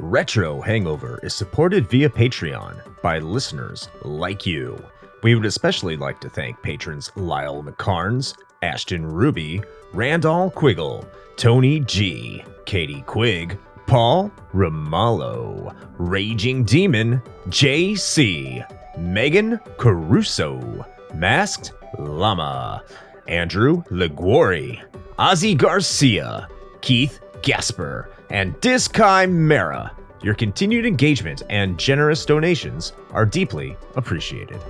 Retro 0.00 0.60
Hangover 0.62 1.20
is 1.22 1.34
supported 1.34 1.86
via 1.86 2.08
Patreon 2.08 2.80
by 3.02 3.18
listeners 3.18 3.88
like 4.02 4.46
you. 4.46 4.82
We 5.22 5.34
would 5.34 5.44
especially 5.44 5.96
like 5.96 6.18
to 6.20 6.30
thank 6.30 6.62
patrons 6.62 7.12
Lyle 7.14 7.62
McCarnes, 7.62 8.34
Ashton 8.62 9.04
Ruby, 9.04 9.60
Randall 9.92 10.50
Quiggle, 10.50 11.06
Tony 11.36 11.80
G, 11.80 12.42
Katie 12.64 13.04
Quigg, 13.06 13.58
Paul 13.86 14.30
Romalo, 14.54 15.74
Raging 15.98 16.64
Demon, 16.64 17.22
JC, 17.48 18.64
Megan 18.98 19.60
Caruso, 19.76 20.86
Masked 21.14 21.72
Llama, 21.98 22.82
Andrew 23.28 23.82
Liguori, 23.90 24.82
Ozzy 25.18 25.56
Garcia, 25.56 26.48
Keith 26.80 27.20
Gasper, 27.42 28.10
and 28.30 28.54
Diskai 28.60 29.30
Mara. 29.30 29.92
Your 30.22 30.34
continued 30.34 30.84
engagement 30.84 31.42
and 31.48 31.78
generous 31.78 32.24
donations 32.24 32.92
are 33.12 33.24
deeply 33.24 33.76
appreciated. 33.94 34.60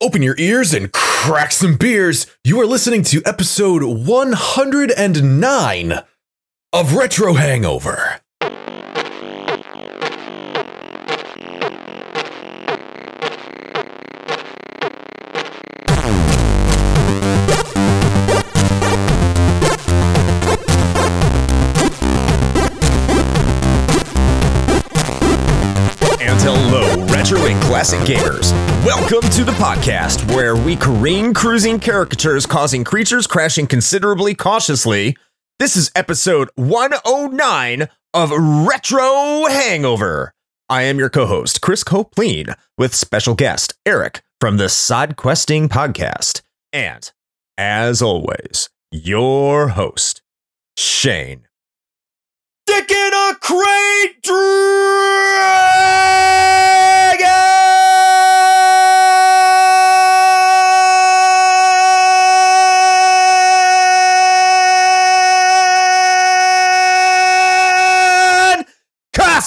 Open 0.00 0.22
your 0.22 0.36
ears 0.38 0.74
and 0.74 0.92
crack 0.92 1.52
some 1.52 1.76
beers. 1.76 2.26
You 2.42 2.60
are 2.60 2.66
listening 2.66 3.02
to 3.04 3.22
episode 3.24 3.82
109 3.82 5.92
of 6.72 6.94
Retro 6.94 7.34
Hangover. 7.34 8.20
Welcome 28.96 29.28
to 29.30 29.42
the 29.42 29.50
podcast 29.52 30.24
where 30.36 30.54
we 30.54 30.76
careen 30.76 31.34
cruising 31.34 31.80
caricatures 31.80 32.46
causing 32.46 32.84
creatures 32.84 33.26
crashing 33.26 33.66
considerably 33.66 34.36
cautiously. 34.36 35.16
This 35.58 35.74
is 35.74 35.90
episode 35.96 36.48
109 36.54 37.88
of 38.14 38.30
Retro 38.30 39.46
Hangover. 39.48 40.32
I 40.68 40.82
am 40.82 41.00
your 41.00 41.10
co-host, 41.10 41.60
Chris 41.60 41.82
Copleen, 41.82 42.54
with 42.78 42.94
special 42.94 43.34
guest 43.34 43.74
Eric 43.84 44.22
from 44.40 44.58
the 44.58 44.68
Side 44.68 45.16
Questing 45.16 45.68
podcast. 45.68 46.42
And 46.72 47.10
as 47.58 48.00
always, 48.00 48.70
your 48.92 49.70
host, 49.70 50.22
Shane. 50.78 51.48
Dick 52.64 52.92
in 52.92 53.12
a 53.12 53.34
crate 53.40 54.22
dragon 54.22 54.54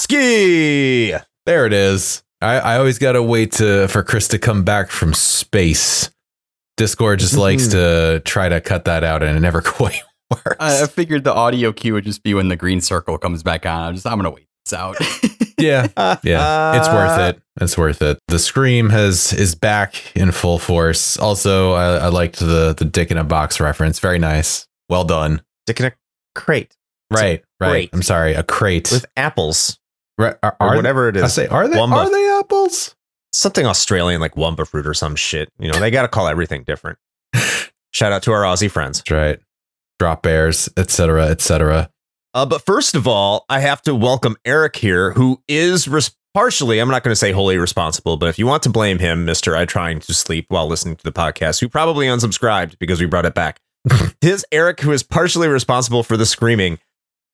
Koski. 0.07 1.21
There 1.45 1.65
it 1.65 1.73
is. 1.73 2.23
I, 2.41 2.59
I 2.59 2.77
always 2.77 2.99
gotta 2.99 3.21
wait 3.23 3.53
to, 3.53 3.87
for 3.87 4.03
Chris 4.03 4.27
to 4.29 4.39
come 4.39 4.63
back 4.63 4.89
from 4.89 5.13
space. 5.13 6.09
Discord 6.75 7.19
just 7.19 7.33
mm-hmm. 7.33 7.41
likes 7.41 7.67
to 7.69 8.21
try 8.25 8.49
to 8.49 8.61
cut 8.61 8.85
that 8.85 9.03
out 9.03 9.23
and 9.23 9.35
it 9.35 9.39
never 9.39 9.61
quite 9.65 10.03
works. 10.29 10.57
I, 10.59 10.83
I 10.83 10.87
figured 10.87 11.23
the 11.23 11.33
audio 11.33 11.71
cue 11.71 11.93
would 11.93 12.05
just 12.05 12.23
be 12.23 12.33
when 12.33 12.49
the 12.49 12.55
green 12.55 12.81
circle 12.81 13.17
comes 13.17 13.43
back 13.43 13.65
on. 13.65 13.89
I'm 13.89 13.93
just 13.95 14.05
I'm 14.05 14.17
gonna 14.17 14.29
wait 14.29 14.47
this 14.65 14.73
out. 14.73 14.97
yeah, 15.57 15.87
yeah, 16.23 16.77
it's 16.77 16.87
worth 16.87 17.19
it. 17.19 17.41
It's 17.59 17.77
worth 17.77 18.01
it. 18.01 18.19
The 18.27 18.37
scream 18.37 18.89
has 18.91 19.33
is 19.33 19.55
back 19.55 20.15
in 20.15 20.31
full 20.31 20.59
force. 20.59 21.17
Also, 21.17 21.73
I, 21.73 21.97
I 21.97 22.07
liked 22.09 22.39
the 22.39 22.75
the 22.77 22.85
dick 22.85 23.09
in 23.09 23.17
a 23.17 23.23
box 23.23 23.59
reference. 23.59 23.99
Very 23.99 24.19
nice. 24.19 24.67
Well 24.89 25.05
done. 25.05 25.41
Dick 25.65 25.79
in 25.79 25.87
a 25.87 25.93
crate 26.35 26.77
Right, 27.09 27.43
right. 27.59 27.69
crate. 27.69 27.89
I'm 27.93 28.01
sorry, 28.01 28.33
a 28.33 28.43
crate. 28.43 28.89
with 28.91 29.05
apples 29.15 29.76
Right, 30.17 30.35
are, 30.41 30.55
or 30.59 30.75
whatever 30.75 31.09
it 31.09 31.15
is. 31.15 31.23
I 31.23 31.27
say, 31.27 31.47
are 31.47 31.67
they 31.67 31.77
Wumpa. 31.77 31.91
are 31.91 32.09
they 32.09 32.39
apples? 32.39 32.95
something 33.33 33.65
Australian 33.65 34.21
like 34.21 34.35
Wumpa 34.35 34.67
fruit 34.67 34.87
or 34.87 34.93
some 34.93 35.15
shit. 35.15 35.51
You 35.59 35.71
know, 35.71 35.79
they 35.79 35.91
got 35.91 36.03
to 36.03 36.07
call 36.07 36.27
everything 36.27 36.63
different. 36.63 36.97
Shout 37.91 38.11
out 38.11 38.23
to 38.23 38.31
our 38.31 38.43
Aussie 38.43 38.71
friends. 38.71 38.99
That's 38.99 39.11
right. 39.11 39.39
Drop 39.99 40.23
bears, 40.23 40.69
etc., 40.77 41.27
etc. 41.27 41.89
Uh, 42.33 42.45
but 42.45 42.65
first 42.65 42.95
of 42.95 43.07
all, 43.07 43.45
I 43.49 43.59
have 43.59 43.81
to 43.83 43.95
welcome 43.95 44.35
Eric 44.45 44.75
here, 44.75 45.13
who 45.13 45.41
is 45.47 45.87
res- 45.87 46.15
partially, 46.33 46.79
I'm 46.79 46.89
not 46.89 47.03
going 47.03 47.11
to 47.11 47.15
say 47.15 47.31
wholly 47.31 47.57
responsible, 47.57 48.17
but 48.17 48.29
if 48.29 48.37
you 48.37 48.45
want 48.45 48.61
to 48.63 48.69
blame 48.69 48.99
him, 48.99 49.25
Mr. 49.25 49.57
I 49.57 49.65
trying 49.65 49.99
to 50.01 50.13
sleep 50.13 50.45
while 50.49 50.67
listening 50.67 50.97
to 50.97 51.03
the 51.03 51.11
podcast, 51.11 51.59
who 51.59 51.69
probably 51.69 52.05
unsubscribed 52.05 52.77
because 52.79 52.99
we 52.99 53.07
brought 53.07 53.25
it 53.25 53.33
back. 53.33 53.59
His 54.21 54.45
Eric, 54.51 54.81
who 54.81 54.91
is 54.91 55.01
partially 55.01 55.47
responsible 55.47 56.03
for 56.03 56.17
the 56.17 56.25
screaming. 56.25 56.77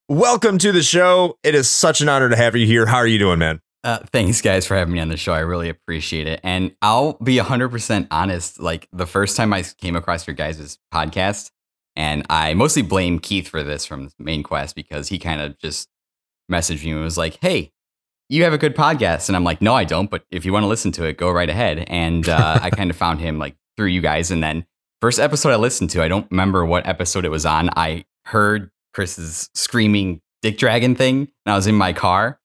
Welcome 0.09 0.57
to 0.59 0.71
the 0.71 0.83
show. 0.83 1.37
It 1.43 1.55
is 1.55 1.69
such 1.69 2.01
an 2.01 2.09
honor 2.09 2.29
to 2.29 2.35
have 2.35 2.55
you 2.55 2.65
here. 2.65 2.85
How 2.85 2.97
are 2.97 3.07
you 3.07 3.19
doing, 3.19 3.39
man? 3.39 3.61
uh, 3.83 3.99
thanks 4.11 4.41
guys 4.41 4.65
for 4.65 4.75
having 4.75 4.93
me 4.93 4.99
on 4.99 5.09
the 5.09 5.17
show. 5.17 5.33
I 5.33 5.39
really 5.39 5.69
appreciate 5.69 6.27
it. 6.27 6.39
And 6.43 6.73
I'll 6.81 7.13
be 7.13 7.37
100% 7.37 8.07
honest. 8.11 8.59
Like 8.59 8.87
the 8.93 9.05
first 9.05 9.35
time 9.35 9.53
I 9.53 9.63
came 9.63 9.95
across 9.95 10.25
your 10.25 10.35
guys' 10.35 10.77
podcast, 10.93 11.51
and 11.95 12.25
I 12.29 12.53
mostly 12.53 12.81
blame 12.81 13.19
Keith 13.19 13.47
for 13.47 13.61
this 13.61 13.85
from 13.85 14.09
Main 14.17 14.41
Quest 14.41 14.75
because 14.75 15.09
he 15.09 15.19
kind 15.19 15.41
of 15.41 15.59
just 15.59 15.89
messaged 16.51 16.83
me 16.83 16.91
and 16.91 17.03
was 17.03 17.17
like, 17.17 17.37
"Hey, 17.41 17.71
you 18.29 18.43
have 18.45 18.53
a 18.53 18.57
good 18.57 18.75
podcast," 18.75 19.27
and 19.27 19.35
I'm 19.35 19.43
like, 19.43 19.61
"No, 19.61 19.75
I 19.75 19.83
don't. 19.83 20.09
But 20.09 20.23
if 20.31 20.45
you 20.45 20.53
want 20.53 20.63
to 20.63 20.67
listen 20.67 20.91
to 20.93 21.05
it, 21.05 21.17
go 21.17 21.29
right 21.29 21.49
ahead." 21.49 21.85
And 21.87 22.27
uh, 22.27 22.59
I 22.61 22.69
kind 22.71 22.89
of 22.89 22.95
found 22.95 23.19
him 23.19 23.37
like 23.37 23.55
through 23.77 23.87
you 23.87 24.01
guys, 24.01 24.31
and 24.31 24.41
then 24.41 24.65
first 25.01 25.19
episode 25.19 25.51
I 25.51 25.57
listened 25.57 25.91
to, 25.91 26.01
I 26.01 26.07
don't 26.07 26.29
remember 26.31 26.65
what 26.65 26.87
episode 26.87 27.25
it 27.25 27.29
was 27.29 27.45
on. 27.45 27.69
I 27.75 28.05
heard 28.25 28.71
Chris's 28.93 29.49
screaming 29.53 30.21
dick 30.41 30.57
dragon 30.57 30.95
thing, 30.95 31.27
and 31.45 31.53
I 31.53 31.55
was 31.55 31.67
in 31.67 31.75
my 31.75 31.93
car. 31.93 32.39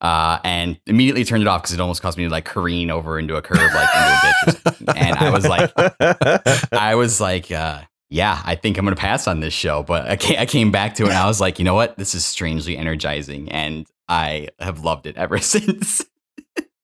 Uh, 0.00 0.38
and 0.44 0.78
immediately 0.86 1.24
turned 1.24 1.40
it 1.40 1.46
off 1.46 1.62
because 1.62 1.72
it 1.72 1.80
almost 1.80 2.02
caused 2.02 2.18
me 2.18 2.24
to 2.24 2.28
like 2.30 2.44
careen 2.44 2.90
over 2.90 3.18
into 3.18 3.36
a 3.36 3.40
curve, 3.42 3.72
like 3.72 3.88
into 3.94 4.58
a 4.58 4.72
ditch. 4.74 4.96
And 4.98 5.16
I 5.16 5.30
was 5.30 5.46
like, 5.46 5.72
I 6.72 6.94
was 6.94 7.22
like, 7.22 7.50
uh, 7.50 7.80
yeah, 8.10 8.42
I 8.44 8.54
think 8.54 8.76
I'm 8.76 8.84
gonna 8.84 8.96
pass 8.96 9.26
on 9.26 9.40
this 9.40 9.54
show. 9.54 9.82
But 9.82 10.06
I 10.10 10.16
came, 10.16 10.38
I 10.38 10.44
came 10.44 10.70
back 10.70 10.96
to 10.96 11.04
it 11.04 11.08
and 11.08 11.16
I 11.16 11.26
was 11.26 11.40
like, 11.40 11.58
you 11.58 11.64
know 11.64 11.74
what? 11.74 11.96
This 11.96 12.14
is 12.14 12.22
strangely 12.22 12.76
energizing, 12.76 13.50
and 13.50 13.86
I 14.06 14.48
have 14.58 14.84
loved 14.84 15.06
it 15.06 15.16
ever 15.16 15.38
since. 15.38 16.04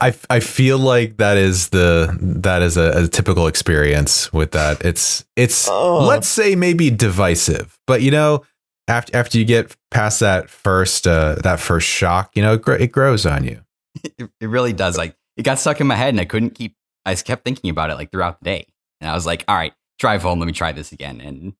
I, 0.01 0.15
I 0.31 0.41
feel 0.41 0.79
like 0.79 1.19
that 1.19 1.37
is 1.37 1.69
the 1.71 2.17
that 2.23 2.63
is 2.63 2.79
a, 2.79 3.05
a 3.05 3.09
typical 3.09 3.49
experience 3.49 4.33
with 4.33 4.53
that. 4.53 4.83
It's 4.83 5.27
it's 5.37 5.69
Oh. 5.69 6.07
let's 6.07 6.29
say 6.29 6.55
maybe 6.55 6.89
divisive, 6.91 7.79
but 7.87 8.01
you 8.01 8.11
know 8.11 8.45
after 8.91 9.17
after 9.17 9.39
you 9.39 9.45
get 9.45 9.77
past 9.91 10.21
that 10.21 10.51
first 10.51 11.07
uh, 11.07 11.37
that 11.43 11.61
first 11.61 11.87
shock, 11.87 12.33
you 12.35 12.43
know 12.43 12.55
it, 12.55 12.63
gr- 12.63 12.73
it 12.73 12.93
grows 12.93 13.25
on 13.25 13.45
you. 13.45 13.61
it, 14.05 14.31
it 14.41 14.47
really 14.49 14.73
does. 14.73 14.99
Like 14.99 15.17
it 15.37 15.43
got 15.43 15.59
stuck 15.59 15.81
in 15.81 15.87
my 15.87 15.97
head, 15.97 16.11
and 16.11 16.21
I 16.21 16.25
couldn't 16.25 16.51
keep. 16.51 16.75
I 17.07 17.13
just 17.13 17.25
kept 17.25 17.45
thinking 17.45 17.71
about 17.71 17.91
it 17.91 17.95
like 17.95 18.11
throughout 18.11 18.41
the 18.41 18.45
day, 18.45 18.67
and 19.01 19.11
I 19.11 19.15
was 19.15 19.27
like, 19.27 19.45
all 19.49 19.57
right, 19.57 19.73
drive 19.99 20.23
home. 20.23 20.39
Let 20.39 20.47
me 20.47 20.53
try 20.53 20.73
this 20.73 20.93
again, 20.93 21.21
and 21.21 21.55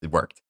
it 0.00 0.10
worked. 0.10 0.40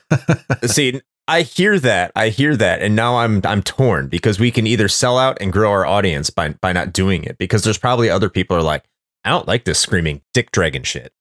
See, 0.66 1.00
I 1.28 1.42
hear 1.42 1.78
that. 1.78 2.12
I 2.16 2.28
hear 2.28 2.56
that, 2.56 2.82
and 2.82 2.96
now 2.96 3.18
I'm 3.18 3.40
I'm 3.44 3.62
torn 3.62 4.08
because 4.08 4.40
we 4.40 4.50
can 4.50 4.66
either 4.66 4.88
sell 4.88 5.18
out 5.18 5.38
and 5.40 5.52
grow 5.52 5.70
our 5.70 5.86
audience 5.86 6.30
by 6.30 6.50
by 6.60 6.72
not 6.72 6.92
doing 6.92 7.24
it 7.24 7.38
because 7.38 7.62
there's 7.62 7.78
probably 7.78 8.10
other 8.10 8.28
people 8.28 8.56
who 8.56 8.60
are 8.60 8.66
like, 8.66 8.84
I 9.24 9.30
don't 9.30 9.46
like 9.46 9.64
this 9.64 9.78
screaming 9.78 10.22
dick 10.34 10.50
dragon 10.50 10.82
shit, 10.82 11.12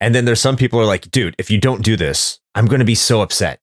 and 0.00 0.14
then 0.14 0.24
there's 0.24 0.40
some 0.40 0.56
people 0.56 0.78
who 0.78 0.84
are 0.84 0.88
like, 0.88 1.10
dude, 1.10 1.34
if 1.38 1.50
you 1.50 1.58
don't 1.58 1.82
do 1.82 1.96
this, 1.96 2.40
I'm 2.54 2.66
going 2.66 2.80
to 2.80 2.84
be 2.84 2.94
so 2.94 3.20
upset. 3.22 3.60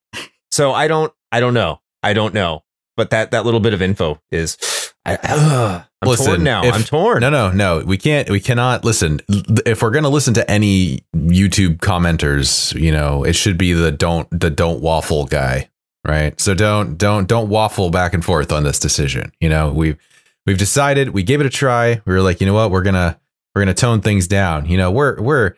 So 0.51 0.71
I 0.73 0.87
don't 0.87 1.11
I 1.31 1.39
don't 1.39 1.53
know. 1.53 1.81
I 2.03 2.13
don't 2.13 2.33
know. 2.33 2.63
But 2.97 3.09
that 3.09 3.31
that 3.31 3.43
little 3.43 3.59
bit 3.59 3.73
of 3.73 3.81
info 3.81 4.21
is, 4.31 4.57
I, 5.05 5.17
ugh, 5.21 5.83
I'm 6.01 6.07
Listen, 6.09 6.25
torn 6.27 6.43
now. 6.43 6.63
if- 6.63 6.73
I'm 6.73 6.83
torn. 6.83 7.19
No, 7.19 7.29
no, 7.29 7.51
no. 7.51 7.79
We 7.85 7.97
can't. 7.97 8.29
We 8.29 8.39
cannot 8.39 8.85
listen. 8.85 9.19
If 9.65 9.81
we're 9.81 9.91
gonna 9.91 10.09
listen 10.09 10.33
to 10.35 10.49
any 10.49 11.03
YouTube 11.13 11.77
commenters, 11.79 12.73
you 12.79 12.91
know, 12.93 13.23
it 13.25 13.33
should 13.33 13.57
be 13.57 13.73
the 13.73 13.91
don't 13.91 14.29
the 14.31 14.49
don't 14.49 14.81
waffle 14.81 15.25
guy, 15.25 15.69
right? 16.07 16.39
So 16.39 16.53
don't 16.53 16.97
don't 16.97 17.27
don't 17.27 17.49
waffle 17.49 17.89
back 17.89 18.13
and 18.13 18.23
forth 18.23 18.53
on 18.53 18.63
this 18.63 18.79
decision. 18.79 19.33
You 19.41 19.49
know, 19.49 19.73
we've 19.73 19.97
we've 20.45 20.57
decided. 20.57 21.09
We 21.09 21.23
gave 21.23 21.41
it 21.41 21.45
a 21.45 21.49
try. 21.49 22.01
We 22.05 22.13
were 22.13 22.21
like, 22.21 22.39
you 22.39 22.47
know 22.47 22.53
what, 22.53 22.71
we're 22.71 22.83
gonna 22.83 23.19
we're 23.53 23.61
gonna 23.61 23.73
tone 23.73 23.99
things 23.99 24.25
down. 24.27 24.67
You 24.67 24.77
know, 24.77 24.89
we're 24.89 25.19
we're 25.21 25.55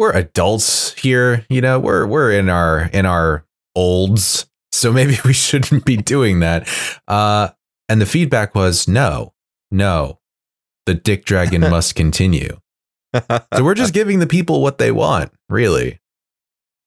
we're 0.00 0.12
adults 0.12 0.94
here. 0.94 1.44
You 1.50 1.60
know, 1.60 1.78
we're 1.78 2.06
we're 2.06 2.32
in 2.32 2.48
our 2.48 2.88
in 2.92 3.04
our 3.04 3.44
olds. 3.76 4.46
So 4.72 4.92
maybe 4.92 5.18
we 5.24 5.34
shouldn't 5.34 5.84
be 5.84 5.98
doing 5.98 6.40
that. 6.40 6.66
Uh, 7.06 7.50
and 7.88 8.00
the 8.00 8.06
feedback 8.06 8.54
was 8.54 8.88
no, 8.88 9.34
no, 9.70 10.18
the 10.86 10.94
dick 10.94 11.26
dragon 11.26 11.60
must 11.70 11.94
continue. 11.94 12.58
So 13.12 13.64
we're 13.64 13.74
just 13.74 13.92
giving 13.92 14.20
the 14.20 14.26
people 14.26 14.62
what 14.62 14.78
they 14.78 14.92
want, 14.92 15.32
really. 15.48 16.00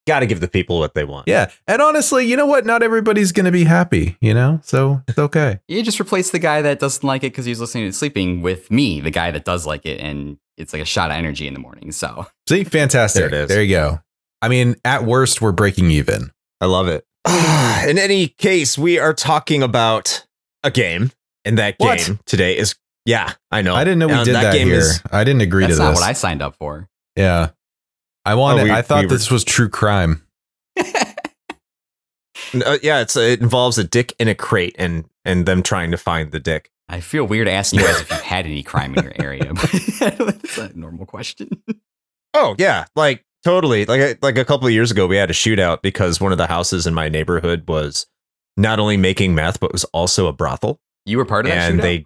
got 0.08 0.22
to 0.22 0.26
give 0.26 0.40
the 0.40 0.48
people 0.48 0.80
what 0.80 0.94
they 0.94 1.04
want. 1.04 1.28
Yeah. 1.28 1.52
And 1.68 1.82
honestly, 1.82 2.26
you 2.26 2.38
know 2.38 2.46
what? 2.46 2.66
Not 2.66 2.82
everybody's 2.82 3.32
going 3.34 3.46
to 3.46 3.52
be 3.52 3.66
happy, 3.66 4.18
you 4.22 4.34
know? 4.34 4.62
So 4.64 5.04
it's 5.08 5.18
okay. 5.18 5.60
You 5.68 5.84
just 5.84 6.00
replace 6.00 6.32
the 6.32 6.40
guy 6.40 6.62
that 6.62 6.80
doesn't 6.80 7.06
like 7.06 7.24
it 7.24 7.34
because 7.34 7.46
he's 7.46 7.60
listening 7.60 7.86
to 7.86 7.94
sleeping 7.94 8.42
with 8.42 8.72
me, 8.72 9.02
the 9.02 9.12
guy 9.12 9.32
that 9.32 9.44
does 9.44 9.68
like 9.68 9.86
it, 9.86 10.00
and 10.00 10.38
it's 10.58 10.74
like 10.74 10.82
a 10.82 10.86
shot 10.86 11.12
of 11.12 11.18
energy 11.18 11.48
in 11.48 11.54
the 11.54 11.60
morning. 11.60 11.92
So 11.92 12.28
See, 12.48 12.64
fantastic. 12.64 13.20
There 13.22 13.28
it 13.28 13.34
is. 13.44 13.50
There 13.50 13.62
you 13.64 13.76
go. 13.76 14.00
I 14.42 14.50
mean, 14.50 14.76
at 14.86 15.04
worst, 15.06 15.42
we're 15.42 15.52
breaking 15.54 15.90
even. 15.92 16.32
I 16.62 16.66
love 16.66 16.88
it. 16.88 17.06
In 17.90 17.98
any 17.98 18.28
case, 18.28 18.78
we 18.78 19.00
are 19.00 19.14
talking 19.14 19.64
about 19.64 20.26
a 20.64 20.70
game, 20.72 21.12
and 21.46 21.58
that 21.58 21.76
What? 21.78 21.98
game 22.00 22.20
today 22.26 22.58
is 22.58 22.76
yeah, 23.06 23.34
I 23.52 23.62
know. 23.62 23.76
I 23.76 23.84
didn't 23.84 24.00
know 24.00 24.08
we 24.08 24.14
And 24.14 24.26
did 24.26 24.36
that, 24.36 24.54
game 24.54 24.68
here. 24.68 24.78
is- 24.80 25.02
I 25.12 25.24
didn't 25.26 25.42
agree 25.42 25.66
that's 25.66 25.76
to 25.78 25.84
not 25.84 25.90
this. 25.92 26.00
what 26.02 26.08
I 26.10 26.14
signed 26.14 26.42
up 26.42 26.56
for. 26.56 26.88
yeah. 27.16 27.50
I 28.26 28.36
wanted, 28.36 28.62
Oh, 28.62 28.64
we- 28.66 28.72
I 28.72 28.82
thought 28.82 29.00
we 29.02 29.06
were- 29.08 29.14
this 29.14 29.30
was 29.32 29.44
true 29.44 29.68
crime. 29.70 30.22
uh, 32.66 32.78
yeah, 32.82 33.02
it's 33.02 33.16
it 33.16 33.42
involves 33.42 33.78
a 33.78 33.84
dick 33.84 34.14
in 34.20 34.28
a 34.28 34.36
crate 34.36 34.76
and 34.78 35.06
and 35.26 35.46
them 35.46 35.64
trying 35.64 35.92
to 35.92 35.98
find 35.98 36.32
the 36.32 36.40
dick. 36.40 36.70
I 36.90 37.00
feel 37.00 37.26
weird 37.26 37.48
asking 37.48 37.80
you 37.80 37.86
guys 37.88 38.02
if 38.02 38.10
you've 38.12 38.22
had 38.22 38.46
any 38.46 38.62
crime 38.64 38.96
in 38.96 39.04
your 39.04 39.14
area, 39.20 39.54
but 39.54 39.72
that's 40.00 40.58
a 40.58 40.72
normal 40.78 41.06
question. 41.06 41.50
Oh 42.34 42.56
yeah, 42.60 42.86
like 42.96 43.24
totally. 43.44 43.86
Like 43.86 44.20
like 44.22 44.38
a 44.38 44.46
couple 44.46 44.68
of 44.68 44.74
years 44.74 44.92
ago, 44.92 45.08
we 45.08 45.16
had 45.16 45.30
a 45.30 45.34
shootout 45.34 45.82
because 45.82 46.20
one 46.22 46.32
of 46.32 46.38
the 46.38 46.48
houses 46.48 46.86
in 46.86 46.94
my 46.94 47.10
neighborhood 47.10 47.64
was 47.68 48.06
not 48.58 48.80
only 48.80 48.98
making 48.98 49.34
meth 49.34 49.60
but 49.60 49.72
was 49.72 49.84
also 49.86 50.28
a 50.28 50.34
brothel, 50.34 50.80
You 51.06 51.18
were 51.18 51.26
part 51.26 51.46
of 51.46 51.52
that 51.52 51.72
and 51.72 51.80
shootout? 51.80 51.84
they. 51.84 52.06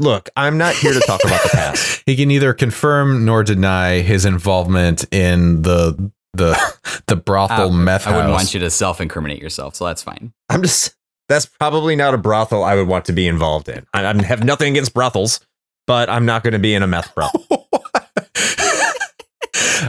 Look, 0.00 0.28
I'm 0.36 0.58
not 0.58 0.74
here 0.76 0.92
to 0.92 1.00
talk 1.00 1.24
about 1.24 1.42
the 1.42 1.48
past. 1.50 2.02
He 2.06 2.16
can 2.16 2.28
neither 2.28 2.54
confirm 2.54 3.24
nor 3.26 3.42
deny 3.44 4.00
his 4.00 4.24
involvement 4.24 5.04
in 5.12 5.62
the 5.62 6.10
the 6.32 6.56
the 7.06 7.16
brothel 7.16 7.68
Uh, 7.68 7.72
meth 7.72 8.06
I 8.06 8.14
wouldn't 8.16 8.32
want 8.32 8.54
you 8.54 8.60
to 8.60 8.70
self-incriminate 8.70 9.42
yourself, 9.42 9.74
so 9.74 9.84
that's 9.84 10.02
fine. 10.02 10.32
I'm 10.48 10.62
just 10.62 10.94
that's 11.28 11.46
probably 11.46 11.94
not 11.96 12.14
a 12.14 12.18
brothel 12.18 12.64
I 12.64 12.74
would 12.74 12.88
want 12.88 13.04
to 13.06 13.12
be 13.12 13.26
involved 13.28 13.68
in. 13.68 13.86
I, 13.94 14.04
I 14.06 14.22
have 14.24 14.44
nothing 14.44 14.72
against 14.72 14.94
brothels, 14.94 15.40
but 15.86 16.08
I'm 16.08 16.24
not 16.26 16.42
going 16.42 16.52
to 16.54 16.58
be 16.58 16.74
in 16.74 16.82
a 16.82 16.86
meth 16.86 17.14
brothel. 17.14 17.68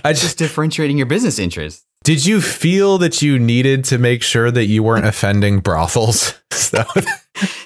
I 0.04 0.12
Just 0.12 0.22
just 0.22 0.38
differentiating 0.38 0.98
your 0.98 1.06
business 1.08 1.40
interests. 1.40 1.86
did 2.04 2.26
you 2.26 2.42
feel 2.42 2.98
that 3.00 3.22
you 3.22 3.38
needed 3.40 3.84
to 3.86 3.98
make 3.98 4.22
sure 4.24 4.52
that 4.52 4.66
you 4.66 4.84
weren't 4.84 5.06
offending 5.06 5.60
brothels? 5.60 6.34
So 6.52 6.84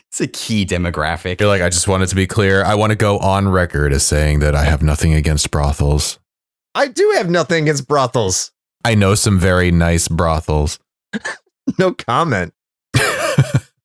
It's 0.10 0.22
a 0.22 0.28
key 0.28 0.66
demographic. 0.66 1.40
you're 1.40 1.50
like, 1.50 1.62
I 1.64 1.70
just 1.70 1.88
wanted 1.88 2.10
to 2.10 2.16
be 2.16 2.28
clear. 2.28 2.64
I 2.64 2.76
want 2.76 2.92
to 2.92 2.96
go 2.96 3.18
on 3.18 3.50
record 3.50 3.92
as 3.92 4.04
saying 4.04 4.40
that 4.40 4.54
I 4.56 4.66
have 4.66 4.84
nothing 4.84 5.14
against 5.14 5.50
brothels. 5.52 6.20
I 6.76 6.88
do 6.90 7.14
have 7.16 7.30
nothing 7.30 7.64
against 7.64 7.88
brothels. 7.88 8.52
I 8.86 8.94
know 8.94 9.16
some 9.16 9.40
very 9.40 9.72
nice 9.72 10.08
brothels. 10.08 10.80
No 11.80 11.94
comment. 11.94 12.54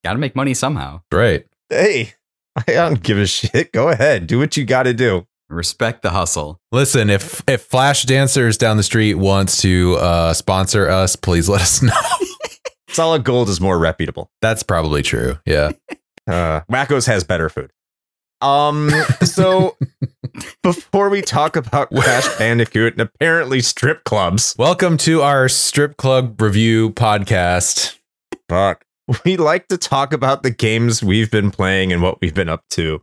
Got 0.04 0.12
to 0.12 0.18
make 0.18 0.36
money 0.36 0.54
somehow. 0.54 1.00
Right. 1.12 1.46
Hey, 1.68 2.14
I 2.56 2.62
don't 2.72 3.02
give 3.02 3.18
a 3.18 3.26
shit. 3.26 3.72
Go 3.72 3.88
ahead, 3.88 4.26
do 4.26 4.38
what 4.38 4.56
you 4.56 4.64
got 4.64 4.84
to 4.84 4.94
do. 4.94 5.26
Respect 5.50 6.02
the 6.02 6.10
hustle. 6.10 6.60
Listen, 6.72 7.08
if 7.08 7.42
if 7.48 7.62
Flash 7.62 8.02
Dancers 8.04 8.58
down 8.58 8.76
the 8.76 8.82
street 8.82 9.14
wants 9.14 9.62
to 9.62 9.96
uh, 9.96 10.34
sponsor 10.34 10.88
us, 10.88 11.16
please 11.16 11.48
let 11.48 11.62
us 11.62 11.80
know. 11.82 11.92
Solid 12.90 13.24
gold 13.24 13.48
is 13.48 13.60
more 13.60 13.78
reputable. 13.78 14.30
That's 14.42 14.62
probably 14.62 15.02
true. 15.02 15.38
Yeah. 15.46 15.72
Uh, 16.28 16.60
Wacko's 16.70 17.06
has 17.06 17.24
better 17.24 17.48
food. 17.48 17.70
Um, 18.42 18.90
so 19.22 19.78
before 20.62 21.08
we 21.08 21.22
talk 21.22 21.56
about 21.56 21.88
Crash 21.90 22.36
Bandicoot 22.36 22.92
and 22.92 23.00
apparently 23.00 23.60
strip 23.62 24.04
clubs, 24.04 24.54
Welcome 24.58 24.98
to 24.98 25.22
our 25.22 25.48
strip 25.48 25.96
club 25.96 26.38
review 26.42 26.90
podcast. 26.90 27.96
fuck, 28.50 28.84
we 29.24 29.36
like 29.36 29.68
to 29.68 29.78
talk 29.78 30.12
about 30.12 30.42
the 30.42 30.50
games 30.50 31.02
we've 31.02 31.30
been 31.30 31.50
playing 31.50 31.92
and 31.92 32.02
what 32.02 32.20
we've 32.20 32.34
been 32.34 32.48
up 32.48 32.64
to. 32.70 33.02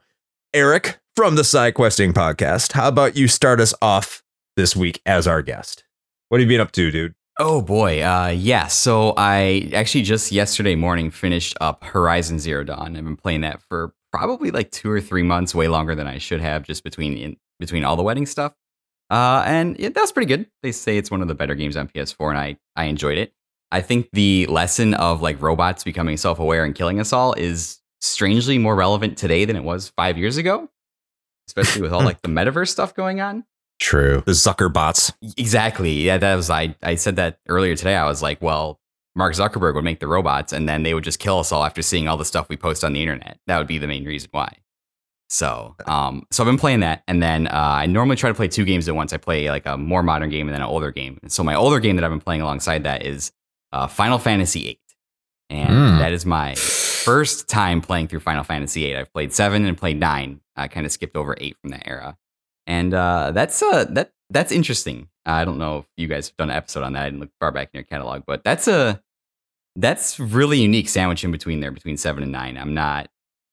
Eric 0.54 1.00
from 1.16 1.36
the 1.36 1.44
Side 1.44 1.74
Questing 1.74 2.14
podcast, 2.14 2.74
how 2.74 2.88
about 2.88 3.16
you 3.16 3.28
start 3.28 3.60
us 3.60 3.74
off 3.82 4.24
this 4.56 4.76
week 4.76 5.02
as 5.06 5.28
our 5.28 5.42
guest? 5.42 5.84
What 6.30 6.40
have 6.40 6.50
you 6.50 6.56
been 6.56 6.62
up 6.62 6.72
to, 6.74 6.92
dude? 6.92 7.16
Oh 7.40 7.62
boy, 7.62 8.02
uh, 8.02 8.28
yeah. 8.28 8.68
So 8.68 9.14
I 9.18 9.70
actually 9.74 10.04
just 10.04 10.32
yesterday 10.32 10.76
morning 10.76 11.12
finished 11.12 11.58
up 11.60 11.84
Horizon 11.84 12.40
Zero 12.40 12.64
Dawn. 12.64 12.96
I've 12.96 13.04
been 13.04 13.18
playing 13.18 13.42
that 13.42 13.62
for 13.62 13.94
probably 14.14 14.52
like 14.52 14.72
two 14.72 14.90
or 14.90 15.02
three 15.02 15.24
months, 15.24 15.54
way 15.54 15.68
longer 15.68 15.96
than 15.96 16.08
I 16.08 16.18
should 16.18 16.40
have, 16.40 16.64
just 16.64 16.84
between 16.84 17.18
in, 17.18 17.38
between 17.60 17.84
all 17.84 17.98
the 17.98 18.04
wedding 18.04 18.26
stuff. 18.26 18.54
Uh, 19.10 19.44
and 19.46 19.78
yeah, 19.78 19.90
that's 19.90 20.12
pretty 20.14 20.28
good. 20.28 20.48
They 20.64 20.72
say 20.72 20.98
it's 20.98 21.12
one 21.12 21.22
of 21.22 21.28
the 21.28 21.36
better 21.36 21.56
games 21.56 21.76
on 21.76 21.90
PS4, 21.90 22.30
and 22.30 22.38
I 22.38 22.58
I 22.76 22.86
enjoyed 22.86 23.18
it. 23.18 23.34
I 23.72 23.82
think 23.82 24.10
the 24.14 24.46
lesson 24.48 24.94
of 24.94 25.22
like 25.22 25.42
robots 25.42 25.84
becoming 25.84 26.18
self 26.18 26.40
aware 26.40 26.64
and 26.64 26.76
killing 26.76 27.00
us 27.00 27.12
all 27.12 27.34
is 27.34 27.80
strangely 28.02 28.58
more 28.58 28.76
relevant 28.76 29.18
today 29.18 29.46
than 29.46 29.56
it 29.56 29.64
was 29.64 29.90
five 29.90 30.18
years 30.18 30.38
ago, 30.38 30.70
especially 31.48 31.82
with 31.82 31.92
all 31.94 32.04
like 32.04 32.22
the 32.22 32.30
metaverse 32.30 32.70
stuff 32.70 32.94
going 32.94 33.22
on. 33.22 33.44
True. 33.80 34.24
The 34.26 34.32
Zuckerbots. 34.32 35.14
Exactly. 35.38 35.92
Yeah, 35.92 36.18
that 36.18 36.36
was 36.36 36.50
I. 36.50 36.76
I 36.82 36.96
said 36.96 37.18
that 37.18 37.40
earlier 37.50 37.76
today. 37.76 37.96
I 37.96 38.06
was 38.06 38.22
like, 38.22 38.42
well, 38.42 38.80
Mark 39.16 39.34
Zuckerberg 39.34 39.76
would 39.76 39.84
make 39.84 40.00
the 40.00 40.08
robots, 40.08 40.54
and 40.54 40.68
then 40.68 40.84
they 40.84 40.94
would 40.94 41.04
just 41.04 41.20
kill 41.20 41.40
us 41.40 41.52
all 41.52 41.64
after 41.64 41.82
seeing 41.82 42.08
all 42.08 42.18
the 42.18 42.26
stuff 42.26 42.48
we 42.50 42.58
post 42.58 42.84
on 42.84 42.94
the 42.94 43.02
internet. 43.02 43.40
That 43.48 43.58
would 43.58 43.68
be 43.68 43.78
the 43.78 43.88
main 43.88 44.06
reason 44.06 44.30
why. 44.32 44.58
So, 45.28 45.76
um, 45.88 46.26
so 46.32 46.44
I've 46.44 46.48
been 46.48 46.58
playing 46.58 46.82
that, 46.82 47.04
and 47.08 47.22
then 47.22 47.48
uh, 47.48 47.52
I 47.54 47.86
normally 47.88 48.16
try 48.16 48.30
to 48.30 48.36
play 48.36 48.48
two 48.48 48.64
games 48.64 48.88
at 48.88 48.96
once. 48.96 49.12
I 49.12 49.18
play 49.18 49.50
like 49.50 49.66
a 49.66 49.78
more 49.78 50.04
modern 50.04 50.30
game 50.30 50.48
and 50.48 50.54
then 50.54 50.62
an 50.62 50.68
older 50.68 50.92
game. 50.92 51.18
And 51.22 51.32
so 51.32 51.44
my 51.44 51.56
older 51.56 51.80
game 51.80 51.96
that 51.96 52.06
I've 52.06 52.12
been 52.12 52.22
playing 52.22 52.42
alongside 52.42 52.84
that 52.84 53.06
is 53.06 53.32
uh, 53.76 53.88
Final 53.88 54.18
Fantasy 54.18 54.62
VIII, 54.64 54.80
and 55.50 55.70
Mm. 55.70 56.00
that 56.00 56.14
is 56.14 56.26
my 56.26 56.56
first 56.56 57.48
time 57.50 57.82
playing 57.82 58.08
through 58.08 58.22
Final 58.22 58.44
Fantasy 58.44 58.82
VIII. 58.84 58.96
I've 58.98 59.14
played 59.14 59.34
seven 59.34 59.66
and 59.66 59.78
played 59.78 60.00
nine. 60.00 60.42
I 60.56 60.68
kind 60.68 60.86
of 60.86 60.92
skipped 60.92 61.16
over 61.18 61.36
eight 61.40 61.58
from 61.62 61.72
that 61.72 61.88
era, 61.88 62.18
and 62.66 62.94
uh, 62.94 63.32
that's 63.32 63.62
uh, 63.62 63.86
that 63.92 64.12
that's 64.30 64.52
interesting. 64.52 65.10
I 65.26 65.44
don't 65.46 65.58
know 65.58 65.80
if 65.80 65.86
you 65.98 66.08
guys 66.08 66.28
have 66.30 66.38
done 66.38 66.50
an 66.50 66.56
episode 66.56 66.84
on 66.84 66.94
that. 66.94 67.02
I 67.04 67.06
didn't 67.06 67.20
look 67.20 67.32
far 67.40 67.52
back 67.52 67.70
in 67.74 67.78
your 67.80 67.84
catalog, 67.84 68.24
but 68.26 68.44
that's 68.44 68.68
a 68.68 69.02
that's 69.76 70.20
really 70.20 70.60
unique 70.60 70.88
sandwich 70.88 71.24
in 71.24 71.32
between 71.32 71.60
there 71.60 71.72
between 71.72 71.98
seven 71.98 72.24
and 72.24 72.32
nine. 72.32 72.58
I'm 72.58 72.74
not. 72.74 73.10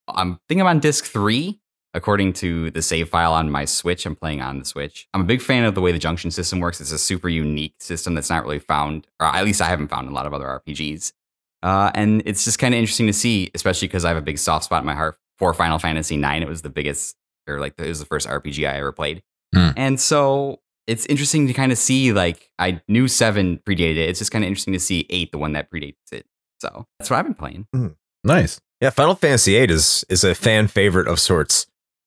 I'm 0.09 0.39
thinking 0.49 0.61
I'm 0.63 0.67
on 0.69 0.81
disc 0.81 1.05
three 1.07 1.61
according 1.95 2.33
to 2.35 2.71
the 2.71 2.83
save 2.83 3.09
file 3.09 3.33
on 3.33 3.51
my 3.51 3.65
Switch. 3.65 4.07
I'm 4.07 4.17
playing 4.17 4.41
on 4.41 4.59
the 4.59 4.65
Switch. 4.65 5.09
I'm 5.15 5.21
a 5.21 5.25
big 5.25 5.43
fan 5.43 5.65
of 5.65 5.75
the 5.75 5.81
way 5.81 5.93
the 5.93 5.99
junction 5.99 6.31
system 6.31 6.61
works. 6.61 6.81
It's 6.81 6.93
a 6.93 6.99
super 6.99 7.29
unique 7.29 7.75
system 7.81 8.15
that's 8.15 8.31
not 8.31 8.45
really 8.45 8.59
found, 8.59 9.07
or 9.21 9.27
at 9.27 9.45
least 9.45 9.61
I 9.61 9.67
haven't 9.67 9.89
found 9.89 10.07
in 10.07 10.13
a 10.13 10.15
lot 10.15 10.27
of 10.27 10.33
other 10.35 10.47
RPGs. 10.67 11.13
Uh, 11.63 11.91
and 11.95 12.23
it's 12.27 12.45
just 12.45 12.59
kind 12.59 12.75
of 12.75 12.79
interesting 12.79 13.07
to 13.07 13.13
see, 13.13 13.51
especially 13.55 13.89
because 13.89 14.05
I 14.05 14.09
have 14.09 14.17
a 14.17 14.23
big 14.23 14.39
soft 14.39 14.65
spot 14.65 14.83
in 14.83 14.87
my 14.87 14.95
heart 14.95 15.17
for 15.39 15.55
Final 15.55 15.79
Fantasy 15.79 16.17
IX. 16.17 16.43
It 16.43 16.49
was 16.49 16.63
the 16.63 16.71
biggest, 16.71 17.17
or 17.49 17.61
like 17.61 17.75
it 17.79 17.87
was 17.87 18.01
the 18.01 18.07
first 18.07 18.27
RPG 18.29 18.69
I 18.69 18.79
ever 18.79 18.93
played, 18.93 19.23
Hmm. 19.55 19.69
and 19.77 20.01
so 20.01 20.61
it's 20.87 21.05
interesting 21.07 21.47
to 21.47 21.53
kind 21.53 21.71
of 21.71 21.79
see. 21.79 22.13
Like 22.13 22.51
I 22.59 22.81
knew 22.89 23.07
seven 23.07 23.59
predated 23.69 23.97
it. 23.99 24.09
It's 24.09 24.19
just 24.19 24.33
kind 24.33 24.43
of 24.45 24.49
interesting 24.49 24.73
to 24.73 24.81
see 24.81 25.07
eight, 25.11 25.31
the 25.31 25.39
one 25.39 25.53
that 25.53 25.71
predates 25.71 25.95
it. 26.11 26.27
So 26.61 26.87
that's 26.99 27.11
what 27.11 27.19
I've 27.19 27.25
been 27.27 27.35
playing. 27.35 27.67
Nice. 28.25 28.61
Yeah, 28.81 28.91
Final 28.91 29.15
Fantasy 29.15 29.53
VIII 29.59 29.73
is 29.75 30.05
is 30.09 30.25
a 30.25 30.35
fan 30.35 30.67
favorite 30.69 31.07
of 31.07 31.21
sorts 31.21 31.67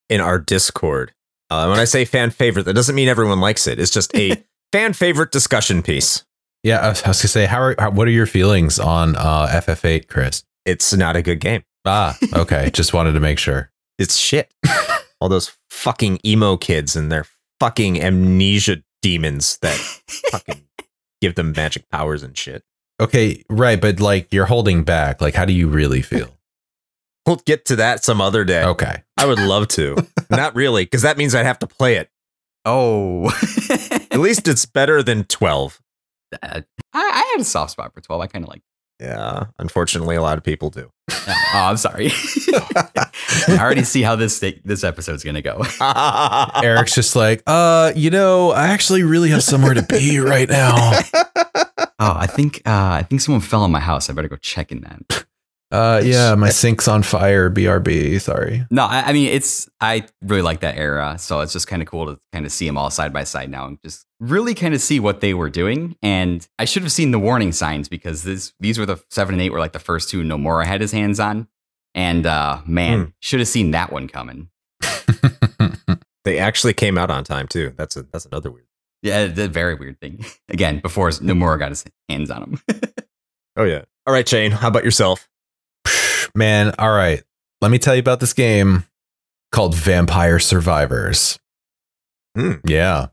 in 0.09 0.21
our 0.21 0.39
Discord. 0.39 1.13
Uh, 1.49 1.67
when 1.67 1.79
I 1.79 1.85
say 1.85 2.05
fan 2.05 2.31
favorite, 2.31 2.63
that 2.63 2.73
doesn't 2.73 2.95
mean 2.95 3.07
everyone 3.07 3.39
likes 3.39 3.67
it. 3.67 3.79
It's 3.79 3.91
just 3.91 4.15
a 4.15 4.43
fan 4.71 4.93
favorite 4.93 5.31
discussion 5.31 5.81
piece. 5.83 6.25
Yeah, 6.63 6.79
I 6.79 6.89
was, 6.89 7.03
I 7.03 7.07
was 7.09 7.21
gonna 7.21 7.29
say, 7.29 7.45
how 7.45 7.61
are 7.61 7.75
how, 7.77 7.91
what 7.91 8.07
are 8.07 8.11
your 8.11 8.25
feelings 8.25 8.79
on 8.79 9.15
uh, 9.15 9.47
FF8, 9.47 10.07
Chris? 10.07 10.43
It's 10.65 10.93
not 10.93 11.15
a 11.15 11.21
good 11.21 11.39
game. 11.39 11.63
Ah, 11.85 12.17
okay. 12.33 12.69
Just 12.73 12.93
wanted 12.93 13.11
to 13.11 13.19
make 13.19 13.37
sure. 13.37 13.71
It's 13.99 14.17
shit. 14.17 14.51
All 15.21 15.29
those 15.29 15.55
fucking 15.69 16.19
emo 16.25 16.57
kids 16.57 16.95
and 16.95 17.11
their 17.11 17.25
fucking 17.59 18.01
amnesia 18.01 18.77
demons 19.01 19.57
that 19.61 19.75
fucking 20.31 20.63
give 21.21 21.35
them 21.35 21.51
magic 21.51 21.89
powers 21.91 22.23
and 22.23 22.35
shit. 22.37 22.63
Okay, 22.99 23.43
right, 23.49 23.79
but 23.79 23.99
like 23.99 24.33
you're 24.33 24.45
holding 24.45 24.83
back. 24.83 25.21
Like, 25.21 25.35
how 25.35 25.45
do 25.45 25.53
you 25.53 25.67
really 25.67 26.01
feel? 26.01 26.35
We'll 27.25 27.37
get 27.37 27.65
to 27.65 27.77
that 27.77 28.03
some 28.03 28.21
other 28.21 28.43
day. 28.43 28.63
Okay. 28.63 29.03
I 29.17 29.25
would 29.25 29.39
love 29.39 29.67
to. 29.69 29.95
not 30.29 30.55
really, 30.55 30.85
because 30.85 31.01
that 31.01 31.17
means 31.17 31.33
I'd 31.33 31.45
have 31.45 31.59
to 31.59 31.67
play 31.67 31.95
it. 31.95 32.09
Oh, 32.65 33.29
At 34.11 34.19
least 34.19 34.47
it's 34.47 34.65
better 34.65 35.03
than 35.03 35.23
12. 35.25 35.81
I, 36.41 36.63
I 36.93 37.31
had 37.33 37.41
a 37.41 37.43
soft 37.43 37.71
spot 37.71 37.93
for 37.93 38.01
twelve. 38.01 38.21
I 38.21 38.27
kind 38.27 38.43
of 38.43 38.49
like. 38.49 38.61
Yeah, 38.99 39.45
unfortunately, 39.59 40.15
a 40.15 40.21
lot 40.21 40.37
of 40.37 40.43
people 40.43 40.69
do. 40.69 40.89
Oh, 41.11 41.33
I'm 41.53 41.77
sorry. 41.77 42.11
I 43.47 43.57
already 43.59 43.83
see 43.83 44.01
how 44.01 44.15
this 44.15 44.39
this 44.39 44.83
episode's 44.83 45.23
gonna 45.23 45.41
go. 45.41 45.63
Eric's 46.63 46.95
just 46.95 47.15
like, 47.15 47.43
uh, 47.45 47.91
you 47.95 48.09
know, 48.09 48.51
I 48.51 48.67
actually 48.67 49.03
really 49.03 49.29
have 49.29 49.43
somewhere 49.43 49.73
to 49.73 49.83
be 49.83 50.19
right 50.19 50.49
now. 50.49 50.99
Oh, 51.99 52.13
I 52.17 52.27
think 52.27 52.61
uh, 52.65 52.99
I 52.99 53.03
think 53.03 53.21
someone 53.21 53.41
fell 53.41 53.63
in 53.65 53.71
my 53.71 53.79
house. 53.79 54.09
I 54.09 54.13
better 54.13 54.27
go 54.27 54.37
check 54.37 54.71
in 54.71 54.81
that. 54.81 55.25
Uh, 55.71 56.01
yeah, 56.05 56.35
my 56.35 56.49
sink's 56.49 56.87
on 56.87 57.01
fire. 57.03 57.49
BRB. 57.49 58.21
Sorry. 58.21 58.65
No, 58.71 58.83
I, 58.85 59.09
I 59.09 59.13
mean 59.13 59.29
it's 59.29 59.67
I 59.81 60.05
really 60.21 60.41
like 60.43 60.59
that 60.61 60.77
era, 60.77 61.17
so 61.17 61.41
it's 61.41 61.51
just 61.53 61.67
kind 61.67 61.81
of 61.81 61.87
cool 61.87 62.05
to 62.05 62.19
kind 62.31 62.45
of 62.45 62.51
see 62.51 62.65
them 62.67 62.77
all 62.77 62.89
side 62.89 63.11
by 63.11 63.23
side 63.23 63.49
now 63.49 63.65
and 63.67 63.81
just 63.83 64.05
really 64.19 64.53
kind 64.53 64.73
of 64.73 64.79
see 64.81 64.99
what 64.99 65.21
they 65.21 65.33
were 65.33 65.49
doing. 65.49 65.95
And 66.01 66.47
I 66.59 66.65
should 66.65 66.83
have 66.83 66.91
seen 66.91 67.11
the 67.11 67.19
warning 67.19 67.51
signs 67.51 67.89
because 67.89 68.23
this 68.23 68.53
these 68.59 68.77
were 68.77 68.85
the 68.85 68.97
seven 69.09 69.33
and 69.35 69.41
eight 69.41 69.51
were 69.51 69.59
like 69.59 69.73
the 69.73 69.79
first 69.79 70.09
two 70.09 70.21
Nomura 70.23 70.65
had 70.65 70.81
his 70.81 70.91
hands 70.91 71.19
on, 71.19 71.47
and 71.93 72.25
uh, 72.25 72.61
man, 72.65 72.99
Hmm. 72.99 73.09
should 73.19 73.39
have 73.39 73.49
seen 73.49 73.71
that 73.71 73.91
one 73.91 74.07
coming. 74.07 74.49
They 76.23 76.39
actually 76.39 76.73
came 76.73 76.97
out 76.97 77.11
on 77.11 77.23
time 77.23 77.47
too. 77.47 77.73
That's 77.77 77.95
a 77.95 78.01
that's 78.03 78.25
another 78.25 78.49
weird. 78.49 78.65
Yeah, 79.03 79.27
the 79.27 79.47
very 79.47 79.75
weird 79.75 79.99
thing. 80.01 80.25
Again, 80.49 80.79
before 80.79 81.09
Nomura 81.11 81.59
got 81.59 81.69
his 81.69 81.85
hands 82.09 82.31
on 82.31 82.41
them. 82.67 82.81
Oh 83.57 83.63
yeah. 83.63 83.83
All 84.05 84.13
right, 84.13 84.27
Shane. 84.27 84.51
How 84.51 84.67
about 84.67 84.83
yourself? 84.83 85.29
Man, 86.35 86.73
all 86.77 86.91
right. 86.91 87.23
Let 87.61 87.71
me 87.71 87.79
tell 87.79 87.95
you 87.95 88.01
about 88.01 88.19
this 88.19 88.33
game 88.33 88.83
called 89.51 89.73
Vampire 89.73 90.37
Survivors. 90.37 91.39
Hmm. 92.35 92.55
Yeah. 92.65 93.07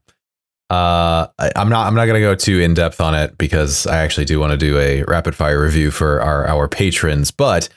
Uh, 0.69 1.29
I, 1.39 1.53
I'm 1.55 1.69
not. 1.69 1.87
I'm 1.87 1.95
not 1.95 2.07
gonna 2.07 2.21
go 2.21 2.35
too 2.35 2.59
in 2.59 2.75
depth 2.75 3.01
on 3.01 3.15
it 3.15 3.39
because 3.39 3.87
I 3.87 3.99
actually 3.99 4.25
do 4.25 4.41
want 4.41 4.53
to 4.53 4.57
do 4.57 4.79
a 4.79 5.05
rapid 5.05 5.35
fire 5.35 5.63
review 5.63 5.91
for 5.91 6.21
our 6.21 6.47
our 6.49 6.67
patrons. 6.67 7.31
But 7.31 7.69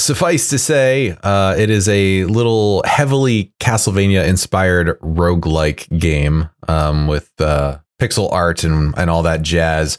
suffice 0.00 0.48
to 0.48 0.58
say, 0.58 1.16
uh, 1.22 1.54
it 1.56 1.70
is 1.70 1.88
a 1.88 2.24
little 2.24 2.82
heavily 2.84 3.52
Castlevania 3.60 4.26
inspired 4.26 4.98
roguelike 5.00 5.96
game 5.98 6.50
um, 6.68 7.06
with 7.06 7.30
uh, 7.40 7.78
pixel 8.00 8.32
art 8.32 8.64
and 8.64 8.94
and 8.98 9.08
all 9.08 9.22
that 9.22 9.42
jazz 9.42 9.98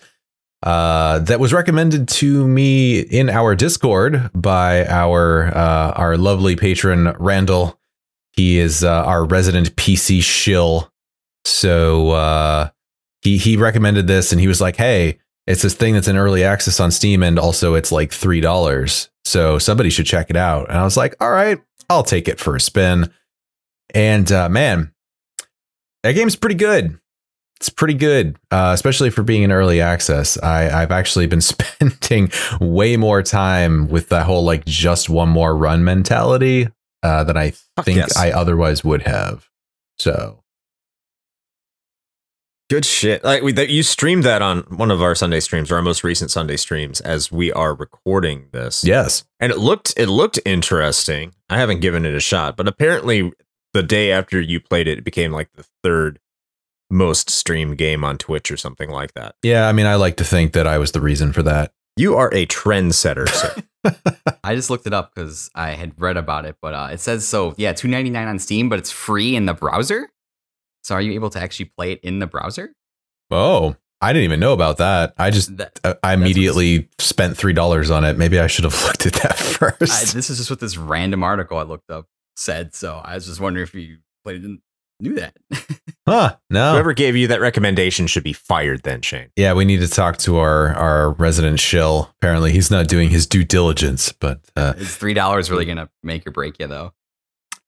uh, 0.63 1.19
that 1.19 1.39
was 1.39 1.53
recommended 1.53 2.07
to 2.07 2.47
me 2.47 2.99
in 2.99 3.29
our 3.29 3.55
Discord 3.55 4.29
by 4.35 4.85
our 4.85 5.47
uh, 5.47 5.91
our 5.95 6.17
lovely 6.17 6.55
patron 6.55 7.15
Randall. 7.17 7.79
He 8.33 8.59
is 8.59 8.83
uh, 8.83 9.03
our 9.05 9.25
resident 9.25 9.75
PC 9.75 10.21
shill. 10.21 10.91
So 11.45 12.11
uh, 12.11 12.69
he 13.21 13.37
he 13.37 13.57
recommended 13.57 14.05
this, 14.05 14.31
and 14.31 14.39
he 14.39 14.47
was 14.47 14.61
like, 14.61 14.75
"Hey, 14.75 15.17
it's 15.47 15.63
this 15.63 15.73
thing 15.73 15.95
that's 15.95 16.07
in 16.07 16.17
early 16.17 16.43
access 16.43 16.79
on 16.79 16.91
Steam, 16.91 17.23
and 17.23 17.39
also 17.39 17.73
it's 17.73 17.91
like 17.91 18.13
three 18.13 18.41
dollars. 18.41 19.09
So 19.25 19.57
somebody 19.57 19.89
should 19.89 20.05
check 20.05 20.29
it 20.29 20.37
out." 20.37 20.69
And 20.69 20.77
I 20.77 20.83
was 20.83 20.95
like, 20.95 21.15
"All 21.19 21.31
right, 21.31 21.59
I'll 21.89 22.03
take 22.03 22.27
it 22.27 22.39
for 22.39 22.55
a 22.55 22.61
spin." 22.61 23.11
And 23.95 24.31
uh, 24.31 24.47
man, 24.47 24.93
that 26.03 26.13
game's 26.13 26.35
pretty 26.35 26.55
good 26.55 26.99
it's 27.61 27.69
pretty 27.69 27.93
good, 27.93 28.39
uh, 28.49 28.71
especially 28.73 29.11
for 29.11 29.21
being 29.21 29.43
in 29.43 29.51
early 29.51 29.81
access. 29.81 30.35
I, 30.41 30.81
I've 30.81 30.89
actually 30.89 31.27
been 31.27 31.41
spending 31.41 32.31
way 32.59 32.97
more 32.97 33.21
time 33.21 33.87
with 33.87 34.09
that 34.09 34.25
whole 34.25 34.43
like 34.43 34.65
just 34.65 35.11
one 35.11 35.29
more 35.29 35.55
run 35.55 35.83
mentality 35.83 36.69
uh, 37.03 37.23
than 37.23 37.37
I 37.37 37.51
Fuck 37.51 37.85
think 37.85 37.97
yes. 37.97 38.17
I 38.17 38.31
otherwise 38.31 38.83
would 38.83 39.03
have. 39.03 39.47
So 39.99 40.39
Good 42.71 42.83
shit. 42.83 43.23
Like 43.23 43.43
we, 43.43 43.51
that 43.51 43.69
you 43.69 43.83
streamed 43.83 44.23
that 44.23 44.41
on 44.41 44.61
one 44.61 44.89
of 44.89 45.03
our 45.03 45.13
Sunday 45.13 45.39
streams, 45.39 45.71
or 45.71 45.75
our 45.75 45.81
most 45.83 46.03
recent 46.03 46.31
Sunday 46.31 46.57
streams, 46.57 46.99
as 47.01 47.31
we 47.31 47.51
are 47.51 47.75
recording 47.75 48.47
this. 48.53 48.83
yes, 48.83 49.23
and 49.39 49.51
it 49.51 49.59
looked 49.59 49.93
it 49.97 50.07
looked 50.07 50.39
interesting. 50.45 51.33
I 51.47 51.59
haven't 51.59 51.81
given 51.81 52.05
it 52.05 52.15
a 52.15 52.19
shot, 52.19 52.57
but 52.57 52.67
apparently 52.67 53.33
the 53.73 53.83
day 53.83 54.11
after 54.11 54.41
you 54.41 54.59
played 54.59 54.87
it, 54.87 54.97
it 54.97 55.03
became 55.03 55.31
like 55.31 55.51
the 55.53 55.65
third 55.83 56.17
most 56.91 57.29
streamed 57.29 57.77
game 57.77 58.03
on 58.03 58.17
Twitch 58.17 58.51
or 58.51 58.57
something 58.57 58.89
like 58.89 59.13
that. 59.13 59.35
yeah. 59.43 59.67
I 59.67 59.71
mean, 59.71 59.85
I 59.85 59.95
like 59.95 60.17
to 60.17 60.23
think 60.23 60.53
that 60.53 60.67
I 60.67 60.77
was 60.77 60.91
the 60.91 61.01
reason 61.01 61.33
for 61.33 61.43
that. 61.43 61.73
You 61.97 62.15
are 62.15 62.33
a 62.33 62.45
trendsetter, 62.45 63.27
sir. 63.27 63.63
I 64.43 64.55
just 64.55 64.69
looked 64.69 64.87
it 64.87 64.93
up 64.93 65.13
because 65.13 65.49
I 65.55 65.71
had 65.71 65.93
read 65.99 66.15
about 66.17 66.45
it, 66.45 66.55
but 66.61 66.73
uh, 66.73 66.89
it 66.91 66.99
says 66.99 67.27
so. 67.27 67.53
Yeah, 67.57 67.73
two 67.73 67.87
ninety 67.89 68.09
nine 68.09 68.27
on 68.27 68.39
Steam, 68.39 68.69
but 68.69 68.79
it's 68.79 68.91
free 68.91 69.35
in 69.35 69.45
the 69.45 69.53
browser. 69.53 70.09
So 70.83 70.95
are 70.95 71.01
you 71.01 71.11
able 71.13 71.29
to 71.31 71.39
actually 71.39 71.65
play 71.65 71.91
it 71.91 71.99
in 72.01 72.19
the 72.19 72.27
browser? 72.27 72.73
Oh, 73.29 73.75
I 73.99 74.13
didn't 74.13 74.23
even 74.23 74.39
know 74.39 74.53
about 74.53 74.77
that. 74.77 75.13
I 75.17 75.29
just 75.31 75.57
That, 75.57 75.79
uh, 75.83 75.95
I 76.01 76.13
immediately 76.13 76.89
spent 76.97 77.37
three 77.37 77.53
dollars 77.53 77.91
on 77.91 78.03
it. 78.05 78.17
Maybe 78.17 78.39
I 78.39 78.47
should 78.47 78.63
have 78.63 78.81
looked 78.83 79.05
at 79.05 79.13
that 79.15 79.33
I, 79.33 79.43
first. 79.43 80.13
this 80.13 80.29
is 80.29 80.37
just 80.37 80.49
what 80.49 80.59
this 80.59 80.77
random 80.77 81.23
article 81.23 81.57
I 81.57 81.63
looked 81.63 81.91
up 81.91 82.07
said. 82.35 82.73
So 82.73 83.01
I 83.03 83.15
was 83.15 83.25
just 83.27 83.39
wondering 83.41 83.63
if 83.63 83.75
you 83.75 83.97
played 84.23 84.37
it 84.37 84.45
and 84.45 84.59
knew 85.01 85.15
that. 85.15 85.35
huh? 86.07 86.35
No. 86.49 86.73
Whoever 86.73 86.93
gave 86.93 87.15
you 87.15 87.27
that 87.27 87.41
recommendation 87.41 88.07
should 88.07 88.23
be 88.23 88.33
fired 88.33 88.83
then, 88.83 89.01
Shane. 89.01 89.29
Yeah, 89.35 89.53
we 89.53 89.65
need 89.65 89.79
to 89.81 89.87
talk 89.87 90.17
to 90.19 90.37
our 90.37 90.69
our 90.75 91.11
resident 91.11 91.59
shill. 91.59 92.11
Apparently, 92.21 92.51
he's 92.51 92.71
not 92.71 92.87
doing 92.87 93.09
his 93.09 93.27
due 93.27 93.43
diligence. 93.43 94.11
But 94.11 94.39
uh, 94.55 94.73
Is 94.77 94.95
three 94.95 95.13
dollars 95.13 95.49
really 95.51 95.65
gonna 95.65 95.89
make 96.03 96.25
or 96.27 96.31
break 96.31 96.57
you 96.59 96.67
though? 96.67 96.93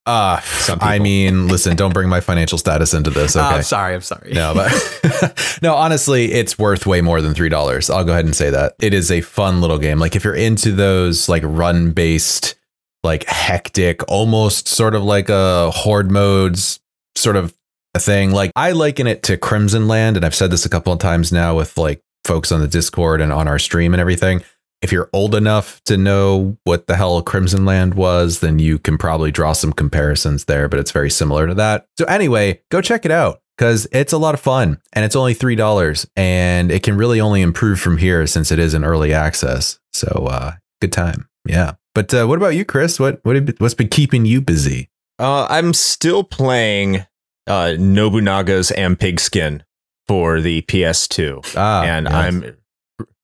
uh 0.05 0.41
I 0.81 0.99
mean, 0.99 1.47
listen, 1.47 1.77
don't 1.77 1.93
bring 1.93 2.09
my 2.09 2.19
financial 2.19 2.57
status 2.57 2.93
into 2.93 3.09
this. 3.09 3.35
Oh, 3.37 3.39
Okay. 3.45 3.55
I'm 3.55 3.63
sorry. 3.63 3.95
I'm 3.95 4.01
sorry. 4.01 4.33
no, 4.33 4.53
but 4.53 5.59
no, 5.61 5.75
honestly, 5.75 6.33
it's 6.33 6.59
worth 6.59 6.85
way 6.85 6.99
more 6.99 7.21
than 7.21 7.33
three 7.33 7.47
dollars. 7.49 7.89
I'll 7.89 8.03
go 8.03 8.11
ahead 8.11 8.25
and 8.25 8.35
say 8.35 8.49
that 8.49 8.73
it 8.81 8.93
is 8.93 9.09
a 9.11 9.21
fun 9.21 9.61
little 9.61 9.77
game. 9.79 9.99
Like 9.99 10.15
if 10.17 10.25
you're 10.25 10.35
into 10.35 10.73
those 10.73 11.29
like 11.29 11.43
run 11.45 11.91
based, 11.91 12.55
like 13.01 13.23
hectic, 13.29 14.01
almost 14.09 14.67
sort 14.67 14.93
of 14.93 15.03
like 15.03 15.29
a 15.29 15.71
horde 15.71 16.11
modes 16.11 16.81
sort 17.15 17.35
of 17.35 17.53
a 17.93 17.99
thing. 17.99 18.31
Like 18.31 18.51
I 18.55 18.71
liken 18.71 19.07
it 19.07 19.23
to 19.23 19.37
Crimsonland, 19.37 20.15
and 20.15 20.25
I've 20.25 20.35
said 20.35 20.51
this 20.51 20.65
a 20.65 20.69
couple 20.69 20.93
of 20.93 20.99
times 20.99 21.31
now 21.31 21.55
with 21.55 21.77
like 21.77 22.01
folks 22.25 22.51
on 22.51 22.61
the 22.61 22.67
Discord 22.67 23.21
and 23.21 23.31
on 23.31 23.47
our 23.47 23.59
stream 23.59 23.93
and 23.93 24.01
everything. 24.01 24.43
If 24.81 24.91
you're 24.91 25.09
old 25.13 25.33
enough 25.33 25.81
to 25.85 25.95
know 25.95 26.57
what 26.65 26.87
the 26.87 26.97
hell 26.97 27.21
Crimsonland 27.23 27.93
was, 27.93 28.41
then 28.41 28.59
you 28.59 28.77
can 28.79 28.97
probably 28.97 29.31
draw 29.31 29.53
some 29.53 29.71
comparisons 29.71 30.45
there, 30.45 30.67
but 30.67 30.77
it's 30.77 30.91
very 30.91 31.09
similar 31.09 31.47
to 31.47 31.53
that. 31.53 31.87
So 31.97 32.03
anyway, 32.05 32.61
go 32.69 32.81
check 32.81 33.05
it 33.05 33.11
out 33.11 33.41
because 33.57 33.87
it's 33.93 34.11
a 34.11 34.17
lot 34.17 34.33
of 34.33 34.41
fun 34.41 34.81
and 34.91 35.05
it's 35.05 35.15
only 35.15 35.33
three 35.33 35.55
dollars 35.55 36.05
and 36.17 36.69
it 36.69 36.83
can 36.83 36.97
really 36.97 37.21
only 37.21 37.41
improve 37.41 37.79
from 37.79 37.97
here 37.97 38.27
since 38.27 38.51
it 38.51 38.59
is 38.59 38.73
an 38.73 38.83
early 38.83 39.13
access. 39.13 39.79
So 39.93 40.27
uh 40.29 40.53
good 40.81 40.91
time. 40.91 41.29
Yeah. 41.45 41.73
But 41.95 42.13
uh, 42.13 42.25
what 42.25 42.37
about 42.37 42.55
you, 42.55 42.65
Chris? 42.65 42.99
What 42.99 43.19
what 43.23 43.59
what's 43.59 43.73
been 43.73 43.89
keeping 43.89 44.25
you 44.25 44.41
busy? 44.41 44.89
Uh, 45.19 45.45
I'm 45.49 45.73
still 45.73 46.23
playing 46.23 47.05
uh, 47.47 47.75
Nobunaga's 47.77 48.71
Am 48.71 48.95
Pigskin 48.95 49.63
for 50.07 50.41
the 50.41 50.61
PS2. 50.63 51.53
Ah, 51.55 51.83
and 51.83 52.05
yes. 52.05 52.13
I'm 52.13 52.57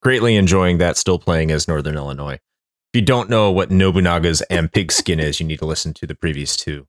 greatly 0.02 0.36
enjoying 0.36 0.78
that. 0.80 0.98
Still 0.98 1.20
playing 1.20 1.52
as 1.52 1.68
Northern 1.68 1.96
Illinois. 1.96 2.40
If 2.94 3.02
you 3.02 3.02
don't 3.02 3.30
know 3.30 3.52
what 3.52 3.70
Nobunaga's 3.70 4.42
and 4.44 4.72
Pigskin 4.72 5.20
is, 5.20 5.40
you 5.40 5.46
need 5.46 5.60
to 5.60 5.66
listen 5.66 5.94
to 5.96 6.08
the 6.08 6.16
previous 6.16 6.56
two 6.56 6.88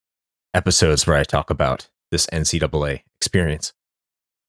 episodes 0.54 1.06
where 1.06 1.16
I 1.16 1.24
talk 1.24 1.50
about 1.50 1.88
this 2.10 2.26
NCAA 2.26 3.02
experience. 3.20 3.72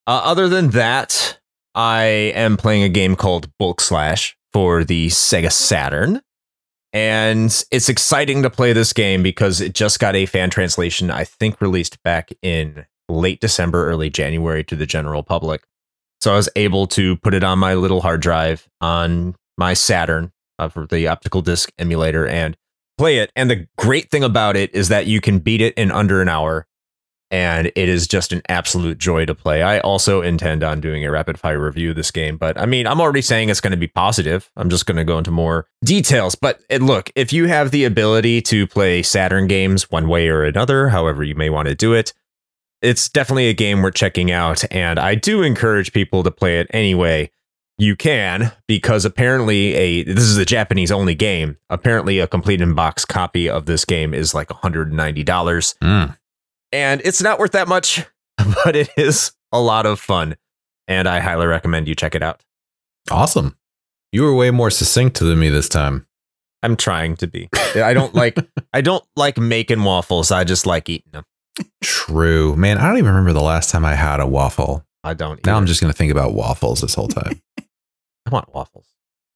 Uh, 0.07 0.21
other 0.23 0.47
than 0.47 0.69
that, 0.69 1.39
I 1.75 2.03
am 2.35 2.57
playing 2.57 2.83
a 2.83 2.89
game 2.89 3.15
called 3.15 3.51
Bulk 3.57 3.81
Slash 3.81 4.37
for 4.51 4.83
the 4.83 5.07
Sega 5.07 5.51
Saturn. 5.51 6.21
And 6.93 7.63
it's 7.71 7.89
exciting 7.89 8.43
to 8.43 8.49
play 8.49 8.73
this 8.73 8.91
game 8.91 9.23
because 9.23 9.61
it 9.61 9.73
just 9.73 9.99
got 9.99 10.15
a 10.15 10.25
fan 10.25 10.49
translation, 10.49 11.09
I 11.09 11.23
think 11.23 11.61
released 11.61 12.01
back 12.03 12.31
in 12.41 12.85
late 13.07 13.39
December, 13.39 13.87
early 13.87 14.09
January 14.09 14.63
to 14.65 14.75
the 14.75 14.85
general 14.85 15.23
public. 15.23 15.63
So 16.19 16.33
I 16.33 16.35
was 16.35 16.49
able 16.55 16.87
to 16.87 17.17
put 17.17 17.33
it 17.33 17.43
on 17.43 17.59
my 17.59 17.73
little 17.73 18.01
hard 18.01 18.21
drive 18.21 18.67
on 18.79 19.35
my 19.57 19.73
Saturn 19.73 20.31
uh, 20.59 20.69
for 20.69 20.85
the 20.85 21.07
optical 21.07 21.41
disc 21.41 21.71
emulator 21.79 22.27
and 22.27 22.55
play 22.97 23.17
it. 23.17 23.31
And 23.35 23.49
the 23.49 23.67
great 23.77 24.11
thing 24.11 24.23
about 24.23 24.55
it 24.55 24.73
is 24.75 24.89
that 24.89 25.07
you 25.07 25.21
can 25.21 25.39
beat 25.39 25.61
it 25.61 25.73
in 25.75 25.91
under 25.91 26.21
an 26.21 26.29
hour. 26.29 26.67
And 27.31 27.67
it 27.67 27.89
is 27.89 28.07
just 28.07 28.33
an 28.33 28.41
absolute 28.49 28.97
joy 28.97 29.25
to 29.25 29.33
play. 29.33 29.63
I 29.63 29.79
also 29.79 30.21
intend 30.21 30.63
on 30.63 30.81
doing 30.81 31.05
a 31.05 31.11
rapid 31.11 31.39
fire 31.39 31.63
review 31.63 31.91
of 31.91 31.95
this 31.95 32.11
game, 32.11 32.35
but 32.35 32.59
I 32.59 32.65
mean, 32.65 32.85
I'm 32.85 32.99
already 32.99 33.21
saying 33.21 33.47
it's 33.47 33.61
going 33.61 33.71
to 33.71 33.77
be 33.77 33.87
positive. 33.87 34.51
I'm 34.57 34.69
just 34.69 34.85
going 34.85 34.97
to 34.97 35.05
go 35.05 35.17
into 35.17 35.31
more 35.31 35.65
details. 35.83 36.35
But 36.35 36.61
and 36.69 36.85
look, 36.85 37.09
if 37.15 37.31
you 37.31 37.47
have 37.47 37.71
the 37.71 37.85
ability 37.85 38.41
to 38.43 38.67
play 38.67 39.01
Saturn 39.01 39.47
games 39.47 39.89
one 39.89 40.09
way 40.09 40.27
or 40.27 40.43
another, 40.43 40.89
however 40.89 41.23
you 41.23 41.35
may 41.35 41.49
want 41.49 41.69
to 41.69 41.75
do 41.75 41.93
it, 41.93 42.13
it's 42.81 43.07
definitely 43.07 43.47
a 43.47 43.53
game 43.53 43.81
worth 43.81 43.95
checking 43.95 44.29
out. 44.29 44.63
And 44.69 44.99
I 44.99 45.15
do 45.15 45.41
encourage 45.41 45.93
people 45.93 46.23
to 46.23 46.31
play 46.31 46.59
it 46.59 46.67
anyway 46.71 47.31
you 47.81 47.95
can, 47.95 48.51
because 48.67 49.05
apparently 49.05 49.73
a 49.73 50.03
this 50.03 50.23
is 50.25 50.37
a 50.37 50.45
Japanese 50.45 50.91
only 50.91 51.15
game. 51.15 51.57
Apparently, 51.69 52.19
a 52.19 52.27
complete 52.27 52.61
in 52.61 52.75
box 52.75 53.05
copy 53.05 53.49
of 53.49 53.65
this 53.65 53.85
game 53.85 54.13
is 54.13 54.35
like 54.35 54.49
$190 54.49 54.93
Mm. 55.81 56.17
And 56.71 57.01
it's 57.03 57.21
not 57.21 57.39
worth 57.39 57.51
that 57.51 57.67
much, 57.67 58.05
but 58.63 58.75
it 58.75 58.89
is 58.97 59.31
a 59.51 59.59
lot 59.59 59.85
of 59.85 59.99
fun. 59.99 60.35
And 60.87 61.07
I 61.07 61.19
highly 61.19 61.47
recommend 61.47 61.87
you 61.87 61.95
check 61.95 62.15
it 62.15 62.23
out. 62.23 62.43
Awesome. 63.09 63.55
You 64.11 64.23
were 64.23 64.35
way 64.35 64.51
more 64.51 64.69
succinct 64.69 65.19
than 65.19 65.39
me 65.39 65.49
this 65.49 65.69
time. 65.69 66.05
I'm 66.63 66.75
trying 66.75 67.15
to 67.17 67.27
be. 67.27 67.49
I 67.75 67.93
don't 67.93 68.13
like 68.13 68.37
I 68.73 68.81
don't 68.81 69.03
like 69.15 69.37
making 69.37 69.83
waffles. 69.83 70.31
I 70.31 70.43
just 70.43 70.65
like 70.65 70.89
eating 70.89 71.11
them. 71.11 71.23
True. 71.81 72.55
Man, 72.55 72.77
I 72.77 72.87
don't 72.87 72.97
even 72.97 73.11
remember 73.11 73.33
the 73.33 73.41
last 73.41 73.71
time 73.71 73.85
I 73.85 73.95
had 73.95 74.19
a 74.19 74.27
waffle. 74.27 74.85
I 75.03 75.13
don't. 75.13 75.43
Now 75.45 75.57
I'm 75.57 75.65
just 75.65 75.81
going 75.81 75.91
to 75.91 75.97
think 75.97 76.11
about 76.11 76.33
waffles 76.33 76.81
this 76.81 76.93
whole 76.93 77.07
time. 77.07 77.41
I 77.59 78.29
want 78.29 78.53
waffles. 78.53 78.85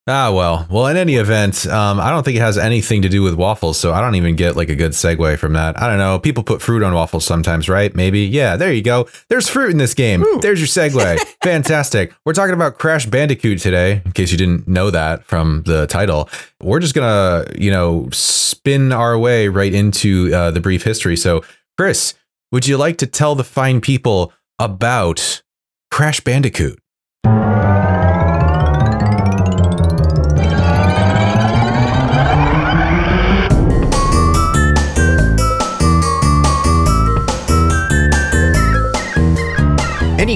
Ah, 0.08 0.32
well. 0.32 0.68
Well, 0.70 0.86
in 0.86 0.98
any 0.98 1.16
event, 1.16 1.66
um, 1.66 2.00
I 2.00 2.12
don't 2.12 2.24
think 2.24 2.38
it 2.38 2.42
has 2.42 2.60
anything 2.60 3.02
to 3.02 3.10
do 3.10 3.24
with 3.24 3.34
waffles, 3.34 3.80
so 3.80 3.92
I 3.92 4.02
don't 4.02 4.14
even 4.14 4.36
get 4.36 4.56
like 4.56 4.70
a 4.70 4.76
good 4.76 4.92
segue 4.92 5.40
from 5.40 5.54
that. 5.54 5.82
I 5.82 5.88
don't 5.88 5.98
know. 5.98 6.20
People 6.20 6.44
put 6.44 6.62
fruit 6.62 6.84
on 6.84 6.94
waffles 6.94 7.26
sometimes, 7.26 7.68
right? 7.68 7.94
Maybe. 7.96 8.20
Yeah, 8.20 8.56
there 8.56 8.72
you 8.72 8.84
go. 8.84 9.08
There's 9.30 9.48
fruit 9.50 9.72
in 9.72 9.80
this 9.80 9.96
game. 9.96 10.22
Woo. 10.22 10.40
There's 10.42 10.60
your 10.60 10.68
segue. 10.68 11.20
Fantastic. 11.44 12.14
We're 12.24 12.34
talking 12.34 12.54
about 12.54 12.78
Crash 12.78 13.08
Bandicoot 13.08 13.58
today, 13.58 14.04
in 14.06 14.12
case 14.12 14.32
you 14.32 14.38
didn't 14.38 14.68
know 14.68 14.92
that 14.92 15.24
from 15.24 15.64
the 15.66 15.88
title. 15.88 16.30
We're 16.62 16.82
just 16.82 16.94
going 16.94 17.08
to, 17.48 17.60
you 17.60 17.72
know, 17.72 18.08
spin 18.12 18.92
our 18.92 19.18
way 19.18 19.48
right 19.48 19.74
into 19.74 20.32
uh, 20.36 20.52
the 20.52 20.62
brief 20.62 20.84
history. 20.84 21.18
So, 21.18 21.44
Chris, 21.80 22.14
would 22.52 22.68
you 22.68 22.78
like 22.78 22.98
to 23.00 23.08
tell 23.08 23.34
the 23.34 23.44
fine 23.44 23.82
people 23.82 24.32
about 24.60 25.42
Crash 25.90 26.22
Bandicoot? 26.22 26.80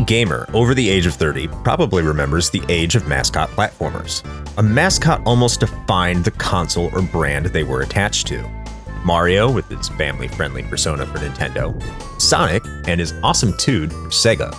Gamer 0.10 0.50
over 0.56 0.74
the 0.74 0.89
age 0.89 1.06
of 1.06 1.13
30 1.13 1.48
probably 1.63 2.01
remembers 2.01 2.50
the 2.50 2.63
age 2.68 2.96
of 2.96 3.08
mascot 3.08 3.48
platformers. 3.51 4.24
A 4.58 4.63
mascot 4.63 5.22
almost 5.24 5.60
defined 5.60 6.25
the 6.25 6.32
console 6.32 6.89
or 6.94 7.04
brand 7.04 7.46
they 7.46 7.62
were 7.63 7.84
attached 7.84 8.25
to. 8.25 8.44
Mario 9.06 9.51
with 9.51 9.70
his 9.70 9.88
family 9.89 10.28
friendly 10.28 10.63
persona 10.63 11.06
for 11.06 11.20
Nintendo, 11.20 11.80
Sonic 12.20 12.63
and 12.88 13.00
his 13.00 13.13
awesome 13.22 13.56
tude 13.60 13.92
for 13.92 14.10
Sega, 14.10 14.51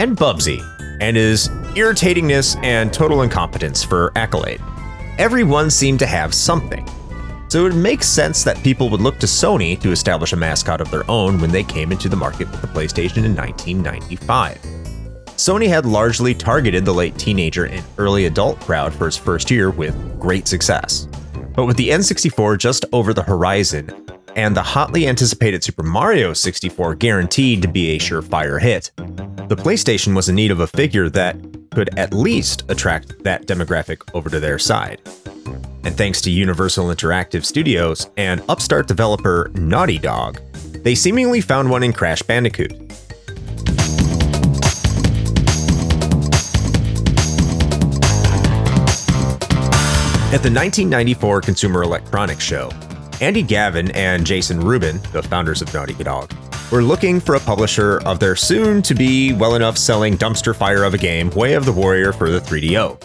and 0.00 0.16
Bubsy 0.16 0.60
and 1.00 1.16
his 1.16 1.48
irritatingness 1.76 2.60
and 2.64 2.92
total 2.92 3.22
incompetence 3.22 3.84
for 3.84 4.10
Accolade. 4.16 4.60
Everyone 5.18 5.70
seemed 5.70 6.00
to 6.00 6.06
have 6.06 6.34
something, 6.34 6.84
so 7.50 7.66
it 7.66 7.74
makes 7.74 8.06
sense 8.06 8.44
that 8.44 8.62
people 8.62 8.88
would 8.90 9.00
look 9.00 9.18
to 9.18 9.26
Sony 9.26 9.78
to 9.80 9.90
establish 9.90 10.32
a 10.32 10.36
mascot 10.36 10.80
of 10.80 10.88
their 10.92 11.08
own 11.10 11.40
when 11.40 11.50
they 11.50 11.64
came 11.64 11.90
into 11.90 12.08
the 12.08 12.14
market 12.14 12.48
with 12.48 12.60
the 12.60 12.68
PlayStation 12.68 13.24
in 13.24 13.34
1995. 13.34 14.56
Sony 15.36 15.66
had 15.66 15.84
largely 15.84 16.32
targeted 16.32 16.84
the 16.84 16.94
late 16.94 17.18
teenager 17.18 17.64
and 17.64 17.84
early 17.98 18.26
adult 18.26 18.60
crowd 18.60 18.94
for 18.94 19.08
its 19.08 19.16
first 19.16 19.50
year 19.50 19.70
with 19.70 19.96
great 20.20 20.46
success. 20.46 21.08
But 21.56 21.64
with 21.64 21.76
the 21.76 21.88
N64 21.88 22.56
just 22.56 22.84
over 22.92 23.12
the 23.12 23.24
horizon, 23.24 24.09
and 24.36 24.56
the 24.56 24.62
hotly 24.62 25.06
anticipated 25.06 25.64
Super 25.64 25.82
Mario 25.82 26.32
64 26.32 26.94
guaranteed 26.96 27.62
to 27.62 27.68
be 27.68 27.90
a 27.90 27.98
surefire 27.98 28.60
hit, 28.60 28.90
the 29.48 29.56
PlayStation 29.56 30.14
was 30.14 30.28
in 30.28 30.34
need 30.34 30.50
of 30.50 30.60
a 30.60 30.66
figure 30.66 31.08
that 31.10 31.36
could 31.70 31.96
at 31.98 32.12
least 32.12 32.64
attract 32.68 33.22
that 33.24 33.46
demographic 33.46 34.02
over 34.14 34.28
to 34.30 34.40
their 34.40 34.58
side. 34.58 35.00
And 35.84 35.96
thanks 35.96 36.20
to 36.22 36.30
Universal 36.30 36.86
Interactive 36.86 37.44
Studios 37.44 38.10
and 38.16 38.42
upstart 38.48 38.86
developer 38.86 39.50
Naughty 39.54 39.98
Dog, 39.98 40.40
they 40.82 40.94
seemingly 40.94 41.40
found 41.40 41.70
one 41.70 41.82
in 41.82 41.92
Crash 41.92 42.22
Bandicoot. 42.22 42.72
At 50.32 50.44
the 50.44 50.52
1994 50.52 51.40
Consumer 51.40 51.82
Electronics 51.82 52.44
Show, 52.44 52.70
Andy 53.20 53.42
Gavin 53.42 53.90
and 53.90 54.24
Jason 54.24 54.60
Rubin, 54.60 54.98
the 55.12 55.22
founders 55.22 55.60
of 55.60 55.72
Naughty 55.74 55.92
Dog, 55.92 56.32
were 56.72 56.82
looking 56.82 57.20
for 57.20 57.34
a 57.34 57.40
publisher 57.40 58.00
of 58.06 58.18
their 58.18 58.34
soon 58.34 58.80
to 58.82 58.94
be 58.94 59.34
well 59.34 59.56
enough 59.56 59.76
selling 59.76 60.16
dumpster 60.16 60.56
fire 60.56 60.84
of 60.84 60.94
a 60.94 60.98
game, 60.98 61.28
Way 61.30 61.52
of 61.52 61.66
the 61.66 61.72
Warrior 61.72 62.12
for 62.14 62.30
the 62.30 62.40
3DO. 62.40 62.98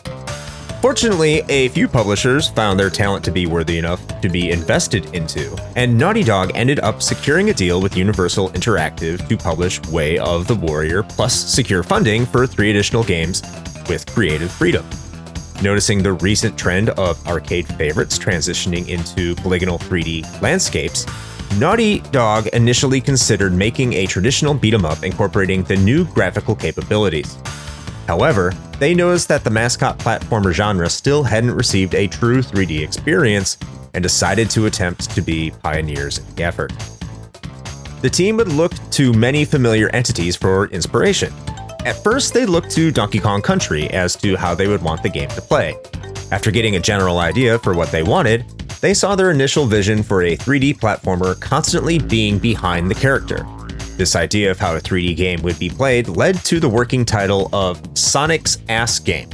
Fortunately, 0.82 1.42
a 1.50 1.68
few 1.70 1.88
publishers 1.88 2.48
found 2.48 2.80
their 2.80 2.90
talent 2.90 3.26
to 3.26 3.32
be 3.32 3.46
worthy 3.46 3.78
enough 3.78 4.22
to 4.22 4.30
be 4.30 4.52
invested 4.52 5.14
into, 5.14 5.58
and 5.76 5.98
Naughty 5.98 6.24
Dog 6.24 6.52
ended 6.54 6.80
up 6.80 7.02
securing 7.02 7.50
a 7.50 7.54
deal 7.54 7.82
with 7.82 7.98
Universal 7.98 8.52
Interactive 8.52 9.28
to 9.28 9.36
publish 9.36 9.82
Way 9.88 10.18
of 10.20 10.48
the 10.48 10.56
Warrior 10.56 11.04
plus 11.04 11.34
secure 11.34 11.84
funding 11.84 12.26
for 12.26 12.48
three 12.48 12.70
additional 12.70 13.04
games 13.04 13.42
with 13.90 14.06
creative 14.06 14.52
freedom. 14.52 14.86
Noticing 15.62 16.04
the 16.04 16.14
recent 16.14 16.58
trend 16.58 16.90
of 16.92 17.26
arcade 17.28 17.68
favorites 17.68 18.20
transitioning 18.20 18.88
into 18.88 19.36
polygonal 19.36 19.80
3D 19.80 20.42
landscapes, 20.42 21.06
Naughty 21.58 22.00
Dog 22.12 22.48
initially 22.48 23.00
considered 23.00 23.54
making 23.54 23.94
a 23.94 24.06
traditional 24.06 24.54
beat 24.54 24.74
'em 24.74 24.84
up 24.86 25.04
incorporating 25.04 25.64
the 25.64 25.78
new 25.78 26.04
graphical 26.06 26.56
capabilities. 26.56 27.38
However, 28.08 28.54
they 28.80 28.94
noticed 28.94 29.30
that 29.30 29.44
the 29.44 29.50
mascot 29.50 29.98
platformer 29.98 30.52
genre 30.52 30.90
still 30.90 31.24
hadn't 31.24 31.56
received 31.56 31.96
a 31.96 32.08
true 32.08 32.44
3D 32.44 32.84
experience 32.84 33.58
and 33.94 34.04
decided 34.04 34.50
to 34.52 34.66
attempt 34.66 35.10
to 35.16 35.22
be 35.22 35.52
pioneers 35.64 36.18
in 36.18 36.26
the 36.36 36.44
effort. 36.44 36.74
The 38.02 38.10
team 38.10 38.38
would 38.38 38.50
look 38.50 38.74
to 38.92 39.14
many 39.14 39.46
familiar 39.46 39.90
entities 39.90 40.36
for 40.36 40.68
inspiration. 40.68 41.34
At 41.86 42.04
first, 42.04 42.34
they 42.34 42.48
looked 42.48 42.72
to 42.72 42.90
Donkey 42.90 43.20
Kong 43.20 43.44
Country 43.44 43.88
as 43.92 44.16
to 44.16 44.36
how 44.36 44.56
they 44.56 44.68
would 44.68 44.82
want 44.82 45.04
the 45.04 45.10
game 45.10 45.30
to 45.30 45.42
play. 45.42 45.76
After 46.32 46.50
getting 46.50 46.78
a 46.78 46.80
general 46.80 47.20
idea 47.20 47.60
for 47.60 47.76
what 47.76 47.92
they 47.92 48.02
wanted, 48.02 48.44
they 48.82 48.96
saw 48.96 49.16
their 49.16 49.30
initial 49.30 49.68
vision 49.68 50.02
for 50.02 50.24
a 50.24 50.36
3D 50.36 50.80
platformer 50.80 51.40
constantly 51.40 52.00
being 52.00 52.40
behind 52.40 52.90
the 52.90 52.96
character, 52.96 53.46
this 53.98 54.16
idea 54.16 54.50
of 54.50 54.58
how 54.58 54.76
a 54.76 54.80
3D 54.80 55.16
game 55.16 55.44
would 55.44 55.60
be 55.60 55.70
played 55.70 56.08
led 56.08 56.44
to 56.46 56.60
the 56.60 56.68
working 56.68 57.06
title 57.06 57.52
of 57.54 57.80
Sonic's 57.96 58.58
Ass 58.68 58.98
Game. 58.98 59.30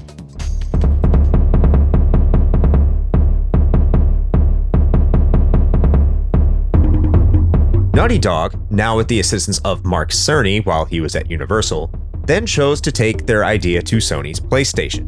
Naughty 7.93 8.19
Dog, 8.19 8.59
now 8.69 8.97
with 8.97 9.07
the 9.07 9.21
assistance 9.21 9.59
of 9.59 9.85
Mark 9.85 10.09
Cerny 10.09 10.65
while 10.65 10.83
he 10.83 10.99
was 10.99 11.15
at 11.15 11.31
Universal, 11.31 11.89
then 12.31 12.45
chose 12.45 12.79
to 12.79 12.93
take 12.93 13.25
their 13.25 13.43
idea 13.43 13.81
to 13.81 13.97
Sony's 13.97 14.39
PlayStation. 14.39 15.05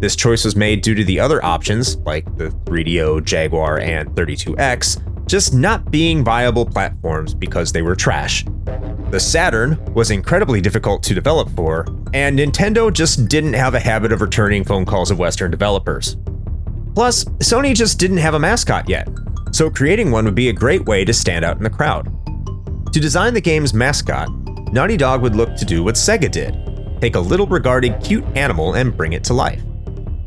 This 0.00 0.16
choice 0.16 0.44
was 0.44 0.56
made 0.56 0.80
due 0.80 0.94
to 0.94 1.04
the 1.04 1.20
other 1.20 1.44
options, 1.44 1.96
like 1.98 2.24
the 2.38 2.48
3DO, 2.64 3.22
Jaguar, 3.24 3.80
and 3.80 4.08
32X, 4.10 5.26
just 5.26 5.52
not 5.54 5.90
being 5.90 6.24
viable 6.24 6.64
platforms 6.64 7.34
because 7.34 7.70
they 7.70 7.82
were 7.82 7.94
trash. 7.94 8.46
The 9.10 9.20
Saturn 9.20 9.78
was 9.92 10.10
incredibly 10.10 10.62
difficult 10.62 11.02
to 11.04 11.14
develop 11.14 11.50
for, 11.50 11.86
and 12.14 12.38
Nintendo 12.38 12.90
just 12.90 13.28
didn't 13.28 13.52
have 13.52 13.74
a 13.74 13.80
habit 13.80 14.10
of 14.10 14.22
returning 14.22 14.64
phone 14.64 14.86
calls 14.86 15.10
of 15.10 15.18
Western 15.18 15.50
developers. 15.50 16.16
Plus, 16.94 17.24
Sony 17.40 17.74
just 17.74 17.98
didn't 17.98 18.16
have 18.18 18.34
a 18.34 18.38
mascot 18.38 18.88
yet, 18.88 19.08
so 19.52 19.68
creating 19.68 20.10
one 20.10 20.24
would 20.24 20.34
be 20.34 20.48
a 20.48 20.52
great 20.52 20.86
way 20.86 21.04
to 21.04 21.12
stand 21.12 21.44
out 21.44 21.58
in 21.58 21.62
the 21.62 21.70
crowd. 21.70 22.10
To 22.92 23.00
design 23.00 23.34
the 23.34 23.40
game's 23.40 23.74
mascot, 23.74 24.28
Naughty 24.74 24.96
Dog 24.96 25.22
would 25.22 25.36
look 25.36 25.54
to 25.54 25.64
do 25.64 25.84
what 25.84 25.94
Sega 25.94 26.28
did 26.28 26.60
take 27.00 27.14
a 27.14 27.20
little 27.20 27.46
regarded 27.46 27.94
cute 28.02 28.24
animal 28.36 28.74
and 28.74 28.96
bring 28.96 29.12
it 29.12 29.22
to 29.22 29.32
life. 29.32 29.62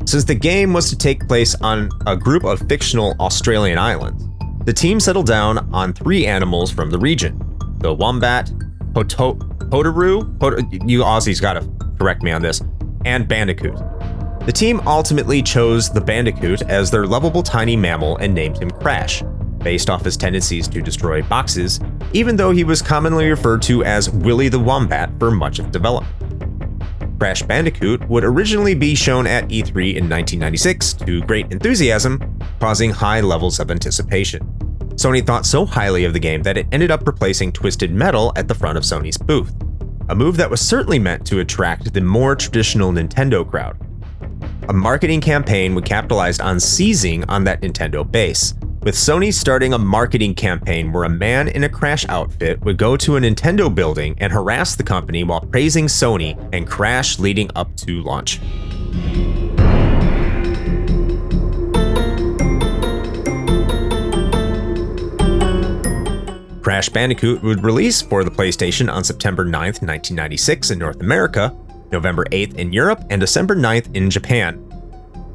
Since 0.06 0.24
the 0.24 0.34
game 0.34 0.72
was 0.72 0.88
to 0.88 0.96
take 0.96 1.28
place 1.28 1.54
on 1.56 1.90
a 2.06 2.16
group 2.16 2.44
of 2.44 2.66
fictional 2.66 3.14
Australian 3.20 3.76
islands, 3.76 4.24
the 4.64 4.72
team 4.72 5.00
settled 5.00 5.26
down 5.26 5.58
on 5.74 5.92
three 5.92 6.24
animals 6.24 6.70
from 6.70 6.88
the 6.88 6.98
region 6.98 7.38
the 7.80 7.92
wombat, 7.92 8.50
Poto- 8.94 9.34
Potoroo, 9.34 10.20
you 10.88 11.00
Aussies 11.00 11.42
gotta 11.42 11.68
correct 11.98 12.22
me 12.22 12.32
on 12.32 12.40
this, 12.40 12.62
and 13.04 13.28
Bandicoot. 13.28 13.76
The 14.46 14.52
team 14.52 14.80
ultimately 14.86 15.42
chose 15.42 15.90
the 15.90 16.00
Bandicoot 16.00 16.62
as 16.62 16.90
their 16.90 17.06
lovable 17.06 17.42
tiny 17.42 17.76
mammal 17.76 18.16
and 18.16 18.32
named 18.34 18.62
him 18.62 18.70
Crash, 18.70 19.22
based 19.58 19.90
off 19.90 20.04
his 20.04 20.16
tendencies 20.16 20.68
to 20.68 20.80
destroy 20.80 21.22
boxes, 21.22 21.80
even 22.12 22.36
though 22.36 22.50
he 22.50 22.64
was 22.64 22.82
commonly 22.82 23.28
referred 23.28 23.62
to 23.62 23.84
as 23.84 24.10
Willy 24.10 24.48
the 24.48 24.58
Wombat 24.58 25.10
for 25.18 25.30
much 25.30 25.58
of 25.58 25.70
development. 25.70 26.14
Crash 27.18 27.42
Bandicoot 27.42 28.08
would 28.08 28.22
originally 28.22 28.74
be 28.74 28.94
shown 28.94 29.26
at 29.26 29.48
E3 29.48 29.96
in 29.96 30.08
1996 30.08 30.92
to 30.94 31.20
great 31.22 31.50
enthusiasm, 31.50 32.38
causing 32.60 32.90
high 32.90 33.20
levels 33.20 33.58
of 33.58 33.70
anticipation. 33.70 34.42
Sony 34.94 35.24
thought 35.24 35.46
so 35.46 35.64
highly 35.64 36.04
of 36.04 36.12
the 36.12 36.18
game 36.18 36.42
that 36.42 36.56
it 36.56 36.66
ended 36.70 36.90
up 36.90 37.06
replacing 37.06 37.52
Twisted 37.52 37.92
Metal 37.92 38.32
at 38.36 38.48
the 38.48 38.54
front 38.54 38.78
of 38.78 38.84
Sony's 38.84 39.18
booth, 39.18 39.54
a 40.08 40.14
move 40.14 40.36
that 40.36 40.50
was 40.50 40.60
certainly 40.60 40.98
meant 40.98 41.26
to 41.26 41.40
attract 41.40 41.92
the 41.92 42.00
more 42.00 42.34
traditional 42.34 42.92
Nintendo 42.92 43.48
crowd. 43.48 43.76
A 44.68 44.72
marketing 44.72 45.20
campaign 45.20 45.74
would 45.74 45.84
capitalize 45.84 46.40
on 46.40 46.60
seizing 46.60 47.24
on 47.24 47.44
that 47.44 47.62
Nintendo 47.62 48.08
base, 48.08 48.54
with 48.88 48.94
Sony 48.94 49.30
starting 49.30 49.74
a 49.74 49.78
marketing 49.78 50.34
campaign 50.34 50.90
where 50.90 51.04
a 51.04 51.10
man 51.10 51.46
in 51.48 51.62
a 51.62 51.68
Crash 51.68 52.08
outfit 52.08 52.58
would 52.62 52.78
go 52.78 52.96
to 52.96 53.18
a 53.18 53.20
Nintendo 53.20 53.74
building 53.74 54.16
and 54.16 54.32
harass 54.32 54.76
the 54.76 54.82
company 54.82 55.22
while 55.24 55.42
praising 55.42 55.84
Sony 55.84 56.38
and 56.54 56.66
Crash 56.66 57.18
leading 57.18 57.50
up 57.54 57.68
to 57.76 58.02
launch. 58.02 58.40
Crash 66.62 66.88
Bandicoot 66.88 67.42
would 67.42 67.62
release 67.62 68.00
for 68.00 68.24
the 68.24 68.30
PlayStation 68.30 68.90
on 68.90 69.04
September 69.04 69.44
9, 69.44 69.52
1996 69.52 70.70
in 70.70 70.78
North 70.78 71.02
America, 71.02 71.54
November 71.92 72.24
8th 72.32 72.54
in 72.54 72.72
Europe, 72.72 73.04
and 73.10 73.20
December 73.20 73.54
9th 73.54 73.94
in 73.94 74.08
Japan. 74.08 74.67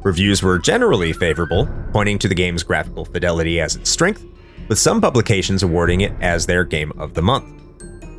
Reviews 0.04 0.42
were 0.42 0.58
generally 0.58 1.14
favorable, 1.14 1.66
pointing 1.90 2.18
to 2.18 2.28
the 2.28 2.34
game's 2.34 2.62
graphical 2.62 3.06
fidelity 3.06 3.58
as 3.58 3.74
its 3.74 3.88
strength, 3.88 4.22
with 4.68 4.78
some 4.78 5.00
publications 5.00 5.62
awarding 5.62 6.02
it 6.02 6.12
as 6.20 6.44
their 6.44 6.62
game 6.62 6.92
of 6.98 7.14
the 7.14 7.22
month. 7.22 7.62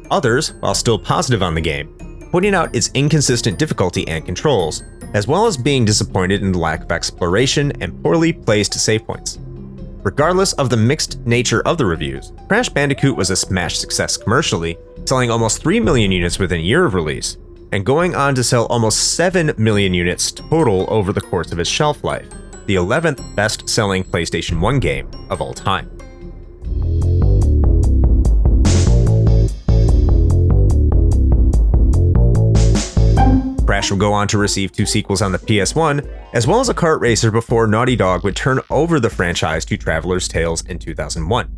Others, 0.10 0.54
while 0.62 0.74
still 0.74 0.98
positive 0.98 1.44
on 1.44 1.54
the 1.54 1.62
game, 1.62 1.96
pointing 2.32 2.56
out 2.56 2.76
its 2.76 2.90
inconsistent 2.96 3.60
difficulty 3.60 4.08
and 4.08 4.26
controls, 4.26 4.82
as 5.14 5.28
well 5.28 5.46
as 5.46 5.58
being 5.58 5.86
disappointed 5.86 6.42
in 6.42 6.52
the 6.52 6.58
lack 6.58 6.82
of 6.82 6.92
exploration 6.92 7.72
and 7.84 8.02
poorly 8.02 8.34
placed 8.34 8.74
save 8.74 9.06
points. 9.06 9.38
Regardless 10.02 10.54
of 10.54 10.72
the 10.72 10.78
mixed 10.78 11.20
nature 11.28 11.62
of 11.68 11.78
the 11.78 11.86
reviews, 11.86 12.34
Crash 12.48 12.70
Bandicoot 12.70 13.16
was 13.16 13.30
a 13.30 13.36
smash 13.36 13.78
success 13.78 14.18
commercially, 14.18 14.76
selling 15.06 15.30
almost 15.30 15.62
3 15.62 15.80
million 15.80 16.12
units 16.12 16.40
within 16.40 16.62
a 16.62 16.64
year 16.64 16.84
of 16.84 16.96
release, 16.96 17.38
and 17.72 17.86
going 17.86 18.16
on 18.16 18.36
to 18.36 18.44
sell 18.44 18.66
almost 18.68 19.16
7 19.16 19.54
million 19.58 19.94
units 19.94 20.32
total 20.32 20.86
over 20.90 21.12
the 21.12 21.22
course 21.22 21.52
of 21.52 21.60
its 21.60 21.70
shelf 21.70 22.04
life, 22.04 22.30
the 22.66 22.76
11th 22.76 23.36
best 23.36 23.70
selling 23.70 24.04
PlayStation 24.04 24.60
1 24.60 24.80
game 24.80 25.10
of 25.30 25.42
all 25.42 25.54
time. 25.54 25.90
Crash 33.66 33.90
would 33.90 34.00
go 34.00 34.14
on 34.14 34.28
to 34.28 34.38
receive 34.38 34.72
two 34.72 34.86
sequels 34.86 35.22
on 35.22 35.32
the 35.32 35.40
PS1, 35.40 36.08
as 36.34 36.46
well 36.46 36.60
as 36.60 36.70
a 36.70 36.74
kart 36.74 37.02
racer 37.02 37.32
before 37.32 37.68
Naughty 37.68 37.96
Dog 37.96 38.24
would 38.24 38.36
turn 38.36 38.60
over 38.70 39.00
the 39.00 39.10
franchise 39.10 39.66
to 39.66 39.76
Traveller's 39.76 40.28
Tales 40.28 40.64
in 40.68 40.78
2001. 40.78 41.50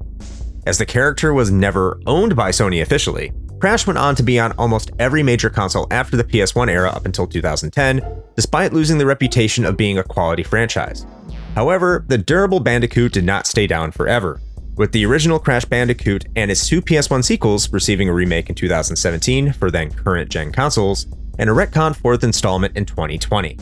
As 0.66 0.78
the 0.78 0.86
character 0.86 1.34
was 1.34 1.52
never 1.52 2.00
owned 2.08 2.36
by 2.36 2.50
Sony 2.50 2.82
officially, 2.82 3.34
Crash 3.60 3.88
went 3.88 3.98
on 3.98 4.14
to 4.16 4.24
be 4.24 4.40
on 4.40 4.52
almost 4.54 4.92
every 5.00 5.24
major 5.24 5.50
console 5.50 5.88
after 5.90 6.16
the 6.16 6.24
PS1 6.24 6.70
era 6.70 6.90
up 6.90 7.06
until 7.06 7.26
2010, 7.26 8.02
despite 8.36 8.72
losing 8.72 9.00
the 9.00 9.06
reputation 9.06 9.66
of 9.66 9.76
being 9.76 9.98
a 9.98 10.04
quality 10.04 10.44
franchise. 10.44 11.08
However, 11.56 12.06
the 12.08 12.20
durable 12.20 12.60
Bandicoot 12.60 13.14
did 13.14 13.24
not 13.24 13.48
stay 13.48 13.66
down 13.66 13.92
forever, 13.92 14.40
with 14.76 14.92
the 14.92 15.06
original 15.08 15.40
Crash 15.40 15.66
Bandicoot 15.66 16.26
and 16.36 16.52
its 16.52 16.68
two 16.68 16.84
PS1 16.84 17.24
sequels 17.24 17.74
receiving 17.74 18.10
a 18.10 18.14
remake 18.14 18.48
in 18.48 18.54
2017 18.54 19.54
for 19.54 19.72
then 19.72 19.92
current 19.92 20.30
gen 20.30 20.52
consoles, 20.52 21.08
and 21.40 21.50
a 21.50 21.54
retcon 21.54 21.96
fourth 21.96 22.24
installment 22.24 22.78
in 22.78 22.86
2020. 22.86 23.58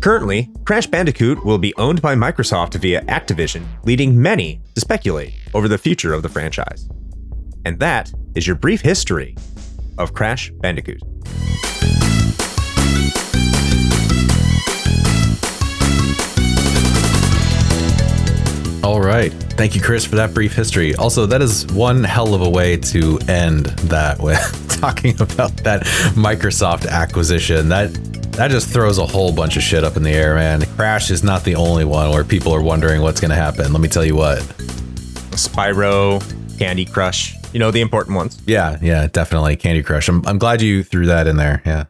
Currently, 0.00 0.50
Crash 0.64 0.88
Bandicoot 0.88 1.44
will 1.44 1.58
be 1.58 1.74
owned 1.76 2.02
by 2.02 2.16
Microsoft 2.16 2.74
via 2.80 3.02
Activision, 3.02 3.64
leading 3.84 4.20
many 4.20 4.60
to 4.74 4.80
speculate 4.80 5.34
over 5.54 5.68
the 5.68 5.78
future 5.78 6.14
of 6.14 6.22
the 6.22 6.28
franchise. 6.28 6.88
And 7.64 7.78
that 7.80 8.12
is 8.34 8.46
your 8.46 8.56
brief 8.56 8.80
history 8.80 9.36
of 9.98 10.14
Crash 10.14 10.50
Bandicoot. 10.50 11.02
All 18.82 19.00
right. 19.00 19.30
Thank 19.56 19.74
you, 19.74 19.82
Chris, 19.82 20.06
for 20.06 20.16
that 20.16 20.32
brief 20.32 20.54
history. 20.54 20.94
Also, 20.94 21.26
that 21.26 21.42
is 21.42 21.66
one 21.66 22.02
hell 22.02 22.34
of 22.34 22.40
a 22.40 22.48
way 22.48 22.78
to 22.78 23.18
end 23.28 23.66
that 23.66 24.18
with 24.18 24.38
talking 24.80 25.20
about 25.20 25.54
that 25.58 25.82
Microsoft 26.16 26.88
acquisition. 26.88 27.68
That 27.68 27.92
that 28.32 28.50
just 28.50 28.68
throws 28.70 28.96
a 28.96 29.04
whole 29.04 29.32
bunch 29.32 29.56
of 29.58 29.62
shit 29.62 29.84
up 29.84 29.96
in 29.96 30.02
the 30.02 30.10
air, 30.10 30.34
man. 30.34 30.62
Crash 30.76 31.10
is 31.10 31.22
not 31.22 31.44
the 31.44 31.56
only 31.56 31.84
one 31.84 32.10
where 32.10 32.24
people 32.24 32.54
are 32.54 32.62
wondering 32.62 33.02
what's 33.02 33.20
going 33.20 33.30
to 33.30 33.36
happen. 33.36 33.70
Let 33.70 33.82
me 33.82 33.88
tell 33.88 34.04
you 34.04 34.16
what. 34.16 34.38
Spyro, 35.32 36.20
Candy 36.58 36.86
Crush, 36.86 37.34
you 37.52 37.58
know, 37.58 37.70
the 37.70 37.80
important 37.80 38.16
ones. 38.16 38.40
Yeah, 38.46 38.78
yeah, 38.82 39.06
definitely. 39.06 39.56
Candy 39.56 39.82
Crush. 39.82 40.08
I'm, 40.08 40.26
I'm 40.26 40.38
glad 40.38 40.62
you 40.62 40.82
threw 40.82 41.06
that 41.06 41.26
in 41.26 41.36
there. 41.36 41.62
Yeah. 41.66 41.84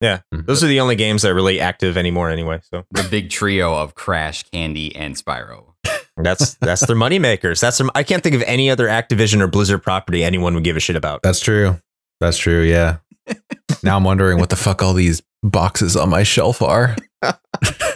Yeah. 0.00 0.20
Mhm. 0.34 0.46
Those 0.46 0.64
are 0.64 0.66
the 0.66 0.80
only 0.80 0.96
games 0.96 1.22
that 1.22 1.30
are 1.30 1.34
really 1.34 1.60
active 1.60 1.96
anymore 1.98 2.30
anyway. 2.30 2.60
So 2.70 2.84
The 2.90 3.06
big 3.10 3.28
trio 3.30 3.74
of 3.74 3.94
Crash, 3.94 4.44
Candy, 4.44 4.94
and 4.96 5.14
Spyro. 5.14 5.74
that's 6.16 6.54
that's 6.54 6.86
their 6.86 6.96
moneymakers. 6.96 7.60
That's 7.60 7.78
their, 7.78 7.88
I 7.94 8.02
can't 8.02 8.22
think 8.22 8.34
of 8.34 8.42
any 8.42 8.70
other 8.70 8.86
Activision 8.86 9.40
or 9.40 9.46
Blizzard 9.46 9.82
property 9.82 10.24
anyone 10.24 10.54
would 10.54 10.64
give 10.64 10.76
a 10.76 10.80
shit 10.80 10.96
about. 10.96 11.22
That's 11.22 11.40
true. 11.40 11.78
That's 12.20 12.38
true. 12.38 12.62
Yeah. 12.62 12.98
now 13.82 13.96
I'm 13.96 14.04
wondering 14.04 14.38
what 14.38 14.48
the 14.50 14.56
fuck 14.56 14.82
all 14.82 14.94
these 14.94 15.22
boxes 15.42 15.96
on 15.96 16.08
my 16.10 16.22
shelf 16.22 16.62
are. 16.62 16.96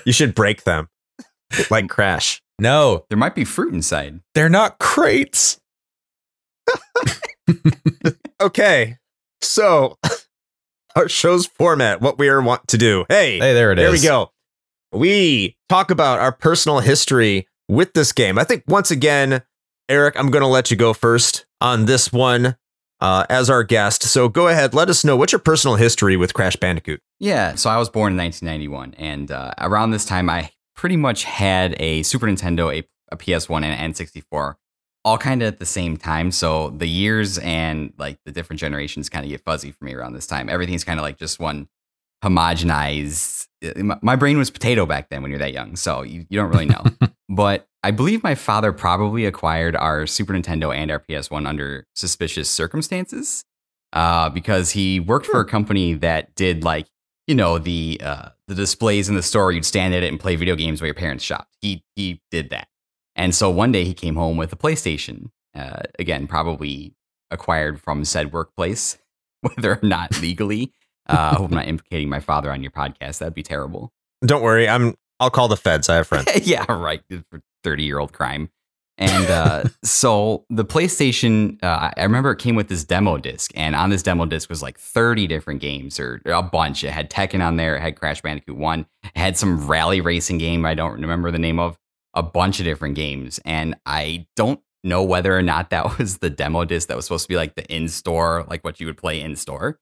You 0.05 0.13
should 0.13 0.35
break 0.35 0.65
them. 0.65 0.89
Like 1.71 1.89
Crash. 1.89 2.43
No, 2.59 3.07
There 3.09 3.17
might 3.17 3.35
be 3.35 3.45
fruit 3.45 3.73
inside. 3.73 4.21
they're 4.35 4.51
not 4.51 4.79
crates. 4.79 5.59
Okay. 8.41 8.99
So 9.41 9.99
our 10.97 11.09
show's 11.09 11.47
format, 11.47 12.01
what 12.01 12.19
we 12.19 12.29
are 12.29 12.43
want 12.43 12.67
to 12.69 12.79
do. 12.79 13.05
Hey, 13.09 13.39
Hey, 13.39 13.53
there 13.55 13.73
it 13.73 13.79
is. 13.79 13.83
there 13.85 13.93
we 13.93 14.01
go. 14.01 14.31
We 14.93 15.57
talk 15.69 15.91
about 15.91 16.19
our 16.21 16.33
personal 16.33 16.81
history 16.81 17.49
with 17.69 17.93
this 17.95 18.13
game. 18.13 18.39
I 18.39 18.45
think 18.45 18.65
once 18.69 18.91
again, 18.91 19.43
Eric, 19.89 20.15
I'm 20.19 20.31
going 20.31 20.43
to 20.43 20.49
let 20.49 20.71
you 20.71 20.77
go 20.77 20.93
first 20.93 21.47
on 21.61 21.87
this 21.87 22.13
one 22.13 22.57
uh, 23.01 23.27
as 23.29 23.51
our 23.51 23.65
guest. 23.65 24.03
So 24.05 24.29
go 24.29 24.49
ahead, 24.49 24.73
let 24.75 24.89
us 24.89 25.05
know 25.05 25.17
what's 25.17 25.33
your 25.33 25.41
personal 25.41 25.77
history 25.77 26.17
with 26.17 26.33
Crash 26.33 26.57
Bandicoot. 26.57 27.01
Yeah, 27.19 27.55
so 27.55 27.71
I 27.71 27.77
was 27.77 27.89
born 27.89 28.13
in 28.13 28.19
1991, 28.19 28.95
and 28.99 29.31
uh, 29.31 29.53
around 29.59 29.91
this 29.91 30.05
time, 30.05 30.31
I 30.31 30.51
pretty 30.75 30.97
much 30.97 31.25
had 31.25 31.75
a 31.81 32.03
Super 32.03 32.27
Nintendo, 32.27 32.75
a, 32.75 32.87
a 33.13 33.17
PS1, 33.17 33.63
and 33.65 33.67
an 33.67 33.93
N64, 33.93 34.55
all 35.05 35.19
kind 35.19 35.43
of 35.43 35.49
at 35.49 35.59
the 35.59 35.67
same 35.67 35.97
time. 35.97 36.31
So 36.31 36.71
the 36.71 36.87
years 36.89 37.39
and 37.39 37.93
like 37.99 38.19
the 38.25 38.33
different 38.33 38.61
generations 38.61 39.09
kind 39.09 39.25
of 39.25 39.31
get 39.31 39.43
fuzzy 39.45 39.71
for 39.73 39.85
me 39.85 39.95
around 39.95 40.15
this 40.15 40.27
time. 40.27 40.49
Everything's 40.49 40.85
kind 40.85 40.99
of 40.99 41.03
like 41.03 41.19
just 41.19 41.39
one 41.39 41.69
homogenized. 42.25 43.47
uh, 43.65 43.83
My, 43.83 43.99
my 44.03 44.17
brain 44.17 44.39
was 44.39 44.51
potato 44.51 44.87
back 44.87 45.11
then 45.11 45.23
when 45.23 45.31
you're 45.31 45.39
that 45.41 45.53
young, 45.53 45.77
so 45.77 46.03
you, 46.03 46.27
you 46.29 46.39
don't 46.39 46.51
really 46.51 46.67
know. 46.67 46.83
but 47.29 47.69
I 47.83 47.91
believe 47.91 48.23
my 48.23 48.35
father 48.35 48.73
probably 48.73 49.27
acquired 49.27 49.77
our 49.77 50.07
Super 50.07 50.33
Nintendo 50.33 50.75
and 50.75 50.91
our 50.91 51.01
PS1 51.01 51.47
under 51.47 51.87
suspicious 51.95 52.49
circumstances 52.49 53.45
uh, 53.93 54.31
because 54.31 54.71
he 54.71 55.01
worked 55.01 55.27
for 55.27 55.41
a 55.41 55.45
company 55.45 55.95
that 55.95 56.35
did 56.35 56.65
like 56.65 56.87
you 57.27 57.35
know 57.35 57.59
the 57.59 58.01
uh, 58.03 58.29
the 58.49 58.55
displays 58.55 59.09
in 59.09 59.15
the 59.15 59.23
store. 59.23 59.53
You'd 59.53 59.65
stand 59.65 59.95
at 59.95 60.03
it 60.03 60.09
and 60.09 60.19
play 60.21 60.37
video 60.37 60.57
games 60.57 60.81
while 60.81 60.87
your 60.87 60.95
parents 60.95 61.25
shopped. 61.25 61.57
He 61.61 61.85
he 61.95 62.21
did 62.31 62.51
that, 62.51 62.69
and 63.17 63.35
so 63.35 63.51
one 63.51 63.73
day 63.73 63.85
he 63.85 63.95
came 63.95 64.17
home 64.17 64.37
with 64.37 64.53
a 64.53 64.57
PlayStation. 64.57 65.31
Uh, 65.55 65.83
again, 65.99 66.27
probably 66.27 66.95
acquired 67.31 67.81
from 67.81 68.05
said 68.05 68.33
workplace, 68.33 68.99
whether 69.41 69.75
or 69.75 69.81
not 69.83 70.21
legally. 70.21 70.73
Uh, 71.09 71.31
I 71.33 71.35
hope 71.37 71.51
I'm 71.51 71.57
not 71.57 71.69
implicating 71.69 72.09
my 72.09 72.21
father 72.21 72.51
on 72.51 72.63
your 72.63 72.71
podcast. 72.73 73.19
That'd 73.19 73.35
be 73.35 73.43
terrible. 73.43 73.93
Don't 74.25 74.43
worry, 74.43 74.69
I'm 74.69 74.95
I'll 75.21 75.31
call 75.31 75.49
the 75.49 75.57
feds. 75.57 75.89
I 75.89 75.97
have 75.97 76.07
friends. 76.07 76.29
yeah, 76.47 76.65
right. 76.71 77.03
30 77.63 77.85
year 77.85 77.99
old 77.99 78.13
crime. 78.13 78.51
And 78.97 79.27
uh, 79.31 79.65
so 79.85 80.45
the 80.51 80.65
PlayStation, 80.65 81.63
uh, 81.63 81.67
I- 81.67 81.93
I 81.97 82.03
remember 82.05 82.31
it 82.33 82.39
came 82.39 82.55
with 82.57 82.69
this 82.69 82.85
demo 82.85 83.19
disc, 83.19 83.51
and 83.55 83.75
on 83.75 83.91
this 83.91 84.03
demo 84.03 84.25
disc 84.27 84.49
was 84.49 84.63
like 84.63 84.79
30 84.79 85.27
different 85.27 85.61
games 85.61 85.99
or 86.01 86.21
a 86.27 86.43
bunch. 86.43 86.85
It 86.85 86.91
had 86.91 87.11
Tekken 87.11 87.45
on 87.47 87.57
there, 87.57 87.77
it 87.77 87.81
had 87.81 87.97
Crash 87.99 88.23
Bandicoot 88.23 88.57
1, 88.57 88.81
it 89.05 89.11
had 89.19 89.37
some 89.37 89.67
rally 89.67 90.01
racing 90.01 90.39
game 90.39 90.65
I 90.65 90.75
don't 90.75 91.01
remember 91.01 91.31
the 91.31 91.39
name 91.39 91.59
of, 91.59 91.77
a 92.15 92.23
bunch 92.23 92.59
of 92.61 92.65
different 92.65 92.95
games. 92.95 93.41
And 93.45 93.75
I 93.87 94.27
don't 94.37 94.61
know 94.83 95.03
whether 95.03 95.37
or 95.37 95.43
not 95.43 95.71
that 95.71 95.99
was 95.99 96.19
the 96.19 96.31
demo 96.31 96.65
disc 96.65 96.89
that 96.89 96.97
was 96.97 97.07
supposed 97.07 97.25
to 97.25 97.29
be 97.29 97.37
like 97.37 97.55
the 97.55 97.65
in 97.75 97.89
store, 97.89 98.45
like 98.49 98.65
what 98.65 98.81
you 98.81 98.87
would 98.87 98.99
play 98.99 99.21
in 99.21 99.37
store. 99.37 99.79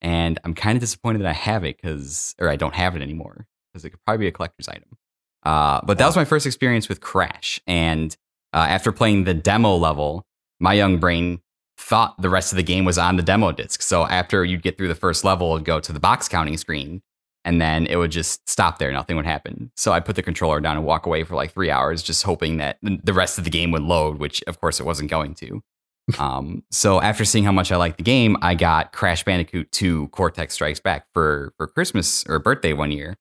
And 0.00 0.38
I'm 0.44 0.54
kind 0.54 0.76
of 0.76 0.80
disappointed 0.80 1.20
that 1.22 1.28
I 1.28 1.32
have 1.32 1.64
it 1.64 1.76
because, 1.80 2.34
or 2.40 2.48
I 2.48 2.56
don't 2.56 2.74
have 2.74 2.96
it 2.96 3.02
anymore 3.02 3.46
because 3.72 3.84
it 3.84 3.90
could 3.90 4.00
probably 4.04 4.24
be 4.24 4.28
a 4.28 4.32
collector's 4.32 4.68
item. 4.68 4.96
Uh, 5.44 5.80
but 5.84 5.98
that 5.98 6.06
was 6.06 6.16
my 6.16 6.24
first 6.24 6.46
experience 6.46 6.88
with 6.88 7.00
Crash. 7.00 7.60
And 7.66 8.16
uh, 8.52 8.66
after 8.68 8.92
playing 8.92 9.24
the 9.24 9.34
demo 9.34 9.76
level, 9.76 10.26
my 10.60 10.74
young 10.74 10.98
brain 10.98 11.40
thought 11.78 12.20
the 12.20 12.28
rest 12.28 12.52
of 12.52 12.56
the 12.56 12.62
game 12.62 12.84
was 12.84 12.98
on 12.98 13.16
the 13.16 13.22
demo 13.22 13.52
disc. 13.52 13.82
So 13.82 14.06
after 14.06 14.44
you'd 14.44 14.62
get 14.62 14.76
through 14.76 14.88
the 14.88 14.94
first 14.94 15.24
level, 15.24 15.54
it'd 15.54 15.64
go 15.64 15.80
to 15.80 15.92
the 15.92 16.00
box 16.00 16.28
counting 16.28 16.56
screen, 16.56 17.02
and 17.44 17.60
then 17.60 17.86
it 17.86 17.96
would 17.96 18.10
just 18.10 18.48
stop 18.48 18.78
there. 18.78 18.92
Nothing 18.92 19.16
would 19.16 19.26
happen. 19.26 19.70
So 19.76 19.92
I 19.92 20.00
put 20.00 20.16
the 20.16 20.22
controller 20.22 20.60
down 20.60 20.76
and 20.76 20.86
walk 20.86 21.06
away 21.06 21.24
for 21.24 21.34
like 21.34 21.52
three 21.52 21.70
hours, 21.70 22.02
just 22.02 22.22
hoping 22.22 22.58
that 22.58 22.78
the 22.82 23.12
rest 23.12 23.38
of 23.38 23.44
the 23.44 23.50
game 23.50 23.70
would 23.72 23.82
load, 23.82 24.18
which 24.18 24.42
of 24.46 24.60
course 24.60 24.80
it 24.80 24.86
wasn't 24.86 25.10
going 25.10 25.34
to. 25.36 25.62
um, 26.18 26.64
so 26.70 27.00
after 27.00 27.24
seeing 27.24 27.44
how 27.44 27.52
much 27.52 27.70
I 27.70 27.76
liked 27.76 27.96
the 27.96 28.02
game, 28.02 28.36
I 28.42 28.54
got 28.54 28.92
Crash 28.92 29.24
Bandicoot 29.24 29.70
2 29.72 30.08
Cortex 30.08 30.54
Strikes 30.54 30.80
Back 30.80 31.06
for 31.12 31.52
for 31.56 31.66
Christmas 31.66 32.24
or 32.28 32.38
birthday 32.38 32.72
one 32.72 32.90
year 32.90 33.16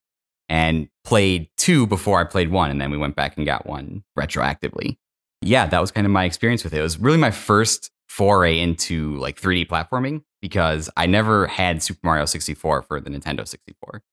and 0.49 0.89
played 1.05 1.47
two 1.57 1.87
before 1.87 2.19
I 2.19 2.25
played 2.25 2.51
one, 2.51 2.69
and 2.69 2.81
then 2.81 2.91
we 2.91 2.97
went 2.97 3.15
back 3.15 3.37
and 3.37 3.45
got 3.45 3.65
one 3.65 4.03
retroactively. 4.19 4.97
Yeah, 5.41 5.65
that 5.67 5.79
was 5.79 5.91
kind 5.91 6.05
of 6.05 6.11
my 6.11 6.25
experience 6.25 6.63
with 6.63 6.73
it. 6.73 6.79
It 6.79 6.83
was 6.83 6.99
really 6.99 7.17
my 7.17 7.31
first 7.31 7.89
foray 8.09 8.59
into 8.59 9.15
like 9.15 9.39
3D 9.39 9.67
platforming 9.67 10.23
because 10.41 10.89
I 10.97 11.05
never 11.05 11.47
had 11.47 11.81
Super 11.81 12.01
Mario 12.03 12.25
64 12.25 12.81
for 12.81 12.99
the 12.99 13.09
Nintendo 13.09 13.47
64. 13.47 14.03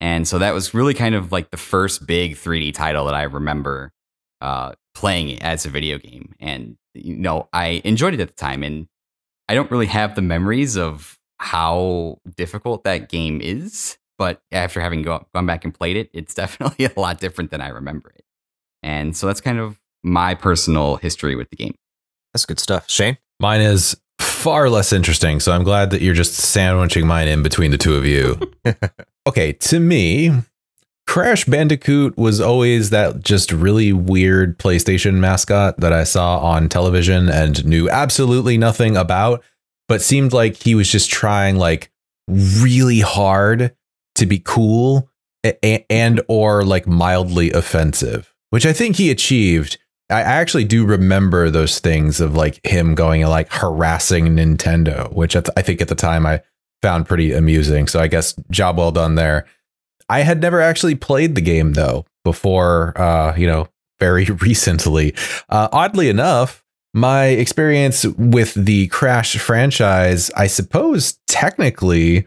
And 0.00 0.28
so 0.28 0.38
that 0.38 0.54
was 0.54 0.74
really 0.74 0.94
kind 0.94 1.14
of 1.14 1.32
like 1.32 1.50
the 1.50 1.56
first 1.56 2.06
big 2.06 2.36
3D 2.36 2.74
title 2.74 3.04
that 3.06 3.14
I 3.14 3.24
remember 3.24 3.92
uh, 4.40 4.72
playing 4.94 5.42
as 5.42 5.66
a 5.66 5.70
video 5.70 5.98
game. 5.98 6.34
And, 6.38 6.76
you 6.94 7.16
know, 7.16 7.48
I 7.52 7.82
enjoyed 7.84 8.14
it 8.14 8.20
at 8.20 8.28
the 8.28 8.34
time. 8.34 8.62
And 8.62 8.86
I 9.48 9.54
don't 9.54 9.70
really 9.70 9.86
have 9.86 10.14
the 10.14 10.22
memories 10.22 10.76
of 10.76 11.18
how 11.38 12.18
difficult 12.36 12.84
that 12.84 13.08
game 13.08 13.40
is 13.40 13.98
but 14.18 14.42
after 14.50 14.80
having 14.80 15.02
go, 15.02 15.24
gone 15.32 15.46
back 15.46 15.64
and 15.64 15.72
played 15.72 15.96
it, 15.96 16.10
it's 16.12 16.34
definitely 16.42 16.84
a 16.84 17.00
lot 17.00 17.20
different 17.20 17.50
than 17.50 17.60
I 17.60 17.68
remember 17.68 18.10
it. 18.10 18.24
And 18.82 19.16
so 19.16 19.26
that's 19.26 19.40
kind 19.40 19.58
of 19.58 19.78
my 20.02 20.34
personal 20.34 20.96
history 20.96 21.34
with 21.34 21.48
the 21.50 21.56
game. 21.56 21.74
That's 22.34 22.44
good 22.44 22.60
stuff. 22.60 22.90
Shane? 22.90 23.16
Mine 23.40 23.60
is 23.60 23.96
far 24.20 24.68
less 24.68 24.92
interesting, 24.92 25.40
so 25.40 25.52
I'm 25.52 25.64
glad 25.64 25.90
that 25.90 26.02
you're 26.02 26.14
just 26.14 26.34
sandwiching 26.34 27.06
mine 27.06 27.28
in 27.28 27.42
between 27.42 27.70
the 27.70 27.78
two 27.78 27.94
of 27.94 28.04
you. 28.04 28.38
okay, 29.28 29.52
to 29.52 29.78
me, 29.78 30.32
Crash 31.06 31.44
Bandicoot 31.44 32.16
was 32.16 32.40
always 32.40 32.90
that 32.90 33.20
just 33.20 33.52
really 33.52 33.92
weird 33.92 34.58
PlayStation 34.58 35.14
mascot 35.14 35.78
that 35.80 35.92
I 35.92 36.04
saw 36.04 36.38
on 36.38 36.68
television 36.68 37.28
and 37.28 37.64
knew 37.64 37.88
absolutely 37.88 38.58
nothing 38.58 38.96
about, 38.96 39.42
but 39.86 40.02
seemed 40.02 40.32
like 40.32 40.56
he 40.56 40.74
was 40.74 40.90
just 40.90 41.10
trying 41.10 41.56
like 41.56 41.90
really 42.26 43.00
hard 43.00 43.74
to 44.16 44.26
be 44.26 44.38
cool 44.38 45.10
and, 45.44 45.84
and 45.88 46.20
or 46.28 46.64
like 46.64 46.86
mildly 46.86 47.52
offensive, 47.52 48.34
which 48.50 48.66
I 48.66 48.72
think 48.72 48.96
he 48.96 49.10
achieved. 49.10 49.78
I 50.10 50.22
actually 50.22 50.64
do 50.64 50.86
remember 50.86 51.50
those 51.50 51.80
things 51.80 52.18
of 52.20 52.34
like 52.34 52.64
him 52.66 52.94
going 52.94 53.22
and 53.22 53.30
like 53.30 53.52
harassing 53.52 54.36
Nintendo, 54.36 55.12
which 55.12 55.36
I 55.36 55.62
think 55.62 55.82
at 55.82 55.88
the 55.88 55.94
time 55.94 56.24
I 56.24 56.40
found 56.82 57.06
pretty 57.06 57.32
amusing. 57.32 57.88
So 57.88 58.00
I 58.00 58.08
guess 58.08 58.34
job 58.50 58.78
well 58.78 58.92
done 58.92 59.14
there. 59.14 59.46
I 60.08 60.20
had 60.20 60.40
never 60.40 60.60
actually 60.60 60.94
played 60.94 61.34
the 61.34 61.40
game 61.40 61.74
though 61.74 62.06
before, 62.24 62.98
uh, 63.00 63.36
you 63.36 63.46
know, 63.46 63.68
very 63.98 64.24
recently. 64.42 65.14
Uh, 65.48 65.68
oddly 65.72 66.08
enough, 66.08 66.64
my 66.94 67.26
experience 67.26 68.06
with 68.06 68.54
the 68.54 68.88
Crash 68.88 69.38
franchise, 69.38 70.30
I 70.36 70.46
suppose, 70.46 71.18
technically 71.26 72.26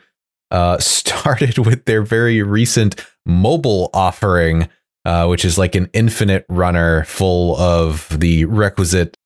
uh, 0.51 0.77
started 0.79 1.57
with 1.57 1.85
their 1.85 2.03
very 2.03 2.43
recent 2.43 3.03
mobile 3.25 3.89
offering, 3.93 4.69
uh, 5.05 5.25
which 5.27 5.45
is 5.45 5.57
like 5.57 5.75
an 5.75 5.89
infinite 5.93 6.45
runner 6.49 7.03
full 7.05 7.57
of 7.57 8.07
the 8.19 8.45
requisite 8.45 9.17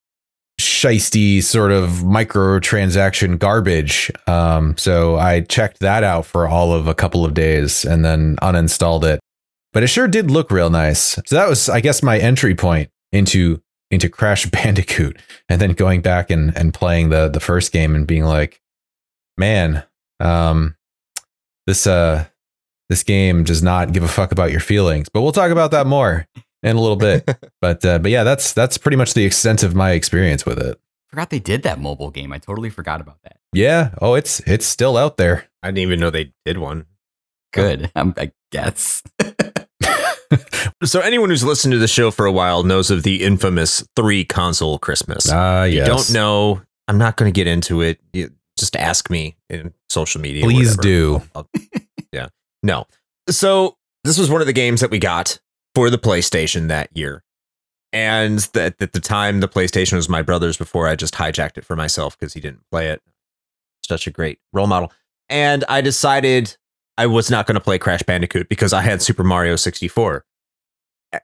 shisty 0.59 1.43
sort 1.43 1.71
of 1.71 1.89
microtransaction 2.03 3.37
garbage. 3.39 4.11
Um, 4.27 4.77
so 4.77 5.17
I 5.17 5.41
checked 5.41 5.79
that 5.79 6.03
out 6.03 6.25
for 6.25 6.47
all 6.47 6.73
of 6.73 6.87
a 6.87 6.95
couple 6.95 7.25
of 7.25 7.33
days 7.33 7.83
and 7.85 8.05
then 8.05 8.37
uninstalled 8.37 9.03
it. 9.03 9.19
But 9.73 9.83
it 9.83 9.87
sure 9.87 10.07
did 10.07 10.31
look 10.31 10.51
real 10.51 10.69
nice. 10.69 11.19
So 11.25 11.35
that 11.35 11.49
was, 11.49 11.67
I 11.67 11.81
guess, 11.81 12.01
my 12.01 12.17
entry 12.17 12.55
point 12.55 12.89
into 13.11 13.61
into 13.91 14.09
Crash 14.09 14.45
Bandicoot, 14.49 15.19
and 15.49 15.59
then 15.59 15.73
going 15.73 16.01
back 16.01 16.29
and 16.29 16.55
and 16.57 16.73
playing 16.73 17.09
the 17.09 17.27
the 17.27 17.41
first 17.41 17.71
game 17.73 17.93
and 17.93 18.07
being 18.07 18.23
like, 18.23 18.61
man, 19.37 19.83
um, 20.21 20.75
this 21.67 21.85
uh 21.85 22.25
this 22.87 23.03
game 23.03 23.43
does 23.43 23.61
not 23.61 23.91
give 23.91 24.03
a 24.03 24.07
fuck 24.07 24.31
about 24.31 24.51
your 24.51 24.59
feelings. 24.61 25.09
But 25.09 25.21
we'll 25.21 25.31
talk 25.33 25.51
about 25.51 25.71
that 25.71 25.87
more 25.87 26.25
in 26.65 26.75
a 26.75 26.81
little 26.81 26.97
bit. 26.97 27.23
but 27.61 27.85
uh, 27.85 27.99
but 27.99 28.11
yeah, 28.11 28.23
that's 28.23 28.51
that's 28.53 28.77
pretty 28.77 28.97
much 28.97 29.13
the 29.13 29.23
extent 29.23 29.63
of 29.63 29.75
my 29.75 29.91
experience 29.91 30.45
with 30.45 30.59
it. 30.59 30.79
Forgot 31.09 31.29
they 31.29 31.39
did 31.39 31.63
that 31.63 31.79
mobile 31.79 32.11
game. 32.11 32.33
I 32.33 32.39
totally 32.39 32.69
forgot 32.69 32.99
about 32.99 33.19
that. 33.23 33.37
Yeah. 33.53 33.91
Oh, 34.01 34.15
it's 34.15 34.41
it's 34.41 34.65
still 34.65 34.97
out 34.97 35.17
there. 35.17 35.45
I 35.63 35.67
didn't 35.67 35.79
even 35.79 35.99
know 35.99 36.09
they 36.09 36.33
did 36.43 36.57
one. 36.57 36.87
Good. 37.53 37.91
Um, 37.95 38.13
I 38.17 38.31
guess. 38.51 39.01
so 40.83 40.99
anyone 40.99 41.29
who's 41.29 41.43
listened 41.43 41.71
to 41.71 41.77
the 41.77 41.87
show 41.87 42.11
for 42.11 42.25
a 42.25 42.31
while 42.31 42.63
knows 42.63 42.91
of 42.91 43.03
the 43.03 43.23
infamous 43.23 43.87
three 43.95 44.25
console 44.25 44.77
Christmas. 44.77 45.29
Ah, 45.31 45.61
uh, 45.61 45.63
yes. 45.63 45.87
You 45.87 45.93
don't 45.93 46.13
know. 46.13 46.61
I'm 46.89 46.97
not 46.97 47.15
going 47.15 47.31
to 47.31 47.35
get 47.35 47.47
into 47.47 47.81
it. 47.81 47.99
You 48.11 48.31
just 48.57 48.75
ask 48.75 49.09
me 49.09 49.37
in 49.49 49.73
social 49.89 50.19
media. 50.19 50.43
Please 50.43 50.75
do. 50.75 51.21
I'll, 51.33 51.47
I'll, 51.53 51.61
yeah. 52.11 52.27
No. 52.61 52.85
So 53.29 53.77
this 54.03 54.17
was 54.17 54.29
one 54.29 54.41
of 54.41 54.47
the 54.47 54.53
games 54.53 54.81
that 54.81 54.91
we 54.91 54.99
got 54.99 55.39
for 55.75 55.89
the 55.89 55.97
PlayStation 55.97 56.69
that 56.69 56.89
year. 56.95 57.23
And 57.93 58.39
that 58.53 58.75
at 58.81 58.93
the 58.93 58.99
time, 58.99 59.39
the 59.39 59.47
PlayStation 59.47 59.93
was 59.93 60.09
my 60.09 60.21
brother's 60.21 60.57
before 60.57 60.87
I 60.87 60.95
just 60.95 61.13
hijacked 61.13 61.57
it 61.57 61.65
for 61.65 61.75
myself 61.75 62.17
because 62.17 62.33
he 62.33 62.41
didn't 62.41 62.61
play 62.71 62.89
it. 62.89 63.01
Such 63.85 64.07
a 64.07 64.11
great 64.11 64.39
role 64.51 64.67
model. 64.67 64.91
And 65.29 65.63
I 65.69 65.81
decided 65.81 66.57
I 66.97 67.07
was 67.07 67.29
not 67.29 67.45
going 67.45 67.55
to 67.55 67.61
play 67.61 67.77
Crash 67.77 68.03
Bandicoot 68.03 68.49
because 68.49 68.73
I 68.73 68.81
had 68.81 69.01
Super 69.01 69.23
Mario 69.23 69.55
64. 69.55 70.25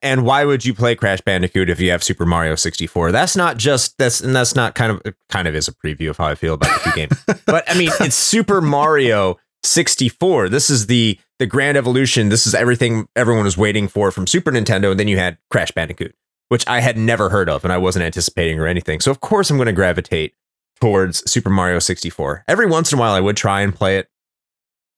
And 0.02 0.26
why 0.26 0.46
would 0.46 0.64
you 0.64 0.74
play 0.74 0.96
Crash 0.96 1.22
Bandicoot 1.22 1.70
if 1.70 1.80
you 1.82 1.92
have 1.92 2.04
Super 2.04 2.26
Mario 2.26 2.56
64? 2.56 3.12
That's 3.12 3.36
not 3.36 3.58
just 3.58 3.98
that's 3.98 4.22
and 4.22 4.34
that's 4.34 4.56
not 4.56 4.76
kind 4.76 4.92
of 4.92 5.14
kind 5.28 5.48
of 5.48 5.56
is 5.56 5.68
a 5.68 5.74
preview 5.74 6.10
of 6.10 6.18
how 6.18 6.28
I 6.28 6.36
feel 6.36 6.54
about 6.54 6.84
the 6.84 6.92
game. 6.92 7.10
but 7.46 7.70
I 7.70 7.78
mean, 7.78 7.90
it's 8.00 8.16
Super 8.16 8.62
Mario 8.62 9.38
64. 9.63 10.50
This 10.50 10.69
is 10.69 10.88
the 10.88 11.19
the 11.39 11.45
grand 11.45 11.78
evolution. 11.78 12.30
This 12.30 12.45
is 12.45 12.54
everything 12.54 13.08
everyone 13.15 13.45
was 13.45 13.58
waiting 13.58 13.88
for 13.88 14.12
from 14.12 14.28
Super 14.28 14.52
Nintendo. 14.52 14.91
And 14.91 15.00
then 15.00 15.08
you 15.08 15.17
had 15.17 15.38
Crash 15.50 15.71
Bandicoot, 15.71 16.15
which 16.50 16.67
I 16.67 16.82
had 16.82 16.97
never 16.97 17.30
heard 17.30 17.50
of 17.50 17.63
and 17.63 17.74
I 17.74 17.78
wasn't 17.78 18.06
anticipating 18.06 18.60
or 18.60 18.67
anything. 18.67 19.00
So 19.00 19.10
of 19.12 19.21
course 19.21 19.50
I'm 19.50 19.58
going 19.58 19.65
to 19.65 19.74
gravitate 19.74 20.36
towards 20.80 21.30
Super 21.30 21.50
Mario 21.50 21.80
64. 21.80 22.43
Every 22.47 22.67
once 22.67 22.91
in 22.91 23.00
a 23.00 23.02
while 23.02 23.13
I 23.13 23.19
would 23.19 23.38
try 23.38 23.62
and 23.62 23.74
play 23.74 23.97
it, 23.97 24.08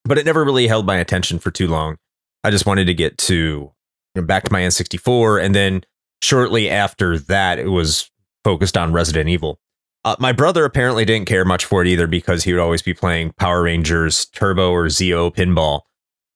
but 0.04 0.18
it 0.18 0.26
never 0.26 0.44
really 0.44 0.68
held 0.68 0.86
my 0.86 0.98
attention 0.98 1.40
for 1.40 1.52
too 1.52 1.68
long. 1.68 1.98
I 2.44 2.52
just 2.52 2.66
wanted 2.66 2.86
to 2.86 2.94
get 2.94 3.18
to 3.20 3.34
you 3.36 3.72
know, 4.16 4.24
back 4.24 4.44
to 4.44 4.52
my 4.52 4.62
N64 4.62 5.44
and 5.44 5.56
then 5.56 5.84
shortly 6.22 6.70
after 6.70 7.18
that 7.20 7.60
it 7.60 7.70
was 7.70 8.10
focused 8.44 8.78
on 8.78 8.92
Resident 8.92 9.30
Evil. 9.30 9.60
Uh, 10.06 10.16
my 10.20 10.34
brother 10.34 10.66
apparently 10.66 11.06
didn't 11.06 11.28
care 11.28 11.46
much 11.46 11.64
for 11.64 11.82
it 11.82 11.88
either 11.88 12.08
because 12.08 12.44
he 12.44 12.52
would 12.52 12.62
always 12.62 12.82
be 12.82 12.94
playing 12.94 13.32
Power 13.34 13.64
Rangers 13.64 14.26
Turbo 14.28 14.72
or 14.72 14.88
Zeo 14.88 15.34
pinball 15.34 15.82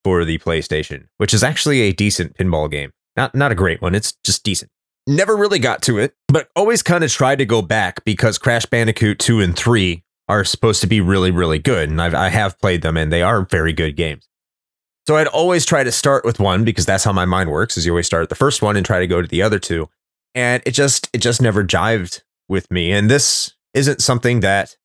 for 0.04 0.24
the 0.24 0.38
PlayStation, 0.38 1.08
which 1.18 1.34
is 1.34 1.44
actually 1.44 1.82
a 1.82 1.92
decent 1.92 2.38
pinball 2.38 2.72
game. 2.72 2.92
Not 3.18 3.36
not 3.36 3.52
a 3.52 3.56
great 3.56 3.82
one, 3.82 3.94
it's 3.94 4.14
just 4.24 4.44
decent. 4.44 4.72
Never 5.06 5.36
really 5.36 5.60
got 5.60 5.82
to 5.84 5.98
it, 6.00 6.14
but 6.28 6.50
always 6.56 6.84
kind 6.84 7.04
of 7.04 7.12
tried 7.12 7.40
to 7.40 7.46
go 7.46 7.62
back 7.62 8.04
because 8.06 8.38
Crash 8.38 8.66
Bandicoot 8.66 9.20
2 9.20 9.42
and 9.42 9.56
3 9.56 10.04
are 10.30 10.44
supposed 10.44 10.82
to 10.82 10.88
be 10.88 11.02
really 11.02 11.32
really 11.32 11.60
good 11.60 11.90
and 11.90 12.02
I've, 12.02 12.14
I 12.14 12.30
have 12.30 12.60
played 12.60 12.82
them 12.82 12.96
and 12.98 13.12
they 13.12 13.22
are 13.22 13.42
very 13.42 13.74
good 13.74 13.96
games. 13.96 14.28
So 15.08 15.16
I'd 15.16 15.28
always 15.28 15.66
try 15.66 15.84
to 15.84 15.92
start 15.92 16.26
with 16.26 16.40
one 16.40 16.66
because 16.66 16.86
that's 16.86 17.06
how 17.06 17.14
my 17.14 17.26
mind 17.26 17.50
works 17.50 17.78
is 17.78 17.86
you 17.86 17.94
always 17.94 18.06
start 18.06 18.24
at 18.24 18.30
the 18.30 18.36
first 18.36 18.62
one 18.62 18.76
and 18.76 18.86
try 18.86 19.00
to 19.00 19.08
go 19.08 19.22
to 19.22 19.28
the 19.28 19.42
other 19.42 19.60
two. 19.60 19.90
And 20.36 20.62
it 20.66 20.72
just 20.72 21.10
it 21.14 21.20
just 21.20 21.42
never 21.42 21.64
jived 21.64 22.22
with 22.50 22.70
me. 22.70 22.92
And 22.92 23.10
this 23.10 23.54
isn't 23.78 24.02
something 24.02 24.40
that 24.40 24.76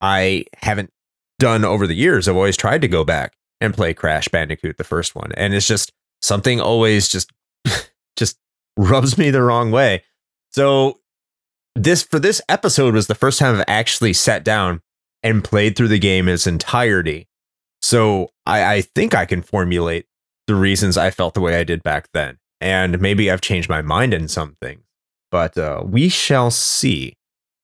I 0.00 0.44
haven't 0.58 0.90
done 1.38 1.64
over 1.64 1.86
the 1.86 1.94
years. 1.94 2.28
I've 2.28 2.36
always 2.36 2.56
tried 2.56 2.82
to 2.82 2.88
go 2.88 3.04
back 3.04 3.34
and 3.60 3.72
play 3.72 3.94
Crash 3.94 4.28
Bandicoot, 4.28 4.76
the 4.76 4.84
first 4.84 5.14
one. 5.14 5.32
And 5.36 5.54
it's 5.54 5.66
just 5.66 5.92
something 6.20 6.60
always 6.60 7.08
just 7.08 7.30
just 8.16 8.36
rubs 8.76 9.16
me 9.16 9.30
the 9.30 9.42
wrong 9.42 9.70
way. 9.70 10.02
So 10.50 10.98
this 11.76 12.02
for 12.02 12.18
this 12.18 12.42
episode 12.48 12.94
was 12.94 13.06
the 13.06 13.14
first 13.14 13.38
time 13.38 13.54
I've 13.54 13.64
actually 13.68 14.12
sat 14.12 14.44
down 14.44 14.82
and 15.22 15.44
played 15.44 15.76
through 15.76 15.88
the 15.88 15.98
game 15.98 16.28
in 16.28 16.34
its 16.34 16.46
entirety. 16.46 17.28
So 17.82 18.30
I, 18.44 18.74
I 18.74 18.80
think 18.82 19.14
I 19.14 19.24
can 19.24 19.42
formulate 19.42 20.06
the 20.46 20.54
reasons 20.54 20.96
I 20.96 21.10
felt 21.10 21.34
the 21.34 21.40
way 21.40 21.56
I 21.56 21.64
did 21.64 21.82
back 21.82 22.08
then. 22.12 22.38
And 22.60 23.00
maybe 23.00 23.30
I've 23.30 23.40
changed 23.40 23.68
my 23.68 23.82
mind 23.82 24.12
in 24.12 24.28
some 24.28 24.56
things. 24.60 24.82
But 25.30 25.56
uh, 25.56 25.82
we 25.86 26.08
shall 26.08 26.50
see. 26.50 27.14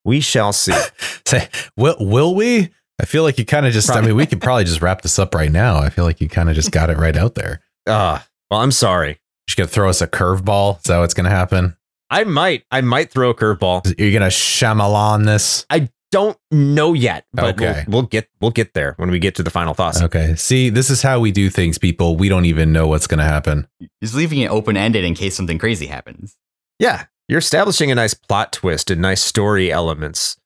We 0.06 0.20
shall 0.20 0.52
see. 0.52 0.72
Say, 1.26 1.48
will 1.76 1.96
will 1.98 2.34
we? 2.34 2.70
I 3.00 3.04
feel 3.04 3.24
like 3.24 3.38
you 3.38 3.44
kind 3.44 3.66
of 3.66 3.72
just. 3.72 3.88
Probably. 3.88 4.04
I 4.04 4.06
mean, 4.06 4.16
we 4.16 4.26
could 4.26 4.40
probably 4.40 4.64
just 4.64 4.80
wrap 4.80 5.02
this 5.02 5.18
up 5.18 5.34
right 5.34 5.50
now. 5.50 5.78
I 5.78 5.90
feel 5.90 6.04
like 6.04 6.20
you 6.20 6.28
kind 6.28 6.48
of 6.48 6.54
just 6.54 6.70
got 6.70 6.88
it 6.88 6.96
right 6.96 7.16
out 7.16 7.34
there. 7.34 7.60
Ah, 7.88 8.20
uh, 8.20 8.22
well, 8.50 8.60
I'm 8.60 8.70
sorry. 8.70 9.18
You're 9.48 9.66
gonna 9.66 9.68
throw 9.68 9.88
us 9.88 10.00
a 10.00 10.06
curveball. 10.06 10.78
Is 10.78 10.84
that 10.84 10.98
what's 10.98 11.12
gonna 11.12 11.28
happen? 11.28 11.76
I 12.08 12.22
might. 12.22 12.64
I 12.70 12.82
might 12.82 13.10
throw 13.10 13.30
a 13.30 13.34
curveball. 13.34 13.98
You're 13.98 14.12
gonna 14.12 14.30
Shyamalan 14.30 15.26
this. 15.26 15.66
I 15.68 15.90
don't 16.12 16.38
know 16.52 16.94
yet, 16.94 17.26
but 17.32 17.60
okay. 17.60 17.84
we'll, 17.88 18.02
we'll, 18.02 18.08
get 18.08 18.28
we'll 18.40 18.52
get 18.52 18.74
there 18.74 18.94
when 18.98 19.10
we 19.10 19.18
get 19.18 19.34
to 19.34 19.42
the 19.42 19.50
final 19.50 19.74
thoughts. 19.74 20.00
Okay. 20.00 20.36
See, 20.36 20.70
this 20.70 20.88
is 20.88 21.02
how 21.02 21.18
we 21.18 21.32
do 21.32 21.50
things, 21.50 21.78
people. 21.78 22.16
We 22.16 22.28
don't 22.28 22.44
even 22.44 22.72
know 22.72 22.86
what's 22.86 23.08
gonna 23.08 23.24
happen. 23.24 23.66
He's 24.00 24.14
leaving 24.14 24.38
it 24.38 24.50
open 24.50 24.76
ended 24.76 25.04
in 25.04 25.14
case 25.14 25.34
something 25.34 25.58
crazy 25.58 25.86
happens. 25.86 26.36
Yeah, 26.78 27.06
you're 27.28 27.38
establishing 27.38 27.90
a 27.90 27.94
nice 27.94 28.14
plot 28.14 28.52
twist 28.52 28.90
and 28.90 29.00
nice 29.02 29.22
story 29.22 29.70
elements 29.70 30.36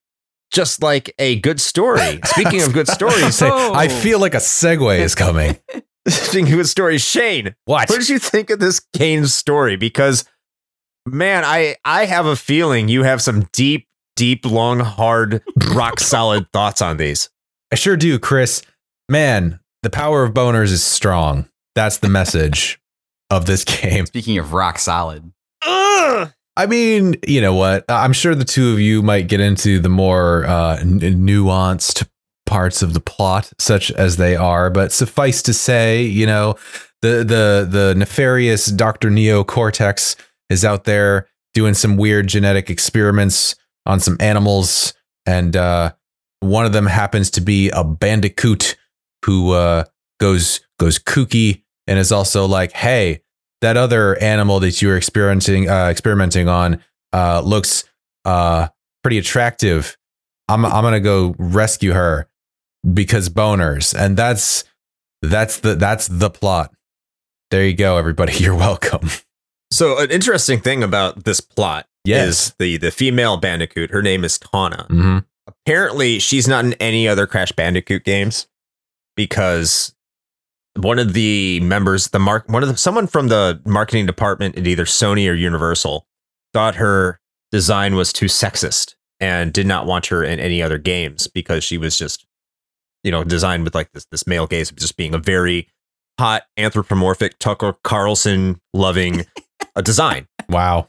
just 0.50 0.82
like 0.82 1.14
a 1.18 1.38
good 1.40 1.60
story. 1.60 2.20
Speaking 2.24 2.62
of 2.62 2.72
good 2.72 2.88
stories, 2.88 3.40
oh. 3.42 3.74
I 3.74 3.88
feel 3.88 4.18
like 4.18 4.34
a 4.34 4.38
segue 4.38 4.98
is 4.98 5.14
coming. 5.14 5.56
Speaking 6.08 6.48
of 6.52 6.58
good 6.58 6.68
stories, 6.68 7.02
Shane, 7.02 7.54
what? 7.64 7.88
What 7.88 7.98
did 7.98 8.08
you 8.08 8.18
think 8.18 8.50
of 8.50 8.58
this 8.58 8.80
game 8.92 9.26
story? 9.26 9.76
Because 9.76 10.24
man, 11.06 11.44
I 11.44 11.76
I 11.84 12.06
have 12.06 12.26
a 12.26 12.36
feeling 12.36 12.88
you 12.88 13.04
have 13.04 13.22
some 13.22 13.48
deep, 13.52 13.86
deep, 14.16 14.44
long, 14.44 14.80
hard, 14.80 15.42
rock 15.72 16.00
solid 16.00 16.50
thoughts 16.52 16.82
on 16.82 16.96
these. 16.96 17.28
I 17.72 17.76
sure 17.76 17.96
do, 17.96 18.18
Chris. 18.18 18.62
Man, 19.08 19.60
the 19.82 19.90
power 19.90 20.24
of 20.24 20.34
boners 20.34 20.72
is 20.72 20.82
strong. 20.82 21.48
That's 21.74 21.98
the 21.98 22.08
message 22.08 22.80
of 23.28 23.46
this 23.46 23.64
game. 23.64 24.06
Speaking 24.06 24.38
of 24.38 24.52
rock 24.52 24.78
solid. 24.78 25.32
Ugh! 25.64 26.32
I 26.56 26.66
mean, 26.66 27.16
you 27.26 27.40
know 27.40 27.54
what? 27.54 27.84
I'm 27.88 28.12
sure 28.12 28.34
the 28.34 28.44
two 28.44 28.72
of 28.72 28.80
you 28.80 29.02
might 29.02 29.28
get 29.28 29.40
into 29.40 29.78
the 29.78 29.88
more 29.88 30.44
uh, 30.46 30.78
n- 30.78 31.00
nuanced 31.00 32.06
parts 32.46 32.82
of 32.82 32.92
the 32.92 33.00
plot, 33.00 33.52
such 33.58 33.90
as 33.92 34.16
they 34.16 34.36
are. 34.36 34.68
But 34.70 34.92
suffice 34.92 35.42
to 35.42 35.54
say, 35.54 36.02
you 36.02 36.26
know, 36.26 36.56
the 37.02 37.24
the 37.24 37.66
the 37.70 37.94
nefarious 37.96 38.66
Doctor 38.66 39.08
Neo 39.10 39.44
Cortex 39.44 40.16
is 40.50 40.64
out 40.64 40.84
there 40.84 41.28
doing 41.54 41.74
some 41.74 41.96
weird 41.96 42.26
genetic 42.26 42.68
experiments 42.68 43.54
on 43.86 44.00
some 44.00 44.16
animals, 44.20 44.92
and 45.26 45.56
uh, 45.56 45.92
one 46.40 46.66
of 46.66 46.72
them 46.72 46.86
happens 46.86 47.30
to 47.30 47.40
be 47.40 47.70
a 47.70 47.84
bandicoot 47.84 48.76
who 49.24 49.52
uh, 49.52 49.84
goes 50.18 50.60
goes 50.78 50.98
kooky 50.98 51.62
and 51.86 51.98
is 51.98 52.12
also 52.12 52.46
like, 52.46 52.72
hey, 52.72 53.22
that 53.60 53.76
other 53.76 54.16
animal 54.22 54.60
that 54.60 54.80
you 54.82 54.88
were 54.88 54.96
experimenting 54.96 55.68
uh, 55.68 55.86
experimenting 55.88 56.48
on 56.48 56.82
uh, 57.12 57.40
looks 57.44 57.84
uh, 58.24 58.68
pretty 59.02 59.18
attractive. 59.18 59.96
I'm 60.48 60.64
I'm 60.64 60.82
gonna 60.82 61.00
go 61.00 61.34
rescue 61.38 61.92
her 61.92 62.26
because 62.94 63.28
boners, 63.28 63.94
and 63.98 64.16
that's 64.16 64.64
that's 65.22 65.60
the 65.60 65.74
that's 65.74 66.08
the 66.08 66.30
plot. 66.30 66.72
There 67.50 67.64
you 67.64 67.74
go, 67.74 67.96
everybody. 67.98 68.32
You're 68.38 68.56
welcome. 68.56 69.08
So 69.72 69.98
an 70.00 70.10
interesting 70.10 70.60
thing 70.60 70.82
about 70.82 71.24
this 71.24 71.40
plot 71.40 71.86
Yes. 72.04 72.28
is 72.28 72.54
the 72.58 72.76
the 72.78 72.90
female 72.90 73.36
bandicoot. 73.36 73.90
Her 73.90 74.02
name 74.02 74.24
is 74.24 74.38
Tawna. 74.38 74.86
hmm 74.88 75.18
Apparently, 75.46 76.18
she's 76.20 76.46
not 76.46 76.64
in 76.64 76.74
any 76.74 77.08
other 77.08 77.26
Crash 77.26 77.50
Bandicoot 77.52 78.04
games 78.04 78.46
because 79.16 79.94
one 80.82 80.98
of 80.98 81.12
the 81.12 81.60
members, 81.60 82.08
the 82.08 82.18
mark, 82.18 82.48
one 82.48 82.62
of 82.62 82.68
the 82.68 82.76
someone 82.76 83.06
from 83.06 83.28
the 83.28 83.60
marketing 83.64 84.06
department 84.06 84.56
at 84.56 84.66
either 84.66 84.84
Sony 84.84 85.30
or 85.30 85.34
Universal 85.34 86.06
thought 86.52 86.76
her 86.76 87.20
design 87.52 87.94
was 87.94 88.12
too 88.12 88.26
sexist 88.26 88.94
and 89.18 89.52
did 89.52 89.66
not 89.66 89.86
want 89.86 90.06
her 90.06 90.24
in 90.24 90.40
any 90.40 90.62
other 90.62 90.78
games 90.78 91.26
because 91.26 91.62
she 91.62 91.78
was 91.78 91.96
just, 91.96 92.26
you 93.04 93.10
know, 93.10 93.24
designed 93.24 93.64
with 93.64 93.74
like 93.74 93.92
this 93.92 94.06
this 94.10 94.26
male 94.26 94.46
gaze 94.46 94.70
of 94.70 94.76
just 94.76 94.96
being 94.96 95.14
a 95.14 95.18
very 95.18 95.68
hot 96.18 96.44
anthropomorphic 96.56 97.38
Tucker 97.38 97.74
Carlson 97.84 98.60
loving 98.74 99.26
a 99.76 99.82
design. 99.82 100.26
Wow. 100.48 100.88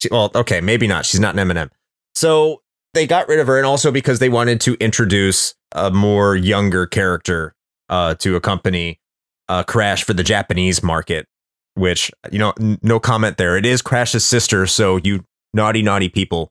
She, 0.00 0.08
well, 0.10 0.30
okay, 0.34 0.60
maybe 0.60 0.86
not. 0.86 1.06
She's 1.06 1.20
not 1.20 1.38
an 1.38 1.48
Eminem. 1.48 1.70
So 2.14 2.62
they 2.94 3.06
got 3.06 3.28
rid 3.28 3.40
of 3.40 3.46
her, 3.46 3.58
and 3.58 3.66
also 3.66 3.90
because 3.90 4.18
they 4.18 4.28
wanted 4.28 4.60
to 4.62 4.74
introduce 4.74 5.54
a 5.72 5.90
more 5.90 6.36
younger 6.36 6.86
character 6.86 7.54
uh, 7.88 8.14
to 8.16 8.36
accompany 8.36 9.00
uh, 9.48 9.62
Crash 9.64 10.04
for 10.04 10.12
the 10.14 10.22
Japanese 10.24 10.82
market. 10.82 11.26
Which 11.74 12.10
you 12.32 12.38
know, 12.40 12.52
n- 12.60 12.78
no 12.82 12.98
comment 12.98 13.36
there. 13.36 13.56
It 13.56 13.64
is 13.64 13.82
Crash's 13.82 14.24
sister, 14.24 14.66
so 14.66 14.96
you 14.96 15.24
naughty, 15.54 15.80
naughty 15.82 16.08
people, 16.08 16.50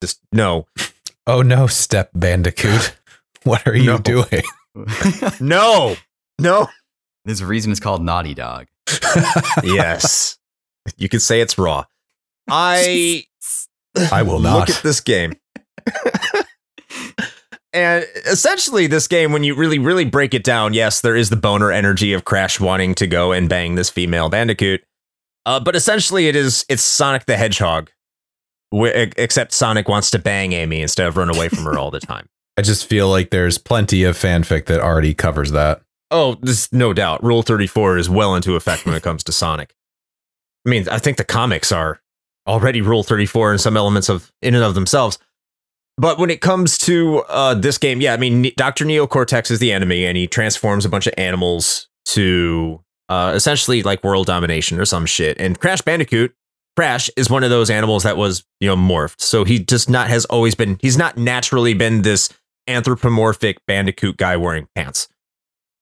just 0.00 0.20
no, 0.32 0.66
Oh 1.26 1.42
no, 1.42 1.66
Step 1.66 2.10
Bandicoot. 2.14 2.94
What 3.44 3.66
are 3.68 3.76
you 3.76 3.84
No. 3.84 3.98
doing? 3.98 4.42
no, 5.40 5.96
no. 6.40 6.68
This 7.24 7.40
reason 7.40 7.70
is 7.72 7.80
called 7.80 8.02
Naughty 8.02 8.34
Dog. 8.34 8.66
yes, 9.62 10.38
you 10.96 11.08
could 11.08 11.22
say 11.22 11.40
it's 11.40 11.56
raw. 11.58 11.84
I 12.48 13.24
I 14.12 14.22
will 14.22 14.38
not 14.40 14.68
Look 14.68 14.76
at 14.76 14.82
this 14.82 15.00
game. 15.00 15.34
And 17.72 18.06
essentially, 18.26 18.86
this 18.86 19.06
game, 19.06 19.32
when 19.32 19.44
you 19.44 19.54
really, 19.54 19.78
really 19.78 20.04
break 20.04 20.34
it 20.34 20.44
down, 20.44 20.72
yes, 20.74 21.00
there 21.00 21.16
is 21.16 21.30
the 21.30 21.36
boner 21.36 21.70
energy 21.70 22.12
of 22.12 22.24
Crash 22.24 22.58
wanting 22.58 22.94
to 22.96 23.06
go 23.06 23.32
and 23.32 23.48
bang 23.48 23.74
this 23.74 23.90
female 23.90 24.28
Bandicoot. 24.28 24.82
Uh, 25.44 25.60
but 25.60 25.76
essentially, 25.76 26.28
it 26.28 26.36
is 26.36 26.64
it's 26.68 26.82
Sonic 26.82 27.26
the 27.26 27.36
Hedgehog, 27.36 27.90
wh- 28.74 28.92
except 29.16 29.52
Sonic 29.52 29.88
wants 29.88 30.10
to 30.10 30.18
bang 30.18 30.52
Amy 30.52 30.80
instead 30.80 31.06
of 31.06 31.16
run 31.16 31.34
away 31.34 31.48
from 31.48 31.64
her 31.64 31.78
all 31.78 31.90
the 31.90 32.00
time. 32.00 32.28
I 32.58 32.62
just 32.62 32.86
feel 32.86 33.08
like 33.08 33.30
there's 33.30 33.56
plenty 33.56 34.02
of 34.02 34.16
fanfic 34.16 34.66
that 34.66 34.80
already 34.80 35.14
covers 35.14 35.52
that. 35.52 35.82
Oh, 36.10 36.34
this 36.40 36.72
no 36.72 36.92
doubt. 36.92 37.22
Rule 37.22 37.42
34 37.42 37.98
is 37.98 38.10
well 38.10 38.34
into 38.34 38.56
effect 38.56 38.86
when 38.86 38.94
it 38.94 39.02
comes 39.02 39.22
to 39.24 39.32
Sonic. 39.32 39.74
I 40.66 40.70
mean, 40.70 40.88
I 40.88 40.98
think 40.98 41.18
the 41.18 41.24
comics 41.24 41.70
are 41.70 42.00
already 42.46 42.80
Rule 42.80 43.02
34 43.04 43.52
in 43.52 43.58
some 43.58 43.76
elements 43.76 44.08
of 44.08 44.32
in 44.42 44.54
and 44.54 44.64
of 44.64 44.74
themselves. 44.74 45.18
But 45.98 46.18
when 46.18 46.30
it 46.30 46.40
comes 46.40 46.78
to 46.78 47.24
uh, 47.28 47.54
this 47.54 47.76
game, 47.76 48.00
yeah, 48.00 48.14
I 48.14 48.16
mean, 48.16 48.52
Dr. 48.56 48.84
Neo 48.84 49.06
Cortex 49.06 49.50
is 49.50 49.58
the 49.58 49.72
enemy, 49.72 50.06
and 50.06 50.16
he 50.16 50.26
transforms 50.26 50.84
a 50.84 50.88
bunch 50.88 51.06
of 51.06 51.14
animals 51.18 51.88
to 52.06 52.80
uh, 53.08 53.32
essentially 53.34 53.82
like 53.82 54.04
world 54.04 54.26
domination 54.26 54.78
or 54.78 54.84
some 54.84 55.06
shit. 55.06 55.40
And 55.40 55.58
Crash 55.58 55.82
Bandicoot, 55.82 56.34
Crash 56.76 57.10
is 57.16 57.28
one 57.28 57.42
of 57.42 57.50
those 57.50 57.68
animals 57.68 58.04
that 58.04 58.16
was, 58.16 58.44
you 58.60 58.68
know, 58.68 58.76
morphed. 58.76 59.20
So 59.20 59.44
he 59.44 59.58
just 59.58 59.90
not 59.90 60.08
has 60.08 60.24
always 60.26 60.54
been, 60.54 60.78
he's 60.80 60.96
not 60.96 61.16
naturally 61.16 61.74
been 61.74 62.02
this 62.02 62.30
anthropomorphic 62.68 63.58
bandicoot 63.66 64.16
guy 64.18 64.36
wearing 64.36 64.68
pants 64.76 65.08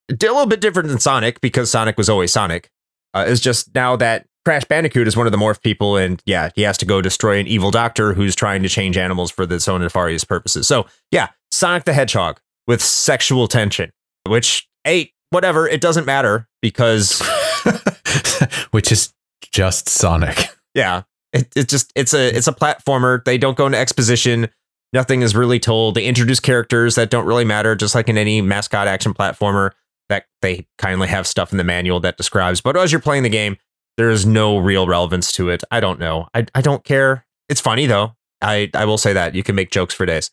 a 0.08 0.14
little 0.14 0.46
bit 0.46 0.60
different 0.60 0.88
than 0.88 0.98
Sonic 0.98 1.40
because 1.40 1.70
Sonic 1.70 1.96
was 1.98 2.08
always 2.08 2.32
Sonic. 2.32 2.70
Uh, 3.14 3.24
it's 3.26 3.40
just 3.40 3.74
now 3.74 3.96
that 3.96 4.26
Crash 4.46 4.64
Bandicoot 4.64 5.08
is 5.08 5.16
one 5.16 5.26
of 5.26 5.32
the 5.32 5.38
morph 5.38 5.60
people, 5.60 5.96
and 5.96 6.22
yeah, 6.24 6.50
he 6.54 6.62
has 6.62 6.78
to 6.78 6.86
go 6.86 7.02
destroy 7.02 7.40
an 7.40 7.48
evil 7.48 7.72
doctor 7.72 8.14
who's 8.14 8.36
trying 8.36 8.62
to 8.62 8.68
change 8.68 8.96
animals 8.96 9.28
for 9.28 9.42
its 9.42 9.66
own 9.66 9.80
nefarious 9.80 10.22
purposes. 10.22 10.68
So 10.68 10.86
yeah, 11.10 11.30
Sonic 11.50 11.82
the 11.82 11.92
Hedgehog 11.92 12.38
with 12.68 12.80
sexual 12.80 13.48
tension, 13.48 13.90
which 14.28 14.68
hey, 14.84 15.12
whatever, 15.30 15.66
it 15.66 15.80
doesn't 15.80 16.06
matter 16.06 16.46
because 16.62 17.20
Which 18.70 18.92
is 18.92 19.12
just 19.42 19.88
Sonic. 19.88 20.46
yeah, 20.74 21.02
it, 21.32 21.48
it 21.56 21.68
just 21.68 21.92
it's 21.96 22.14
a 22.14 22.28
it's 22.28 22.46
a 22.46 22.52
platformer. 22.52 23.24
They 23.24 23.38
don't 23.38 23.56
go 23.56 23.66
into 23.66 23.78
exposition. 23.78 24.48
Nothing 24.92 25.22
is 25.22 25.34
really 25.34 25.58
told. 25.58 25.96
They 25.96 26.04
introduce 26.04 26.38
characters 26.38 26.94
that 26.94 27.10
don't 27.10 27.26
really 27.26 27.44
matter, 27.44 27.74
just 27.74 27.96
like 27.96 28.08
in 28.08 28.16
any 28.16 28.42
mascot 28.42 28.86
action 28.86 29.12
platformer. 29.12 29.72
That 30.08 30.26
they 30.40 30.68
kindly 30.78 31.08
have 31.08 31.26
stuff 31.26 31.50
in 31.50 31.58
the 31.58 31.64
manual 31.64 31.98
that 31.98 32.16
describes. 32.16 32.60
But 32.60 32.76
as 32.76 32.92
you're 32.92 33.00
playing 33.00 33.24
the 33.24 33.28
game, 33.28 33.56
there 33.96 34.10
is 34.10 34.26
no 34.26 34.58
real 34.58 34.86
relevance 34.86 35.32
to 35.32 35.48
it. 35.48 35.62
I 35.70 35.80
don't 35.80 35.98
know. 35.98 36.28
I 36.34 36.46
I 36.54 36.60
don't 36.60 36.84
care. 36.84 37.26
It's 37.48 37.60
funny 37.60 37.86
though. 37.86 38.14
I 38.42 38.70
I 38.74 38.84
will 38.84 38.98
say 38.98 39.12
that 39.12 39.34
you 39.34 39.42
can 39.42 39.54
make 39.54 39.70
jokes 39.70 39.94
for 39.94 40.04
days. 40.06 40.30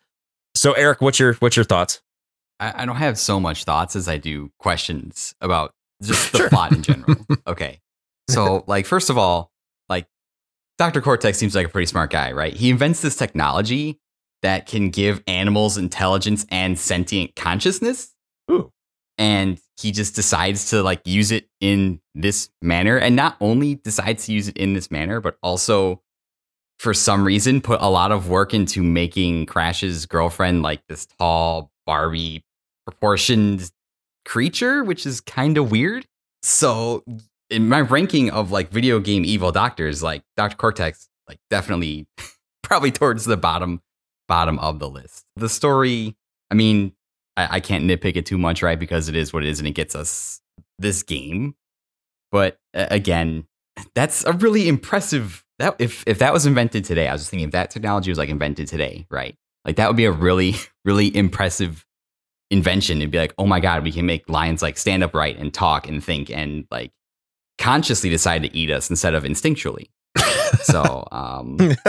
So 0.56 0.74
Eric, 0.74 1.02
what's 1.02 1.20
your 1.20 1.34
what's 1.36 1.56
your 1.56 1.66
thoughts? 1.66 2.02
I, 2.60 2.84
I 2.84 2.86
don't 2.86 2.98
have 2.98 3.18
so 3.18 3.40
much 3.40 3.64
thoughts 3.64 3.96
as 3.96 4.08
I 4.08 4.18
do 4.18 4.52
questions 4.60 5.34
about 5.42 5.74
just 6.02 6.32
the 6.32 6.40
Sure. 6.40 6.50
plot 6.50 6.72
in 6.74 6.82
general. 6.84 7.16
okay. 7.48 7.80
So, 8.30 8.64
like, 8.68 8.86
first 8.86 9.10
of 9.10 9.18
all, 9.18 9.52
like, 9.90 10.08
Dr. 10.78 11.02
Cortex 11.02 11.38
seems 11.38 11.56
like 11.56 11.66
a 11.66 11.70
pretty 11.70 11.86
smart 11.88 12.10
guy, 12.12 12.32
right? 12.32 12.54
He 12.54 12.70
invents 12.70 13.02
this 13.02 13.16
technology 13.16 14.00
that 14.44 14.66
can 14.66 14.90
give 14.90 15.24
animals 15.28 15.78
intelligence 15.78 16.46
and 16.50 16.78
sentient 16.78 17.36
consciousness. 17.36 18.14
Ooh. 18.52 18.72
And 19.18 19.60
he 19.80 19.92
just 19.92 20.16
decides 20.16 20.70
to 20.72 20.82
like 20.82 21.02
use 21.06 21.32
it 21.32 21.50
in 21.60 22.00
this 22.16 22.50
manner. 22.62 22.98
And 22.98 23.16
not 23.16 23.38
only 23.40 23.76
decides 23.76 24.26
to 24.26 24.34
use 24.34 24.48
it 24.48 24.58
in 24.58 24.74
this 24.74 24.90
manner, 24.90 25.20
but 25.20 25.38
also 25.44 26.02
for 26.80 26.94
some 26.94 27.24
reason 27.24 27.62
put 27.62 27.82
a 27.82 27.90
lot 27.90 28.12
of 28.12 28.30
work 28.30 28.54
into 28.54 28.84
making 28.84 29.46
Crash's 29.46 30.06
girlfriend 30.06 30.64
like 30.64 30.82
this 30.88 31.06
tall, 31.06 31.72
Barbie 31.86 32.44
proportioned 32.86 33.72
creature, 34.26 34.84
which 34.84 35.06
is 35.06 35.22
kind 35.22 35.58
of 35.58 35.72
weird. 35.72 36.06
So 36.42 37.04
in 37.50 37.70
my 37.70 37.82
ranking 37.82 38.30
of 38.32 38.52
like 38.52 38.70
video 38.70 39.00
game 39.00 39.24
evil 39.26 39.52
doctors, 39.52 40.04
like 40.04 40.24
Dr. 40.36 40.58
Cortex, 40.58 41.08
like 41.28 41.40
definitely 41.50 42.08
probably 42.64 42.92
towards 42.92 43.26
the 43.26 43.38
bottom 43.38 43.82
bottom 44.28 44.60
of 44.60 44.80
the 44.80 44.90
list. 44.90 45.26
The 45.36 45.50
story, 45.50 46.16
I 46.50 46.56
mean, 46.56 46.94
I, 47.38 47.56
I 47.56 47.60
can't 47.60 47.86
nitpick 47.86 48.16
it 48.16 48.26
too 48.26 48.38
much, 48.38 48.62
right? 48.62 48.80
Because 48.80 49.10
it 49.10 49.16
is 49.16 49.34
what 49.34 49.44
it 49.44 49.50
is 49.50 49.60
and 49.60 49.68
it 49.68 49.72
gets 49.72 49.96
us 49.96 50.42
this 50.80 51.04
game. 51.04 51.56
But 52.32 52.58
uh, 52.74 52.88
again, 52.90 53.46
that's 53.96 54.24
a 54.26 54.34
really 54.34 54.68
impressive 54.68 55.44
that 55.60 55.76
if 55.80 56.04
if 56.08 56.20
that 56.20 56.34
was 56.34 56.46
invented 56.46 56.86
today, 56.86 57.08
I 57.08 57.14
was 57.14 57.22
just 57.22 57.32
thinking 57.32 57.48
if 57.48 57.52
that 57.52 57.72
technology 57.72 58.12
was 58.12 58.18
like 58.18 58.30
invented 58.30 58.68
today, 58.68 59.06
right? 59.10 59.36
Like 59.66 59.78
that 59.78 59.88
would 59.88 59.98
be 59.98 60.06
a 60.06 60.12
really, 60.12 60.56
really 60.86 61.16
impressive 61.16 61.86
invention. 62.52 62.98
It'd 62.98 63.12
be 63.12 63.18
like, 63.18 63.34
oh 63.38 63.46
my 63.46 63.60
God, 63.60 63.84
we 63.84 63.92
can 63.92 64.06
make 64.06 64.28
lions 64.30 64.62
like 64.62 64.78
stand 64.78 65.04
upright 65.04 65.38
and 65.38 65.54
talk 65.54 65.88
and 65.88 66.04
think 66.04 66.30
and 66.30 66.66
like 66.70 66.92
consciously 67.58 68.10
decide 68.10 68.44
to 68.44 68.56
eat 68.56 68.72
us 68.72 68.90
instead 68.90 69.14
of 69.14 69.24
instinctually. 69.24 69.90
So 70.64 71.08
um 71.12 71.58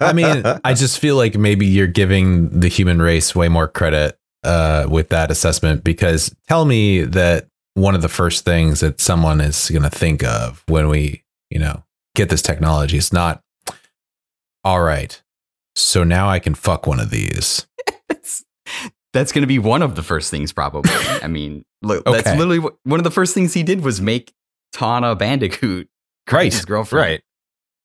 I 0.00 0.12
mean, 0.12 0.42
I 0.64 0.74
just 0.74 0.98
feel 0.98 1.16
like 1.16 1.36
maybe 1.36 1.66
you're 1.66 1.86
giving 1.86 2.60
the 2.60 2.68
human 2.68 3.00
race 3.00 3.34
way 3.34 3.48
more 3.48 3.68
credit 3.68 4.18
uh, 4.44 4.86
with 4.90 5.08
that 5.08 5.30
assessment 5.30 5.84
because 5.84 6.34
tell 6.46 6.64
me 6.64 7.02
that 7.02 7.48
one 7.74 7.94
of 7.94 8.02
the 8.02 8.08
first 8.08 8.44
things 8.44 8.80
that 8.80 9.00
someone 9.00 9.40
is 9.40 9.70
going 9.70 9.82
to 9.82 9.90
think 9.90 10.24
of 10.24 10.62
when 10.68 10.88
we, 10.88 11.22
you 11.50 11.58
know, 11.58 11.84
get 12.14 12.28
this 12.28 12.42
technology 12.42 12.96
is 12.96 13.12
not, 13.12 13.42
all 14.64 14.82
right, 14.82 15.22
so 15.76 16.02
now 16.02 16.28
I 16.28 16.38
can 16.40 16.54
fuck 16.54 16.86
one 16.86 16.98
of 17.00 17.10
these. 17.10 17.66
that's, 18.08 18.44
that's 19.12 19.32
going 19.32 19.42
to 19.42 19.48
be 19.48 19.58
one 19.58 19.82
of 19.82 19.96
the 19.96 20.02
first 20.02 20.30
things, 20.30 20.52
probably. 20.52 20.90
I 21.22 21.28
mean, 21.28 21.64
look, 21.82 22.04
that's 22.04 22.26
literally 22.26 22.58
what, 22.58 22.76
one 22.82 22.98
of 23.00 23.04
the 23.04 23.10
first 23.10 23.34
things 23.34 23.54
he 23.54 23.62
did 23.62 23.82
was 23.82 24.00
make 24.00 24.32
Tawna 24.74 25.16
Bandicoot 25.16 25.88
Right, 26.30 26.52
his 26.52 26.64
girlfriend. 26.64 27.06
right. 27.06 27.22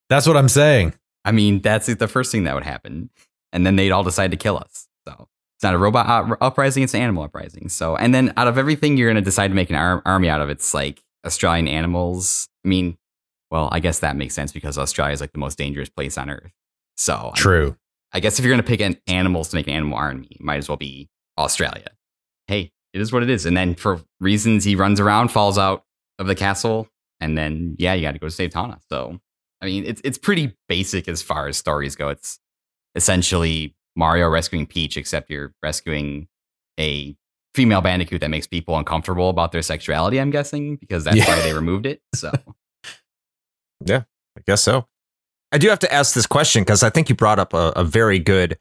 That's 0.09 0.27
what 0.27 0.35
I'm 0.35 0.49
saying. 0.49 0.93
I 1.23 1.31
mean, 1.31 1.61
that's 1.61 1.85
the 1.85 2.07
first 2.07 2.31
thing 2.31 2.43
that 2.43 2.55
would 2.55 2.65
happen, 2.65 3.09
and 3.53 3.65
then 3.65 3.77
they'd 3.77 3.91
all 3.91 4.03
decide 4.03 4.31
to 4.31 4.37
kill 4.37 4.57
us. 4.57 4.87
So 5.07 5.29
It's 5.63 5.65
not 5.65 5.75
a 5.75 5.77
robot 5.77 6.07
up- 6.09 6.37
uprising; 6.41 6.83
it's 6.83 6.93
an 6.93 6.99
animal 7.01 7.23
uprising. 7.23 7.69
So, 7.69 7.95
and 7.95 8.13
then 8.13 8.33
out 8.35 8.49
of 8.49 8.57
everything 8.57 8.97
you're 8.97 9.07
going 9.07 9.15
to 9.15 9.21
decide 9.21 9.47
to 9.47 9.53
make 9.53 9.69
an 9.69 9.77
ar- 9.77 10.01
army 10.05 10.27
out 10.27 10.41
of, 10.41 10.49
it's 10.49 10.73
like 10.73 11.01
Australian 11.25 11.69
animals. 11.69 12.49
I 12.65 12.67
mean, 12.67 12.97
well, 13.49 13.69
I 13.71 13.79
guess 13.79 13.99
that 13.99 14.17
makes 14.17 14.33
sense 14.35 14.51
because 14.51 14.77
Australia 14.77 15.13
is 15.13 15.21
like 15.21 15.31
the 15.31 15.39
most 15.39 15.57
dangerous 15.57 15.87
place 15.87 16.17
on 16.17 16.29
earth. 16.29 16.51
So, 16.97 17.31
I- 17.33 17.37
True. 17.37 17.77
I 18.11 18.19
guess 18.19 18.37
if 18.39 18.43
you're 18.43 18.51
going 18.51 18.61
to 18.61 18.67
pick 18.67 18.81
an 18.81 18.97
animals 19.07 19.47
to 19.49 19.55
make 19.55 19.67
an 19.67 19.73
animal 19.73 19.97
army, 19.97 20.27
it 20.31 20.41
might 20.41 20.57
as 20.57 20.67
well 20.67 20.75
be 20.75 21.09
Australia. 21.37 21.87
Hey, 22.47 22.73
it 22.93 22.99
is 22.99 23.13
what 23.13 23.23
it 23.23 23.29
is. 23.29 23.45
And 23.45 23.55
then 23.55 23.73
for 23.73 24.01
reasons, 24.19 24.65
he 24.65 24.75
runs 24.75 24.99
around, 24.99 25.29
falls 25.29 25.57
out 25.57 25.85
of 26.19 26.27
the 26.27 26.35
castle, 26.35 26.89
and 27.21 27.37
then 27.37 27.77
yeah, 27.79 27.93
you 27.93 28.01
got 28.01 28.11
to 28.11 28.19
go 28.19 28.27
save 28.27 28.49
Tawna. 28.49 28.79
So 28.89 29.17
I 29.61 29.67
mean, 29.67 29.85
it's 29.85 30.01
it's 30.03 30.17
pretty 30.17 30.57
basic 30.67 31.07
as 31.07 31.21
far 31.21 31.47
as 31.47 31.55
stories 31.55 31.95
go. 31.95 32.09
It's 32.09 32.37
essentially 32.95 33.75
Mario 33.95 34.27
rescuing 34.29 34.65
Peach, 34.65 34.97
except 34.97 35.29
you're 35.29 35.53
rescuing 35.61 36.27
a 36.79 37.15
female 37.53 37.81
bandicoot 37.81 38.21
that 38.21 38.29
makes 38.29 38.47
people 38.47 38.77
uncomfortable 38.77 39.29
about 39.29 39.51
their 39.51 39.61
sexuality. 39.61 40.19
I'm 40.19 40.31
guessing 40.31 40.75
because 40.77 41.03
that's 41.03 41.17
Yeah. 41.17 41.25
why 41.27 41.41
they 41.41 41.53
removed 41.53 41.85
it. 41.85 42.01
So 42.15 42.31
yeah, 43.85 44.03
I 44.37 44.41
guess 44.47 44.61
so. 44.63 44.87
I 45.51 45.57
do 45.59 45.69
have 45.69 45.79
to 45.79 45.93
ask 45.93 46.15
this 46.15 46.25
question 46.25 46.63
because 46.63 46.81
I 46.81 46.89
think 46.89 47.09
you 47.09 47.15
brought 47.15 47.37
up 47.39 47.53
a, 47.53 47.71
a 47.75 47.83
very 47.83 48.17
good 48.19 48.57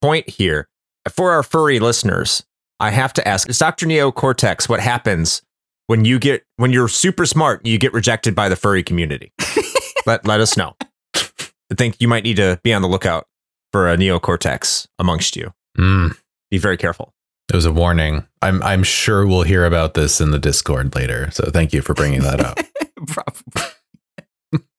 point 0.00 0.28
here. 0.28 0.68
For 1.10 1.30
our 1.30 1.42
furry 1.42 1.78
listeners, 1.78 2.44
I 2.80 2.90
have 2.90 3.12
to 3.14 3.26
ask: 3.28 3.48
Is 3.48 3.58
Doctor 3.58 3.86
Neo 3.86 4.10
Cortex 4.10 4.68
what 4.68 4.80
happens 4.80 5.42
when 5.86 6.04
you 6.04 6.18
get 6.18 6.44
when 6.56 6.72
you're 6.72 6.88
super 6.88 7.26
smart? 7.26 7.64
You 7.64 7.78
get 7.78 7.92
rejected 7.92 8.34
by 8.34 8.48
the 8.48 8.56
furry 8.56 8.82
community. 8.82 9.32
let 10.06 10.26
let 10.26 10.40
us 10.40 10.56
know. 10.56 10.74
I 11.14 11.74
think 11.76 11.96
you 12.00 12.08
might 12.08 12.24
need 12.24 12.36
to 12.36 12.60
be 12.64 12.74
on 12.74 12.82
the 12.82 12.88
lookout 12.88 13.26
for 13.72 13.88
a 13.90 13.96
neocortex 13.96 14.86
amongst 14.98 15.36
you. 15.36 15.52
Mm, 15.78 16.16
Be 16.50 16.58
very 16.58 16.76
careful. 16.76 17.12
it 17.50 17.56
was 17.56 17.64
a 17.66 17.72
warning. 17.72 18.26
I'm 18.42 18.62
I'm 18.62 18.82
sure 18.82 19.26
we'll 19.26 19.42
hear 19.42 19.64
about 19.64 19.94
this 19.94 20.20
in 20.20 20.30
the 20.30 20.38
Discord 20.38 20.94
later. 20.94 21.30
So 21.32 21.50
thank 21.50 21.72
you 21.72 21.82
for 21.82 21.94
bringing 21.94 22.20
that 22.22 22.40
up. 22.40 22.58
probably. 23.06 23.62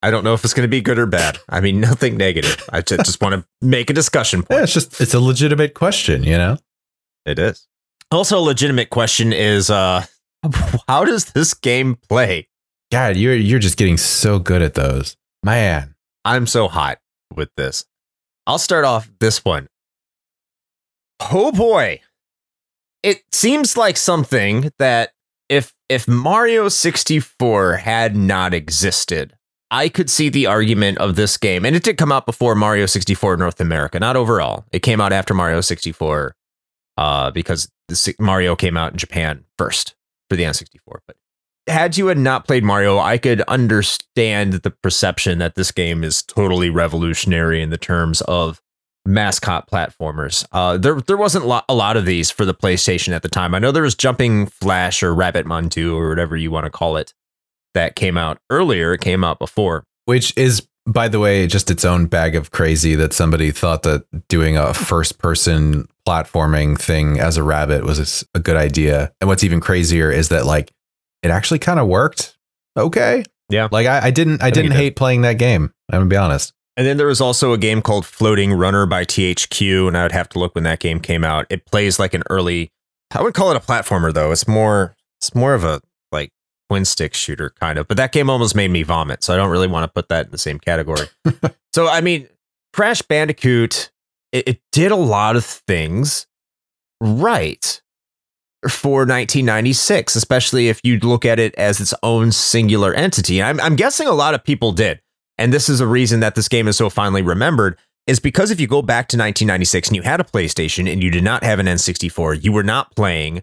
I 0.04 0.12
don't 0.12 0.24
know 0.24 0.34
if 0.36 0.44
it's 0.44 0.54
going 0.54 0.66
to 0.66 0.70
be 0.70 0.82
good 0.82 1.00
or 1.00 1.06
bad. 1.08 1.40
I 1.50 1.60
mean, 1.62 1.80
nothing 1.80 2.16
negative. 2.18 2.70
I 2.72 2.82
ju- 2.82 2.98
just 2.98 3.22
want 3.22 3.34
to 3.36 3.46
make 3.66 3.90
a 3.90 3.94
discussion 3.94 4.44
point. 4.44 4.58
yeah, 4.60 4.64
it's 4.64 4.74
just 4.74 5.00
it's 5.02 5.14
a 5.14 5.20
legitimate 5.20 5.74
question, 5.74 6.24
you 6.24 6.38
know. 6.38 6.58
It 7.26 7.40
is. 7.40 7.68
Also, 8.12 8.38
a 8.38 8.42
legitimate 8.42 8.90
question 8.92 9.34
is 9.34 9.70
uh 9.70 10.06
how 10.88 11.06
does 11.06 11.26
this 11.32 11.54
game 11.54 11.96
play? 12.10 12.48
God, 12.92 13.16
you're 13.16 13.34
you're 13.36 13.60
just 13.60 13.78
getting 13.78 13.98
so 13.98 14.38
good 14.40 14.62
at 14.62 14.76
those, 14.76 15.16
man. 15.44 15.96
I'm 16.26 16.46
so 16.48 16.68
hot 16.68 17.00
with 17.36 17.50
this. 17.58 17.86
I'll 18.46 18.58
start 18.60 18.86
off 18.86 19.10
this 19.20 19.44
one. 19.46 19.68
Oh 21.32 21.52
boy. 21.52 22.02
It 23.02 23.24
seems 23.32 23.78
like 23.78 23.98
something 23.98 24.72
that 24.80 25.12
if 25.50 25.74
if 25.90 26.08
Mario 26.08 26.70
64 26.70 27.76
had 27.78 28.16
not 28.16 28.54
existed, 28.54 29.36
I 29.72 29.90
could 29.90 30.10
see 30.10 30.30
the 30.30 30.46
argument 30.46 30.98
of 30.98 31.16
this 31.16 31.38
game. 31.38 31.66
And 31.66 31.76
it 31.76 31.84
did 31.84 31.98
come 31.98 32.12
out 32.12 32.26
before 32.26 32.56
Mario 32.56 32.86
64 32.86 33.38
North 33.38 33.60
America, 33.60 34.00
not 34.00 34.16
overall. 34.16 34.66
It 34.72 34.80
came 34.80 35.02
out 35.02 35.14
after 35.14 35.34
Mario 35.34 35.62
64 35.62 36.36
uh 36.98 37.32
because 37.32 37.70
Mario 38.20 38.56
came 38.56 38.78
out 38.78 38.92
in 38.94 38.98
Japan 38.98 39.44
first 39.58 39.96
for 40.30 40.36
the 40.36 40.44
N64. 40.44 41.00
But 41.08 41.18
had 41.68 41.98
you 41.98 42.08
had 42.08 42.18
not 42.18 42.46
played 42.46 42.64
Mario, 42.64 43.00
I 43.00 43.18
could 43.18 43.42
understand 43.42 44.54
the 44.54 44.72
perception 44.72 45.40
that 45.40 45.56
this 45.56 45.72
game 45.72 46.04
is 46.04 46.22
totally 46.24 46.70
revolutionary 46.70 47.62
in 47.62 47.70
the 47.70 47.78
terms 47.78 48.22
of 48.22 48.62
mascot 49.06 49.70
platformers. 49.70 50.46
Uh, 50.52 50.78
there, 50.78 51.00
there 51.02 51.18
wasn't 51.18 51.46
lo- 51.46 51.62
a 51.68 51.76
lot 51.76 51.98
of 51.98 52.06
these 52.06 52.32
for 52.32 52.46
the 52.46 52.54
PlayStation 52.54 53.14
at 53.14 53.22
the 53.22 53.30
time. 53.30 53.54
I 53.54 53.60
know 53.60 53.72
there 53.72 53.84
was 53.84 53.96
Jumping 53.96 54.48
Flash 54.48 55.04
or 55.04 55.14
Rabbit 55.14 55.46
Montu 55.46 55.96
or 55.96 56.10
whatever 56.10 56.38
you 56.38 56.52
want 56.52 56.66
to 56.66 56.70
call 56.70 56.98
it 56.98 57.14
that 57.74 57.96
came 57.96 58.18
out 58.18 58.40
earlier. 58.50 58.94
It 58.94 59.02
came 59.02 59.24
out 59.24 59.40
before. 59.40 59.84
Which 60.06 60.36
is, 60.38 60.68
by 60.86 61.08
the 61.08 61.20
way, 61.20 61.48
just 61.48 61.72
its 61.72 61.86
own 61.86 62.06
bag 62.08 62.36
of 62.36 62.52
crazy 62.52 62.96
that 62.96 63.14
somebody 63.14 63.52
thought 63.52 63.84
that 63.84 64.06
doing 64.28 64.58
a 64.58 64.74
first 64.74 65.18
person 65.18 65.88
platforming 66.08 66.78
thing 66.80 67.20
as 67.20 67.38
a 67.38 67.44
rabbit 67.44 67.84
was 67.84 68.26
a 68.34 68.40
good 68.40 68.58
idea. 68.58 69.12
And 69.22 69.28
what's 69.28 69.44
even 69.44 69.60
crazier 69.60 70.12
is 70.12 70.30
that 70.30 70.46
like 70.46 70.72
it 71.24 71.32
actually 71.32 71.60
kind 71.60 71.80
of 71.80 71.88
worked. 71.88 72.38
Okay. 72.78 73.24
Yeah. 73.50 73.68
Like 73.72 73.88
I, 73.88 74.08
I 74.08 74.12
didn't 74.12 74.42
I 74.42 74.46
think 74.46 74.56
didn't 74.56 74.72
it 74.72 74.76
did. 74.76 74.82
hate 74.82 74.96
playing 74.96 75.22
that 75.22 75.38
game. 75.38 75.74
I'm 75.92 76.00
gonna 76.00 76.10
be 76.10 76.18
honest. 76.18 76.54
And 76.76 76.88
then 76.88 76.98
there 76.98 77.08
was 77.08 77.22
also 77.22 77.54
a 77.54 77.58
game 77.58 77.82
called 77.82 78.06
Floating 78.06 78.52
Runner 78.52 78.88
by 78.88 79.06
THQ, 79.06 79.88
and 79.88 79.96
I 79.96 80.04
would 80.04 80.12
have 80.12 80.28
to 80.30 80.40
look 80.40 80.56
when 80.56 80.64
that 80.64 80.80
game 80.80 81.00
came 81.00 81.24
out. 81.24 81.46
It 81.52 81.68
plays 81.68 82.00
like 82.00 82.14
an 82.14 82.24
early 82.30 82.72
I 83.16 83.22
would 83.22 83.34
call 83.36 83.52
it 83.52 83.58
a 83.58 83.60
platformer 83.60 84.14
though. 84.14 84.32
It's 84.32 84.48
more 84.48 84.96
it's 85.20 85.36
more 85.36 85.54
of 85.54 85.64
a 85.64 85.82
like 86.12 86.32
twin 86.70 86.86
stick 86.86 87.14
shooter 87.14 87.52
kind 87.60 87.78
of. 87.78 87.88
But 87.88 87.98
that 87.98 88.12
game 88.12 88.30
almost 88.30 88.56
made 88.56 88.72
me 88.72 88.84
vomit, 88.84 89.24
so 89.24 89.34
I 89.34 89.38
don't 89.38 89.50
really 89.50 89.68
want 89.68 89.84
to 89.84 89.88
put 89.88 90.10
that 90.10 90.26
in 90.26 90.32
the 90.32 90.38
same 90.38 90.60
category. 90.60 91.08
so 91.74 91.88
I 91.88 92.02
mean, 92.02 92.28
Crash 92.74 93.02
Bandicoot 93.04 93.92
it, 94.32 94.48
it 94.48 94.62
did 94.72 94.92
a 94.92 94.96
lot 94.98 95.36
of 95.36 95.46
things 95.46 96.26
right 97.00 97.82
for 98.70 99.00
1996, 99.00 100.16
especially 100.16 100.70
if 100.70 100.80
you 100.84 101.00
look 101.00 101.26
at 101.26 101.40
it 101.40 101.54
as 101.56 101.80
its 101.80 101.94
own 102.04 102.32
singular 102.32 102.94
entity. 102.94 103.42
I'm, 103.42 103.60
I'm 103.60 103.76
guessing 103.76 104.08
a 104.08 104.14
lot 104.14 104.34
of 104.34 104.44
people 104.44 104.72
did. 104.72 105.02
And 105.38 105.54
this 105.54 105.70
is 105.70 105.80
a 105.80 105.88
reason 105.88 106.20
that 106.20 106.36
this 106.36 106.48
game 106.48 106.68
is 106.68 106.78
so 106.78 106.90
finely 106.90 107.22
remembered 107.22 107.78
is 108.06 108.20
because 108.20 108.52
if 108.52 108.60
you 108.60 108.68
go 108.68 108.82
back 108.82 109.08
to 109.08 109.18
1996 109.18 109.90
and 109.90 109.96
you 109.96 110.02
had 110.02 110.20
a 110.20 110.26
PlayStation 110.26 110.92
and 110.92 111.02
you 111.02 111.10
did 111.10 111.24
not 111.24 111.44
have 111.44 111.60
an 111.60 111.66
N64, 111.66 112.44
you 112.44 112.52
were 112.52 112.64
not 112.64 112.96
playing 112.96 113.42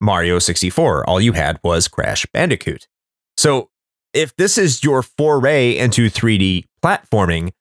Mario 0.00 0.38
64. 0.38 1.08
All 1.08 1.20
you 1.20 1.32
had 1.32 1.60
was 1.62 1.88
Crash 1.88 2.26
Bandicoot. 2.32 2.88
So 3.36 3.70
if 4.12 4.34
this 4.36 4.58
is 4.58 4.82
your 4.82 5.02
foray 5.02 5.76
into 5.76 6.10
3D 6.10 6.64
platforming, 6.82 7.52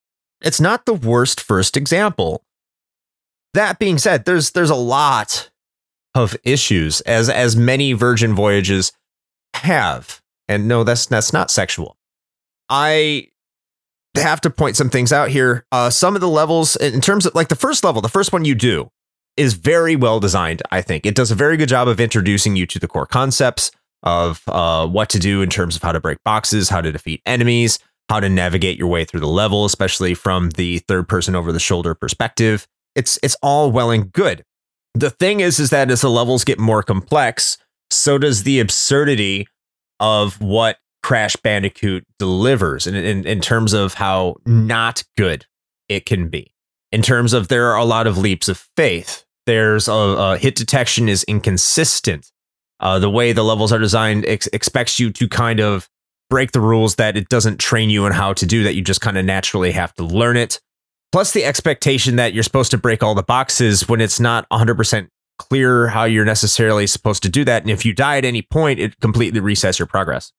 it's 0.42 0.60
not 0.60 0.86
the 0.86 0.94
worst 0.94 1.40
first 1.40 1.78
example. 1.78 2.44
That 3.54 3.80
being 3.80 3.98
said, 3.98 4.26
there's 4.26 4.52
there's 4.52 4.70
a 4.70 4.76
lot 4.76 5.50
of 6.20 6.36
issues 6.44 7.02
as 7.02 7.30
as 7.30 7.56
many 7.56 7.94
Virgin 7.94 8.36
Voyages 8.36 8.92
have. 9.56 10.22
And 10.48 10.68
no, 10.68 10.84
that's 10.84 11.06
that's 11.06 11.34
not 11.34 11.50
sexual. 11.52 11.98
I 12.70 13.30
have 14.16 14.42
to 14.42 14.50
point 14.50 14.76
some 14.76 14.90
things 14.90 15.12
out 15.12 15.30
here. 15.30 15.66
Uh, 15.72 15.90
some 15.90 16.16
of 16.16 16.22
the 16.22 16.28
levels, 16.28 16.76
in 16.76 17.02
terms 17.02 17.26
of 17.26 17.36
like 17.36 17.48
the 17.50 17.56
first 17.56 17.84
level, 17.84 18.02
the 18.02 18.10
first 18.10 18.34
one 18.34 18.46
you 18.46 18.56
do 18.56 18.92
is 19.38 19.54
very 19.54 19.96
well 19.96 20.20
designed. 20.20 20.62
I 20.72 20.82
think 20.82 21.06
it 21.06 21.16
does 21.16 21.32
a 21.32 21.36
very 21.36 21.58
good 21.58 21.70
job 21.70 21.88
of 21.88 22.00
introducing 22.00 22.56
you 22.56 22.66
to 22.68 22.80
the 22.80 22.88
core 22.88 23.06
concepts 23.06 23.72
of 24.04 24.44
uh, 24.48 24.88
what 24.88 25.10
to 25.10 25.20
do 25.20 25.42
in 25.42 25.50
terms 25.50 25.76
of 25.76 25.82
how 25.82 25.92
to 25.92 26.00
break 26.00 26.18
boxes, 26.24 26.70
how 26.70 26.82
to 26.82 26.92
defeat 26.92 27.22
enemies, 27.26 27.80
how 28.10 28.20
to 28.20 28.30
navigate 28.30 28.78
your 28.78 28.88
way 28.88 29.06
through 29.06 29.20
the 29.20 29.28
level, 29.28 29.66
especially 29.66 30.14
from 30.14 30.50
the 30.52 30.80
third 30.80 31.08
person 31.08 31.36
over 31.36 31.52
the 31.52 31.60
shoulder 31.60 31.94
perspective. 31.94 32.68
It's 32.96 33.20
it's 33.24 33.38
all 33.42 33.72
well 33.72 33.92
and 33.92 34.12
good. 34.12 34.44
The 34.96 35.10
thing 35.10 35.40
is, 35.40 35.60
is 35.60 35.70
that 35.70 35.92
as 35.92 36.02
the 36.02 36.10
levels 36.10 36.44
get 36.44 36.60
more 36.60 36.84
complex, 36.84 37.58
so 37.92 38.18
does 38.18 38.44
the 38.44 38.60
absurdity 38.60 39.48
of 40.00 40.40
what 40.42 40.78
Crash 41.04 41.36
Bandicoot 41.38 42.06
delivers 42.18 42.88
in, 42.88 42.96
in, 42.96 43.26
in 43.26 43.42
terms 43.42 43.74
of 43.74 43.94
how 43.94 44.36
not 44.46 45.04
good 45.18 45.46
it 45.88 46.06
can 46.06 46.30
be. 46.30 46.54
In 46.92 47.02
terms 47.02 47.34
of 47.34 47.48
there 47.48 47.68
are 47.68 47.78
a 47.78 47.86
lot 47.86 48.08
of 48.08 48.18
leaps 48.18 48.50
of 48.50 48.68
faith. 48.76 49.26
There's 49.46 49.88
a, 49.88 49.94
a 49.94 50.38
hit 50.38 50.56
detection 50.56 51.08
is 51.10 51.24
inconsistent. 51.24 52.32
Uh, 52.80 53.00
the 53.00 53.10
way 53.10 53.34
the 53.34 53.44
levels 53.44 53.72
are 53.72 53.80
designed 53.80 54.26
ex- 54.26 54.48
expects 54.48 55.00
you 55.00 55.12
to 55.12 55.28
kind 55.28 55.60
of 55.60 55.90
break 56.30 56.52
the 56.52 56.62
rules 56.62 56.96
that 56.96 57.18
it 57.18 57.30
doesn't 57.30 57.60
train 57.60 57.90
you 57.90 58.06
in 58.06 58.14
how 58.14 58.34
to 58.34 58.46
do 58.46 58.64
that. 58.64 58.76
You 58.76 58.82
just 58.82 59.02
kind 59.02 59.18
of 59.18 59.26
naturally 59.26 59.72
have 59.72 59.94
to 59.96 60.04
learn 60.04 60.38
it. 60.38 60.60
Plus 61.12 61.32
the 61.34 61.44
expectation 61.44 62.18
that 62.18 62.34
you're 62.34 62.44
supposed 62.44 62.72
to 62.72 62.78
break 62.78 63.02
all 63.02 63.16
the 63.16 63.24
boxes 63.24 63.88
when 63.88 64.00
it's 64.00 64.20
not 64.20 64.48
100% 64.50 65.08
clear 65.40 65.88
how 65.88 66.04
you're 66.04 66.26
necessarily 66.26 66.86
supposed 66.86 67.24
to 67.24 67.30
do 67.30 67.44
that. 67.46 67.64
And 67.64 67.72
if 67.72 67.86
you 67.86 67.94
die 67.94 68.18
at 68.18 68.26
any 68.26 68.42
point, 68.42 68.80
it 68.80 69.00
completely 69.00 69.40
resets 69.40 69.80
your 69.80 69.88
progress. 69.88 70.32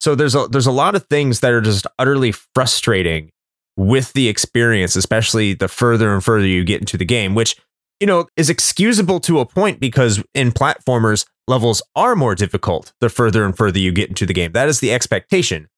So 0.00 0.14
there's 0.14 0.34
a 0.34 0.48
there's 0.48 0.66
a 0.66 0.72
lot 0.72 0.96
of 0.96 1.06
things 1.06 1.40
that 1.40 1.52
are 1.52 1.60
just 1.60 1.86
utterly 1.98 2.32
frustrating 2.32 3.30
with 3.76 4.12
the 4.14 4.28
experience, 4.28 4.96
especially 4.96 5.54
the 5.54 5.68
further 5.68 6.12
and 6.12 6.22
further 6.22 6.46
you 6.46 6.64
get 6.64 6.80
into 6.80 6.98
the 6.98 7.04
game, 7.04 7.36
which 7.36 7.56
you 8.00 8.06
know 8.06 8.26
is 8.36 8.50
excusable 8.50 9.20
to 9.20 9.38
a 9.38 9.46
point 9.46 9.78
because 9.78 10.22
in 10.34 10.50
platformers 10.50 11.24
levels 11.46 11.82
are 11.94 12.16
more 12.16 12.34
difficult 12.34 12.92
the 13.00 13.08
further 13.08 13.44
and 13.44 13.56
further 13.56 13.78
you 13.78 13.92
get 13.92 14.08
into 14.08 14.26
the 14.26 14.34
game. 14.34 14.52
That 14.52 14.68
is 14.68 14.80
the 14.80 14.92
expectation. 14.92 15.68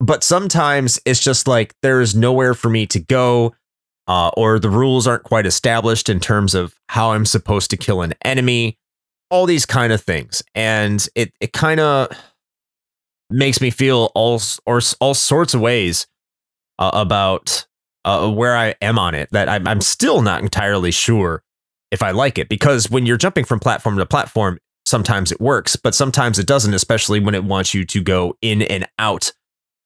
But 0.00 0.24
sometimes 0.24 0.98
it's 1.04 1.20
just 1.20 1.46
like 1.46 1.74
there 1.82 2.00
is 2.00 2.14
nowhere 2.14 2.54
for 2.54 2.70
me 2.70 2.86
to 2.86 2.98
go, 2.98 3.54
uh, 4.08 4.30
or 4.36 4.58
the 4.58 4.70
rules 4.70 5.06
aren't 5.06 5.24
quite 5.24 5.46
established 5.46 6.08
in 6.08 6.20
terms 6.20 6.54
of 6.54 6.74
how 6.88 7.12
I'm 7.12 7.26
supposed 7.26 7.70
to 7.70 7.76
kill 7.76 8.00
an 8.00 8.14
enemy, 8.24 8.78
all 9.30 9.46
these 9.46 9.66
kind 9.66 9.92
of 9.92 10.00
things, 10.00 10.42
and 10.54 11.06
it 11.14 11.32
it 11.40 11.52
kind 11.52 11.80
of 11.80 12.08
makes 13.28 13.60
me 13.60 13.70
feel 13.70 14.10
all 14.14 14.40
or 14.66 14.80
all 15.00 15.14
sorts 15.14 15.54
of 15.54 15.60
ways 15.60 16.06
uh, 16.78 16.90
about 16.94 17.66
uh, 18.04 18.28
where 18.30 18.56
I 18.56 18.74
am 18.80 18.98
on 18.98 19.14
it. 19.14 19.28
That 19.32 19.48
I'm 19.48 19.68
I'm 19.68 19.82
still 19.82 20.22
not 20.22 20.42
entirely 20.42 20.90
sure 20.90 21.42
if 21.90 22.02
I 22.02 22.12
like 22.12 22.38
it. 22.38 22.48
Because 22.48 22.90
when 22.90 23.04
you're 23.04 23.18
jumping 23.18 23.44
from 23.44 23.60
platform 23.60 23.98
to 23.98 24.06
platform, 24.06 24.58
sometimes 24.86 25.30
it 25.30 25.40
works, 25.40 25.76
but 25.76 25.94
sometimes 25.94 26.38
it 26.38 26.46
doesn't, 26.46 26.74
especially 26.74 27.20
when 27.20 27.34
it 27.34 27.44
wants 27.44 27.74
you 27.74 27.84
to 27.84 28.02
go 28.02 28.36
in 28.40 28.62
and 28.62 28.88
out 28.98 29.32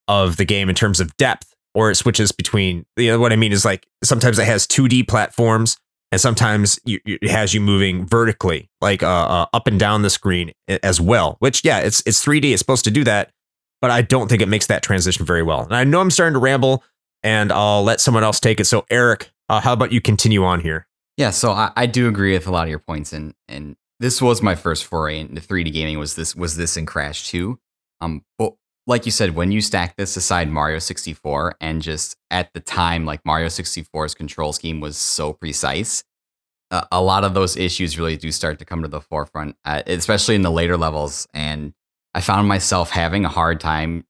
of 0.08 0.36
the 0.36 0.44
game 0.44 0.68
in 0.68 0.74
terms 0.74 1.00
of 1.00 1.16
depth, 1.16 1.54
or 1.74 1.90
it 1.90 1.96
switches 1.96 2.32
between. 2.32 2.86
You 2.96 3.12
know 3.12 3.20
what 3.20 3.32
I 3.32 3.36
mean 3.36 3.52
is 3.52 3.64
like 3.64 3.86
sometimes 4.02 4.38
it 4.38 4.46
has 4.46 4.66
2D 4.66 5.08
platforms, 5.08 5.76
and 6.12 6.20
sometimes 6.20 6.78
you, 6.84 7.00
it 7.04 7.30
has 7.30 7.54
you 7.54 7.60
moving 7.60 8.06
vertically, 8.06 8.70
like 8.80 9.02
uh, 9.02 9.06
uh, 9.06 9.46
up 9.52 9.66
and 9.66 9.78
down 9.78 10.02
the 10.02 10.10
screen 10.10 10.52
as 10.68 11.00
well. 11.00 11.36
Which 11.40 11.64
yeah, 11.64 11.80
it's 11.80 12.02
it's 12.06 12.24
3D. 12.24 12.52
It's 12.52 12.60
supposed 12.60 12.84
to 12.84 12.90
do 12.90 13.04
that, 13.04 13.30
but 13.80 13.90
I 13.90 14.02
don't 14.02 14.28
think 14.28 14.42
it 14.42 14.48
makes 14.48 14.66
that 14.66 14.82
transition 14.82 15.26
very 15.26 15.42
well. 15.42 15.62
And 15.62 15.74
I 15.74 15.84
know 15.84 16.00
I'm 16.00 16.10
starting 16.10 16.34
to 16.34 16.40
ramble, 16.40 16.84
and 17.22 17.52
I'll 17.52 17.82
let 17.82 18.00
someone 18.00 18.24
else 18.24 18.40
take 18.40 18.60
it. 18.60 18.64
So 18.64 18.86
Eric, 18.90 19.30
uh, 19.48 19.60
how 19.60 19.72
about 19.72 19.92
you 19.92 20.00
continue 20.00 20.44
on 20.44 20.60
here? 20.60 20.86
Yeah, 21.16 21.30
so 21.30 21.52
I, 21.52 21.70
I 21.76 21.86
do 21.86 22.08
agree 22.08 22.32
with 22.32 22.46
a 22.46 22.50
lot 22.50 22.64
of 22.64 22.70
your 22.70 22.78
points, 22.78 23.12
and 23.12 23.34
and 23.48 23.76
this 24.00 24.20
was 24.20 24.42
my 24.42 24.54
first 24.54 24.84
foray 24.84 25.20
into 25.20 25.40
3D 25.40 25.72
gaming. 25.72 25.98
Was 25.98 26.14
this 26.14 26.34
was 26.34 26.56
this 26.56 26.76
in 26.76 26.86
Crash 26.86 27.28
2? 27.28 27.58
Um, 28.00 28.24
but 28.38 28.54
like 28.86 29.06
you 29.06 29.12
said, 29.12 29.34
when 29.34 29.50
you 29.50 29.60
stack 29.60 29.96
this 29.96 30.16
aside 30.16 30.50
Mario 30.50 30.78
64 30.78 31.56
and 31.60 31.80
just 31.80 32.16
at 32.30 32.52
the 32.52 32.60
time, 32.60 33.06
like 33.06 33.24
Mario 33.24 33.46
64's 33.46 34.14
control 34.14 34.52
scheme 34.52 34.80
was 34.80 34.96
so 34.96 35.32
precise, 35.32 36.04
uh, 36.70 36.84
a 36.92 37.00
lot 37.00 37.24
of 37.24 37.34
those 37.34 37.56
issues 37.56 37.98
really 37.98 38.16
do 38.16 38.30
start 38.30 38.58
to 38.58 38.64
come 38.64 38.82
to 38.82 38.88
the 38.88 39.00
forefront, 39.00 39.56
uh, 39.64 39.82
especially 39.86 40.34
in 40.34 40.42
the 40.42 40.50
later 40.50 40.76
levels. 40.76 41.26
And 41.32 41.72
I 42.14 42.20
found 42.20 42.46
myself 42.46 42.90
having 42.90 43.24
a 43.24 43.28
hard 43.28 43.60
time 43.60 44.04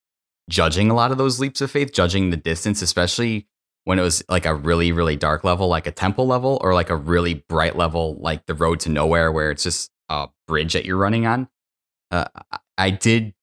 judging 0.51 0.91
a 0.91 0.95
lot 0.95 1.13
of 1.13 1.19
those 1.19 1.39
leaps 1.39 1.61
of 1.61 1.71
faith, 1.71 1.93
judging 1.93 2.31
the 2.31 2.37
distance, 2.37 2.83
especially 2.83 3.47
when 3.85 3.99
it 3.99 4.03
was 4.03 4.25
like 4.29 4.47
a 4.47 4.55
really, 4.55 4.93
really 4.93 5.17
dark 5.17 5.45
level, 5.45 5.69
like 5.69 5.87
a 5.87 5.93
temple 5.93 6.27
level, 6.27 6.59
or 6.63 6.75
like 6.75 6.91
a 6.91 6.97
really 6.97 7.35
bright 7.49 7.77
level, 7.77 8.17
like 8.17 8.47
the 8.47 8.55
road 8.55 8.81
to 8.81 8.89
nowhere, 8.89 9.31
where 9.31 9.51
it's 9.51 9.63
just 9.63 9.91
a 10.09 10.29
bridge 10.49 10.73
that 10.73 10.85
you're 10.85 10.97
running 10.97 11.27
on. 11.27 11.49
Uh, 12.11 12.25
I 12.77 12.91
did 12.91 13.35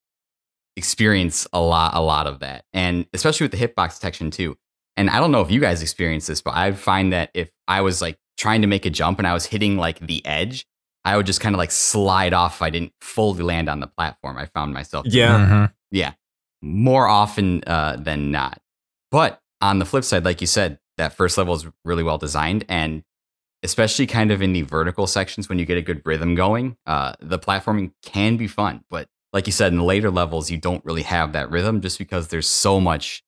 experience 0.81 1.45
a 1.53 1.61
lot, 1.61 1.91
a 1.93 2.01
lot 2.01 2.25
of 2.25 2.39
that, 2.39 2.65
and 2.73 3.05
especially 3.13 3.43
with 3.43 3.51
the 3.51 3.67
hitbox 3.67 3.99
detection 3.99 4.31
too. 4.31 4.57
And 4.97 5.11
I 5.11 5.19
don't 5.19 5.31
know 5.31 5.41
if 5.41 5.51
you 5.51 5.59
guys 5.59 5.83
experience 5.83 6.25
this, 6.25 6.41
but 6.41 6.55
I 6.55 6.71
find 6.71 7.13
that 7.13 7.29
if 7.35 7.51
I 7.67 7.81
was 7.81 8.01
like 8.01 8.17
trying 8.35 8.61
to 8.61 8.67
make 8.67 8.87
a 8.87 8.89
jump 8.89 9.19
and 9.19 9.27
I 9.27 9.33
was 9.33 9.45
hitting 9.45 9.77
like 9.77 9.99
the 9.99 10.25
edge, 10.25 10.65
I 11.05 11.17
would 11.17 11.27
just 11.27 11.39
kind 11.39 11.53
of 11.53 11.59
like 11.59 11.69
slide 11.69 12.33
off 12.33 12.55
if 12.55 12.61
I 12.63 12.71
didn't 12.71 12.93
fully 12.99 13.43
land 13.43 13.69
on 13.69 13.79
the 13.79 13.87
platform. 13.87 14.37
I 14.37 14.47
found 14.47 14.73
myself. 14.73 15.05
Yeah. 15.07 15.37
Mm-hmm. 15.37 15.65
Yeah. 15.91 16.13
More 16.63 17.07
often 17.07 17.63
uh, 17.67 17.97
than 17.99 18.31
not. 18.31 18.59
But 19.11 19.39
on 19.61 19.77
the 19.77 19.85
flip 19.85 20.03
side, 20.03 20.25
like 20.25 20.41
you 20.41 20.47
said, 20.47 20.79
that 20.97 21.13
first 21.13 21.37
level 21.37 21.53
is 21.53 21.67
really 21.85 22.03
well 22.03 22.17
designed. 22.17 22.65
And 22.67 23.03
especially 23.63 24.07
kind 24.07 24.31
of 24.31 24.41
in 24.41 24.53
the 24.53 24.63
vertical 24.63 25.05
sections 25.07 25.47
when 25.47 25.59
you 25.59 25.65
get 25.65 25.77
a 25.77 25.81
good 25.81 26.01
rhythm 26.03 26.35
going, 26.35 26.77
uh, 26.87 27.13
the 27.19 27.39
platforming 27.39 27.93
can 28.03 28.35
be 28.37 28.47
fun. 28.47 28.83
But 28.89 29.07
like 29.33 29.45
you 29.47 29.53
said, 29.53 29.71
in 29.71 29.77
the 29.77 29.83
later 29.83 30.11
levels, 30.11 30.51
you 30.51 30.57
don't 30.57 30.83
really 30.85 31.03
have 31.03 31.33
that 31.33 31.49
rhythm 31.49 31.81
just 31.81 31.97
because 31.97 32.27
there's 32.27 32.47
so 32.47 32.79
much 32.79 33.23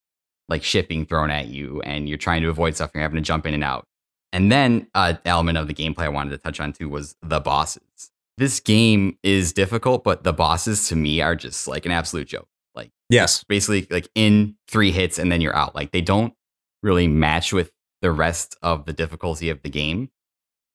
like 0.50 0.64
shipping 0.64 1.06
thrown 1.06 1.32
at 1.32 1.48
you 1.48 1.82
and 1.82 2.10
you're 2.10 2.18
trying 2.18 2.42
to 2.42 2.50
avoid 2.50 2.76
stuff. 2.76 2.92
You're 2.94 3.04
having 3.04 3.16
to 3.16 3.22
jump 3.22 3.46
in 3.46 3.54
and 3.54 3.64
out. 3.64 3.86
And 4.34 4.52
then 4.52 4.88
uh, 4.96 5.14
element 5.26 5.58
of 5.58 5.68
the 5.68 5.74
gameplay 5.74 6.04
I 6.04 6.10
wanted 6.10 6.32
to 6.32 6.38
touch 6.38 6.60
on 6.60 6.74
too 6.74 6.90
was 6.90 7.16
the 7.22 7.40
bosses. 7.40 8.12
This 8.38 8.60
game 8.60 9.18
is 9.24 9.54
difficult, 9.54 10.04
but 10.04 10.24
the 10.24 10.34
bosses 10.34 10.88
to 10.90 10.96
me 10.96 11.22
are 11.22 11.36
just 11.36 11.68
like 11.68 11.86
an 11.86 11.92
absolute 11.92 12.28
joke. 12.28 12.48
Like 12.76 12.92
yes, 13.10 13.44
basically 13.44 13.88
like 13.90 14.10
in 14.16 14.56
three 14.68 14.92
hits 14.92 15.20
and 15.20 15.32
then 15.32 15.40
you're 15.40 15.56
out. 15.56 15.76
Like 15.76 15.92
they 15.92 16.02
don't 16.02 16.34
really 16.82 17.08
match 17.08 17.54
with 17.54 17.72
the 18.02 18.12
rest 18.12 18.58
of 18.62 18.86
the 18.86 18.94
difficulty 18.94 19.50
of 19.50 19.62
the 19.62 19.70
game. 19.70 20.10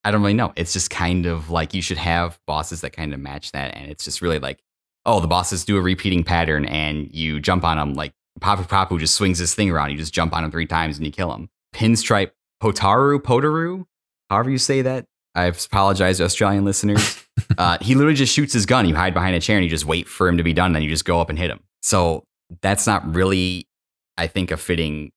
I 0.04 0.10
don't 0.10 0.22
really 0.22 0.34
know. 0.34 0.52
It's 0.56 0.72
just 0.72 0.90
kind 0.90 1.26
of 1.26 1.50
like 1.50 1.74
you 1.74 1.82
should 1.82 1.98
have 1.98 2.38
bosses 2.46 2.80
that 2.80 2.92
kind 2.92 3.12
of 3.12 3.20
match 3.20 3.52
that, 3.52 3.76
and 3.76 3.90
it's 3.90 4.04
just 4.04 4.22
really 4.22 4.38
like, 4.38 4.60
oh, 5.08 5.20
the 5.20 5.26
bosses 5.26 5.64
do 5.64 5.78
a 5.78 5.80
repeating 5.80 6.22
pattern, 6.22 6.66
and 6.66 7.12
you 7.14 7.40
jump 7.40 7.64
on 7.64 7.78
them 7.78 7.94
like 7.94 8.12
Papu 8.40 8.68
Papu 8.68 9.00
just 9.00 9.14
swings 9.14 9.38
his 9.38 9.54
thing 9.54 9.70
around. 9.70 9.90
You 9.90 9.96
just 9.96 10.12
jump 10.12 10.34
on 10.34 10.44
him 10.44 10.50
three 10.50 10.66
times 10.66 10.98
and 10.98 11.06
you 11.06 11.10
kill 11.10 11.32
him. 11.32 11.48
Pinstripe 11.74 12.30
Potoroo 12.62 13.18
Potoroo, 13.18 13.86
however 14.30 14.50
you 14.50 14.58
say 14.58 14.82
that. 14.82 15.06
I 15.34 15.44
apologize 15.44 16.18
to 16.18 16.24
Australian 16.24 16.64
listeners. 16.64 17.24
uh, 17.58 17.78
he 17.80 17.94
literally 17.94 18.16
just 18.16 18.32
shoots 18.32 18.52
his 18.52 18.66
gun. 18.66 18.88
You 18.88 18.94
hide 18.94 19.14
behind 19.14 19.34
a 19.34 19.40
chair 19.40 19.56
and 19.56 19.64
you 19.64 19.70
just 19.70 19.86
wait 19.86 20.08
for 20.08 20.28
him 20.28 20.36
to 20.36 20.42
be 20.42 20.52
done. 20.52 20.66
And 20.66 20.76
then 20.76 20.82
you 20.82 20.90
just 20.90 21.04
go 21.04 21.20
up 21.20 21.30
and 21.30 21.38
hit 21.38 21.50
him. 21.50 21.60
So 21.82 22.24
that's 22.60 22.86
not 22.86 23.14
really, 23.14 23.66
I 24.16 24.26
think, 24.26 24.50
a 24.50 24.56
fitting 24.56 25.12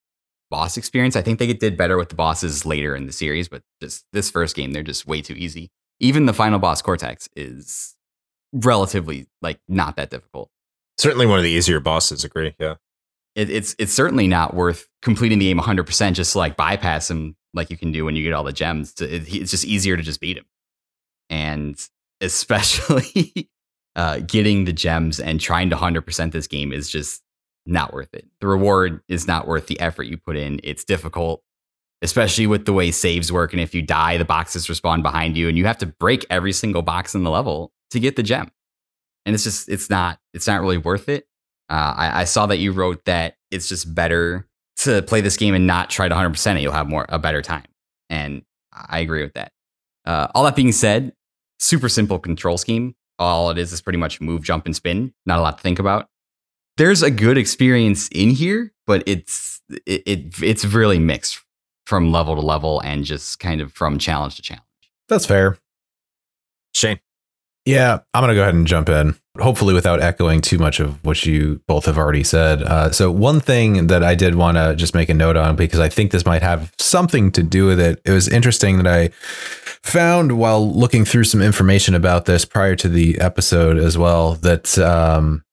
boss 0.50 0.78
experience. 0.78 1.16
I 1.16 1.22
think 1.22 1.40
they 1.40 1.52
did 1.54 1.78
better 1.78 1.98
with 1.98 2.10
the 2.10 2.16
bosses 2.16 2.66
later 2.66 2.96
in 2.96 3.08
the 3.08 3.12
series, 3.12 3.50
but 3.50 3.64
just 3.82 4.06
this 4.14 4.30
first 4.30 4.56
game, 4.56 4.72
they're 4.72 4.84
just 4.84 5.08
way 5.08 5.22
too 5.22 5.34
easy. 5.34 5.70
Even 6.00 6.26
the 6.26 6.34
final 6.34 6.60
boss, 6.60 6.82
Cortex, 6.82 7.28
is 7.36 7.96
relatively 8.54 9.28
like 9.42 9.60
not 9.68 9.96
that 9.96 10.10
difficult. 10.10 10.50
Certainly 10.98 11.26
one 11.26 11.38
of 11.38 11.44
the 11.44 11.50
easier 11.50 11.80
bosses. 11.80 12.24
Agree. 12.24 12.56
Yeah. 12.60 12.76
It, 13.36 13.50
it's 13.50 13.76
it's 13.80 13.94
certainly 13.94 14.28
not 14.28 14.54
worth 14.54 14.88
completing 15.02 15.40
the 15.40 15.48
game 15.48 15.58
100 15.58 15.86
percent 15.86 16.16
just 16.16 16.34
to 16.34 16.38
like 16.38 16.58
bypass 16.58 17.10
him 17.10 17.36
like 17.54 17.70
you 17.70 17.78
can 17.78 17.92
do 17.92 18.06
when 18.06 18.16
you 18.16 18.24
get 18.24 18.34
all 18.34 18.44
the 18.44 18.52
gems. 18.52 18.94
It, 19.00 19.34
it's 19.34 19.52
just 19.52 19.66
easier 19.66 19.96
to 19.96 20.04
just 20.04 20.20
beat 20.20 20.38
him, 20.38 20.46
and 21.30 21.80
especially 22.22 23.50
uh, 23.96 24.20
getting 24.20 24.66
the 24.66 24.74
gems 24.74 25.20
and 25.20 25.40
trying 25.40 25.70
to 25.70 25.76
100 25.76 26.02
percent 26.02 26.34
this 26.34 26.48
game 26.48 26.74
is 26.74 26.90
just 26.90 27.22
not 27.66 27.94
worth 27.94 28.14
it. 28.14 28.28
The 28.42 28.48
reward 28.48 29.02
is 29.08 29.28
not 29.28 29.48
worth 29.48 29.68
the 29.68 29.80
effort 29.80 30.04
you 30.04 30.18
put 30.18 30.36
in. 30.36 30.60
It's 30.64 30.84
difficult, 30.84 31.42
especially 32.02 32.48
with 32.48 32.66
the 32.66 32.74
way 32.74 32.92
saves 32.92 33.32
work. 33.32 33.54
And 33.54 33.62
if 33.62 33.74
you 33.74 33.82
die, 33.82 34.18
the 34.18 34.26
boxes 34.26 34.68
respawn 34.68 35.04
behind 35.04 35.38
you, 35.38 35.48
and 35.48 35.58
you 35.58 35.66
have 35.68 35.78
to 35.78 35.86
break 35.86 36.26
every 36.30 36.52
single 36.52 36.82
box 36.82 37.16
in 37.16 37.24
the 37.24 37.30
level 37.30 37.72
to 37.92 38.00
get 38.00 38.16
the 38.16 38.24
gem. 38.24 38.52
And 39.26 39.36
it's 39.36 39.44
just, 39.44 39.70
it's 39.70 39.90
not, 39.90 40.20
it's 40.34 40.48
not 40.48 40.62
really 40.62 40.78
worth 40.78 41.10
it. 41.10 41.28
Uh, 41.70 41.94
I, 41.96 42.22
I, 42.22 42.24
saw 42.26 42.48
that 42.48 42.58
you 42.58 42.74
wrote 42.74 43.06
that 43.06 43.36
it's 43.50 43.70
just 43.70 43.96
better 43.96 44.46
to 44.78 45.02
play 45.04 45.22
this 45.22 45.38
game 45.38 45.54
and 45.54 45.66
not 45.66 45.90
try 45.90 46.10
to 46.10 46.16
100% 46.16 46.58
it. 46.58 46.62
You'll 46.62 46.74
have 46.74 46.90
more, 46.90 47.06
a 47.08 47.18
better 47.18 47.42
time. 47.42 47.64
And 48.10 48.42
I 48.74 49.00
agree 49.00 49.24
with 49.24 49.34
that. 49.34 49.54
Uh, 50.06 50.28
all 50.36 50.44
that 50.44 50.56
being 50.56 50.74
said, 50.74 51.14
super 51.60 51.88
simple 51.88 52.20
control 52.20 52.58
scheme. 52.58 52.96
All 53.20 53.52
it 53.52 53.58
is 53.58 53.72
is 53.72 53.82
pretty 53.82 54.00
much 54.00 54.20
move, 54.20 54.42
jump, 54.42 54.66
and 54.66 54.76
spin. 54.76 55.14
Not 55.26 55.40
a 55.40 55.42
lot 55.42 55.60
to 55.60 55.62
think 55.62 55.80
about 55.80 56.10
there's 56.78 57.04
a 57.04 57.12
good 57.12 57.38
experience 57.38 58.08
in 58.10 58.32
here, 58.32 58.74
but 58.88 59.04
it's 59.06 59.62
it, 59.86 60.04
it 60.06 60.42
it's 60.42 60.66
really 60.66 61.00
mixed 61.00 61.40
from 61.86 62.12
level 62.12 62.36
to 62.36 62.42
level 62.42 62.82
and 62.82 63.04
just 63.04 63.40
kind 63.40 63.62
of 63.62 63.72
from 63.74 64.00
challenge 64.00 64.36
to 64.38 64.42
challenge. 64.42 64.66
That's 65.08 65.26
fair. 65.26 65.58
Shane. 66.74 67.00
Yeah, 67.66 68.00
I'm 68.14 68.22
going 68.22 68.30
to 68.30 68.36
go 68.36 68.42
ahead 68.42 68.56
and 68.56 68.66
jump 68.66 68.90
in, 68.90 69.16
hopefully 69.40 69.76
without 69.76 70.02
echoing 70.02 70.42
too 70.42 70.58
much 70.58 70.80
of 70.80 71.04
what 71.06 71.26
you 71.26 71.62
both 71.68 71.86
have 71.86 71.98
already 71.98 72.24
said. 72.24 72.64
Uh, 72.64 72.92
so, 72.92 73.12
one 73.12 73.40
thing 73.40 73.88
that 73.88 74.04
I 74.04 74.16
did 74.16 74.34
want 74.34 74.58
to 74.58 74.76
just 74.76 74.96
make 74.96 75.10
a 75.10 75.14
note 75.14 75.38
on, 75.38 75.56
because 75.56 75.80
I 75.80 75.88
think 75.88 76.12
this 76.12 76.26
might 76.26 76.42
have 76.42 76.74
something 76.80 77.32
to 77.34 77.44
do 77.44 77.68
with 77.68 77.80
it, 77.80 78.02
it 78.04 78.12
was 78.12 78.28
interesting 78.28 78.78
that 78.78 78.88
I 78.88 79.10
found 79.84 80.40
while 80.40 80.74
looking 80.74 81.06
through 81.06 81.26
some 81.26 81.42
information 81.42 81.94
about 81.94 82.26
this 82.26 82.46
prior 82.46 82.76
to 82.78 82.90
the 82.90 83.20
episode 83.20 83.78
as 83.78 83.96
well, 83.96 84.36
that 84.36 84.78
um, 84.80 85.44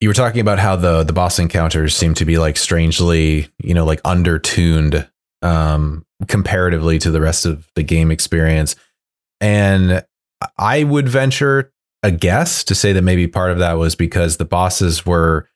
you 0.00 0.08
were 0.08 0.14
talking 0.14 0.40
about 0.40 0.58
how 0.58 0.76
the 0.76 1.02
the 1.02 1.12
boss 1.12 1.38
encounters 1.38 1.96
seem 1.96 2.14
to 2.14 2.24
be 2.24 2.38
like 2.38 2.56
strangely, 2.56 3.48
you 3.62 3.74
know, 3.74 3.84
like 3.84 4.00
undertuned 4.04 5.08
um 5.40 6.04
comparatively 6.26 6.98
to 6.98 7.12
the 7.12 7.20
rest 7.20 7.46
of 7.46 7.70
the 7.74 7.82
game 7.82 8.10
experience. 8.10 8.74
And 9.40 10.04
I 10.56 10.84
would 10.84 11.08
venture 11.08 11.72
a 12.02 12.10
guess 12.10 12.62
to 12.64 12.74
say 12.74 12.92
that 12.92 13.02
maybe 13.02 13.26
part 13.26 13.50
of 13.50 13.58
that 13.58 13.74
was 13.74 13.94
because 13.94 14.36
the 14.36 14.44
bosses 14.44 15.04
were 15.04 15.48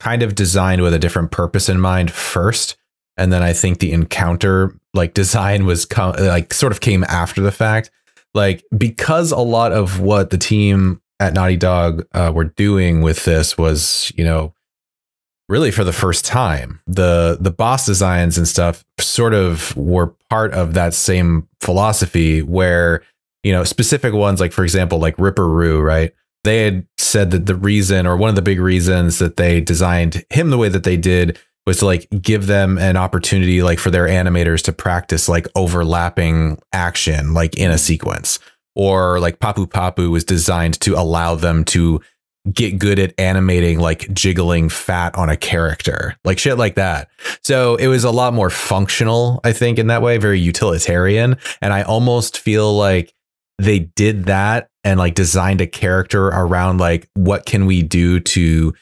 kind 0.00 0.22
of 0.22 0.34
designed 0.34 0.82
with 0.82 0.94
a 0.94 0.98
different 0.98 1.30
purpose 1.30 1.68
in 1.68 1.80
mind 1.80 2.10
first 2.10 2.76
and 3.18 3.32
then 3.32 3.42
I 3.42 3.52
think 3.52 3.80
the 3.80 3.92
encounter 3.92 4.74
like 4.94 5.12
design 5.12 5.66
was 5.66 5.84
com- 5.84 6.14
like 6.18 6.54
sort 6.54 6.72
of 6.72 6.80
came 6.80 7.04
after 7.04 7.42
the 7.42 7.52
fact. 7.52 7.90
Like 8.32 8.64
because 8.76 9.32
a 9.32 9.38
lot 9.38 9.72
of 9.72 10.00
what 10.00 10.30
the 10.30 10.38
team 10.38 11.02
at 11.18 11.34
Naughty 11.34 11.56
Dog 11.56 12.06
uh, 12.12 12.30
were 12.32 12.44
doing 12.44 13.02
with 13.02 13.24
this 13.24 13.58
was, 13.58 14.12
you 14.16 14.24
know, 14.24 14.54
really 15.48 15.72
for 15.72 15.82
the 15.82 15.92
first 15.92 16.24
time. 16.24 16.80
The 16.86 17.36
the 17.40 17.50
boss 17.50 17.86
designs 17.86 18.38
and 18.38 18.46
stuff 18.46 18.84
sort 19.00 19.34
of 19.34 19.76
were 19.76 20.14
part 20.30 20.52
of 20.52 20.74
that 20.74 20.94
same 20.94 21.48
philosophy 21.60 22.40
where, 22.42 23.02
you 23.48 23.54
know, 23.54 23.64
specific 23.64 24.12
ones 24.12 24.40
like 24.40 24.52
for 24.52 24.62
example, 24.62 24.98
like 24.98 25.18
Ripper 25.18 25.48
Roo, 25.48 25.80
right? 25.80 26.12
They 26.44 26.64
had 26.64 26.86
said 26.98 27.30
that 27.30 27.46
the 27.46 27.54
reason 27.54 28.06
or 28.06 28.14
one 28.14 28.28
of 28.28 28.36
the 28.36 28.42
big 28.42 28.60
reasons 28.60 29.18
that 29.20 29.38
they 29.38 29.62
designed 29.62 30.22
him 30.28 30.50
the 30.50 30.58
way 30.58 30.68
that 30.68 30.84
they 30.84 30.98
did 30.98 31.38
was 31.66 31.78
to 31.78 31.86
like 31.86 32.06
give 32.20 32.46
them 32.46 32.76
an 32.76 32.98
opportunity 32.98 33.62
like 33.62 33.78
for 33.78 33.90
their 33.90 34.06
animators 34.06 34.62
to 34.64 34.72
practice 34.74 35.30
like 35.30 35.48
overlapping 35.54 36.60
action 36.74 37.32
like 37.32 37.56
in 37.56 37.70
a 37.70 37.74
mm-hmm. 37.74 37.78
sequence 37.78 38.38
or 38.76 39.18
like 39.18 39.38
Papu 39.38 39.66
Papu 39.66 40.10
was 40.10 40.24
designed 40.24 40.78
to 40.80 40.94
allow 40.94 41.34
them 41.34 41.64
to 41.64 42.02
get 42.52 42.78
good 42.78 42.98
at 42.98 43.14
animating 43.18 43.78
like 43.78 44.12
jiggling 44.12 44.68
fat 44.68 45.14
on 45.16 45.28
a 45.28 45.36
character, 45.36 46.16
like 46.24 46.38
shit 46.38 46.58
like 46.58 46.74
that. 46.74 47.08
So 47.42 47.76
it 47.76 47.88
was 47.88 48.04
a 48.04 48.10
lot 48.10 48.34
more 48.34 48.50
functional, 48.50 49.40
I 49.44 49.52
think, 49.52 49.78
in 49.78 49.88
that 49.88 50.02
way, 50.02 50.18
very 50.18 50.40
utilitarian. 50.40 51.36
And 51.60 51.72
I 51.72 51.82
almost 51.82 52.38
feel 52.38 52.76
like 52.76 53.14
they 53.58 53.80
did 53.80 54.24
that 54.24 54.68
and 54.84 54.98
like 54.98 55.14
designed 55.14 55.60
a 55.60 55.66
character 55.66 56.28
around 56.28 56.78
like 56.78 57.08
what 57.14 57.46
can 57.46 57.66
we 57.66 57.82
do 57.82 58.20
to 58.20 58.72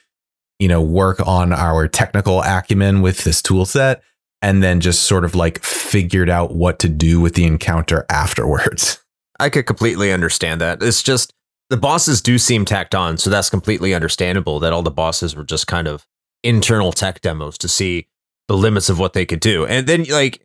you 0.58 0.68
know 0.68 0.82
work 0.82 1.26
on 1.26 1.52
our 1.52 1.88
technical 1.88 2.42
acumen 2.42 3.02
with 3.02 3.24
this 3.24 3.40
tool 3.40 3.64
set 3.64 4.02
and 4.42 4.62
then 4.62 4.80
just 4.80 5.04
sort 5.04 5.24
of 5.24 5.34
like 5.34 5.62
figured 5.64 6.28
out 6.28 6.54
what 6.54 6.78
to 6.78 6.88
do 6.88 7.20
with 7.20 7.34
the 7.34 7.44
encounter 7.44 8.04
afterwards 8.10 9.00
I 9.38 9.50
could 9.50 9.66
completely 9.66 10.12
understand 10.12 10.60
that. 10.60 10.82
It's 10.82 11.02
just 11.02 11.32
the 11.70 11.76
bosses 11.76 12.20
do 12.20 12.38
seem 12.38 12.64
tacked 12.64 12.94
on, 12.94 13.18
so 13.18 13.30
that's 13.30 13.50
completely 13.50 13.94
understandable 13.94 14.60
that 14.60 14.72
all 14.72 14.82
the 14.82 14.90
bosses 14.90 15.36
were 15.36 15.44
just 15.44 15.66
kind 15.66 15.88
of 15.88 16.06
internal 16.42 16.92
tech 16.92 17.20
demos 17.20 17.58
to 17.58 17.68
see 17.68 18.06
the 18.48 18.56
limits 18.56 18.88
of 18.88 18.98
what 18.98 19.12
they 19.12 19.26
could 19.26 19.40
do. 19.40 19.66
And 19.66 19.86
then 19.86 20.04
like 20.04 20.40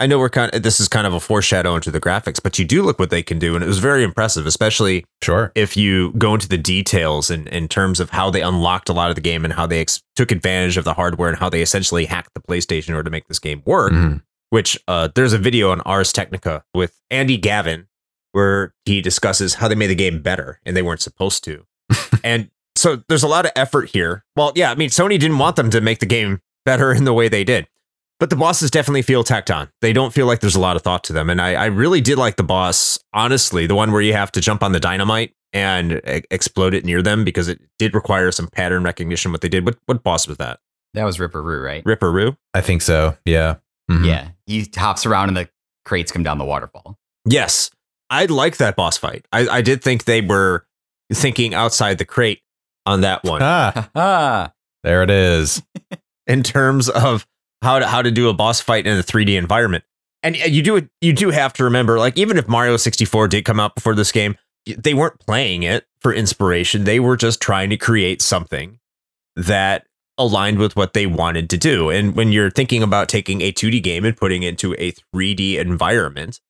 I 0.00 0.06
know 0.06 0.18
we're 0.18 0.28
kind 0.28 0.52
of 0.52 0.62
this 0.62 0.80
is 0.80 0.88
kind 0.88 1.06
of 1.06 1.14
a 1.14 1.20
foreshadow 1.20 1.76
into 1.76 1.90
the 1.90 2.00
graphics, 2.00 2.42
but 2.42 2.58
you 2.58 2.64
do 2.64 2.82
look 2.82 2.98
what 2.98 3.10
they 3.10 3.22
can 3.22 3.38
do, 3.38 3.54
and 3.54 3.62
it 3.62 3.66
was 3.68 3.78
very 3.78 4.02
impressive, 4.02 4.44
especially 4.46 5.04
sure 5.22 5.52
if 5.54 5.76
you 5.76 6.12
go 6.14 6.34
into 6.34 6.48
the 6.48 6.58
details 6.58 7.30
in, 7.30 7.46
in 7.48 7.68
terms 7.68 8.00
of 8.00 8.10
how 8.10 8.28
they 8.30 8.42
unlocked 8.42 8.88
a 8.88 8.92
lot 8.92 9.10
of 9.10 9.14
the 9.14 9.20
game 9.20 9.44
and 9.44 9.54
how 9.54 9.66
they 9.66 9.80
ex- 9.80 10.02
took 10.16 10.32
advantage 10.32 10.76
of 10.76 10.84
the 10.84 10.94
hardware 10.94 11.28
and 11.28 11.38
how 11.38 11.48
they 11.48 11.62
essentially 11.62 12.06
hacked 12.06 12.34
the 12.34 12.40
PlayStation 12.40 12.88
in 12.88 12.94
order 12.94 13.04
to 13.04 13.10
make 13.10 13.28
this 13.28 13.38
game 13.38 13.62
work. 13.64 13.92
Mhm. 13.92 14.22
Which 14.50 14.78
uh, 14.86 15.08
there's 15.14 15.32
a 15.32 15.38
video 15.38 15.70
on 15.70 15.80
Ars 15.82 16.12
Technica 16.12 16.64
with 16.74 17.00
Andy 17.10 17.36
Gavin 17.36 17.86
where 18.32 18.74
he 18.84 19.00
discusses 19.00 19.54
how 19.54 19.68
they 19.68 19.74
made 19.74 19.86
the 19.88 19.94
game 19.94 20.20
better 20.22 20.60
and 20.66 20.76
they 20.76 20.82
weren't 20.82 21.00
supposed 21.02 21.44
to. 21.44 21.64
and 22.24 22.50
so 22.76 23.02
there's 23.08 23.22
a 23.22 23.28
lot 23.28 23.46
of 23.46 23.52
effort 23.56 23.90
here. 23.90 24.24
Well, 24.36 24.52
yeah, 24.54 24.70
I 24.70 24.74
mean, 24.74 24.90
Sony 24.90 25.18
didn't 25.18 25.38
want 25.38 25.56
them 25.56 25.70
to 25.70 25.80
make 25.80 26.00
the 26.00 26.06
game 26.06 26.40
better 26.64 26.92
in 26.92 27.04
the 27.04 27.12
way 27.12 27.28
they 27.28 27.44
did. 27.44 27.68
But 28.24 28.30
the 28.30 28.36
bosses 28.36 28.70
definitely 28.70 29.02
feel 29.02 29.22
tacked 29.22 29.50
on. 29.50 29.68
They 29.82 29.92
don't 29.92 30.10
feel 30.14 30.24
like 30.24 30.40
there's 30.40 30.54
a 30.54 30.60
lot 30.60 30.76
of 30.76 30.82
thought 30.82 31.04
to 31.04 31.12
them. 31.12 31.28
And 31.28 31.42
I, 31.42 31.52
I 31.56 31.66
really 31.66 32.00
did 32.00 32.16
like 32.16 32.36
the 32.36 32.42
boss, 32.42 32.98
honestly, 33.12 33.66
the 33.66 33.74
one 33.74 33.92
where 33.92 34.00
you 34.00 34.14
have 34.14 34.32
to 34.32 34.40
jump 34.40 34.62
on 34.62 34.72
the 34.72 34.80
dynamite 34.80 35.34
and 35.52 36.00
e- 36.08 36.22
explode 36.30 36.72
it 36.72 36.86
near 36.86 37.02
them 37.02 37.22
because 37.22 37.48
it 37.48 37.60
did 37.78 37.94
require 37.94 38.32
some 38.32 38.48
pattern 38.48 38.82
recognition 38.82 39.30
what 39.30 39.42
they 39.42 39.50
did. 39.50 39.66
What 39.66 39.76
what 39.84 40.02
boss 40.02 40.26
was 40.26 40.38
that? 40.38 40.58
That 40.94 41.04
was 41.04 41.20
Ripper 41.20 41.42
Roo, 41.42 41.60
right? 41.62 41.82
Ripper 41.84 42.10
Roo? 42.10 42.34
i 42.54 42.62
think 42.62 42.80
so 42.80 43.14
yeah 43.26 43.56
Mhm. 43.90 44.06
Yeah. 44.06 44.28
He 44.46 44.66
hops 44.74 45.04
around 45.04 45.28
and 45.28 45.36
the 45.36 45.50
crates 45.84 46.10
come 46.10 46.22
down 46.22 46.38
the 46.38 46.46
waterfall. 46.46 46.98
Yes. 47.26 47.70
I 48.08 48.24
like 48.24 48.56
that 48.56 48.74
boss 48.74 48.96
fight. 48.96 49.26
I, 49.34 49.46
I 49.48 49.60
did 49.60 49.82
think 49.84 50.04
they 50.06 50.22
were 50.22 50.64
thinking 51.12 51.52
outside 51.52 51.98
the 51.98 52.06
crate 52.06 52.40
on 52.86 53.02
that 53.02 53.22
one. 53.22 53.42
ah 53.42 53.90
Ah, 53.94 54.52
there 54.82 55.02
it 55.02 55.10
is 55.10 55.62
in 56.26 56.42
terms 56.42 56.88
of 56.88 57.26
how 57.64 57.78
to 57.78 57.86
how 57.86 58.02
to 58.02 58.10
do 58.10 58.28
a 58.28 58.34
boss 58.34 58.60
fight 58.60 58.86
in 58.86 58.98
a 58.98 59.02
3D 59.02 59.36
environment. 59.36 59.84
And 60.22 60.36
uh, 60.36 60.46
you 60.46 60.62
do 60.62 60.88
you 61.00 61.12
do 61.12 61.30
have 61.30 61.52
to 61.54 61.64
remember, 61.64 61.98
like 61.98 62.16
even 62.16 62.38
if 62.38 62.48
Mario 62.48 62.76
64 62.76 63.28
did 63.28 63.44
come 63.44 63.60
out 63.60 63.74
before 63.74 63.94
this 63.94 64.12
game, 64.12 64.36
they 64.66 64.94
weren't 64.94 65.20
playing 65.20 65.62
it 65.62 65.86
for 66.00 66.12
inspiration. 66.12 66.84
They 66.84 67.00
were 67.00 67.16
just 67.16 67.40
trying 67.40 67.70
to 67.70 67.76
create 67.76 68.22
something 68.22 68.78
that 69.36 69.86
aligned 70.16 70.58
with 70.58 70.76
what 70.76 70.92
they 70.92 71.06
wanted 71.06 71.50
to 71.50 71.58
do. 71.58 71.90
And 71.90 72.14
when 72.14 72.30
you're 72.30 72.50
thinking 72.50 72.82
about 72.82 73.08
taking 73.08 73.40
a 73.40 73.52
2D 73.52 73.82
game 73.82 74.04
and 74.04 74.16
putting 74.16 74.44
it 74.44 74.50
into 74.50 74.74
a 74.74 74.92
3D 75.14 75.58
environment, 75.58 76.40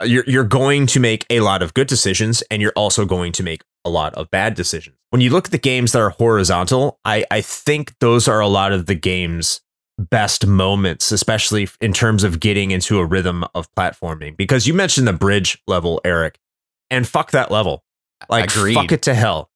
uh, 0.00 0.04
you're 0.04 0.24
you're 0.26 0.44
going 0.44 0.86
to 0.88 1.00
make 1.00 1.24
a 1.30 1.40
lot 1.40 1.62
of 1.62 1.72
good 1.74 1.86
decisions 1.86 2.42
and 2.50 2.60
you're 2.60 2.72
also 2.76 3.04
going 3.04 3.32
to 3.32 3.42
make 3.42 3.62
a 3.84 3.90
lot 3.90 4.12
of 4.14 4.30
bad 4.30 4.54
decisions. 4.54 4.96
When 5.10 5.20
you 5.20 5.30
look 5.30 5.46
at 5.46 5.52
the 5.52 5.58
games 5.58 5.92
that 5.92 6.00
are 6.00 6.10
horizontal, 6.10 6.98
I, 7.04 7.24
I 7.30 7.40
think 7.40 7.94
those 8.00 8.26
are 8.28 8.40
a 8.40 8.48
lot 8.48 8.72
of 8.72 8.86
the 8.86 8.96
game's 8.96 9.60
best 9.98 10.46
moments, 10.46 11.10
especially 11.12 11.68
in 11.80 11.92
terms 11.92 12.24
of 12.24 12.40
getting 12.40 12.70
into 12.70 12.98
a 12.98 13.04
rhythm 13.04 13.44
of 13.54 13.72
platforming. 13.74 14.36
Because 14.36 14.66
you 14.66 14.74
mentioned 14.74 15.08
the 15.08 15.12
bridge 15.12 15.62
level, 15.66 16.00
Eric, 16.04 16.38
and 16.90 17.06
fuck 17.06 17.30
that 17.32 17.50
level. 17.50 17.84
Like 18.28 18.50
Agreed. 18.50 18.74
fuck 18.74 18.92
it 18.92 19.02
to 19.02 19.14
hell. 19.14 19.50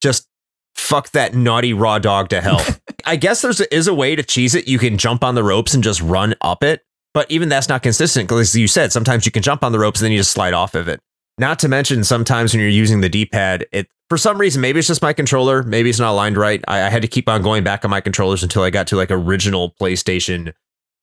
Just 0.00 0.28
fuck 0.74 1.10
that 1.12 1.34
naughty 1.34 1.72
raw 1.72 1.98
dog 1.98 2.28
to 2.30 2.40
hell. 2.40 2.62
I 3.04 3.16
guess 3.16 3.42
there's 3.42 3.60
a, 3.60 3.74
is 3.74 3.86
a 3.86 3.94
way 3.94 4.16
to 4.16 4.22
cheese 4.22 4.54
it. 4.54 4.68
You 4.68 4.78
can 4.78 4.98
jump 4.98 5.24
on 5.24 5.34
the 5.34 5.44
ropes 5.44 5.74
and 5.74 5.82
just 5.82 6.00
run 6.00 6.34
up 6.40 6.62
it, 6.62 6.82
but 7.12 7.30
even 7.30 7.48
that's 7.48 7.68
not 7.68 7.82
consistent 7.82 8.28
because 8.28 8.54
you 8.54 8.68
said 8.68 8.92
sometimes 8.92 9.26
you 9.26 9.32
can 9.32 9.42
jump 9.42 9.62
on 9.62 9.72
the 9.72 9.78
ropes 9.78 10.00
and 10.00 10.06
then 10.06 10.12
you 10.12 10.18
just 10.18 10.32
slide 10.32 10.54
off 10.54 10.74
of 10.74 10.88
it. 10.88 11.00
Not 11.38 11.58
to 11.60 11.68
mention 11.68 12.04
sometimes 12.04 12.52
when 12.52 12.60
you're 12.60 12.68
using 12.68 13.00
the 13.00 13.08
D-pad, 13.08 13.66
it 13.72 13.88
for 14.08 14.18
some 14.18 14.38
reason 14.38 14.60
maybe 14.60 14.78
it's 14.78 14.88
just 14.88 15.02
my 15.02 15.12
controller, 15.12 15.62
maybe 15.62 15.90
it's 15.90 15.98
not 15.98 16.12
aligned 16.12 16.36
right. 16.36 16.62
I, 16.68 16.82
I 16.82 16.88
had 16.88 17.02
to 17.02 17.08
keep 17.08 17.28
on 17.28 17.42
going 17.42 17.64
back 17.64 17.84
on 17.84 17.90
my 17.90 18.00
controllers 18.00 18.42
until 18.42 18.62
I 18.62 18.70
got 18.70 18.86
to 18.88 18.96
like 18.96 19.10
original 19.10 19.74
PlayStation 19.80 20.52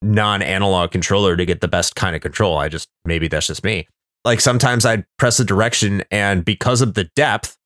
non-analog 0.01 0.91
controller 0.91 1.35
to 1.35 1.45
get 1.45 1.61
the 1.61 1.67
best 1.67 1.95
kind 1.95 2.15
of 2.15 2.21
control. 2.21 2.57
I 2.57 2.69
just 2.69 2.89
maybe 3.05 3.27
that's 3.27 3.47
just 3.47 3.63
me. 3.63 3.87
Like 4.23 4.39
sometimes 4.39 4.85
I'd 4.85 5.05
press 5.17 5.39
a 5.39 5.45
direction 5.45 6.03
and 6.11 6.45
because 6.45 6.81
of 6.81 6.93
the 6.93 7.05
depth, 7.15 7.57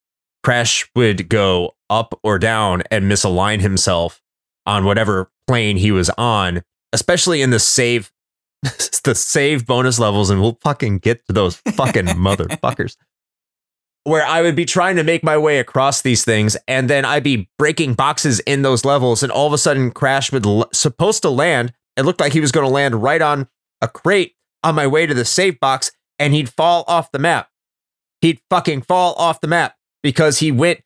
Crash 0.43 0.89
would 0.95 1.27
go 1.29 1.75
up 1.89 2.19
or 2.23 2.39
down 2.39 2.83
and 2.91 3.05
misalign 3.05 3.61
himself 3.61 4.21
on 4.65 4.85
whatever 4.85 5.29
plane 5.47 5.77
he 5.77 5.91
was 5.91 6.09
on, 6.17 6.61
especially 6.93 7.41
in 7.41 7.49
the 7.49 7.59
save 7.59 8.11
the 9.03 9.15
save 9.15 9.65
bonus 9.65 9.99
levels, 9.99 10.29
and 10.29 10.41
we'll 10.41 10.57
fucking 10.61 10.99
get 10.99 11.25
to 11.27 11.33
those 11.33 11.57
fucking 11.57 12.05
motherfuckers. 12.05 12.97
Where 14.03 14.25
I 14.25 14.41
would 14.41 14.55
be 14.55 14.65
trying 14.65 14.97
to 14.97 15.03
make 15.03 15.23
my 15.23 15.37
way 15.37 15.59
across 15.59 16.01
these 16.01 16.23
things, 16.23 16.55
and 16.67 16.89
then 16.89 17.05
I'd 17.05 17.23
be 17.23 17.49
breaking 17.57 17.95
boxes 17.95 18.39
in 18.41 18.61
those 18.61 18.85
levels, 18.85 19.23
and 19.23 19.31
all 19.31 19.47
of 19.47 19.53
a 19.53 19.57
sudden, 19.57 19.91
Crash 19.91 20.31
would 20.31 20.45
l- 20.45 20.69
supposed 20.73 21.21
to 21.23 21.29
land. 21.29 21.73
It 21.97 22.03
looked 22.03 22.19
like 22.19 22.33
he 22.33 22.41
was 22.41 22.51
going 22.51 22.67
to 22.67 22.73
land 22.73 23.01
right 23.01 23.21
on 23.21 23.47
a 23.81 23.87
crate 23.87 24.35
on 24.63 24.75
my 24.75 24.87
way 24.87 25.05
to 25.05 25.13
the 25.13 25.25
save 25.25 25.59
box, 25.59 25.91
and 26.19 26.33
he'd 26.33 26.49
fall 26.49 26.83
off 26.87 27.11
the 27.11 27.19
map. 27.19 27.49
He'd 28.21 28.41
fucking 28.49 28.83
fall 28.83 29.13
off 29.15 29.41
the 29.41 29.47
map 29.47 29.75
because 30.03 30.39
he 30.39 30.51
went 30.51 30.81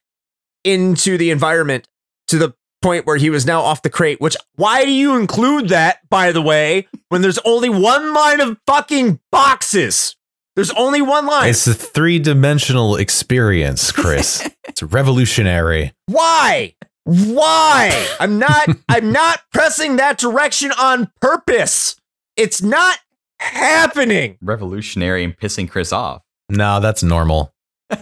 into 0.63 1.17
the 1.17 1.31
environment 1.31 1.87
to 2.27 2.37
the 2.37 2.53
point 2.81 3.05
where 3.05 3.17
he 3.17 3.29
was 3.29 3.45
now 3.45 3.61
off 3.61 3.81
the 3.81 3.89
crate. 3.89 4.19
Which 4.21 4.35
why 4.55 4.85
do 4.85 4.91
you 4.91 5.17
include 5.17 5.69
that, 5.69 6.07
by 6.09 6.31
the 6.31 6.41
way, 6.41 6.87
when 7.09 7.21
there's 7.21 7.39
only 7.39 7.69
one 7.69 8.13
line 8.13 8.39
of 8.41 8.57
fucking 8.65 9.19
boxes? 9.31 10.15
There's 10.55 10.71
only 10.71 11.01
one 11.01 11.25
line. 11.25 11.49
it's 11.49 11.67
a 11.67 11.73
three-dimensional 11.73 12.97
experience 12.97 13.93
chris 13.93 14.45
it's 14.67 14.83
revolutionary 14.83 15.93
why? 16.07 16.75
Why? 17.05 18.07
I'm 18.19 18.39
not 18.39 18.67
I'm 18.89 19.11
not 19.13 19.39
pressing 19.53 19.95
that 19.97 20.17
direction 20.17 20.71
on 20.77 21.11
purpose. 21.21 21.95
It's 22.35 22.61
not 22.61 22.97
happening. 23.39 24.37
revolutionary 24.41 25.23
and 25.23 25.37
pissing 25.37 25.69
Chris 25.69 25.93
off. 25.93 26.23
no 26.49 26.81
that's 26.81 27.03
normal 27.03 27.53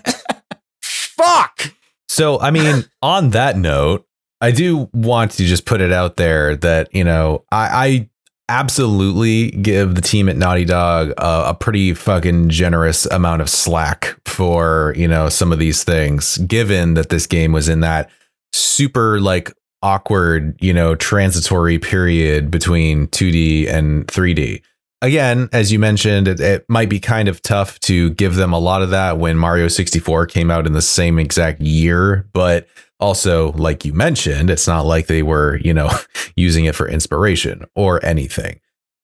Fuck. 0.81 1.73
So, 2.07 2.39
I 2.39 2.51
mean, 2.51 2.85
on 3.01 3.31
that 3.31 3.57
note, 3.57 4.06
I 4.41 4.51
do 4.51 4.89
want 4.93 5.31
to 5.31 5.45
just 5.45 5.65
put 5.65 5.81
it 5.81 5.91
out 5.91 6.17
there 6.17 6.55
that, 6.57 6.93
you 6.93 7.03
know, 7.03 7.43
I, 7.51 7.87
I 7.87 8.09
absolutely 8.49 9.51
give 9.51 9.95
the 9.95 10.01
team 10.01 10.29
at 10.29 10.37
Naughty 10.37 10.65
Dog 10.65 11.09
a, 11.17 11.49
a 11.49 11.57
pretty 11.59 11.93
fucking 11.93 12.49
generous 12.49 13.05
amount 13.07 13.41
of 13.41 13.49
slack 13.49 14.15
for, 14.25 14.93
you 14.95 15.07
know, 15.07 15.29
some 15.29 15.51
of 15.51 15.59
these 15.59 15.83
things, 15.83 16.37
given 16.39 16.93
that 16.93 17.09
this 17.09 17.27
game 17.27 17.51
was 17.51 17.67
in 17.67 17.81
that 17.81 18.09
super 18.53 19.19
like 19.19 19.51
awkward, 19.81 20.55
you 20.61 20.73
know, 20.73 20.95
transitory 20.95 21.79
period 21.79 22.51
between 22.51 23.07
2D 23.07 23.69
and 23.69 24.07
3D. 24.07 24.61
Again, 25.01 25.47
as 25.53 25.71
you 25.71 25.77
mentioned, 25.77 26.27
it, 26.27 26.39
it 26.39 26.65
might 26.69 26.89
be 26.89 26.99
kind 26.99 27.27
of 27.27 27.41
tough 27.43 27.79
to 27.81 28.09
give 28.11 28.35
them 28.35 28.51
a 28.51 28.59
lot 28.59 28.81
of 28.81 28.89
that 28.89 29.19
when 29.19 29.37
Mario 29.37 29.67
64 29.67 30.25
came 30.25 30.49
out 30.49 30.65
in 30.65 30.73
the 30.73 30.81
same 30.81 31.19
exact 31.19 31.61
year, 31.61 32.27
but 32.33 32.67
also, 32.99 33.51
like 33.53 33.85
you 33.85 33.93
mentioned, 33.93 34.49
it's 34.49 34.67
not 34.67 34.85
like 34.85 35.07
they 35.07 35.23
were, 35.23 35.57
you 35.57 35.73
know, 35.73 35.89
using 36.35 36.65
it 36.65 36.75
for 36.75 36.87
inspiration 36.87 37.65
or 37.75 38.03
anything. 38.03 38.59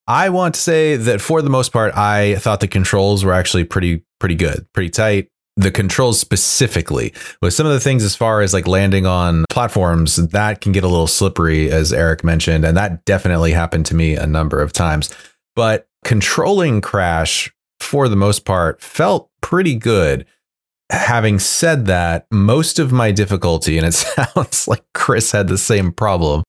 I 0.08 0.30
want 0.30 0.56
to 0.56 0.62
say 0.62 0.98
that 0.98 1.22
for 1.22 1.41
the 1.41 1.50
most 1.50 1.72
part, 1.72 1.96
I 1.96 2.36
thought 2.36 2.60
the 2.60 2.68
controls 2.68 3.24
were 3.24 3.34
actually 3.34 3.64
pretty, 3.64 4.04
pretty 4.20 4.36
good, 4.36 4.68
pretty 4.74 4.89
tight. 4.89 5.30
The 5.56 5.72
controls 5.72 6.20
specifically, 6.20 7.14
with 7.41 7.54
some 7.54 7.68
of 7.68 7.74
the 7.74 7.80
things 7.80 8.04
as 8.04 8.16
far 8.16 8.41
as 8.41 8.54
like 8.54 8.68
landing 8.68 9.06
on 9.06 9.46
platforms, 9.50 10.16
that 10.16 10.62
can 10.62 10.72
get 10.72 10.84
a 10.84 10.88
little 10.88 11.08
slippery, 11.08 11.72
as 11.72 11.94
Eric 11.94 12.24
mentioned. 12.24 12.66
And 12.66 12.76
that 12.76 13.06
definitely 13.06 13.52
happened 13.52 13.86
to 13.86 13.96
me 13.96 14.16
a 14.16 14.26
number 14.26 14.60
of 14.60 14.74
times. 14.74 15.14
But 15.56 15.88
controlling 16.04 16.82
Crash, 16.82 17.54
for 17.80 18.10
the 18.10 18.16
most 18.16 18.46
part, 18.46 18.82
felt 18.82 19.30
pretty 19.41 19.76
good 19.76 20.26
having 20.89 21.39
said 21.39 21.86
that, 21.88 22.25
most 22.31 22.79
of 22.79 22.91
my 22.91 23.11
difficulty, 23.11 23.77
and 23.77 23.88
it 23.88 23.93
sounds 23.93 24.67
like 24.67 24.84
Chris 24.93 25.31
had 25.31 25.47
the 25.47 25.57
same 25.57 25.91
problem, 25.91 26.43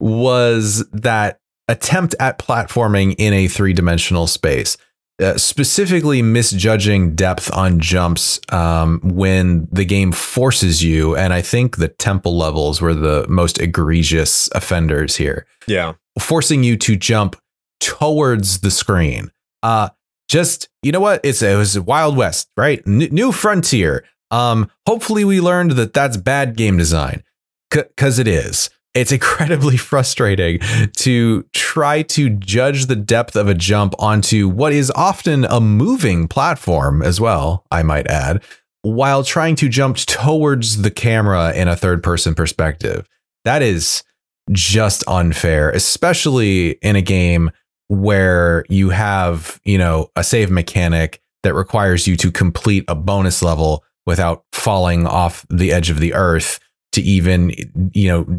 was 0.00 0.88
that 0.90 1.38
attempt 1.68 2.14
at 2.20 2.38
platforming 2.38 3.14
in 3.18 3.32
a 3.32 3.48
three 3.48 3.72
dimensional 3.72 4.26
space. 4.26 4.76
uh, 5.22 5.38
specifically 5.38 6.20
misjudging 6.20 7.14
depth 7.14 7.50
on 7.52 7.80
jumps 7.80 8.38
um, 8.52 9.00
when 9.02 9.66
the 9.72 9.84
game 9.84 10.12
forces 10.12 10.82
you. 10.84 11.16
And 11.16 11.32
I 11.32 11.40
think 11.40 11.76
the 11.78 11.88
temple 11.88 12.36
levels 12.36 12.80
were 12.82 12.94
the 12.94 13.26
most 13.28 13.60
egregious 13.60 14.50
offenders 14.54 15.16
here. 15.16 15.46
Yeah. 15.66 15.94
Forcing 16.20 16.62
you 16.62 16.76
to 16.78 16.96
jump 16.96 17.36
towards 17.80 18.60
the 18.60 18.70
screen. 18.70 19.30
Uh, 19.62 19.88
just, 20.28 20.68
you 20.82 20.92
know 20.92 21.00
what? 21.00 21.20
It's, 21.24 21.42
it 21.42 21.56
was 21.56 21.78
Wild 21.78 22.16
West, 22.16 22.48
right? 22.56 22.82
N- 22.86 23.08
new 23.10 23.32
frontier. 23.32 24.04
Um, 24.30 24.70
hopefully 24.86 25.24
we 25.24 25.40
learned 25.40 25.72
that 25.72 25.92
that's 25.92 26.16
bad 26.16 26.56
game 26.56 26.76
design 26.76 27.22
because 27.70 28.18
it 28.18 28.26
is 28.26 28.70
it's 28.96 29.12
incredibly 29.12 29.76
frustrating 29.76 30.58
to 30.96 31.44
try 31.52 32.02
to 32.02 32.30
judge 32.30 32.86
the 32.86 32.96
depth 32.96 33.36
of 33.36 33.46
a 33.48 33.54
jump 33.54 33.94
onto 33.98 34.48
what 34.48 34.72
is 34.72 34.90
often 34.92 35.44
a 35.44 35.60
moving 35.60 36.26
platform 36.26 37.02
as 37.02 37.20
well, 37.20 37.64
I 37.70 37.82
might 37.82 38.06
add, 38.08 38.42
while 38.82 39.22
trying 39.22 39.56
to 39.56 39.68
jump 39.68 39.98
towards 39.98 40.82
the 40.82 40.90
camera 40.90 41.52
in 41.52 41.68
a 41.68 41.76
third 41.76 42.02
person 42.02 42.34
perspective. 42.34 43.06
That 43.44 43.62
is 43.62 44.02
just 44.50 45.04
unfair, 45.06 45.70
especially 45.70 46.70
in 46.82 46.96
a 46.96 47.02
game 47.02 47.50
where 47.88 48.64
you 48.68 48.90
have, 48.90 49.60
you 49.64 49.78
know, 49.78 50.10
a 50.16 50.24
save 50.24 50.50
mechanic 50.50 51.20
that 51.42 51.54
requires 51.54 52.06
you 52.06 52.16
to 52.16 52.32
complete 52.32 52.84
a 52.88 52.94
bonus 52.94 53.42
level 53.42 53.84
without 54.06 54.44
falling 54.52 55.06
off 55.06 55.46
the 55.48 55.72
edge 55.72 55.90
of 55.90 56.00
the 56.00 56.14
earth 56.14 56.58
to 56.92 57.02
even 57.02 57.52
you 57.92 58.08
know 58.08 58.38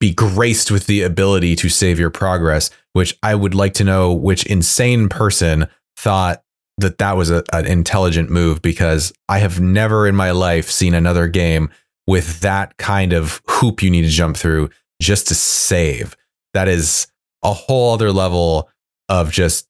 be 0.00 0.12
graced 0.12 0.70
with 0.70 0.86
the 0.86 1.02
ability 1.02 1.56
to 1.56 1.68
save 1.68 1.98
your 1.98 2.10
progress, 2.10 2.70
which 2.92 3.16
I 3.22 3.34
would 3.34 3.54
like 3.54 3.74
to 3.74 3.84
know 3.84 4.12
which 4.12 4.44
insane 4.46 5.08
person 5.08 5.66
thought 5.96 6.42
that 6.78 6.98
that 6.98 7.16
was 7.16 7.30
a, 7.30 7.44
an 7.52 7.66
intelligent 7.66 8.30
move 8.30 8.60
because 8.60 9.12
I 9.28 9.38
have 9.38 9.60
never 9.60 10.06
in 10.06 10.16
my 10.16 10.32
life 10.32 10.70
seen 10.70 10.92
another 10.92 11.28
game 11.28 11.70
with 12.06 12.40
that 12.40 12.76
kind 12.76 13.12
of 13.12 13.40
hoop 13.48 13.82
you 13.82 13.90
need 13.90 14.02
to 14.02 14.08
jump 14.08 14.36
through 14.36 14.70
just 15.00 15.28
to 15.28 15.34
save. 15.34 16.16
That 16.52 16.68
is 16.68 17.06
a 17.44 17.52
whole 17.52 17.94
other 17.94 18.10
level 18.10 18.68
of 19.08 19.30
just 19.30 19.68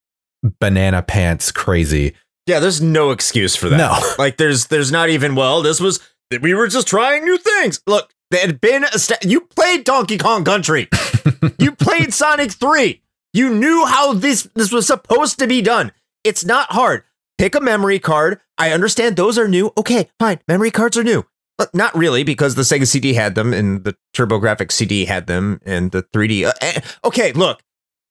banana 0.61 1.03
pants 1.03 1.53
crazy. 1.53 2.15
Yeah, 2.47 2.61
there's 2.61 2.81
no 2.81 3.11
excuse 3.11 3.57
for 3.57 3.69
that. 3.69 3.77
No. 3.77 3.99
Like 4.19 4.37
there's 4.37 4.67
there's 4.69 4.93
not 4.93 5.09
even 5.09 5.35
well, 5.35 5.63
this 5.63 5.81
was 5.81 6.01
we 6.41 6.55
were 6.55 6.69
just 6.69 6.89
trying 6.89 7.25
new 7.25 7.39
things. 7.39 7.81
Look, 7.87 8.13
they 8.31 8.39
had 8.39 8.61
been 8.61 8.85
a 8.85 8.99
st- 8.99 9.25
you 9.25 9.43
played 9.43 9.85
Donkey 9.85 10.19
Kong 10.19 10.45
Country. 10.45 10.89
you 11.59 11.73
played 11.73 12.15
Sonic 12.15 12.53
3. 12.53 13.03
You 13.33 13.51
knew 13.51 13.85
how 13.87 14.15
this 14.15 14.49
this 14.55 14.73
was 14.73 14.87
supposed 14.87 15.39
to 15.41 15.47
be 15.47 15.63
done. 15.63 15.93
It's 16.23 16.45
not 16.45 16.73
hard. 16.73 17.05
Pick 17.39 17.55
a 17.55 17.61
memory 17.61 17.99
card. 17.99 18.41
I 18.57 18.71
understand 18.71 19.17
those 19.17 19.37
are 19.39 19.49
new. 19.49 19.73
Okay, 19.77 20.09
fine. 20.19 20.39
Memory 20.47 20.71
cards 20.71 20.97
are 20.97 21.05
new. 21.05 21.25
But 21.57 21.75
not 21.75 21.95
really 21.95 22.25
because 22.25 22.57
the 22.57 22.63
Sega 22.63 22.87
CD 22.87 23.15
had 23.15 23.37
them 23.37 23.53
and 23.53 23.85
the 23.85 23.97
TurboGrafx 24.15 24.73
CD 24.73 25.05
had 25.05 25.27
them 25.27 25.61
and 25.65 25.93
the 25.93 26.03
3D. 26.03 26.47
Uh, 26.47 26.53
eh, 26.61 26.81
okay, 27.05 27.33
look. 27.33 27.61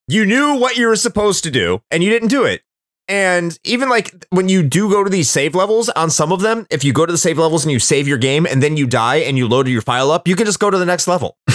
You 0.08 0.26
knew 0.26 0.60
what 0.60 0.78
you 0.78 0.88
were 0.88 0.96
supposed 0.96 1.44
to 1.44 1.52
do 1.52 1.82
and 1.92 2.04
you 2.04 2.10
didn't 2.10 2.30
do 2.30 2.44
it. 2.44 2.62
And 3.08 3.58
even 3.66 3.90
like 3.90 4.26
when 4.30 4.48
you 4.48 4.64
do 4.64 4.90
go 4.90 5.04
to 5.04 5.10
these 5.10 5.30
save 5.30 5.56
levels 5.56 5.90
on 5.90 6.10
some 6.10 6.32
of 6.32 6.40
them, 6.40 6.66
if 6.70 6.84
you 6.84 6.94
go 6.94 7.06
to 7.06 7.12
the 7.12 7.18
save 7.18 7.38
levels 7.38 7.66
and 7.66 7.72
you 7.72 7.80
save 7.80 8.08
your 8.08 8.18
game 8.18 8.46
and 8.46 8.64
then 8.64 8.78
you 8.78 8.88
die 8.88 9.18
and 9.18 9.38
you 9.38 9.48
load 9.48 9.68
your 9.68 9.82
file 9.82 10.10
up, 10.12 10.28
you 10.28 10.36
can 10.36 10.46
just 10.46 10.60
go 10.60 10.70
to 10.70 10.78
the 10.78 10.86
next 10.86 11.08
level. 11.08 11.38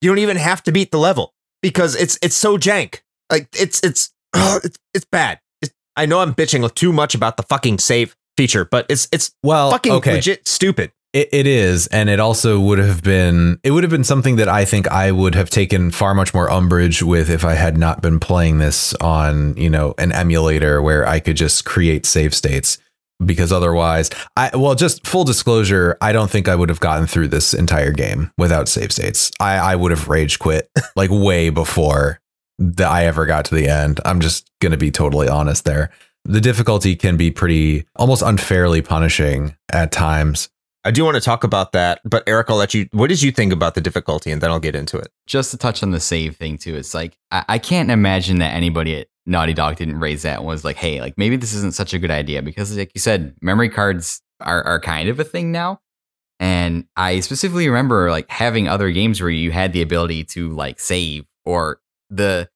you 0.00 0.10
don't 0.10 0.18
even 0.18 0.36
have 0.36 0.62
to 0.64 0.72
beat 0.72 0.90
the 0.90 0.98
level 0.98 1.34
because 1.62 1.94
it's 1.96 2.18
it's 2.22 2.36
so 2.36 2.56
jank. 2.56 3.00
Like 3.30 3.48
it's 3.52 3.80
it's 3.80 4.12
oh, 4.34 4.60
it's, 4.64 4.78
it's 4.94 5.04
bad. 5.04 5.40
It's, 5.60 5.72
I 5.96 6.06
know 6.06 6.20
I'm 6.20 6.34
bitching 6.34 6.72
too 6.74 6.92
much 6.92 7.14
about 7.14 7.36
the 7.36 7.42
fucking 7.42 7.78
save 7.78 8.16
feature, 8.36 8.64
but 8.64 8.86
it's 8.88 9.08
it's 9.12 9.34
well 9.42 9.70
fucking 9.70 9.92
okay. 9.92 10.14
legit 10.14 10.48
stupid. 10.48 10.92
It, 11.16 11.30
it 11.32 11.46
is, 11.46 11.86
and 11.86 12.10
it 12.10 12.20
also 12.20 12.60
would 12.60 12.76
have 12.76 13.02
been. 13.02 13.58
It 13.62 13.70
would 13.70 13.84
have 13.84 13.90
been 13.90 14.04
something 14.04 14.36
that 14.36 14.50
I 14.50 14.66
think 14.66 14.86
I 14.88 15.12
would 15.12 15.34
have 15.34 15.48
taken 15.48 15.90
far 15.90 16.14
much 16.14 16.34
more 16.34 16.50
umbrage 16.50 17.02
with 17.02 17.30
if 17.30 17.42
I 17.42 17.54
had 17.54 17.78
not 17.78 18.02
been 18.02 18.20
playing 18.20 18.58
this 18.58 18.92
on, 18.96 19.56
you 19.56 19.70
know, 19.70 19.94
an 19.96 20.12
emulator 20.12 20.82
where 20.82 21.08
I 21.08 21.20
could 21.20 21.38
just 21.38 21.64
create 21.64 22.04
save 22.04 22.34
states. 22.34 22.76
Because 23.24 23.50
otherwise, 23.50 24.10
I 24.36 24.54
well, 24.54 24.74
just 24.74 25.06
full 25.06 25.24
disclosure, 25.24 25.96
I 26.02 26.12
don't 26.12 26.30
think 26.30 26.48
I 26.48 26.54
would 26.54 26.68
have 26.68 26.80
gotten 26.80 27.06
through 27.06 27.28
this 27.28 27.54
entire 27.54 27.92
game 27.92 28.30
without 28.36 28.68
save 28.68 28.92
states. 28.92 29.30
I 29.40 29.56
I 29.56 29.74
would 29.74 29.92
have 29.92 30.08
rage 30.08 30.38
quit 30.38 30.70
like 30.96 31.08
way 31.10 31.48
before 31.48 32.20
that 32.58 32.90
I 32.90 33.06
ever 33.06 33.24
got 33.24 33.46
to 33.46 33.54
the 33.54 33.68
end. 33.68 34.00
I'm 34.04 34.20
just 34.20 34.50
gonna 34.60 34.76
be 34.76 34.90
totally 34.90 35.28
honest 35.28 35.64
there. 35.64 35.90
The 36.26 36.42
difficulty 36.42 36.94
can 36.94 37.16
be 37.16 37.30
pretty 37.30 37.86
almost 37.96 38.20
unfairly 38.20 38.82
punishing 38.82 39.56
at 39.72 39.92
times 39.92 40.50
I 40.86 40.92
do 40.92 41.04
want 41.04 41.16
to 41.16 41.20
talk 41.20 41.42
about 41.42 41.72
that, 41.72 42.00
but 42.04 42.22
Eric, 42.28 42.48
I'll 42.48 42.56
let 42.56 42.72
you. 42.72 42.86
What 42.92 43.08
did 43.08 43.20
you 43.20 43.32
think 43.32 43.52
about 43.52 43.74
the 43.74 43.80
difficulty, 43.80 44.30
and 44.30 44.40
then 44.40 44.52
I'll 44.52 44.60
get 44.60 44.76
into 44.76 44.96
it. 44.98 45.08
Just 45.26 45.50
to 45.50 45.56
touch 45.56 45.82
on 45.82 45.90
the 45.90 45.98
save 45.98 46.36
thing 46.36 46.58
too, 46.58 46.76
it's 46.76 46.94
like 46.94 47.18
I, 47.32 47.44
I 47.48 47.58
can't 47.58 47.90
imagine 47.90 48.38
that 48.38 48.54
anybody 48.54 49.00
at 49.00 49.08
Naughty 49.26 49.52
Dog 49.52 49.74
didn't 49.74 49.98
raise 49.98 50.22
that 50.22 50.38
and 50.38 50.46
was 50.46 50.64
like, 50.64 50.76
"Hey, 50.76 51.00
like 51.00 51.18
maybe 51.18 51.34
this 51.36 51.54
isn't 51.54 51.74
such 51.74 51.92
a 51.92 51.98
good 51.98 52.12
idea," 52.12 52.40
because, 52.40 52.76
like 52.76 52.92
you 52.94 53.00
said, 53.00 53.34
memory 53.42 53.68
cards 53.68 54.22
are 54.40 54.62
are 54.62 54.78
kind 54.78 55.08
of 55.08 55.18
a 55.18 55.24
thing 55.24 55.50
now. 55.50 55.80
And 56.38 56.86
I 56.96 57.18
specifically 57.18 57.66
remember 57.66 58.08
like 58.12 58.30
having 58.30 58.68
other 58.68 58.92
games 58.92 59.20
where 59.20 59.30
you 59.30 59.50
had 59.50 59.72
the 59.72 59.82
ability 59.82 60.22
to 60.24 60.50
like 60.50 60.78
save 60.78 61.26
or 61.44 61.80
the 62.10 62.48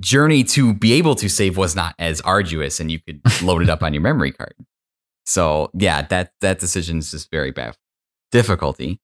journey 0.00 0.42
to 0.42 0.74
be 0.74 0.94
able 0.94 1.14
to 1.14 1.28
save 1.28 1.56
was 1.56 1.76
not 1.76 1.94
as 2.00 2.20
arduous 2.22 2.80
and 2.80 2.90
you 2.90 2.98
could 2.98 3.20
load 3.42 3.62
it 3.62 3.70
up 3.70 3.84
on 3.84 3.94
your 3.94 4.02
memory 4.02 4.32
card. 4.32 4.54
So 5.30 5.70
yeah, 5.74 6.02
that 6.02 6.32
that 6.40 6.58
decision 6.58 6.98
is 6.98 7.12
just 7.12 7.30
very 7.30 7.52
bad. 7.52 7.76
Difficulty. 8.32 9.00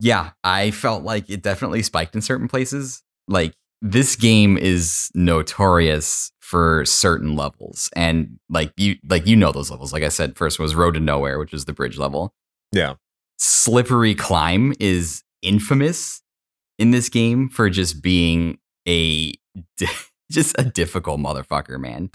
Yeah, 0.00 0.30
I 0.42 0.70
felt 0.70 1.02
like 1.02 1.28
it 1.28 1.42
definitely 1.42 1.82
spiked 1.82 2.14
in 2.14 2.22
certain 2.22 2.48
places. 2.48 3.02
Like 3.28 3.52
this 3.82 4.16
game 4.16 4.56
is 4.56 5.10
notorious 5.14 6.32
for 6.40 6.86
certain 6.86 7.36
levels, 7.36 7.90
and 7.94 8.38
like 8.48 8.72
you 8.78 8.96
like 9.06 9.26
you 9.26 9.36
know 9.36 9.52
those 9.52 9.70
levels. 9.70 9.92
Like 9.92 10.02
I 10.02 10.08
said, 10.08 10.38
first 10.38 10.58
was 10.58 10.74
Road 10.74 10.94
to 10.94 11.00
Nowhere, 11.00 11.38
which 11.38 11.52
is 11.52 11.66
the 11.66 11.74
bridge 11.74 11.98
level. 11.98 12.32
Yeah, 12.72 12.94
Slippery 13.38 14.14
Climb 14.14 14.72
is 14.80 15.22
infamous 15.42 16.22
in 16.78 16.92
this 16.92 17.10
game 17.10 17.50
for 17.50 17.68
just 17.68 18.02
being 18.02 18.56
a 18.88 19.34
just 20.32 20.56
a 20.58 20.64
difficult 20.64 21.20
motherfucker, 21.20 21.78
man. 21.78 22.08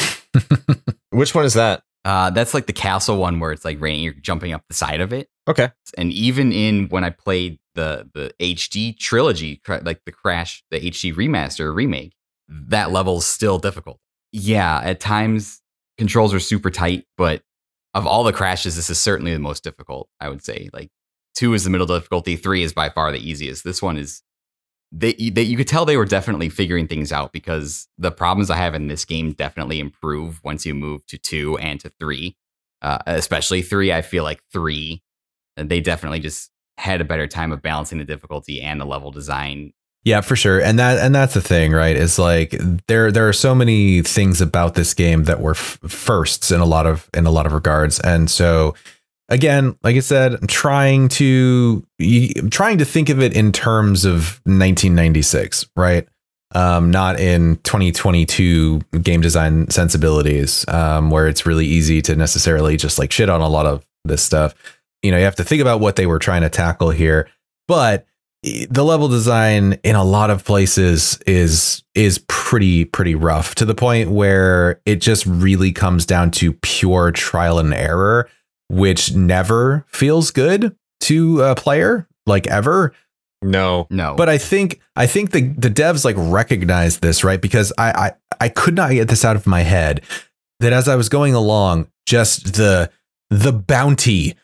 Which 1.11 1.35
one 1.35 1.45
is 1.45 1.53
that? 1.53 1.83
Uh, 2.07 2.29
that's 2.29 2.53
like 2.53 2.67
the 2.67 2.73
castle 2.73 3.17
one 3.17 3.37
where 3.41 3.51
it's 3.51 3.65
like 3.65 3.81
raining, 3.81 4.01
you're 4.01 4.13
jumping 4.13 4.53
up 4.53 4.63
the 4.69 4.73
side 4.73 5.01
of 5.01 5.11
it. 5.11 5.27
Okay. 5.45 5.69
And 5.97 6.13
even 6.13 6.53
in 6.53 6.87
when 6.87 7.03
I 7.03 7.09
played 7.09 7.59
the 7.75 8.09
the 8.13 8.33
HD 8.39 8.97
trilogy, 8.97 9.61
like 9.67 9.99
the 10.05 10.13
Crash, 10.13 10.63
the 10.71 10.79
HD 10.79 11.13
remaster 11.13 11.75
remake, 11.75 12.13
that 12.47 12.91
level's 12.91 13.25
still 13.25 13.59
difficult. 13.59 13.99
Yeah, 14.31 14.79
at 14.81 15.01
times 15.01 15.61
controls 15.97 16.33
are 16.33 16.39
super 16.39 16.69
tight, 16.69 17.03
but 17.17 17.41
of 17.93 18.07
all 18.07 18.23
the 18.23 18.31
crashes, 18.31 18.77
this 18.77 18.89
is 18.89 19.01
certainly 19.01 19.33
the 19.33 19.39
most 19.39 19.61
difficult. 19.61 20.07
I 20.21 20.29
would 20.29 20.41
say 20.41 20.69
like 20.71 20.89
two 21.35 21.53
is 21.53 21.65
the 21.65 21.69
middle 21.69 21.87
difficulty, 21.87 22.37
three 22.37 22.63
is 22.63 22.71
by 22.71 22.87
far 22.87 23.11
the 23.11 23.19
easiest. 23.19 23.65
This 23.65 23.81
one 23.81 23.97
is 23.97 24.23
they, 24.91 25.13
they 25.13 25.41
you 25.41 25.57
could 25.57 25.67
tell 25.67 25.85
they 25.85 25.97
were 25.97 26.05
definitely 26.05 26.49
figuring 26.49 26.87
things 26.87 27.11
out 27.11 27.33
because 27.33 27.87
the 27.97 28.11
problems 28.11 28.49
I 28.49 28.57
have 28.57 28.73
in 28.73 28.87
this 28.87 29.05
game 29.05 29.33
definitely 29.33 29.79
improve 29.79 30.41
once 30.43 30.65
you 30.65 30.73
move 30.73 31.05
to 31.07 31.17
two 31.17 31.57
and 31.57 31.79
to 31.81 31.91
three, 31.99 32.37
uh, 32.81 32.99
especially 33.05 33.61
three. 33.61 33.91
I 33.91 34.01
feel 34.01 34.23
like 34.23 34.41
three, 34.51 35.03
uh, 35.57 35.63
they 35.65 35.81
definitely 35.81 36.19
just 36.19 36.51
had 36.77 37.01
a 37.01 37.05
better 37.05 37.27
time 37.27 37.51
of 37.51 37.61
balancing 37.61 37.97
the 37.97 38.05
difficulty 38.05 38.61
and 38.61 38.79
the 38.79 38.85
level 38.85 39.11
design. 39.11 39.73
Yeah, 40.03 40.21
for 40.21 40.37
sure. 40.37 40.61
And 40.61 40.79
that 40.79 40.99
and 40.99 41.13
that's 41.13 41.33
the 41.33 41.41
thing, 41.41 41.73
right? 41.73 41.97
Is 41.97 42.17
like 42.17 42.55
there 42.87 43.11
there 43.11 43.27
are 43.27 43.33
so 43.33 43.53
many 43.53 44.03
things 44.03 44.39
about 44.39 44.75
this 44.75 44.93
game 44.93 45.25
that 45.25 45.41
were 45.41 45.51
f- 45.51 45.79
firsts 45.85 46.49
in 46.49 46.61
a 46.61 46.65
lot 46.65 46.85
of 46.85 47.09
in 47.13 47.25
a 47.25 47.31
lot 47.31 47.45
of 47.45 47.51
regards, 47.51 47.99
and 47.99 48.29
so 48.29 48.73
again, 49.29 49.77
like 49.83 49.95
I 49.95 49.99
said, 49.99 50.35
I'm 50.35 50.47
trying 50.47 51.09
to 51.09 51.85
I'm 51.99 52.49
trying 52.49 52.77
to 52.79 52.85
think 52.85 53.09
of 53.09 53.21
it 53.21 53.35
in 53.35 53.51
terms 53.51 54.05
of 54.05 54.41
1996, 54.45 55.67
right? 55.75 56.07
Um, 56.55 56.91
not 56.91 57.19
in 57.19 57.57
2022 57.57 58.79
game 59.01 59.19
design 59.19 59.69
sensibilities, 59.69 60.65
um, 60.69 61.11
where 61.11 61.27
it's 61.27 61.45
really 61.45 61.65
easy 61.65 62.01
to 62.03 62.15
necessarily 62.15 62.77
just 62.77 62.97
like 62.97 63.11
shit 63.11 63.29
on 63.29 63.41
a 63.41 63.49
lot 63.49 63.65
of 63.65 63.85
this 64.05 64.23
stuff. 64.23 64.55
You 65.03 65.11
know, 65.11 65.17
you 65.17 65.25
have 65.25 65.35
to 65.35 65.43
think 65.43 65.61
about 65.61 65.81
what 65.81 65.97
they 65.97 66.05
were 66.05 66.19
trying 66.19 66.41
to 66.41 66.49
tackle 66.49 66.91
here, 66.91 67.29
but 67.67 68.07
the 68.43 68.83
level 68.83 69.07
design 69.07 69.73
in 69.83 69.95
a 69.95 70.03
lot 70.03 70.29
of 70.29 70.45
places 70.45 71.19
is 71.25 71.83
is 71.95 72.23
pretty 72.27 72.85
pretty 72.85 73.15
rough 73.15 73.55
to 73.55 73.65
the 73.65 73.75
point 73.75 74.11
where 74.11 74.79
it 74.85 74.97
just 75.01 75.25
really 75.25 75.71
comes 75.71 76.05
down 76.05 76.31
to 76.31 76.53
pure 76.53 77.11
trial 77.11 77.59
and 77.59 77.73
error 77.73 78.29
which 78.69 79.13
never 79.15 79.85
feels 79.87 80.31
good 80.31 80.75
to 81.01 81.41
a 81.41 81.55
player 81.55 82.07
like 82.25 82.47
ever. 82.47 82.93
No, 83.41 83.87
no. 83.89 84.15
But 84.17 84.29
I 84.29 84.37
think 84.37 84.81
I 84.95 85.05
think 85.07 85.31
the 85.31 85.41
the 85.49 85.69
devs 85.69 86.03
like 86.03 86.15
recognize 86.17 86.99
this 86.99 87.23
right 87.23 87.39
because 87.39 87.71
I 87.77 87.91
I 88.39 88.45
I 88.45 88.49
could 88.49 88.73
not 88.75 88.91
get 88.91 89.07
this 89.09 89.23
out 89.23 89.35
of 89.35 89.45
my 89.47 89.61
head. 89.61 90.01
that 90.59 90.73
as 90.73 90.87
I 90.87 90.95
was 90.95 91.07
going 91.07 91.35
along, 91.35 91.87
just 92.07 92.55
the 92.55 92.89
the 93.29 93.53
bounty 93.53 94.35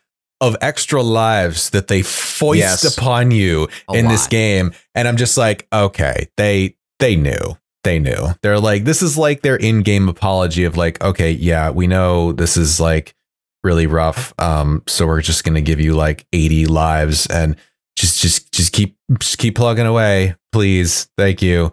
of 0.41 0.55
extra 0.61 1.01
lives 1.01 1.69
that 1.71 1.87
they 1.87 2.03
foist 2.03 2.59
Yes. 2.59 2.97
upon 2.97 3.31
you 3.31 3.67
A 3.89 3.93
in 3.93 4.07
this 4.09 4.27
game. 4.27 4.73
And 4.93 5.07
I'm 5.07 5.17
just 5.17 5.37
like, 5.37 5.67
okay, 5.73 6.27
they 6.37 6.75
they 6.99 7.15
knew. 7.15 7.57
They 7.83 7.97
knew. 7.99 8.27
They're 8.41 8.59
like, 8.59 8.83
this 8.85 9.01
is 9.01 9.17
like 9.17 9.41
their 9.41 9.55
in-game 9.57 10.07
apology 10.07 10.63
of 10.65 10.77
like, 10.77 11.03
okay, 11.03 11.31
yeah, 11.31 11.69
we 11.71 11.87
know 11.87 12.31
this 12.31 12.55
is 12.57 12.79
like 12.79 13.13
really 13.63 13.87
rough. 13.87 14.33
Um, 14.39 14.83
so 14.87 15.07
we're 15.07 15.21
just 15.21 15.43
gonna 15.43 15.61
give 15.61 15.79
you 15.79 15.95
like 15.95 16.25
80 16.33 16.65
lives 16.67 17.27
and 17.27 17.55
just 17.95 18.21
just 18.21 18.51
just 18.51 18.73
keep 18.73 18.97
just 19.19 19.37
keep 19.37 19.55
plugging 19.55 19.85
away, 19.85 20.35
please. 20.51 21.09
Thank 21.17 21.41
you. 21.41 21.71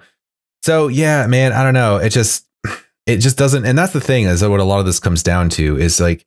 So 0.63 0.89
yeah, 0.89 1.27
man, 1.27 1.53
I 1.53 1.63
don't 1.63 1.75
know. 1.75 1.97
It 1.97 2.11
just 2.11 2.47
it 3.07 3.19
just 3.19 3.39
doesn't 3.39 3.65
and 3.65 3.77
that's 3.77 3.93
the 3.93 4.01
thing 4.01 4.25
is 4.25 4.41
that 4.41 4.51
what 4.51 4.61
a 4.61 4.65
lot 4.65 4.81
of 4.81 4.87
this 4.87 5.01
comes 5.01 5.23
down 5.23 5.49
to 5.51 5.79
is 5.79 6.01
like 6.01 6.27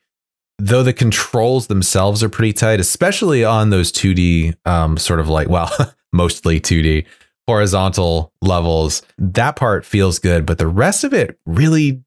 though 0.59 0.83
the 0.83 0.93
controls 0.93 1.67
themselves 1.67 2.23
are 2.23 2.29
pretty 2.29 2.53
tight, 2.53 2.79
especially 2.79 3.43
on 3.43 3.69
those 3.69 3.91
2D 3.91 4.55
um 4.65 4.97
sort 4.97 5.19
of 5.19 5.29
like 5.29 5.49
well, 5.49 5.71
mostly 6.13 6.59
2D 6.59 7.05
horizontal 7.47 8.33
levels, 8.41 9.01
that 9.17 9.55
part 9.55 9.85
feels 9.85 10.17
good, 10.19 10.45
but 10.45 10.57
the 10.57 10.67
rest 10.67 11.03
of 11.03 11.13
it 11.13 11.37
really 11.45 12.01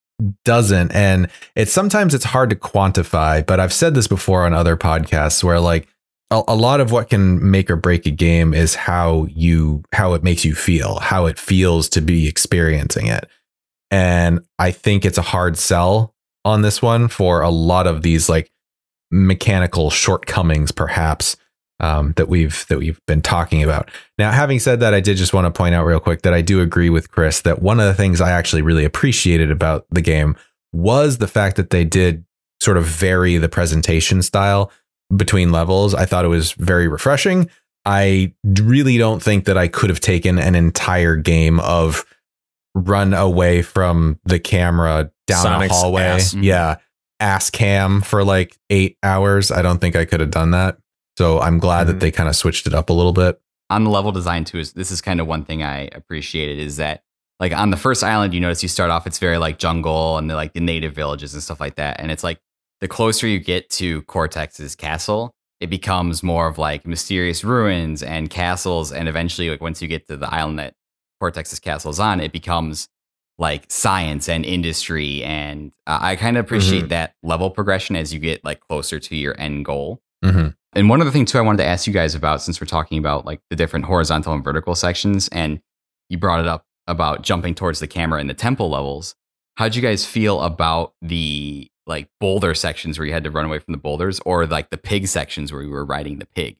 doesn't 0.45 0.93
and 0.93 1.29
it's 1.55 1.73
sometimes 1.73 2.15
it's 2.15 2.25
hard 2.25 2.51
to 2.51 2.57
quantify, 2.57 3.45
but 3.45 3.61
I've 3.61 3.73
said 3.73 3.95
this 3.95 4.07
before 4.07 4.47
on 4.47 4.55
other 4.55 4.77
podcasts 4.77 5.45
where 5.45 5.61
like 5.61 5.89
a, 6.31 6.43
a 6.49 6.57
lot 6.57 6.81
of 6.81 6.91
what 6.91 7.11
can 7.11 7.51
make 7.51 7.71
or 7.71 7.77
break 7.77 8.07
a 8.07 8.11
game 8.11 8.55
is 8.55 8.75
how 8.75 9.27
you 9.31 9.83
how 9.93 10.15
it 10.15 10.23
makes 10.23 10.45
you 10.45 10.55
feel, 10.55 10.99
how 11.01 11.27
it 11.27 11.39
feels 11.39 11.89
to 11.91 12.01
be 12.01 12.27
experiencing 12.27 13.07
it. 13.07 13.29
And 13.91 14.41
I 14.59 14.71
think 14.71 15.05
it's 15.05 15.19
a 15.19 15.23
hard 15.23 15.57
sell 15.59 16.15
on 16.45 16.63
this 16.63 16.81
one 16.81 17.09
for 17.09 17.43
a 17.43 17.51
lot 17.51 17.87
of 17.87 18.03
these 18.03 18.29
like 18.29 18.51
mechanical 19.11 19.91
shortcomings, 19.91 20.73
perhaps 20.73 21.37
um, 21.81 22.13
that 22.17 22.29
we've 22.29 22.65
that 22.69 22.79
we've 22.79 23.01
been 23.07 23.23
talking 23.23 23.63
about. 23.63 23.91
Now, 24.19 24.31
having 24.31 24.59
said 24.59 24.81
that, 24.81 24.95
I 24.95 25.01
did 25.01 25.17
just 25.17 25.35
want 25.35 25.47
to 25.47 25.57
point 25.57 25.75
out 25.75 25.85
real 25.85 26.01
quick 26.01 26.23
that 26.23 26.35
I 26.35 26.41
do 26.41 26.61
agree 26.61 26.91
with 26.91 27.11
Chris 27.11 27.43
that 27.43 27.63
one 27.63 27.81
of 27.81 27.87
the 27.87 27.95
things 27.95 28.21
I 28.21 28.31
actually 28.31 28.63
really 28.63 28.85
appreciated 28.85 29.51
about 29.51 29.87
the 29.91 30.03
game 30.03 30.37
was 30.73 31.19
the 31.19 31.29
fact 31.29 31.57
that 31.57 31.71
they 31.71 31.85
did 31.85 32.25
sort 32.61 32.77
of 32.77 32.85
vary 32.85 33.37
the 33.37 33.49
presentation 33.49 34.23
style 34.23 34.71
between 35.15 35.53
levels. 35.53 35.95
I 35.95 36.07
thought 36.07 36.25
it 36.25 36.29
was 36.29 36.53
very 36.53 36.89
refreshing. 36.89 37.51
I 37.85 38.35
really 38.45 38.99
don't 38.99 39.23
think 39.23 39.45
that 39.45 39.57
I 39.57 39.69
could 39.69 39.91
have 39.91 40.01
taken 40.01 40.39
an 40.39 40.55
entire 40.55 41.17
game 41.17 41.61
of 41.61 42.05
run 42.75 43.15
away 43.15 43.63
from 43.63 44.19
the 44.25 44.39
camera 44.39 45.11
down 45.27 45.43
Sonic's 45.43 45.73
a 45.73 45.77
hallway. 45.77 46.03
ass. 46.03 46.35
Yeah. 46.35 46.77
Ass 47.21 47.49
cam 47.49 48.03
for 48.03 48.25
like 48.25 48.59
eight 48.69 48.99
hours. 49.03 49.51
I 49.51 49.63
don't 49.63 49.79
think 49.79 49.97
I 49.97 50.05
could 50.05 50.21
have 50.21 50.31
done 50.31 50.51
that. 50.51 50.77
So 51.17 51.41
I'm 51.41 51.59
glad 51.59 51.85
Mhm. 51.85 51.91
that 51.93 52.01
they 52.01 52.11
kind 52.11 52.29
of 52.29 52.37
switched 52.37 52.67
it 52.67 52.75
up 52.75 52.91
a 52.91 52.93
little 52.93 53.13
bit. 53.13 53.41
on 53.69 53.83
the 53.83 53.91
level 53.91 54.13
design 54.13 54.45
too 54.45 54.59
is 54.61 54.75
this 54.75 54.93
is 54.93 55.01
kind 55.01 55.21
of 55.21 55.27
one 55.27 55.45
thing 55.45 55.61
I 55.65 55.89
appreciated 55.93 56.61
is 56.61 56.77
that 56.77 57.03
like 57.41 57.53
on 57.53 57.71
the 57.73 57.77
first 57.77 58.05
island 58.05 58.33
you 58.33 58.39
notice 58.39 58.63
you 58.63 58.69
start 58.69 58.91
off 58.93 59.09
it's 59.09 59.19
very 59.19 59.39
like 59.39 59.59
jungle 59.59 60.19
and 60.19 60.31
the 60.31 60.37
like 60.37 60.53
the 60.53 60.61
native 60.61 60.95
villages 60.95 61.35
and 61.35 61.43
stuff 61.43 61.59
like 61.59 61.75
that. 61.75 61.99
And 61.99 62.13
it's 62.13 62.23
like 62.23 62.39
the 62.81 62.87
closer 62.87 63.27
you 63.27 63.41
get 63.41 63.69
to 63.71 64.03
Cortex's 64.03 64.77
castle 64.77 65.33
it 65.59 65.69
becomes 65.69 66.23
more 66.23 66.47
of 66.47 66.59
like 66.59 66.87
mysterious 66.87 67.43
ruins 67.43 68.05
and 68.05 68.31
castles. 68.31 68.93
And 68.93 69.09
eventually 69.09 69.51
like 69.51 69.61
once 69.61 69.83
you 69.83 69.89
get 69.89 70.07
to 70.07 70.17
the 70.17 70.33
island 70.33 70.61
that 70.61 70.75
Cortex's 71.21 71.59
castle 71.59 71.91
is 71.91 71.99
on 71.99 72.21
it 72.21 72.31
becomes 72.31 72.87
like 73.37 73.65
science 73.69 74.29
and 74.29 74.45
industry. 74.45 75.25
And 75.25 75.73
uh, 75.89 75.99
I 76.03 76.15
kind 76.15 76.37
of 76.37 76.45
appreciate 76.45 76.89
that 76.91 77.15
level 77.25 77.51
progression 77.51 77.97
as 77.97 78.15
you 78.15 78.21
get 78.21 78.45
like 78.45 78.61
closer 78.61 79.01
to 79.01 79.17
your 79.17 79.35
end 79.41 79.65
goal 79.65 80.01
Mhm. 80.25 80.55
and 80.75 80.89
one 80.89 81.01
other 81.01 81.11
thing 81.11 81.25
too, 81.25 81.39
I 81.39 81.43
wanted 81.43 81.59
to 81.59 81.69
ask 81.69 81.87
you 81.87 81.93
guys 81.93 82.15
about 82.15 82.43
since 82.43 82.61
we're 82.61 82.67
talking 82.67 82.99
about 82.99 83.25
like 83.27 83.41
the 83.51 83.57
different 83.57 83.85
horizontal 83.87 84.33
and 84.33 84.43
vertical 84.45 84.75
sections, 84.75 85.29
and 85.29 85.61
you 86.09 86.19
brought 86.19 86.41
it 86.41 86.47
up 86.47 86.65
about 86.87 87.23
jumping 87.23 87.55
towards 87.55 87.81
the 87.81 87.87
camera 87.87 88.21
in 88.21 88.27
the 88.27 88.35
temple 88.35 88.71
levels. 88.71 89.15
How'd 89.57 89.75
you 89.75 89.83
guys 89.83 90.05
feel 90.05 90.41
about 90.43 90.93
the 91.03 91.69
like 91.87 92.09
boulder 92.21 92.55
sections 92.55 92.99
where 92.99 93.07
you 93.07 93.13
had 93.13 93.25
to 93.25 93.31
run 93.31 93.45
away 93.45 93.59
from 93.59 93.73
the 93.73 93.79
boulders, 93.79 94.21
or 94.27 94.47
like 94.47 94.71
the 94.71 94.77
pig 94.77 95.07
sections 95.07 95.53
where 95.53 95.63
you 95.63 95.71
were 95.71 95.85
riding 95.85 96.19
the 96.19 96.27
pig? 96.27 96.57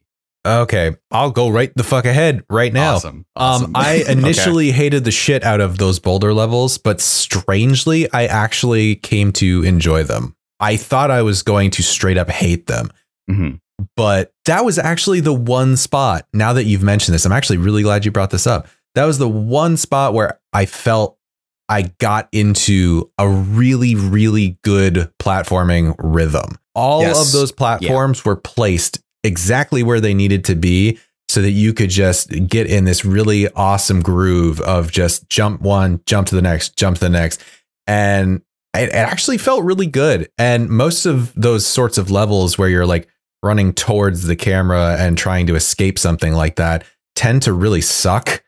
Okay. 0.47 0.95
I'll 1.11 1.33
go 1.33 1.49
right 1.49 1.73
the 1.75 1.83
fuck 1.83 2.05
ahead 2.05 2.45
right 2.49 2.73
now. 2.73 2.95
Awesome. 2.95 3.27
awesome. 3.35 3.67
Um, 3.67 3.73
I 3.75 4.05
initially 4.09 4.71
hated 4.71 5.03
the 5.05 5.11
shit 5.11 5.43
out 5.43 5.61
of 5.61 5.79
those 5.79 5.99
boulder 5.99 6.33
levels, 6.33 6.79
but 6.79 7.01
strangely, 7.01 8.09
I 8.13 8.27
actually 8.27 8.95
came 8.97 9.33
to 9.33 9.65
enjoy 9.65 10.05
them. 10.05 10.37
I 10.61 10.77
thought 10.77 11.11
I 11.11 11.23
was 11.23 11.43
going 11.43 11.71
to 11.73 11.83
straight 11.83 12.17
up 12.17 12.31
hate 12.31 12.67
them, 12.67 12.91
Mhm. 13.31 13.61
but 13.97 14.33
that 14.47 14.65
was 14.65 14.79
actually 14.79 15.21
the 15.21 15.33
one 15.35 15.77
spot. 15.77 16.27
Now 16.33 16.53
that 16.55 16.65
you've 16.65 16.83
mentioned 16.83 17.15
this, 17.15 17.25
I'm 17.27 17.33
actually 17.33 17.59
really 17.59 17.83
glad 17.83 18.05
you 18.05 18.11
brought 18.11 18.31
this 18.31 18.47
up. 18.47 18.69
That 18.95 19.05
was 19.05 19.19
the 19.19 19.29
one 19.29 19.77
spot 19.77 20.15
where 20.15 20.39
I 20.53 20.65
felt 20.67 21.19
I 21.69 21.91
got 21.99 22.29
into 22.33 23.11
a 23.19 23.29
really, 23.29 23.95
really 23.95 24.59
good 24.63 25.11
platforming 25.21 25.95
rhythm. 25.99 26.57
All 26.75 27.03
Yes. 27.03 27.27
of 27.27 27.33
those 27.33 27.53
platforms 27.53 28.25
were 28.25 28.37
placed 28.37 29.01
exactly 29.25 29.83
where 29.83 30.01
they 30.01 30.15
needed 30.15 30.45
to 30.45 30.55
be 30.55 30.99
so 31.29 31.43
that 31.43 31.51
you 31.51 31.73
could 31.75 31.91
just 31.91 32.31
get 32.47 32.69
in 32.69 32.85
this 32.85 33.05
really 33.05 33.49
awesome 33.57 34.01
groove 34.01 34.61
of 34.61 34.91
just 34.93 35.29
jump 35.29 35.61
one, 35.61 36.01
jump 36.07 36.29
to 36.29 36.35
the 36.37 36.43
next, 36.43 36.77
jump 36.77 36.97
to 36.97 37.01
the 37.01 37.11
next. 37.11 37.43
And 37.87 38.41
it 38.75 38.91
actually 38.93 39.39
felt 39.39 39.65
really 39.65 39.87
good. 39.87 40.29
And 40.39 40.69
most 40.71 41.05
of 41.05 41.33
those 41.35 41.67
sorts 41.67 41.99
of 41.99 42.11
levels 42.11 42.57
where 42.57 42.69
you're 42.69 42.87
like 42.87 43.09
running 43.47 43.73
towards 43.73 44.25
the 44.25 44.37
camera 44.37 44.97
and 44.99 45.17
trying 45.17 45.47
to 45.47 45.55
escape 45.55 45.99
something 45.99 46.33
like 46.33 46.57
that 46.57 46.85
tend 47.15 47.43
to 47.43 47.53
really 47.53 47.81
suck. 47.81 48.43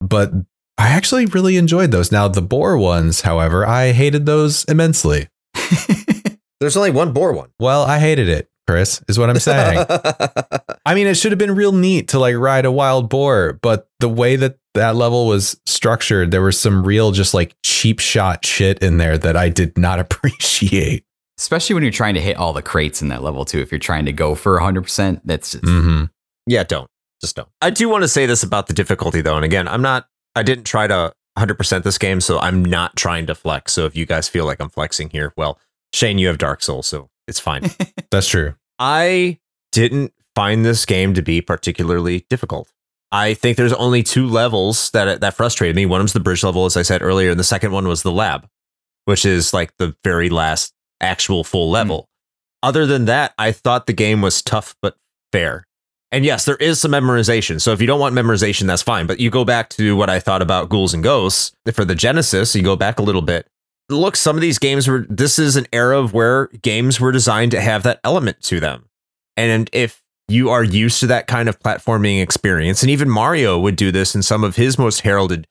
But 0.00 0.32
I 0.78 0.88
actually 0.88 1.26
really 1.26 1.56
enjoyed 1.56 1.90
those. 1.90 2.10
Now, 2.10 2.26
the 2.28 2.42
boar 2.42 2.76
ones, 2.76 3.20
however, 3.20 3.66
I 3.66 3.92
hated 3.92 4.26
those 4.26 4.64
immensely. 4.64 5.28
There's 6.60 6.76
only 6.76 6.90
one 6.90 7.12
boar 7.12 7.32
one. 7.32 7.50
Well, 7.60 7.82
I 7.82 7.98
hated 7.98 8.28
it, 8.28 8.48
Chris, 8.66 9.02
is 9.08 9.18
what 9.18 9.30
I'm 9.30 9.38
saying. 9.38 9.84
I 10.86 10.94
mean, 10.94 11.06
it 11.06 11.16
should 11.16 11.32
have 11.32 11.38
been 11.38 11.54
real 11.54 11.72
neat 11.72 12.08
to 12.08 12.18
like 12.18 12.36
ride 12.36 12.64
a 12.64 12.72
wild 12.72 13.08
boar, 13.08 13.58
but 13.62 13.88
the 14.00 14.08
way 14.08 14.36
that 14.36 14.58
that 14.74 14.96
level 14.96 15.26
was 15.26 15.60
structured, 15.66 16.30
there 16.30 16.42
was 16.42 16.58
some 16.58 16.84
real 16.84 17.12
just 17.12 17.34
like 17.34 17.54
cheap 17.64 18.00
shot 18.00 18.44
shit 18.44 18.82
in 18.82 18.98
there 18.98 19.16
that 19.18 19.36
I 19.36 19.48
did 19.48 19.78
not 19.78 20.00
appreciate. 20.00 21.04
Especially 21.38 21.74
when 21.74 21.82
you're 21.82 21.92
trying 21.92 22.14
to 22.14 22.20
hit 22.20 22.36
all 22.36 22.52
the 22.52 22.62
crates 22.62 23.02
in 23.02 23.08
that 23.08 23.22
level 23.22 23.44
too. 23.44 23.60
If 23.60 23.70
you're 23.72 23.78
trying 23.78 24.04
to 24.06 24.12
go 24.12 24.34
for 24.34 24.54
100, 24.54 24.82
percent 24.82 25.20
that's 25.26 25.52
just, 25.52 25.64
Mm-hmm. 25.64 26.04
yeah, 26.46 26.62
don't. 26.64 26.88
Just 27.20 27.36
don't. 27.36 27.48
I 27.60 27.70
do 27.70 27.88
want 27.88 28.02
to 28.02 28.08
say 28.08 28.26
this 28.26 28.42
about 28.42 28.66
the 28.66 28.74
difficulty 28.74 29.20
though. 29.20 29.36
And 29.36 29.44
again, 29.44 29.66
I'm 29.68 29.82
not 29.82 30.08
I 30.36 30.42
didn't 30.42 30.64
try 30.64 30.86
to 30.86 31.12
100% 31.38 31.82
this 31.82 31.98
game, 31.98 32.20
so 32.20 32.38
I'm 32.38 32.64
not 32.64 32.96
trying 32.96 33.26
to 33.26 33.34
flex. 33.34 33.72
So 33.72 33.86
if 33.86 33.96
you 33.96 34.04
guys 34.06 34.28
feel 34.28 34.44
like 34.44 34.60
I'm 34.60 34.68
flexing 34.68 35.10
here, 35.10 35.32
well, 35.36 35.58
Shane, 35.92 36.18
you 36.18 36.26
have 36.28 36.38
Dark 36.38 36.62
Souls, 36.62 36.86
so 36.86 37.08
it's 37.28 37.40
fine. 37.40 37.70
That's 38.10 38.28
true. 38.28 38.54
I 38.78 39.38
didn't 39.72 40.12
find 40.34 40.64
this 40.64 40.84
game 40.84 41.14
to 41.14 41.22
be 41.22 41.40
particularly 41.40 42.26
difficult. 42.28 42.70
I 43.12 43.34
think 43.34 43.56
there's 43.56 43.72
only 43.72 44.02
two 44.02 44.26
levels 44.28 44.90
that 44.90 45.20
that 45.20 45.34
frustrated 45.34 45.76
me. 45.76 45.86
One 45.86 46.02
was 46.02 46.12
the 46.12 46.20
bridge 46.20 46.42
level, 46.42 46.66
as 46.66 46.76
I 46.76 46.82
said 46.82 47.00
earlier, 47.00 47.30
and 47.30 47.38
the 47.40 47.44
second 47.44 47.70
one 47.72 47.86
was 47.88 48.02
the 48.02 48.12
lab, 48.12 48.48
which 49.04 49.24
is 49.24 49.54
like 49.54 49.76
the 49.78 49.96
very 50.04 50.28
last 50.30 50.73
actual 51.04 51.44
full 51.44 51.68
hmm. 51.68 51.74
level. 51.74 52.08
Other 52.62 52.86
than 52.86 53.04
that, 53.04 53.34
I 53.38 53.52
thought 53.52 53.86
the 53.86 53.92
game 53.92 54.22
was 54.22 54.42
tough 54.42 54.74
but 54.80 54.96
fair. 55.32 55.66
And 56.10 56.24
yes, 56.24 56.44
there 56.44 56.56
is 56.56 56.80
some 56.80 56.92
memorization. 56.92 57.60
So 57.60 57.72
if 57.72 57.80
you 57.80 57.86
don't 57.86 57.98
want 58.00 58.14
memorization, 58.14 58.66
that's 58.66 58.82
fine. 58.82 59.06
But 59.06 59.18
you 59.18 59.30
go 59.30 59.44
back 59.44 59.68
to 59.70 59.96
what 59.96 60.08
I 60.08 60.20
thought 60.20 60.42
about 60.42 60.68
Ghouls 60.68 60.94
and 60.94 61.02
Ghosts 61.02 61.52
for 61.72 61.84
the 61.84 61.96
Genesis, 61.96 62.54
you 62.54 62.62
go 62.62 62.76
back 62.76 62.98
a 62.98 63.02
little 63.02 63.20
bit. 63.20 63.48
Look, 63.90 64.16
some 64.16 64.36
of 64.36 64.40
these 64.40 64.58
games 64.58 64.88
were, 64.88 65.06
this 65.10 65.38
is 65.38 65.56
an 65.56 65.66
era 65.72 65.98
of 65.98 66.14
where 66.14 66.46
games 66.62 67.00
were 67.00 67.12
designed 67.12 67.50
to 67.50 67.60
have 67.60 67.82
that 67.82 68.00
element 68.04 68.40
to 68.42 68.60
them. 68.60 68.86
And 69.36 69.68
if 69.72 70.02
you 70.28 70.50
are 70.50 70.62
used 70.62 71.00
to 71.00 71.08
that 71.08 71.26
kind 71.26 71.48
of 71.48 71.58
platforming 71.58 72.22
experience, 72.22 72.82
and 72.82 72.90
even 72.90 73.10
Mario 73.10 73.58
would 73.58 73.76
do 73.76 73.90
this 73.90 74.14
in 74.14 74.22
some 74.22 74.44
of 74.44 74.56
his 74.56 74.78
most 74.78 75.00
heralded 75.00 75.46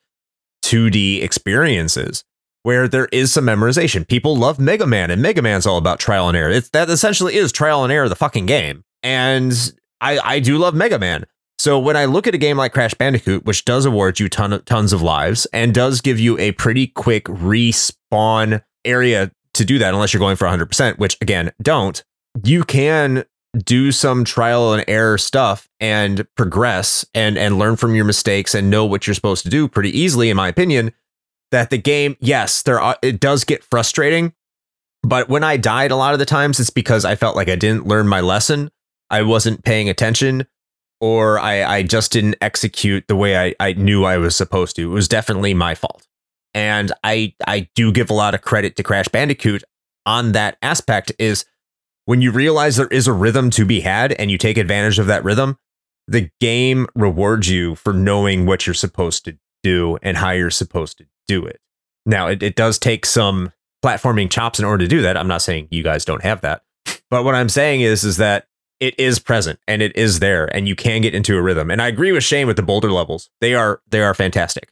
2D 0.64 1.22
experiences, 1.22 2.24
where 2.64 2.88
there 2.88 3.08
is 3.12 3.32
some 3.32 3.44
memorization. 3.44 4.08
People 4.08 4.36
love 4.36 4.58
Mega 4.58 4.86
Man, 4.86 5.10
and 5.10 5.22
Mega 5.22 5.42
Man's 5.42 5.66
all 5.66 5.78
about 5.78 6.00
trial 6.00 6.28
and 6.28 6.36
error. 6.36 6.50
It's 6.50 6.70
that 6.70 6.90
essentially 6.90 7.36
is 7.36 7.52
trial 7.52 7.84
and 7.84 7.92
error, 7.92 8.08
the 8.08 8.16
fucking 8.16 8.46
game. 8.46 8.82
And 9.02 9.52
I, 10.00 10.18
I 10.18 10.40
do 10.40 10.58
love 10.58 10.74
Mega 10.74 10.98
Man. 10.98 11.26
So 11.58 11.78
when 11.78 11.96
I 11.96 12.06
look 12.06 12.26
at 12.26 12.34
a 12.34 12.38
game 12.38 12.56
like 12.56 12.72
Crash 12.72 12.94
Bandicoot, 12.94 13.44
which 13.44 13.64
does 13.64 13.84
award 13.84 14.18
you 14.18 14.28
ton 14.28 14.60
tons 14.64 14.92
of 14.92 15.02
lives 15.02 15.46
and 15.52 15.72
does 15.72 16.00
give 16.00 16.18
you 16.18 16.38
a 16.38 16.52
pretty 16.52 16.88
quick 16.88 17.24
respawn 17.26 18.62
area 18.84 19.30
to 19.52 19.64
do 19.64 19.78
that, 19.78 19.94
unless 19.94 20.12
you're 20.12 20.20
going 20.20 20.36
for 20.36 20.46
100%, 20.48 20.98
which 20.98 21.16
again, 21.20 21.52
don't, 21.62 22.02
you 22.42 22.64
can 22.64 23.24
do 23.58 23.92
some 23.92 24.24
trial 24.24 24.72
and 24.72 24.84
error 24.88 25.18
stuff 25.18 25.68
and 25.80 26.26
progress 26.34 27.04
and 27.14 27.38
and 27.38 27.58
learn 27.58 27.76
from 27.76 27.94
your 27.94 28.04
mistakes 28.04 28.54
and 28.54 28.68
know 28.68 28.84
what 28.84 29.06
you're 29.06 29.14
supposed 29.14 29.44
to 29.44 29.50
do 29.50 29.68
pretty 29.68 29.96
easily 29.96 30.28
in 30.28 30.36
my 30.36 30.48
opinion 30.48 30.92
that 31.54 31.70
the 31.70 31.78
game 31.78 32.16
yes 32.20 32.62
there 32.62 32.80
are 32.80 32.98
it 33.02 33.20
does 33.20 33.44
get 33.44 33.64
frustrating 33.64 34.32
But 35.02 35.28
when 35.28 35.44
I 35.44 35.58
died, 35.58 35.90
a 35.90 35.96
lot 35.96 36.14
of 36.14 36.18
the 36.18 36.26
times 36.26 36.58
it's 36.58 36.70
because 36.70 37.04
I 37.04 37.14
felt 37.14 37.36
like 37.36 37.50
I 37.50 37.56
didn't 37.56 37.86
learn 37.86 38.08
my 38.08 38.20
lesson. 38.20 38.70
I 39.10 39.22
wasn't 39.22 39.64
paying 39.64 39.90
attention, 39.90 40.46
or 41.00 41.38
I, 41.38 41.62
I 41.62 41.82
just 41.82 42.12
didn't 42.12 42.36
execute 42.40 43.06
the 43.06 43.16
way 43.16 43.36
I, 43.36 43.54
I 43.60 43.74
knew 43.74 44.04
I 44.04 44.16
was 44.16 44.34
supposed 44.34 44.76
to. 44.76 44.82
It 44.90 44.94
was 44.94 45.08
definitely 45.08 45.52
my 45.54 45.74
fault. 45.74 46.06
And 46.54 46.92
I 47.04 47.34
I 47.46 47.68
do 47.74 47.92
give 47.92 48.10
a 48.10 48.14
lot 48.14 48.34
of 48.34 48.42
credit 48.42 48.76
to 48.76 48.82
Crash 48.82 49.08
Bandicoot 49.08 49.62
on 50.06 50.32
that 50.32 50.56
aspect 50.62 51.12
is 51.18 51.44
when 52.06 52.22
you 52.22 52.32
realize 52.32 52.76
there 52.76 52.88
is 52.88 53.06
a 53.06 53.12
rhythm 53.12 53.50
to 53.50 53.66
be 53.66 53.80
had 53.80 54.12
and 54.12 54.30
you 54.30 54.38
take 54.38 54.56
advantage 54.56 54.98
of 54.98 55.06
that 55.08 55.24
rhythm, 55.24 55.58
the 56.08 56.30
game 56.40 56.86
rewards 56.94 57.50
you 57.50 57.74
for 57.74 57.92
knowing 57.92 58.46
what 58.46 58.66
you're 58.66 58.74
supposed 58.74 59.24
to 59.26 59.36
do 59.62 59.98
and 60.02 60.16
how 60.16 60.30
you're 60.30 60.50
supposed 60.50 60.98
to 60.98 61.06
do 61.26 61.44
it. 61.44 61.60
Now, 62.06 62.28
it, 62.28 62.42
it 62.42 62.56
does 62.56 62.78
take 62.78 63.06
some 63.06 63.52
platforming 63.84 64.30
chops 64.30 64.58
in 64.58 64.64
order 64.64 64.84
to 64.84 64.88
do 64.88 65.02
that. 65.02 65.16
I'm 65.16 65.28
not 65.28 65.42
saying 65.42 65.68
you 65.70 65.82
guys 65.82 66.04
don't 66.04 66.22
have 66.22 66.40
that. 66.42 66.62
But 67.10 67.24
what 67.24 67.34
I'm 67.34 67.48
saying 67.48 67.82
is, 67.82 68.04
is 68.04 68.16
that 68.18 68.46
it 68.80 68.98
is 68.98 69.18
present 69.18 69.58
and 69.66 69.82
it 69.82 69.96
is 69.96 70.18
there 70.18 70.54
and 70.54 70.68
you 70.68 70.74
can 70.74 71.00
get 71.00 71.14
into 71.14 71.36
a 71.36 71.42
rhythm. 71.42 71.70
And 71.70 71.80
I 71.80 71.88
agree 71.88 72.12
with 72.12 72.24
Shane 72.24 72.46
with 72.46 72.56
the 72.56 72.62
boulder 72.62 72.90
levels. 72.90 73.30
They 73.40 73.54
are 73.54 73.80
they 73.88 74.02
are 74.02 74.14
fantastic. 74.14 74.70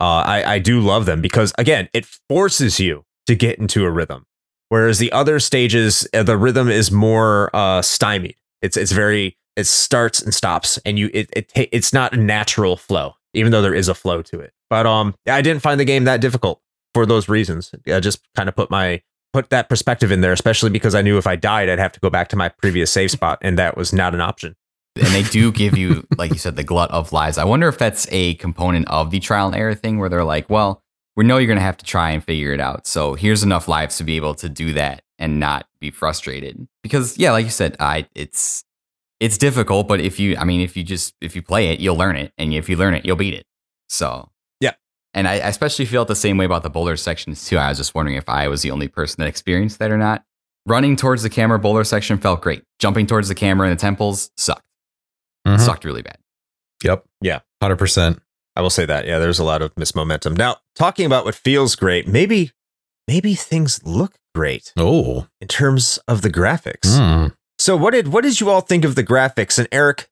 Uh, 0.00 0.22
I, 0.26 0.54
I 0.54 0.58
do 0.58 0.80
love 0.80 1.06
them 1.06 1.20
because 1.20 1.52
again, 1.58 1.88
it 1.92 2.06
forces 2.28 2.80
you 2.80 3.04
to 3.26 3.34
get 3.34 3.58
into 3.58 3.84
a 3.84 3.90
rhythm. 3.90 4.26
Whereas 4.68 4.98
the 4.98 5.12
other 5.12 5.38
stages, 5.38 6.08
uh, 6.14 6.22
the 6.22 6.36
rhythm 6.36 6.68
is 6.68 6.90
more 6.90 7.54
uh, 7.54 7.82
stymied. 7.82 8.36
It's 8.62 8.76
it's 8.76 8.92
very 8.92 9.36
it 9.54 9.66
starts 9.66 10.22
and 10.22 10.32
stops, 10.32 10.78
and 10.86 10.98
you 10.98 11.10
it, 11.12 11.30
it 11.36 11.52
it's 11.54 11.92
not 11.92 12.14
a 12.14 12.16
natural 12.16 12.76
flow, 12.76 13.14
even 13.34 13.52
though 13.52 13.62
there 13.62 13.74
is 13.74 13.88
a 13.88 13.94
flow 13.94 14.22
to 14.22 14.40
it. 14.40 14.54
But 14.72 14.86
um, 14.86 15.14
I 15.28 15.42
didn't 15.42 15.60
find 15.60 15.78
the 15.78 15.84
game 15.84 16.04
that 16.04 16.22
difficult 16.22 16.62
for 16.94 17.04
those 17.04 17.28
reasons. 17.28 17.74
I 17.86 18.00
just 18.00 18.26
kind 18.34 18.48
of 18.48 18.56
put 18.56 18.70
my 18.70 19.02
put 19.34 19.50
that 19.50 19.68
perspective 19.68 20.10
in 20.10 20.22
there, 20.22 20.32
especially 20.32 20.70
because 20.70 20.94
I 20.94 21.02
knew 21.02 21.18
if 21.18 21.26
I 21.26 21.36
died, 21.36 21.68
I'd 21.68 21.78
have 21.78 21.92
to 21.92 22.00
go 22.00 22.08
back 22.08 22.28
to 22.28 22.36
my 22.36 22.48
previous 22.48 22.90
save 22.90 23.10
spot, 23.10 23.38
and 23.42 23.58
that 23.58 23.76
was 23.76 23.92
not 23.92 24.14
an 24.14 24.22
option. 24.22 24.56
And 24.96 25.08
they 25.08 25.24
do 25.24 25.52
give 25.52 25.76
you, 25.76 26.06
like 26.16 26.30
you 26.30 26.38
said, 26.38 26.56
the 26.56 26.64
glut 26.64 26.90
of 26.90 27.12
lives. 27.12 27.36
I 27.36 27.44
wonder 27.44 27.68
if 27.68 27.76
that's 27.76 28.06
a 28.10 28.32
component 28.36 28.88
of 28.88 29.10
the 29.10 29.20
trial 29.20 29.48
and 29.48 29.54
error 29.54 29.74
thing, 29.74 29.98
where 29.98 30.08
they're 30.08 30.24
like, 30.24 30.48
well, 30.48 30.82
we 31.16 31.26
know 31.26 31.36
you're 31.36 31.48
going 31.48 31.58
to 31.58 31.62
have 31.62 31.76
to 31.76 31.84
try 31.84 32.10
and 32.10 32.24
figure 32.24 32.54
it 32.54 32.60
out. 32.60 32.86
So 32.86 33.12
here's 33.12 33.42
enough 33.42 33.68
lives 33.68 33.98
to 33.98 34.04
be 34.04 34.16
able 34.16 34.34
to 34.36 34.48
do 34.48 34.72
that 34.72 35.02
and 35.18 35.38
not 35.38 35.66
be 35.80 35.90
frustrated. 35.90 36.66
Because 36.82 37.18
yeah, 37.18 37.32
like 37.32 37.44
you 37.44 37.50
said, 37.50 37.76
I 37.78 38.06
it's 38.14 38.64
it's 39.20 39.36
difficult, 39.36 39.86
but 39.86 40.00
if 40.00 40.18
you 40.18 40.34
I 40.38 40.44
mean 40.44 40.62
if 40.62 40.78
you 40.78 40.82
just 40.82 41.12
if 41.20 41.36
you 41.36 41.42
play 41.42 41.68
it, 41.68 41.78
you'll 41.78 41.96
learn 41.96 42.16
it. 42.16 42.32
And 42.38 42.54
if 42.54 42.70
you 42.70 42.76
learn 42.78 42.94
it, 42.94 43.04
you'll 43.04 43.16
beat 43.16 43.34
it. 43.34 43.44
So. 43.90 44.30
And 45.14 45.28
I, 45.28 45.32
I 45.34 45.48
especially 45.48 45.84
feel 45.84 46.04
the 46.04 46.16
same 46.16 46.36
way 46.38 46.44
about 46.46 46.62
the 46.62 46.70
boulder 46.70 46.96
sections 46.96 47.44
too. 47.46 47.58
I 47.58 47.68
was 47.68 47.78
just 47.78 47.94
wondering 47.94 48.16
if 48.16 48.28
I 48.28 48.48
was 48.48 48.62
the 48.62 48.70
only 48.70 48.88
person 48.88 49.16
that 49.20 49.28
experienced 49.28 49.78
that 49.78 49.90
or 49.90 49.98
not. 49.98 50.24
Running 50.66 50.96
towards 50.96 51.22
the 51.22 51.30
camera 51.30 51.58
boulder 51.58 51.84
section 51.84 52.18
felt 52.18 52.40
great. 52.40 52.62
Jumping 52.78 53.06
towards 53.06 53.28
the 53.28 53.34
camera 53.34 53.68
in 53.68 53.74
the 53.74 53.80
temples 53.80 54.30
sucked. 54.36 54.62
Mhm. 55.46 55.58
Sucked 55.60 55.84
really 55.84 56.02
bad. 56.02 56.18
Yep. 56.84 57.04
Yeah. 57.20 57.40
100%. 57.62 58.20
I 58.56 58.60
will 58.60 58.70
say 58.70 58.84
that. 58.86 59.06
Yeah, 59.06 59.18
there's 59.18 59.38
a 59.38 59.44
lot 59.44 59.60
of 59.62 59.76
missed 59.76 59.96
momentum. 59.96 60.34
Now, 60.34 60.58
talking 60.76 61.04
about 61.06 61.24
what 61.24 61.34
feels 61.34 61.74
great, 61.74 62.06
maybe 62.06 62.52
maybe 63.08 63.34
things 63.34 63.80
look 63.84 64.14
great 64.34 64.72
Oh. 64.78 65.26
in 65.40 65.48
terms 65.48 65.98
of 66.06 66.22
the 66.22 66.30
graphics. 66.30 66.96
Hmm. 66.96 67.28
So 67.58 67.76
what 67.76 67.90
did 67.92 68.08
what 68.08 68.22
did 68.24 68.40
you 68.40 68.48
all 68.50 68.60
think 68.60 68.84
of 68.84 68.94
the 68.94 69.04
graphics? 69.04 69.58
And 69.58 69.68
Eric, 69.72 70.08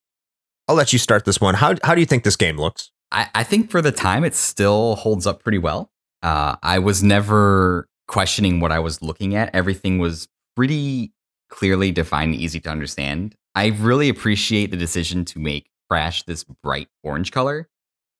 I'll 0.68 0.74
let 0.74 0.92
you 0.92 0.98
start 0.98 1.24
this 1.24 1.40
one. 1.40 1.54
How 1.56 1.74
how 1.84 1.94
do 1.94 2.00
you 2.00 2.06
think 2.06 2.24
this 2.24 2.36
game 2.36 2.56
looks? 2.56 2.90
I, 3.12 3.28
I 3.34 3.42
think 3.44 3.70
for 3.70 3.82
the 3.82 3.92
time, 3.92 4.24
it 4.24 4.34
still 4.34 4.96
holds 4.96 5.26
up 5.26 5.42
pretty 5.42 5.58
well. 5.58 5.90
Uh, 6.22 6.56
I 6.62 6.78
was 6.78 7.02
never 7.02 7.88
questioning 8.08 8.60
what 8.60 8.72
I 8.72 8.78
was 8.78 9.02
looking 9.02 9.34
at. 9.34 9.54
Everything 9.54 9.98
was 9.98 10.28
pretty 10.56 11.12
clearly 11.48 11.90
defined 11.92 12.32
and 12.34 12.40
easy 12.42 12.60
to 12.60 12.70
understand. 12.70 13.34
I 13.54 13.68
really 13.68 14.08
appreciate 14.08 14.70
the 14.70 14.76
decision 14.76 15.24
to 15.26 15.38
make 15.38 15.68
Crash 15.88 16.22
this 16.22 16.44
bright 16.44 16.86
orange 17.02 17.32
color, 17.32 17.68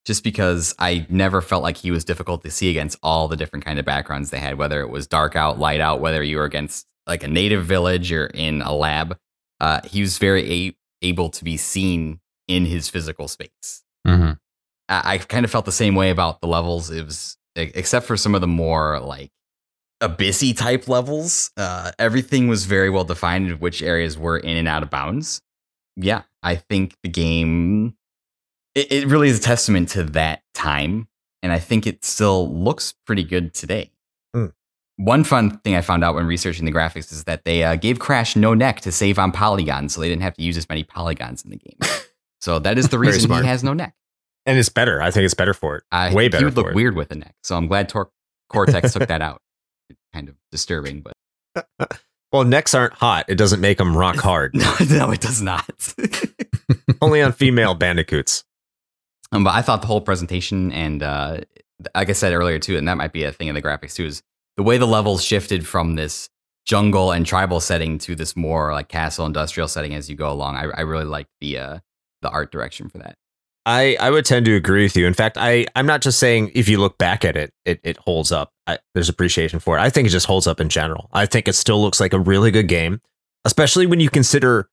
just 0.05 0.25
because 0.25 0.75
I 0.81 1.07
never 1.09 1.41
felt 1.41 1.63
like 1.63 1.77
he 1.77 1.93
was 1.93 2.05
difficult 2.05 2.43
to 2.43 2.51
see 2.51 2.69
against 2.69 2.99
all 3.01 3.29
the 3.29 3.37
different 3.37 3.65
kind 3.65 3.79
of 3.79 3.85
backgrounds 3.85 4.31
they 4.31 4.41
had, 4.41 4.59
whether 4.59 4.81
it 4.81 4.89
was 4.91 5.07
dark 5.07 5.37
out, 5.37 5.61
light 5.61 5.81
out, 5.81 6.01
whether 6.01 6.21
you 6.23 6.39
were 6.39 6.45
against 6.45 6.87
like 7.07 7.23
a 7.23 7.29
native 7.29 7.65
village 7.65 8.11
or 8.11 8.27
in 8.27 8.61
a 8.63 8.75
lab. 8.75 9.17
Uh, 9.61 9.81
he 9.85 10.01
was 10.01 10.19
very 10.19 10.51
a- 10.69 10.77
able 11.03 11.29
to 11.31 11.45
be 11.45 11.57
seen 11.57 12.19
in 12.49 12.65
his 12.65 12.89
physical 12.89 13.29
space. 13.29 13.85
Mhm. 14.05 14.39
I, 14.91 15.15
I 15.15 15.19
kind 15.19 15.45
of 15.45 15.51
felt 15.51 15.65
the 15.65 15.73
same 15.73 15.95
way 15.95 16.11
about 16.11 16.41
the 16.41 16.49
levels. 16.49 16.91
It 16.91 17.07
was 17.07 17.39
except 17.57 18.07
for 18.07 18.17
some 18.17 18.35
of 18.35 18.41
the 18.41 18.47
more 18.47 19.01
like 19.01 19.31
abyssy 20.03 20.57
type 20.57 20.89
levels. 20.89 21.51
Uh, 21.57 21.93
everything 21.99 22.49
was 22.49 22.67
very 22.67 22.91
well 22.91 23.05
defined 23.05 23.51
of 23.51 23.61
which 23.61 23.83
areas 23.83 24.19
were 24.19 24.39
in 24.39 24.57
and 24.57 24.69
out 24.69 24.83
of 24.83 24.91
bounds. 24.91 25.41
Yeah, 25.97 26.23
I 26.43 26.57
think 26.57 26.97
the 27.03 27.09
game 27.09 27.97
it, 28.75 28.91
it 28.93 29.07
really 29.07 29.29
is 29.29 29.39
a 29.39 29.43
testament 29.43 29.89
to 29.91 30.05
that 30.05 30.43
time, 30.55 31.09
and 31.43 31.53
I 31.53 31.59
think 31.59 31.87
it 31.87 32.05
still 32.05 32.53
looks 32.53 32.95
pretty 33.07 33.25
good 33.25 33.55
today. 33.55 33.91
Hmm. 34.35 34.47
One 34.97 35.25
fun 35.25 35.59
thing 35.59 35.75
I 35.75 35.81
found 35.81 36.05
out 36.05 36.15
when 36.15 36.27
researching 36.27 36.67
the 36.67 36.73
graphics 36.73 37.11
is 37.11 37.25
that 37.25 37.45
they 37.45 37.65
uh, 37.65 37.77
gave 37.77 37.99
Crash 37.99 38.37
no 38.37 38.55
neck 38.55 38.81
to 38.83 38.93
save 38.93 39.19
on 39.19 39.33
polygons, 39.33 39.95
so 39.95 40.01
they 40.01 40.09
didn't 40.09 40.23
have 40.23 40.35
to 40.35 40.43
use 40.43 40.57
as 40.57 40.69
many 40.69 40.85
polygons 40.85 41.43
in 41.43 41.51
the 41.51 41.57
game. 41.57 41.79
so 42.41 42.59
that 42.59 42.79
is 42.79 42.89
the 42.89 42.99
reason 42.99 43.31
he 43.31 43.47
has 43.47 43.65
no 43.65 43.73
neck. 43.73 43.95
And 44.47 44.59
it's 44.59 44.69
better. 44.69 45.03
I 45.03 45.11
think 45.11 45.25
it's 45.25 45.35
better 45.35 45.55
for 45.55 45.77
it. 45.77 45.85
I 45.93 46.13
Way 46.15 46.29
better 46.29 46.41
He 46.41 46.45
would 46.47 46.57
look 46.57 46.75
weird 46.75 46.97
with 46.97 47.11
a 47.13 47.15
neck, 47.15 47.35
so 47.43 47.57
I'm 47.57 47.67
glad 47.67 47.89
Tor- 47.89 48.11
Cortex 48.49 48.93
took 48.93 49.07
that 49.09 49.23
out. 49.23 49.41
It's 49.91 49.99
kind 50.15 50.29
of 50.29 50.37
disturbing, 50.53 51.03
but 51.03 51.91
Well, 52.33 52.45
necks 52.45 52.75
aren't 52.75 52.93
hot. 52.95 53.25
It 53.29 53.35
doesn't 53.35 53.61
make 53.61 53.79
them 53.79 53.97
rock 53.97 54.17
hard. 54.31 54.55
no, 54.55 54.73
no, 54.89 55.11
it 55.11 55.21
does 55.21 55.43
not. 55.43 55.95
Only 57.03 57.23
on 57.23 57.33
female 57.33 57.75
bandicoots. 57.75 58.45
um, 59.33 59.43
but 59.43 59.55
I 59.55 59.63
thought 59.63 59.81
the 59.81 59.89
whole 59.89 60.01
presentation 60.01 60.71
and, 60.71 61.03
uh, 61.03 61.39
like 61.95 62.09
I 62.09 62.13
said 62.13 62.33
earlier 62.33 62.61
too, 62.61 62.77
and 62.77 62.87
that 62.87 62.97
might 62.99 63.13
be 63.13 63.25
a 63.25 63.33
thing 63.33 63.49
in 63.49 63.55
the 63.57 63.63
graphics 63.63 63.95
too, 63.95 64.07
is 64.07 64.23
the 64.57 64.63
way 64.63 64.79
the 64.79 64.87
levels 64.87 65.25
shifted 65.25 65.67
from 65.67 65.95
this 65.97 66.29
jungle 66.67 67.11
and 67.11 67.27
tribal 67.27 67.59
setting 67.59 67.99
to 67.99 68.15
this 68.15 68.37
more 68.37 68.73
like 68.73 68.87
castle 68.89 69.27
industrial 69.27 69.67
setting 69.67 69.95
as 69.95 70.09
you 70.09 70.15
go 70.15 70.31
along. 70.31 70.55
I, 70.57 70.67
I 70.77 70.81
really 70.83 71.05
like 71.07 71.27
the 71.41 71.59
uh, 71.59 71.79
the 72.23 72.31
art 72.31 72.53
direction 72.53 72.89
for 72.89 72.99
that. 72.99 73.17
I, 73.67 73.97
I 74.01 74.11
would 74.11 74.25
tend 74.25 74.47
to 74.47 74.57
agree 74.57 74.85
with 74.85 74.97
you. 74.97 75.07
In 75.07 75.15
fact, 75.15 75.37
I, 75.39 75.67
I'm 75.77 75.87
not 75.87 76.01
just 76.01 76.19
saying 76.19 76.51
if 76.55 76.69
you 76.69 76.79
look 76.79 76.97
back 76.99 77.25
at 77.25 77.37
it, 77.37 77.53
it, 77.65 77.81
it 77.83 77.99
holds 77.99 78.33
up. 78.33 78.53
I, 78.67 78.79
there's 78.95 79.09
appreciation 79.09 79.61
for 79.61 79.77
it. 79.77 79.81
I 79.81 79.91
think 79.91 80.07
it 80.07 80.11
just 80.11 80.27
holds 80.27 80.47
up 80.47 80.61
in 80.61 80.69
general. 80.69 81.11
I 81.13 81.27
think 81.27 81.47
it 81.47 81.55
still 81.55 81.81
looks 81.81 82.01
like 82.01 82.13
a 82.13 82.19
really 82.19 82.51
good 82.51 82.69
game, 82.69 83.01
especially 83.45 83.87
when 83.87 84.01
you 84.01 84.09
consider 84.09 84.69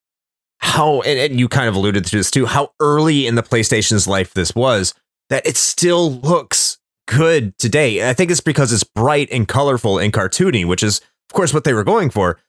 how, 0.59 1.01
and, 1.01 1.19
and 1.19 1.39
you 1.39 1.47
kind 1.49 1.67
of 1.67 1.75
alluded 1.75 2.05
to 2.05 2.15
this 2.15 2.31
too, 2.31 2.45
how 2.45 2.71
early 2.79 3.27
in 3.27 3.35
the 3.35 3.43
PlayStation's 3.43 4.07
life 4.07 4.33
this 4.33 4.55
was, 4.55 4.93
that 5.29 5.45
it 5.45 5.57
still 5.57 6.13
looks 6.13 6.79
good 7.07 7.57
today. 7.57 8.09
I 8.09 8.13
think 8.13 8.31
it's 8.31 8.41
because 8.41 8.71
it's 8.71 8.83
bright 8.83 9.29
and 9.31 9.47
colorful 9.47 9.99
and 9.99 10.13
cartoony, 10.13 10.65
which 10.65 10.81
is, 10.81 10.99
of 11.29 11.33
course, 11.33 11.53
what 11.53 11.65
they 11.65 11.73
were 11.73 11.83
going 11.83 12.09
for. 12.09 12.39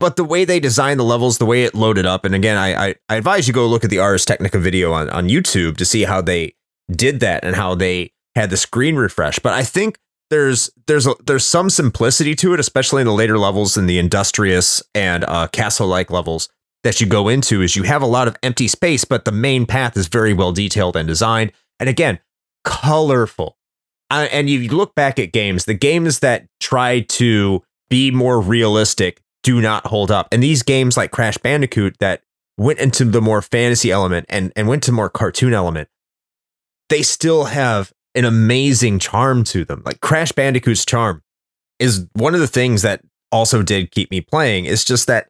But 0.00 0.16
the 0.16 0.24
way 0.24 0.44
they 0.44 0.60
designed 0.60 1.00
the 1.00 1.04
levels, 1.04 1.38
the 1.38 1.46
way 1.46 1.64
it 1.64 1.74
loaded 1.74 2.06
up, 2.06 2.24
and 2.24 2.34
again, 2.34 2.56
I, 2.56 2.88
I, 2.88 2.94
I 3.08 3.16
advise 3.16 3.48
you 3.48 3.54
go 3.54 3.66
look 3.66 3.84
at 3.84 3.90
the 3.90 3.98
Ars 3.98 4.24
Technica 4.24 4.58
video 4.58 4.92
on, 4.92 5.10
on 5.10 5.28
YouTube 5.28 5.76
to 5.78 5.84
see 5.84 6.04
how 6.04 6.20
they 6.20 6.54
did 6.90 7.20
that 7.20 7.44
and 7.44 7.56
how 7.56 7.74
they 7.74 8.12
had 8.36 8.50
the 8.50 8.56
screen 8.56 8.96
refresh. 8.96 9.40
But 9.40 9.54
I 9.54 9.64
think 9.64 9.98
there's 10.30 10.70
there's 10.86 11.06
a, 11.06 11.14
there's 11.26 11.44
some 11.44 11.68
simplicity 11.70 12.34
to 12.36 12.54
it, 12.54 12.60
especially 12.60 13.00
in 13.00 13.06
the 13.06 13.12
later 13.12 13.38
levels 13.38 13.76
in 13.76 13.86
the 13.86 13.98
industrious 13.98 14.82
and 14.94 15.24
uh, 15.24 15.48
castle 15.48 15.88
like 15.88 16.10
levels 16.10 16.48
that 16.84 17.00
you 17.00 17.06
go 17.06 17.28
into. 17.28 17.62
Is 17.62 17.74
you 17.74 17.82
have 17.82 18.02
a 18.02 18.06
lot 18.06 18.28
of 18.28 18.36
empty 18.42 18.68
space, 18.68 19.04
but 19.04 19.24
the 19.24 19.32
main 19.32 19.66
path 19.66 19.96
is 19.96 20.06
very 20.06 20.32
well 20.32 20.52
detailed 20.52 20.96
and 20.96 21.08
designed, 21.08 21.52
and 21.80 21.88
again, 21.88 22.20
colorful. 22.64 23.56
Uh, 24.10 24.28
and 24.32 24.48
you 24.48 24.68
look 24.68 24.94
back 24.94 25.18
at 25.18 25.32
games, 25.32 25.66
the 25.66 25.74
games 25.74 26.20
that 26.20 26.46
try 26.60 27.00
to 27.00 27.62
be 27.90 28.10
more 28.10 28.40
realistic 28.40 29.20
do 29.48 29.62
not 29.62 29.86
hold 29.86 30.10
up. 30.10 30.28
And 30.30 30.42
these 30.42 30.62
games 30.62 30.94
like 30.94 31.10
Crash 31.10 31.38
Bandicoot 31.38 31.96
that 32.00 32.20
went 32.58 32.80
into 32.80 33.06
the 33.06 33.22
more 33.22 33.40
fantasy 33.40 33.90
element 33.90 34.26
and, 34.28 34.52
and 34.54 34.68
went 34.68 34.82
to 34.82 34.92
more 34.92 35.08
cartoon 35.08 35.54
element, 35.54 35.88
they 36.90 37.00
still 37.00 37.44
have 37.44 37.90
an 38.14 38.26
amazing 38.26 38.98
charm 38.98 39.44
to 39.44 39.64
them. 39.64 39.80
Like 39.86 40.02
Crash 40.02 40.32
Bandicoot's 40.32 40.84
charm 40.84 41.22
is 41.78 42.06
one 42.12 42.34
of 42.34 42.40
the 42.40 42.46
things 42.46 42.82
that 42.82 43.00
also 43.32 43.62
did 43.62 43.90
keep 43.90 44.10
me 44.10 44.20
playing. 44.20 44.66
It's 44.66 44.84
just 44.84 45.06
that 45.06 45.28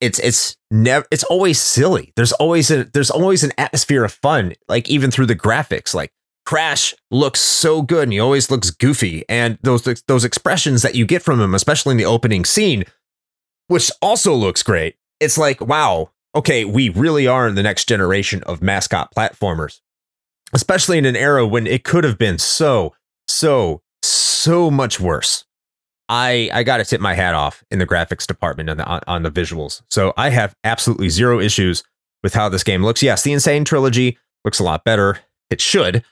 it's 0.00 0.18
it's 0.20 0.56
never 0.70 1.04
it's 1.10 1.24
always 1.24 1.60
silly. 1.60 2.14
There's 2.16 2.32
always 2.32 2.70
a 2.70 2.84
there's 2.84 3.10
always 3.10 3.44
an 3.44 3.52
atmosphere 3.58 4.02
of 4.02 4.12
fun, 4.12 4.54
like 4.66 4.88
even 4.88 5.10
through 5.10 5.26
the 5.26 5.36
graphics. 5.36 5.94
Like 5.94 6.10
Crash 6.46 6.94
looks 7.10 7.40
so 7.42 7.82
good 7.82 8.04
and 8.04 8.14
he 8.14 8.18
always 8.18 8.50
looks 8.50 8.70
goofy. 8.70 9.26
And 9.28 9.58
those 9.60 9.82
those 10.08 10.24
expressions 10.24 10.80
that 10.80 10.94
you 10.94 11.04
get 11.04 11.20
from 11.20 11.38
him, 11.38 11.54
especially 11.54 11.90
in 11.90 11.98
the 11.98 12.06
opening 12.06 12.46
scene, 12.46 12.84
which 13.72 13.90
also 14.02 14.34
looks 14.34 14.62
great. 14.62 14.96
It's 15.18 15.38
like, 15.38 15.60
wow, 15.60 16.10
okay, 16.34 16.64
we 16.64 16.90
really 16.90 17.26
are 17.26 17.48
in 17.48 17.54
the 17.54 17.62
next 17.62 17.88
generation 17.88 18.42
of 18.42 18.60
mascot 18.60 19.14
platformers. 19.14 19.80
Especially 20.52 20.98
in 20.98 21.06
an 21.06 21.16
era 21.16 21.46
when 21.46 21.66
it 21.66 21.82
could 21.82 22.04
have 22.04 22.18
been 22.18 22.38
so, 22.38 22.94
so, 23.26 23.80
so 24.02 24.70
much 24.70 25.00
worse. 25.00 25.46
I 26.10 26.50
I 26.52 26.62
got 26.62 26.76
to 26.76 26.84
tip 26.84 27.00
my 27.00 27.14
hat 27.14 27.34
off 27.34 27.64
in 27.70 27.78
the 27.78 27.86
graphics 27.86 28.26
department 28.26 28.68
on 28.68 28.76
the 28.76 28.84
on, 28.84 29.00
on 29.06 29.22
the 29.22 29.30
visuals. 29.30 29.80
So 29.90 30.12
I 30.18 30.28
have 30.28 30.54
absolutely 30.62 31.08
zero 31.08 31.40
issues 31.40 31.82
with 32.22 32.34
how 32.34 32.50
this 32.50 32.62
game 32.62 32.84
looks. 32.84 33.02
Yes, 33.02 33.22
the 33.22 33.32
N. 33.32 33.40
Sane 33.40 33.64
Trilogy 33.64 34.18
looks 34.44 34.58
a 34.58 34.64
lot 34.64 34.84
better. 34.84 35.20
It 35.48 35.62
should, 35.62 36.04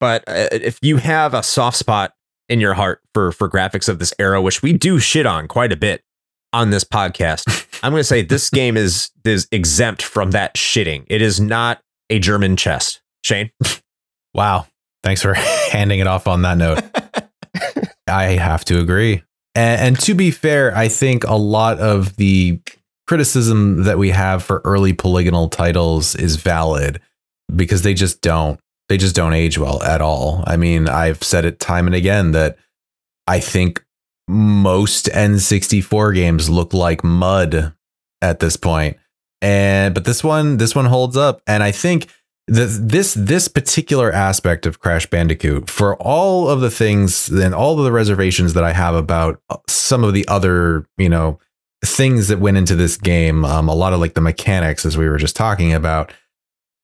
but 0.00 0.24
uh, 0.26 0.48
if 0.50 0.80
you 0.82 0.96
have 0.96 1.34
a 1.34 1.42
soft 1.44 1.76
spot 1.76 2.14
in 2.48 2.58
your 2.58 2.74
heart 2.74 3.00
for 3.12 3.30
for 3.30 3.48
graphics 3.48 3.88
of 3.88 4.00
this 4.00 4.12
era, 4.18 4.42
which 4.42 4.62
we 4.62 4.72
do 4.72 4.98
shit 4.98 5.26
on 5.26 5.46
quite 5.46 5.70
a 5.70 5.76
bit 5.76 6.02
on 6.54 6.70
this 6.70 6.84
podcast, 6.84 7.66
I'm 7.82 7.92
going 7.92 8.00
to 8.00 8.04
say 8.04 8.22
this 8.22 8.48
game 8.48 8.76
is 8.76 9.10
is 9.24 9.48
exempt 9.50 10.02
from 10.02 10.30
that 10.30 10.54
shitting. 10.54 11.04
It 11.08 11.20
is 11.20 11.40
not 11.40 11.80
a 12.08 12.18
German 12.18 12.56
chest. 12.56 13.02
Shane, 13.24 13.50
Wow. 14.34 14.66
Thanks 15.02 15.22
for 15.22 15.34
handing 15.70 16.00
it 16.00 16.06
off 16.06 16.26
on 16.26 16.42
that 16.42 16.58
note. 16.58 16.82
I 18.06 18.24
have 18.32 18.64
to 18.66 18.78
agree. 18.78 19.22
And, 19.54 19.80
and 19.80 20.00
to 20.00 20.14
be 20.14 20.30
fair, 20.30 20.76
I 20.76 20.88
think 20.88 21.24
a 21.24 21.36
lot 21.36 21.78
of 21.78 22.16
the 22.16 22.60
criticism 23.06 23.84
that 23.84 23.98
we 23.98 24.10
have 24.10 24.42
for 24.42 24.62
early 24.64 24.92
polygonal 24.92 25.48
titles 25.48 26.14
is 26.14 26.36
valid 26.36 27.00
because 27.54 27.82
they 27.82 27.94
just 27.94 28.20
don't 28.20 28.58
they 28.88 28.96
just 28.98 29.16
don't 29.16 29.32
age 29.32 29.58
well 29.58 29.82
at 29.82 30.00
all. 30.02 30.44
I 30.46 30.56
mean, 30.56 30.88
I've 30.88 31.22
said 31.22 31.44
it 31.44 31.58
time 31.58 31.86
and 31.86 31.94
again 31.94 32.32
that 32.32 32.58
I 33.26 33.40
think 33.40 33.82
most 34.28 35.06
N64 35.06 36.14
games 36.14 36.48
look 36.48 36.72
like 36.72 37.04
mud 37.04 37.74
at 38.22 38.40
this 38.40 38.56
point. 38.56 38.96
And 39.42 39.94
but 39.94 40.04
this 40.04 40.24
one 40.24 40.56
this 40.56 40.74
one 40.74 40.86
holds 40.86 41.16
up 41.16 41.42
and 41.46 41.62
I 41.62 41.70
think 41.70 42.08
the, 42.46 42.66
this 42.66 43.14
this 43.14 43.48
particular 43.48 44.12
aspect 44.12 44.66
of 44.66 44.80
Crash 44.80 45.06
Bandicoot, 45.06 45.70
for 45.70 45.96
all 45.96 46.48
of 46.48 46.60
the 46.60 46.70
things 46.70 47.28
and 47.28 47.54
all 47.54 47.78
of 47.78 47.84
the 47.84 47.92
reservations 47.92 48.52
that 48.54 48.64
I 48.64 48.72
have 48.72 48.94
about 48.94 49.40
uh, 49.48 49.56
some 49.68 50.04
of 50.04 50.12
the 50.12 50.28
other, 50.28 50.86
you 50.98 51.08
know, 51.08 51.38
things 51.84 52.28
that 52.28 52.40
went 52.40 52.56
into 52.56 52.74
this 52.74 52.96
game, 52.96 53.44
um, 53.44 53.68
a 53.68 53.74
lot 53.74 53.92
of 53.92 54.00
like 54.00 54.14
the 54.14 54.20
mechanics, 54.20 54.84
as 54.84 54.98
we 54.98 55.08
were 55.08 55.16
just 55.16 55.36
talking 55.36 55.72
about, 55.72 56.12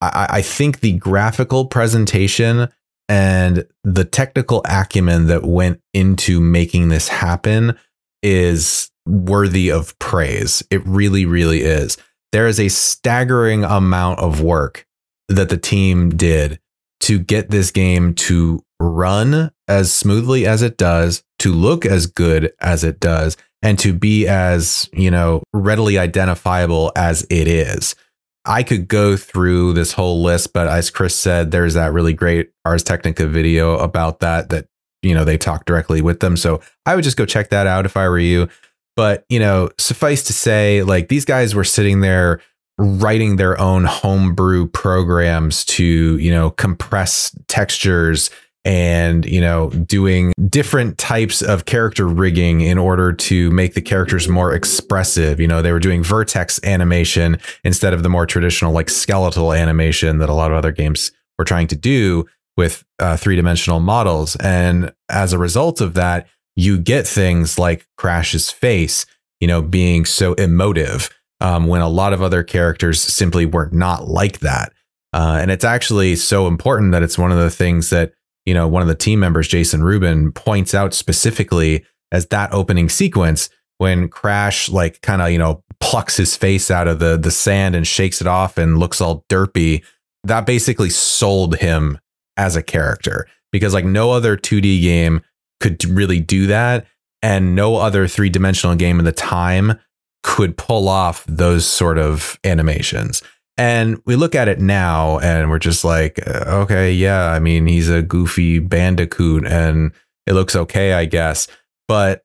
I, 0.01 0.27
I 0.31 0.43
think 0.43 0.81
the 0.81 0.93
graphical 0.93 1.67
presentation 1.67 2.69
and 3.11 3.67
the 3.83 4.05
technical 4.05 4.63
acumen 4.65 5.27
that 5.27 5.43
went 5.43 5.81
into 5.93 6.39
making 6.41 6.91
this 6.91 7.09
happen 7.09 7.77
is 8.23 8.89
worthy 9.05 9.69
of 9.69 9.99
praise. 9.99 10.63
It 10.71 10.87
really, 10.87 11.27
really 11.27 11.63
is. 11.63 11.99
There 12.31 12.47
is 12.47 12.61
a 12.61 12.69
staggering 12.69 13.65
amount 13.65 14.21
of 14.21 14.41
work 14.41 14.87
that 15.29 15.49
the 15.49 15.57
team 15.57 16.17
did 16.17 16.61
to 17.01 17.19
get 17.19 17.51
this 17.51 17.73
game 17.73 18.15
to 18.15 18.63
run 18.79 19.51
as 19.67 19.93
smoothly 19.93 20.47
as 20.47 20.63
it 20.63 20.77
does, 20.77 21.25
to 21.41 21.53
look 21.53 21.85
as 21.85 22.07
good 22.07 22.53
as 22.61 22.85
it 22.85 23.01
does, 23.01 23.37
and 23.61 23.77
to 23.81 23.93
be 23.93 24.29
as, 24.29 24.89
you 24.93 25.11
know, 25.11 25.43
readily 25.53 25.99
identifiable 25.99 26.93
as 26.95 27.27
it 27.29 27.49
is. 27.49 27.97
I 28.45 28.63
could 28.63 28.89
go 28.89 29.17
through 29.17 29.75
this 29.75 29.93
whole 29.93 30.23
list, 30.23 30.53
but 30.53 30.67
as 30.67 30.91
Chris 30.91 31.15
said, 31.15 31.51
there's 31.51 31.75
that 31.75 31.93
really 31.93 32.15
great 32.15 32.51
Ars 32.65 32.83
Technica 32.83 33.27
video 33.27 33.77
about 33.79 34.21
that 34.21 34.49
that 34.49 34.67
you 35.03 35.15
know 35.15 35.25
they 35.25 35.39
talk 35.39 35.65
directly 35.67 36.01
with 36.01 36.21
them. 36.21 36.37
So 36.37 36.61
I 36.87 36.95
would 36.95 37.05
just 37.05 37.17
go 37.17 37.27
check 37.27 37.51
that 37.51 37.67
out 37.67 37.85
if 37.85 37.97
I 37.97 38.09
were 38.09 38.19
you. 38.19 38.49
But 38.97 39.25
you 39.29 39.39
know, 39.39 39.71
suffice 39.79 40.23
to 40.25 40.33
say, 40.33 40.83
like 40.83 41.09
these 41.09 41.25
guys 41.25 41.55
were 41.55 41.65
sitting 41.65 42.01
there 42.01 42.41
writing 42.79 43.37
their 43.37 43.61
own 43.61 43.85
homebrew 43.85 44.67
programs 44.69 45.65
to 45.67 46.19
you 46.19 46.31
know 46.31 46.51
compress 46.51 47.37
textures 47.47 48.31
and 48.65 49.25
you 49.25 49.41
know 49.41 49.71
doing 49.71 50.33
different 50.49 50.99
types 50.99 51.41
of 51.43 51.65
character 51.65 52.07
rigging 52.07 52.61
in 52.61 52.77
order 52.79 53.13
to 53.13 53.51
make 53.51 53.75
the 53.75 53.81
characters 53.81 54.29
more 54.29 54.55
expressive. 54.55 55.41
You 55.41 55.49
know 55.49 55.63
they 55.63 55.73
were 55.73 55.81
doing 55.81 56.03
vertex 56.03 56.61
animation 56.65 57.39
instead 57.65 57.95
of 57.95 58.03
the 58.03 58.09
more 58.09 58.27
traditional 58.27 58.73
like 58.73 58.91
skeletal 58.91 59.53
animation 59.53 60.19
that 60.19 60.29
a 60.29 60.35
lot 60.35 60.51
of 60.51 60.57
other 60.57 60.73
games 60.73 61.13
were 61.39 61.45
trying 61.45 61.69
to 61.69 61.77
do 61.77 62.27
with 62.57 62.85
uh, 62.99 63.17
three-dimensional 63.17 63.81
models. 63.81 64.37
And 64.37 64.93
as 65.09 65.33
a 65.33 65.39
result 65.39 65.81
of 65.81 65.95
that 65.95 66.27
you 66.57 66.79
get 66.79 67.07
things 67.07 67.59
like 67.59 67.87
crash's 67.97 68.51
face 68.51 69.07
you 69.41 69.49
know 69.49 69.63
being 69.63 70.05
so 70.05 70.35
emotive 70.35 71.09
um, 71.41 71.67
when 71.67 71.81
a 71.81 71.89
lot 71.89 72.13
of 72.13 72.23
other 72.23 72.43
characters 72.43 73.01
simply 73.01 73.47
were 73.47 73.71
not 73.73 74.09
like 74.09 74.41
that. 74.41 74.73
Uh, 75.13 75.39
and 75.41 75.51
it's 75.51 75.65
actually 75.65 76.15
so 76.17 76.47
important 76.47 76.93
that 76.93 77.03
it's 77.03 77.19
one 77.19 77.33
of 77.33 77.39
the 77.39 77.51
things 77.51 77.91
that 77.91 78.13
you 78.47 78.55
know, 78.55 78.67
one 78.67 78.83
of 78.83 78.89
the 78.89 78.95
team 78.95 79.21
members, 79.21 79.49
Jason 79.49 79.83
Rubin, 79.83 80.33
points 80.33 80.75
out 80.75 80.95
specifically 80.95 81.85
as 82.13 82.27
that 82.27 82.53
opening 82.53 82.89
sequence 82.89 83.51
when 83.79 84.09
Crash 84.09 84.69
like 84.69 85.01
kind 85.03 85.23
of, 85.23 85.31
you 85.31 85.39
know, 85.39 85.63
plucks 85.81 86.17
his 86.17 86.37
face 86.37 86.71
out 86.71 86.89
of 86.89 86.99
the 86.99 87.17
the 87.17 87.31
sand 87.31 87.75
and 87.75 87.87
shakes 87.87 88.21
it 88.21 88.27
off 88.27 88.59
and 88.59 88.79
looks 88.79 89.01
all 89.01 89.25
derpy. 89.29 89.85
That 90.25 90.47
basically 90.47 90.91
sold 90.91 91.57
him 91.57 91.99
as 92.37 92.57
a 92.57 92.63
character 92.63 93.27
because 93.53 93.75
like 93.75 93.85
no 93.85 94.11
other 94.11 94.37
2D 94.37 94.83
game 94.83 95.23
could 95.61 95.83
really 95.85 96.21
do 96.21 96.47
that 96.47 96.87
and 97.23 97.55
no 97.55 97.77
other 97.77 98.09
three-dimensional 98.09 98.77
game 98.77 98.99
in 98.99 99.05
the 99.05 99.13
time 99.13 99.79
could 100.23 100.57
pull 100.57 100.89
off 100.89 101.25
those 101.27 101.67
sort 101.67 101.99
of 101.99 102.39
animations. 102.45 103.23
And 103.61 104.01
we 104.07 104.17
look 104.17 104.35
at 104.35 104.49
it 104.49 104.59
now 104.59 105.19
and 105.19 105.51
we're 105.51 105.59
just 105.59 105.85
like, 105.85 106.19
uh, 106.27 106.63
okay, 106.63 106.95
yeah, 106.95 107.27
I 107.27 107.41
mean, 107.41 107.67
he's 107.67 107.91
a 107.91 108.01
goofy 108.01 108.59
bandicoot 108.59 109.47
and 109.47 109.93
it 110.27 110.33
looks 110.33 110.57
okay, 110.57 110.95
I 110.95 111.05
guess. 111.05 111.47
But 111.87 112.23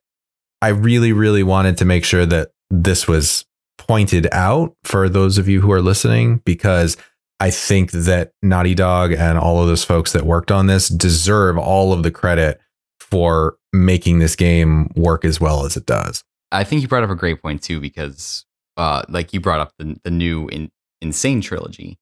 I 0.62 0.68
really, 0.68 1.12
really 1.12 1.42
wanted 1.42 1.76
to 1.76 1.84
make 1.84 2.06
sure 2.06 2.24
that 2.24 2.52
this 2.70 3.06
was 3.06 3.44
pointed 3.76 4.28
out 4.32 4.76
for 4.82 5.10
those 5.10 5.36
of 5.36 5.46
you 5.46 5.60
who 5.60 5.70
are 5.72 5.82
listening 5.82 6.40
because 6.46 6.96
I 7.38 7.50
think 7.50 7.90
that 7.90 8.32
Naughty 8.42 8.74
Dog 8.74 9.12
and 9.12 9.36
all 9.36 9.60
of 9.60 9.68
those 9.68 9.84
folks 9.84 10.14
that 10.14 10.24
worked 10.24 10.50
on 10.50 10.68
this 10.68 10.88
deserve 10.88 11.58
all 11.58 11.92
of 11.92 12.02
the 12.02 12.10
credit 12.10 12.62
for 12.98 13.58
making 13.74 14.20
this 14.20 14.36
game 14.36 14.90
work 14.96 15.22
as 15.22 15.38
well 15.38 15.66
as 15.66 15.76
it 15.76 15.84
does. 15.84 16.24
I 16.50 16.64
think 16.64 16.80
you 16.80 16.88
brought 16.88 17.04
up 17.04 17.10
a 17.10 17.14
great 17.14 17.42
point 17.42 17.62
too, 17.62 17.78
because 17.78 18.46
uh, 18.78 19.02
like 19.10 19.34
you 19.34 19.40
brought 19.40 19.60
up 19.60 19.74
the, 19.78 20.00
the 20.02 20.10
new 20.10 20.48
in, 20.48 20.70
N. 21.02 21.12
Sane 21.12 21.40
trilogy. 21.40 21.98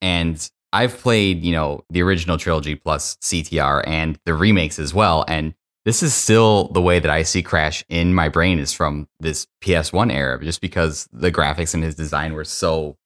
And 0.00 0.50
I've 0.72 0.98
played, 0.98 1.44
you 1.44 1.52
know, 1.52 1.84
the 1.90 2.02
original 2.02 2.36
trilogy 2.36 2.74
plus 2.74 3.16
CTR 3.16 3.84
and 3.86 4.18
the 4.24 4.34
remakes 4.34 4.78
as 4.78 4.92
well. 4.92 5.24
And 5.28 5.54
this 5.84 6.02
is 6.02 6.14
still 6.14 6.68
the 6.68 6.82
way 6.82 6.98
that 6.98 7.10
I 7.10 7.22
see 7.22 7.42
Crash 7.42 7.84
in 7.88 8.14
my 8.14 8.28
brain 8.28 8.58
is 8.58 8.72
from 8.72 9.06
this 9.20 9.46
PS1 9.62 10.12
era, 10.12 10.42
just 10.42 10.60
because 10.60 11.08
the 11.12 11.30
graphics 11.30 11.74
and 11.74 11.82
his 11.84 11.94
design 11.94 12.32
were 12.32 12.44
so 12.44 12.96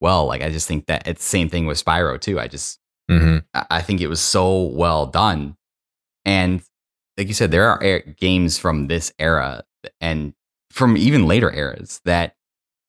well. 0.00 0.26
Like 0.26 0.42
I 0.42 0.50
just 0.50 0.66
think 0.66 0.86
that 0.86 1.06
it's 1.06 1.24
the 1.24 1.28
same 1.28 1.48
thing 1.48 1.66
with 1.66 1.82
Spyro 1.82 2.20
too. 2.20 2.40
I 2.40 2.48
just 2.48 2.80
mm-hmm. 3.10 3.38
I 3.70 3.80
think 3.80 4.00
it 4.00 4.08
was 4.08 4.20
so 4.20 4.62
well 4.62 5.06
done. 5.06 5.56
And 6.24 6.62
like 7.16 7.28
you 7.28 7.34
said, 7.34 7.50
there 7.50 7.68
are 7.68 8.00
games 8.00 8.58
from 8.58 8.88
this 8.88 9.12
era 9.18 9.64
and 10.00 10.34
from 10.70 10.96
even 10.96 11.26
later 11.26 11.52
eras 11.52 12.00
that 12.04 12.36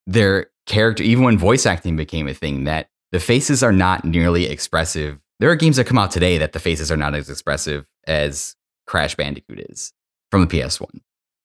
they're 0.08 0.48
character, 0.66 1.04
even 1.04 1.24
when 1.24 1.38
voice 1.38 1.66
acting 1.66 1.96
became 1.96 2.28
a 2.28 2.34
thing, 2.34 2.66
that 2.66 2.90
the 3.12 3.20
faces 3.20 3.64
are 3.64 3.72
not 3.72 4.06
nearly 4.06 4.46
expressive. 4.46 5.20
There 5.40 5.50
are 5.50 5.56
games 5.56 5.78
that 5.78 5.88
come 5.88 5.98
out 5.98 6.12
today 6.12 6.38
that 6.38 6.54
the 6.54 6.60
faces 6.60 6.92
are 6.92 6.98
not 6.98 7.14
as 7.16 7.30
expressive 7.30 7.86
as 8.08 8.56
Crash 8.88 9.16
Bandicoot 9.16 9.60
is 9.70 9.94
from 10.32 10.42
the 10.42 10.48
PS1. 10.48 11.02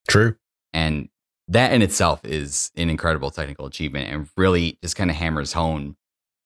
True. 0.08 0.36
And 0.72 1.08
that 1.48 1.72
in 1.72 1.82
itself 1.82 2.24
is 2.24 2.70
an 2.76 2.88
incredible 2.88 3.30
technical 3.30 3.66
achievement 3.66 4.12
and 4.12 4.28
really 4.36 4.78
just 4.82 4.96
kind 4.96 5.10
of 5.10 5.16
hammers 5.16 5.52
home 5.52 5.96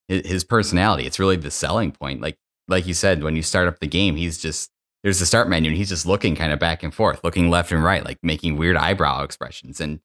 his 0.08 0.44
personality. 0.44 1.06
It's 1.06 1.18
really 1.18 1.36
the 1.36 1.50
selling 1.50 1.92
point. 1.92 2.20
Like 2.20 2.36
like 2.68 2.86
you 2.86 2.94
said, 2.94 3.22
when 3.22 3.36
you 3.36 3.42
start 3.42 3.68
up 3.68 3.80
the 3.80 3.86
game, 3.86 4.16
he's 4.16 4.38
just 4.38 4.70
there's 5.02 5.18
the 5.18 5.26
start 5.26 5.48
menu 5.48 5.70
and 5.70 5.76
he's 5.76 5.90
just 5.90 6.06
looking 6.06 6.34
kind 6.34 6.52
of 6.52 6.58
back 6.58 6.82
and 6.82 6.94
forth, 6.94 7.22
looking 7.22 7.50
left 7.50 7.72
and 7.72 7.84
right, 7.84 8.04
like 8.04 8.18
making 8.22 8.56
weird 8.56 8.76
eyebrow 8.76 9.22
expressions. 9.22 9.80
And 9.80 10.00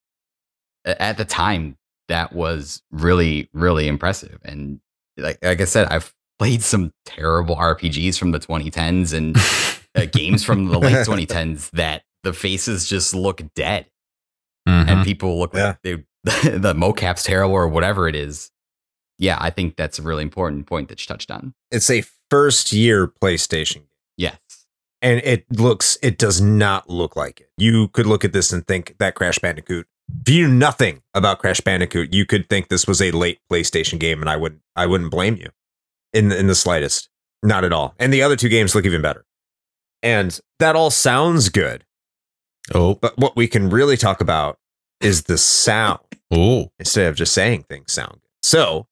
at 0.86 1.18
the 1.18 1.26
time, 1.26 1.78
that 2.10 2.34
was 2.34 2.84
really, 2.92 3.50
really 3.54 3.88
impressive. 3.88 4.40
And 4.44 4.80
like, 5.18 5.40
like 5.44 5.62
I 5.62 5.66
said, 5.66 5.88
I've 5.88 6.14
played 6.38 6.62
some 6.62 6.92
terrible 7.06 7.56
RPGs 7.56 8.18
from 8.18 8.32
the 8.32 8.40
2010s 8.40 9.14
and 9.14 9.38
uh, 9.96 10.06
games 10.12 10.44
from 10.44 10.68
the 10.68 10.80
late 10.80 10.94
2010s 11.08 11.72
that 11.72 12.04
the 12.24 12.34
faces 12.34 12.88
just 12.88 13.16
look 13.16 13.42
dead. 13.56 13.86
Mm-hmm. 14.68 14.90
And 14.90 15.06
people 15.06 15.40
look 15.40 15.54
yeah. 15.54 15.68
like 15.68 15.82
they, 15.84 15.94
the 16.24 16.74
mocap's 16.76 17.24
terrible 17.24 17.56
or 17.56 17.68
whatever 17.68 18.08
it 18.08 18.16
is. 18.16 18.52
Yeah, 19.18 19.38
I 19.40 19.50
think 19.50 19.76
that's 19.76 20.00
a 20.00 20.02
really 20.02 20.24
important 20.24 20.66
point 20.66 20.90
that 20.90 21.02
you 21.02 21.08
touched 21.08 21.32
on. 21.32 21.54
It's 21.72 21.90
a 21.90 22.04
first 22.30 22.72
year 22.72 23.08
PlayStation. 23.08 23.76
Game. 23.76 23.84
Yes. 24.18 24.40
And 25.02 25.22
it 25.24 25.46
looks, 25.52 25.98
it 26.02 26.18
does 26.18 26.42
not 26.42 26.90
look 26.90 27.16
like 27.16 27.42
it. 27.42 27.50
You 27.58 27.88
could 27.90 28.06
look 28.06 28.26
at 28.26 28.34
this 28.34 28.52
and 28.52 28.66
think 28.68 28.96
that 29.00 29.16
Crash 29.16 29.40
Bandicoot 29.40 29.88
if 30.22 30.34
you 30.34 30.48
knew 30.48 30.54
nothing 30.54 31.02
about 31.14 31.40
Crash 31.40 31.62
Bandicoot, 31.62 32.14
you 32.14 32.26
could 32.26 32.50
think 32.50 32.68
this 32.68 32.88
was 32.88 33.02
a 33.02 33.12
late 33.12 33.40
PlayStation 33.52 34.00
game, 34.00 34.22
and 34.22 34.30
I 34.30 34.38
would 34.38 34.60
I 34.76 34.86
wouldn't 34.86 35.12
blame 35.12 35.36
you 35.36 35.50
in 36.14 36.32
in 36.32 36.48
the 36.48 36.56
slightest, 36.56 37.10
not 37.44 37.64
at 37.64 37.74
all. 37.74 37.96
And 38.00 38.14
the 38.14 38.22
other 38.22 38.36
two 38.36 38.50
games 38.50 38.76
look 38.76 38.86
even 38.86 39.02
better, 39.02 39.26
and 40.04 40.40
that 40.60 40.76
all 40.76 40.92
sounds 40.92 41.50
good. 41.50 41.86
Oh, 42.74 42.96
But 42.96 43.18
what 43.18 43.36
we 43.36 43.48
can 43.48 43.70
really 43.70 43.98
talk 43.98 44.22
about 44.22 44.60
is 45.02 45.24
the 45.24 45.38
sound 45.38 46.00
oh, 46.32 46.72
instead 46.78 47.08
of 47.08 47.16
just 47.16 47.34
saying 47.34 47.64
things 47.64 47.92
sound 47.92 48.14
good. 48.14 48.30
So, 48.44 48.88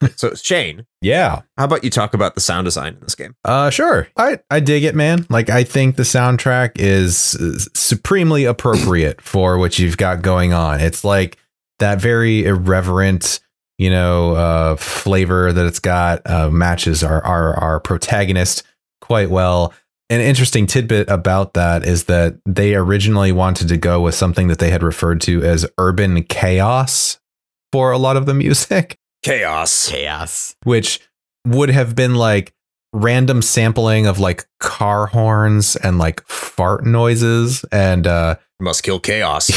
so 0.16 0.28
it's 0.28 0.44
Shane, 0.44 0.86
yeah. 1.00 1.42
how 1.56 1.64
about 1.64 1.82
you 1.82 1.90
talk 1.90 2.14
about 2.14 2.34
the 2.34 2.40
sound 2.40 2.64
design 2.66 2.94
in 2.94 3.00
this 3.00 3.14
game? 3.14 3.34
Uh, 3.44 3.70
sure. 3.70 4.08
I 4.16 4.38
I 4.50 4.60
dig 4.60 4.84
it, 4.84 4.94
man. 4.94 5.26
Like 5.28 5.50
I 5.50 5.64
think 5.64 5.96
the 5.96 6.04
soundtrack 6.04 6.72
is 6.76 7.68
supremely 7.74 8.44
appropriate 8.44 9.20
for 9.22 9.58
what 9.58 9.78
you've 9.78 9.96
got 9.96 10.22
going 10.22 10.52
on. 10.52 10.80
It's 10.80 11.04
like 11.04 11.38
that 11.78 12.00
very 12.00 12.44
irreverent, 12.44 13.40
you 13.76 13.90
know, 13.90 14.34
uh, 14.34 14.76
flavor 14.76 15.52
that 15.52 15.66
it's 15.66 15.80
got 15.80 16.22
uh, 16.26 16.50
matches 16.50 17.02
our 17.02 17.24
our 17.24 17.54
our 17.56 17.80
protagonist 17.80 18.62
quite 19.00 19.30
well. 19.30 19.74
An 20.10 20.20
interesting 20.20 20.66
tidbit 20.66 21.10
about 21.10 21.52
that 21.54 21.84
is 21.84 22.04
that 22.04 22.38
they 22.46 22.74
originally 22.74 23.30
wanted 23.30 23.68
to 23.68 23.76
go 23.76 24.00
with 24.00 24.14
something 24.14 24.48
that 24.48 24.58
they 24.58 24.70
had 24.70 24.82
referred 24.82 25.20
to 25.22 25.42
as 25.42 25.66
urban 25.76 26.22
chaos 26.22 27.18
for 27.72 27.90
a 27.90 27.98
lot 27.98 28.16
of 28.16 28.24
the 28.24 28.34
music 28.44 28.97
Chaos. 29.22 29.88
Chaos. 29.88 30.54
which 30.64 31.00
would 31.46 31.70
have 31.70 31.94
been 31.96 32.14
like 32.14 32.52
random 32.92 33.42
sampling 33.42 34.06
of 34.06 34.18
like 34.18 34.46
car 34.60 35.06
horns 35.06 35.76
and 35.76 35.98
like 35.98 36.26
fart 36.26 36.84
noises 36.86 37.64
and 37.70 38.06
uh 38.06 38.36
Must 38.60 38.82
kill 38.82 38.98
chaos. 39.00 39.50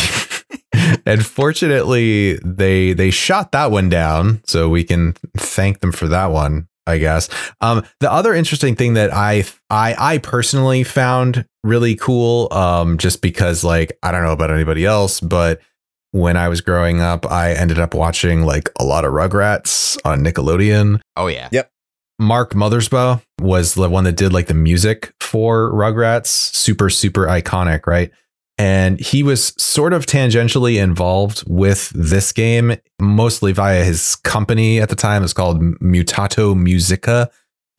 and 1.05 1.25
fortunately 1.25 2.35
they 2.43 2.93
they 2.93 3.09
shot 3.09 3.51
that 3.51 3.71
one 3.71 3.89
down 3.89 4.41
so 4.45 4.69
we 4.69 4.83
can 4.83 5.13
thank 5.37 5.79
them 5.79 5.91
for 5.91 6.07
that 6.07 6.27
one 6.27 6.67
i 6.87 6.97
guess 6.97 7.29
um 7.61 7.83
the 7.99 8.11
other 8.11 8.33
interesting 8.33 8.75
thing 8.75 8.93
that 8.93 9.13
i 9.13 9.43
i 9.69 9.95
i 9.97 10.17
personally 10.17 10.83
found 10.83 11.45
really 11.63 11.95
cool 11.95 12.47
um 12.53 12.97
just 12.97 13.21
because 13.21 13.63
like 13.63 13.97
i 14.03 14.11
don't 14.11 14.23
know 14.23 14.31
about 14.31 14.49
anybody 14.51 14.85
else 14.85 15.19
but 15.19 15.59
when 16.11 16.37
i 16.37 16.47
was 16.49 16.61
growing 16.61 17.01
up 17.01 17.29
i 17.31 17.51
ended 17.53 17.79
up 17.79 17.93
watching 17.93 18.43
like 18.43 18.69
a 18.79 18.83
lot 18.83 19.05
of 19.05 19.11
rugrats 19.13 19.97
on 20.05 20.23
nickelodeon 20.23 20.99
Oh 21.15 21.27
yeah. 21.27 21.49
Yep. 21.51 21.71
Mark 22.19 22.53
Mothersbaugh 22.53 23.21
was 23.39 23.73
the 23.73 23.89
one 23.89 24.03
that 24.03 24.15
did 24.15 24.31
like 24.33 24.47
the 24.47 24.53
music 24.53 25.13
for 25.19 25.71
Rugrats, 25.71 26.27
super 26.27 26.89
super 26.89 27.25
iconic, 27.25 27.87
right? 27.87 28.11
And 28.57 28.99
he 28.99 29.23
was 29.23 29.53
sort 29.57 29.91
of 29.93 30.05
tangentially 30.05 30.81
involved 30.81 31.43
with 31.47 31.89
this 31.95 32.31
game, 32.31 32.75
mostly 32.99 33.53
via 33.53 33.83
his 33.83 34.17
company 34.17 34.79
at 34.79 34.89
the 34.89 34.95
time. 34.95 35.23
It's 35.23 35.33
called 35.33 35.61
Mutato 35.61 36.53
Muzika. 36.55 37.29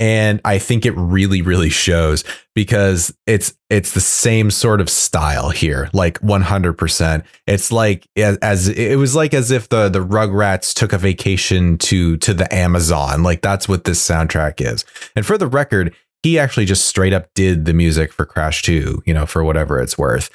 And 0.03 0.41
I 0.45 0.59
think 0.59 0.85
it 0.85 0.97
really, 0.97 1.43
really 1.43 1.71
shows 1.71 2.25
because 2.57 3.15
it's 3.25 3.55
it's 3.71 3.93
the 3.93 4.01
same 4.01 4.51
sort 4.51 4.81
of 4.81 4.91
style 4.91 5.51
here, 5.51 5.89
like 5.93 6.19
100%. 6.23 7.25
It's 7.47 7.71
like 7.71 8.09
as, 8.17 8.67
it 8.67 8.99
was 8.99 9.15
like 9.15 9.33
as 9.33 9.53
if 9.53 9.69
the 9.69 9.89
the 9.89 10.05
Rugrats 10.05 10.75
took 10.75 10.93
a 10.93 10.99
vacation 10.99 11.79
to 11.79 12.17
to 12.17 12.35
the 12.35 12.53
Amazon. 12.53 13.23
Like 13.23 13.43
that's 13.43 13.69
what 13.69 13.85
this 13.85 14.05
soundtrack 14.05 14.61
is. 14.61 14.85
And 15.15 15.25
for 15.25 15.39
the 15.39 15.47
record, 15.47 15.95
he 16.25 16.37
actually 16.37 16.67
just 16.67 16.87
straight 16.87 17.13
up 17.13 17.33
did 17.35 17.65
the 17.65 17.73
music 17.73 18.13
for 18.13 18.27
Crash 18.27 18.63
2, 18.63 19.05
you 19.07 19.15
know, 19.15 19.25
for 19.25 19.45
whatever 19.45 19.81
it's 19.81 19.97
worth 19.97 20.31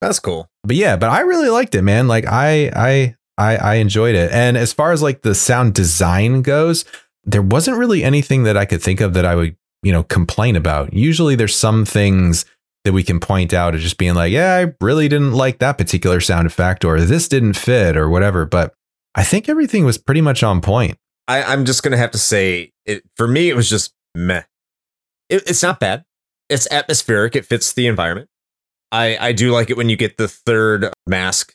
That's 0.00 0.20
cool. 0.20 0.48
but 0.62 0.76
yeah, 0.76 0.94
but 0.94 1.10
I 1.10 1.22
really 1.22 1.48
liked 1.48 1.74
it, 1.74 1.82
man. 1.82 2.06
Like 2.06 2.26
I 2.28 2.70
I 2.76 3.16
I 3.36 3.56
I 3.56 3.74
enjoyed 3.76 4.14
it. 4.14 4.30
And 4.30 4.56
as 4.56 4.72
far 4.72 4.92
as 4.92 5.02
like 5.02 5.22
the 5.22 5.34
sound 5.34 5.74
design 5.74 6.42
goes, 6.42 6.84
there 7.24 7.42
wasn't 7.42 7.78
really 7.78 8.02
anything 8.02 8.42
that 8.44 8.56
I 8.56 8.64
could 8.64 8.82
think 8.82 9.00
of 9.00 9.14
that 9.14 9.24
I 9.24 9.34
would, 9.34 9.56
you 9.82 9.92
know, 9.92 10.02
complain 10.02 10.56
about. 10.56 10.92
Usually 10.92 11.34
there's 11.34 11.54
some 11.54 11.84
things 11.84 12.44
that 12.84 12.92
we 12.92 13.02
can 13.02 13.20
point 13.20 13.54
out 13.54 13.74
as 13.74 13.82
just 13.82 13.98
being 13.98 14.14
like, 14.14 14.32
yeah, 14.32 14.56
I 14.56 14.74
really 14.84 15.08
didn't 15.08 15.32
like 15.32 15.58
that 15.58 15.78
particular 15.78 16.20
sound 16.20 16.46
effect 16.46 16.84
or 16.84 17.00
this 17.00 17.28
didn't 17.28 17.54
fit 17.58 17.96
or 17.96 18.08
whatever, 18.08 18.44
but 18.44 18.74
I 19.14 19.24
think 19.24 19.48
everything 19.48 19.84
was 19.84 19.98
pretty 19.98 20.20
much 20.20 20.42
on 20.42 20.60
point. 20.60 20.98
I, 21.28 21.42
I'm 21.42 21.64
just 21.64 21.82
gonna 21.82 21.96
have 21.96 22.10
to 22.12 22.18
say 22.18 22.72
it 22.84 23.04
for 23.16 23.28
me. 23.28 23.48
It 23.48 23.54
was 23.54 23.70
just 23.70 23.94
meh. 24.14 24.42
It, 25.28 25.44
it's 25.46 25.62
not 25.62 25.78
bad. 25.78 26.04
It's 26.48 26.70
atmospheric. 26.72 27.36
It 27.36 27.46
fits 27.46 27.72
the 27.72 27.86
environment. 27.86 28.28
I 28.90 29.16
I 29.20 29.32
do 29.32 29.52
like 29.52 29.70
it 29.70 29.76
when 29.76 29.88
you 29.88 29.96
get 29.96 30.16
the 30.16 30.28
third 30.28 30.92
mask 31.06 31.54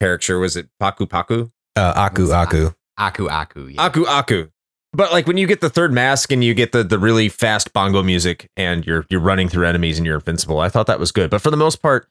character. 0.00 0.38
Was 0.38 0.56
it 0.56 0.68
Paku 0.80 1.08
Paku? 1.08 1.50
Uh, 1.74 1.92
Aku 1.96 2.30
Aku. 2.30 2.74
Aku 2.98 3.28
Aku. 3.28 3.68
Yeah. 3.68 3.82
Aku 3.86 4.06
Aku. 4.06 4.48
But 4.92 5.12
like 5.12 5.26
when 5.26 5.36
you 5.36 5.46
get 5.46 5.60
the 5.60 5.68
third 5.68 5.92
mask 5.92 6.32
and 6.32 6.42
you 6.42 6.54
get 6.54 6.72
the 6.72 6.82
the 6.82 6.98
really 6.98 7.28
fast 7.28 7.72
bongo 7.72 8.02
music 8.02 8.48
and 8.56 8.86
you're 8.86 9.04
you're 9.10 9.20
running 9.20 9.48
through 9.48 9.66
enemies 9.66 9.98
and 9.98 10.06
you're 10.06 10.16
invincible, 10.16 10.60
I 10.60 10.68
thought 10.68 10.86
that 10.86 11.00
was 11.00 11.12
good. 11.12 11.30
But 11.30 11.42
for 11.42 11.50
the 11.50 11.56
most 11.56 11.82
part, 11.82 12.08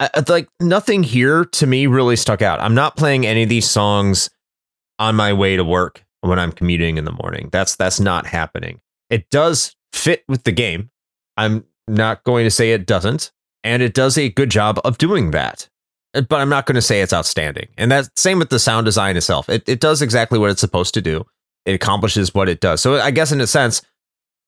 I, 0.00 0.10
like 0.28 0.48
nothing 0.60 1.02
here 1.02 1.44
to 1.44 1.66
me 1.66 1.86
really 1.86 2.16
stuck 2.16 2.42
out. 2.42 2.60
I'm 2.60 2.74
not 2.74 2.96
playing 2.96 3.26
any 3.26 3.44
of 3.44 3.48
these 3.48 3.68
songs 3.68 4.28
on 4.98 5.14
my 5.14 5.32
way 5.32 5.56
to 5.56 5.64
work 5.64 6.04
when 6.20 6.38
I'm 6.38 6.52
commuting 6.52 6.98
in 6.98 7.04
the 7.04 7.12
morning. 7.12 7.48
That's 7.52 7.76
that's 7.76 8.00
not 8.00 8.26
happening. 8.26 8.80
It 9.08 9.30
does 9.30 9.74
fit 9.92 10.24
with 10.28 10.44
the 10.44 10.52
game. 10.52 10.90
I'm 11.36 11.64
not 11.88 12.24
going 12.24 12.44
to 12.44 12.50
say 12.50 12.72
it 12.72 12.86
doesn't, 12.86 13.30
and 13.64 13.82
it 13.82 13.94
does 13.94 14.18
a 14.18 14.28
good 14.28 14.50
job 14.50 14.80
of 14.84 14.98
doing 14.98 15.30
that. 15.30 15.68
Uh, 16.14 16.22
But 16.22 16.40
I'm 16.40 16.48
not 16.48 16.66
going 16.66 16.74
to 16.76 16.82
say 16.82 17.00
it's 17.00 17.12
outstanding. 17.12 17.68
And 17.78 17.90
that's 17.90 18.10
same 18.16 18.38
with 18.38 18.50
the 18.50 18.58
sound 18.58 18.84
design 18.84 19.16
itself. 19.16 19.48
It 19.48 19.66
it 19.68 19.80
does 19.80 20.02
exactly 20.02 20.38
what 20.38 20.50
it's 20.50 20.60
supposed 20.60 20.92
to 20.94 21.00
do. 21.00 21.24
It 21.66 21.74
accomplishes 21.74 22.32
what 22.32 22.48
it 22.48 22.60
does. 22.60 22.80
So 22.80 23.00
I 23.00 23.10
guess 23.10 23.32
in 23.32 23.40
a 23.40 23.46
sense, 23.46 23.82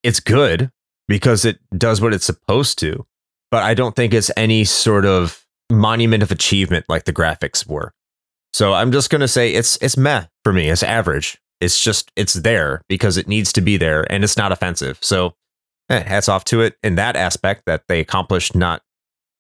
it's 0.03 0.20
good 0.20 0.70
because 1.09 1.45
it 1.45 1.59
does 1.77 2.01
what 2.01 2.15
it's 2.15 2.24
supposed 2.24 2.78
to. 2.78 3.05
But 3.51 3.62
I 3.65 3.74
don't 3.74 3.97
think 3.97 4.15
it's 4.15 4.31
any 4.36 4.65
sort 4.65 5.05
of 5.05 5.45
monument 5.70 6.23
of 6.23 6.31
achievement 6.31 6.86
like 6.89 7.05
the 7.05 7.12
graphics 7.12 7.66
were. 7.66 7.93
So 8.53 8.73
I'm 8.73 8.93
just 8.93 9.11
gonna 9.11 9.28
say 9.28 9.53
it's 9.53 9.77
it's 9.82 9.97
meh 9.97 10.27
for 10.45 10.53
me. 10.53 10.69
It's 10.69 10.82
average. 10.82 11.39
It's 11.61 11.82
just 11.82 12.11
it's 12.16 12.35
there 12.35 12.82
because 12.89 13.16
it 13.16 13.28
needs 13.28 13.53
to 13.55 13.61
be 13.61 13.77
there 13.77 14.11
and 14.12 14.24
it's 14.24 14.36
not 14.36 14.53
offensive. 14.53 14.99
So 15.03 15.35
eh, 15.90 16.03
hats 16.03 16.28
off 16.28 16.45
to 16.45 16.61
it 16.62 16.77
in 16.82 16.95
that 16.97 17.16
aspect 17.16 17.65
that 17.66 17.85
they 17.89 18.01
accomplished 18.01 18.55
not 18.55 18.82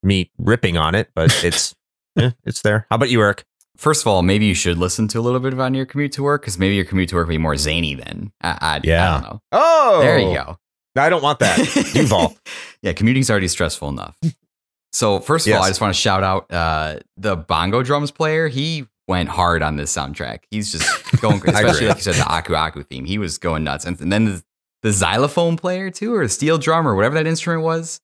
me 0.02 0.30
ripping 0.38 0.76
on 0.76 0.94
it, 0.94 1.10
but 1.14 1.32
it's 1.44 1.74
eh, 2.18 2.30
it's 2.44 2.62
there. 2.62 2.86
How 2.90 2.96
about 2.96 3.10
you, 3.10 3.20
Eric? 3.20 3.44
First 3.78 4.02
of 4.02 4.08
all, 4.08 4.22
maybe 4.22 4.44
you 4.44 4.54
should 4.54 4.76
listen 4.76 5.06
to 5.08 5.20
a 5.20 5.22
little 5.22 5.38
bit 5.38 5.58
on 5.58 5.72
your 5.72 5.86
commute 5.86 6.10
to 6.12 6.22
work 6.24 6.42
because 6.42 6.58
maybe 6.58 6.74
your 6.74 6.84
commute 6.84 7.08
to 7.10 7.14
work 7.14 7.28
will 7.28 7.34
be 7.34 7.38
more 7.38 7.56
zany 7.56 7.94
then. 7.94 8.32
I, 8.42 8.48
I, 8.60 8.76
I 8.76 8.78
don't 8.80 9.22
know. 9.22 9.42
Oh 9.52 10.00
There 10.00 10.18
you 10.18 10.34
go. 10.34 10.58
No, 10.96 11.02
I 11.02 11.08
don't 11.08 11.22
want 11.22 11.38
that. 11.38 11.56
Duval. 11.92 12.36
yeah, 12.82 12.92
commuting's 12.92 13.30
already 13.30 13.46
stressful 13.46 13.88
enough. 13.88 14.18
So 14.92 15.20
first 15.20 15.46
of 15.46 15.54
all, 15.54 15.62
I 15.62 15.68
just 15.68 15.80
want 15.80 15.94
to 15.94 16.00
shout 16.00 16.24
out 16.24 16.52
uh, 16.52 16.98
the 17.16 17.36
bongo 17.36 17.84
drums 17.84 18.10
player. 18.10 18.48
He 18.48 18.86
went 19.06 19.28
hard 19.28 19.62
on 19.62 19.76
this 19.76 19.94
soundtrack. 19.94 20.40
He's 20.50 20.72
just 20.72 21.20
going, 21.20 21.36
especially 21.46 21.86
like 21.86 21.98
you 21.98 22.02
said, 22.02 22.16
the 22.16 22.26
Aku 22.28 22.54
Aku 22.54 22.82
theme. 22.82 23.04
He 23.04 23.18
was 23.18 23.38
going 23.38 23.62
nuts. 23.62 23.84
And, 23.84 24.00
and 24.00 24.12
then 24.12 24.24
the, 24.24 24.44
the 24.82 24.92
xylophone 24.92 25.56
player 25.56 25.90
too, 25.90 26.14
or 26.14 26.24
the 26.24 26.28
steel 26.28 26.58
drum, 26.58 26.86
or 26.86 26.96
whatever 26.96 27.14
that 27.14 27.28
instrument 27.28 27.62
was 27.62 28.00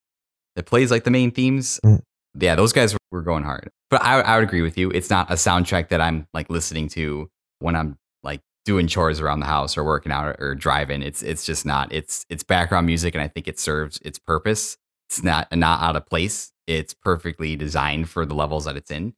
that 0.55 0.67
plays 0.67 0.93
like 0.93 1.03
the 1.03 1.11
main 1.11 1.33
themes. 1.33 1.81
Mm. 1.85 2.01
Yeah, 2.39 2.55
those 2.55 2.73
guys 2.73 2.93
were 2.93 2.99
going 3.23 3.45
hard. 3.45 3.71
But 3.91 4.03
I, 4.03 4.21
I 4.21 4.37
would 4.37 4.45
agree 4.45 4.63
with 4.63 4.77
you. 4.77 4.91
It's 4.91 5.11
not 5.11 5.31
a 5.31 5.35
soundtrack 5.35 5.89
that 5.89 6.01
I'm 6.01 6.27
like 6.35 6.51
listening 6.51 6.89
to 6.91 7.31
when 7.61 7.77
I'm 7.77 7.99
like 8.23 8.41
doing 8.65 8.87
chores 8.87 9.21
around 9.21 9.41
the 9.41 9.47
house 9.47 9.77
or 9.77 9.85
working 9.85 10.13
out 10.13 10.27
or, 10.27 10.37
or 10.39 10.55
driving. 10.55 11.03
It's 11.03 11.23
it's 11.23 11.45
just 11.45 11.65
not. 11.65 11.93
It's 11.93 12.25
it's 12.29 12.43
background 12.43 12.87
music, 12.87 13.15
and 13.15 13.23
I 13.23 13.29
think 13.29 13.49
it 13.49 13.59
serves 13.59 13.99
its 14.05 14.19
purpose. 14.19 14.77
It's 15.09 15.23
not 15.23 15.55
not 15.55 15.83
out 15.83 15.97
of 15.97 16.07
place. 16.07 16.51
It's 16.67 16.95
perfectly 16.95 17.57
designed 17.57 18.09
for 18.09 18.25
the 18.25 18.35
levels 18.35 18.65
that 18.65 18.77
it's 18.77 18.91
in. 18.91 19.15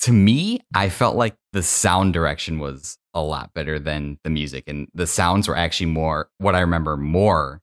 To 0.00 0.12
me, 0.12 0.60
I 0.74 0.90
felt 0.90 1.16
like 1.16 1.36
the 1.52 1.62
sound 1.62 2.12
direction 2.12 2.58
was 2.58 2.98
a 3.14 3.22
lot 3.22 3.54
better 3.54 3.78
than 3.78 4.18
the 4.24 4.30
music, 4.30 4.64
and 4.66 4.88
the 4.94 5.06
sounds 5.06 5.48
were 5.48 5.56
actually 5.56 5.86
more 5.86 6.28
what 6.38 6.54
I 6.54 6.60
remember 6.60 6.96
more 6.96 7.62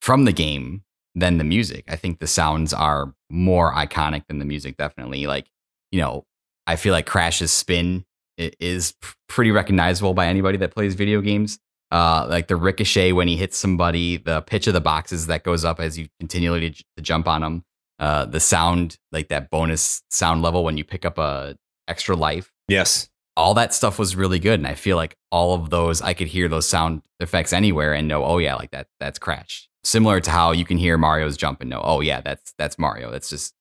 from 0.00 0.24
the 0.24 0.32
game 0.32 0.82
than 1.14 1.38
the 1.38 1.44
music. 1.44 1.84
I 1.88 1.96
think 1.96 2.18
the 2.18 2.26
sounds 2.26 2.72
are 2.72 3.14
more 3.30 3.72
iconic 3.74 4.26
than 4.28 4.38
the 4.38 4.44
music. 4.44 4.76
Definitely, 4.76 5.26
like 5.26 5.46
you 5.90 6.00
know, 6.00 6.24
I 6.66 6.76
feel 6.76 6.92
like 6.92 7.06
Crash's 7.06 7.50
spin 7.50 8.04
is 8.36 8.94
pretty 9.28 9.50
recognizable 9.50 10.14
by 10.14 10.26
anybody 10.26 10.58
that 10.58 10.74
plays 10.74 10.94
video 10.94 11.20
games. 11.20 11.58
Uh, 11.90 12.26
like 12.28 12.48
the 12.48 12.56
ricochet 12.56 13.12
when 13.12 13.28
he 13.28 13.36
hits 13.36 13.56
somebody, 13.56 14.18
the 14.18 14.42
pitch 14.42 14.66
of 14.66 14.74
the 14.74 14.80
boxes 14.80 15.26
that 15.26 15.42
goes 15.42 15.64
up 15.64 15.80
as 15.80 15.98
you 15.98 16.06
continually 16.20 16.70
to, 16.70 16.84
to 16.96 17.02
jump 17.02 17.26
on 17.26 17.40
them, 17.40 17.64
uh, 17.98 18.26
the 18.26 18.40
sound 18.40 18.98
like 19.10 19.28
that 19.28 19.48
bonus 19.50 20.02
sound 20.10 20.42
level 20.42 20.64
when 20.64 20.76
you 20.76 20.84
pick 20.84 21.06
up 21.06 21.16
a 21.18 21.56
extra 21.88 22.14
life. 22.14 22.52
Yes. 22.68 23.08
All 23.36 23.54
that 23.54 23.72
stuff 23.72 23.98
was 23.98 24.16
really 24.16 24.38
good, 24.38 24.60
and 24.60 24.66
I 24.66 24.74
feel 24.74 24.96
like 24.96 25.16
all 25.30 25.54
of 25.54 25.70
those 25.70 26.02
I 26.02 26.12
could 26.12 26.26
hear 26.26 26.48
those 26.48 26.68
sound 26.68 27.02
effects 27.20 27.52
anywhere 27.52 27.94
and 27.94 28.06
know, 28.06 28.24
oh 28.24 28.38
yeah, 28.38 28.56
like 28.56 28.72
that 28.72 28.88
that's 29.00 29.18
Crash. 29.18 29.67
Similar 29.84 30.20
to 30.20 30.30
how 30.30 30.52
you 30.52 30.64
can 30.64 30.76
hear 30.78 30.98
Mario's 30.98 31.36
jump 31.36 31.60
and 31.60 31.70
know, 31.70 31.80
oh 31.82 32.00
yeah, 32.00 32.20
that's 32.20 32.52
that's 32.58 32.78
Mario. 32.78 33.10
That's 33.10 33.30
just 33.30 33.54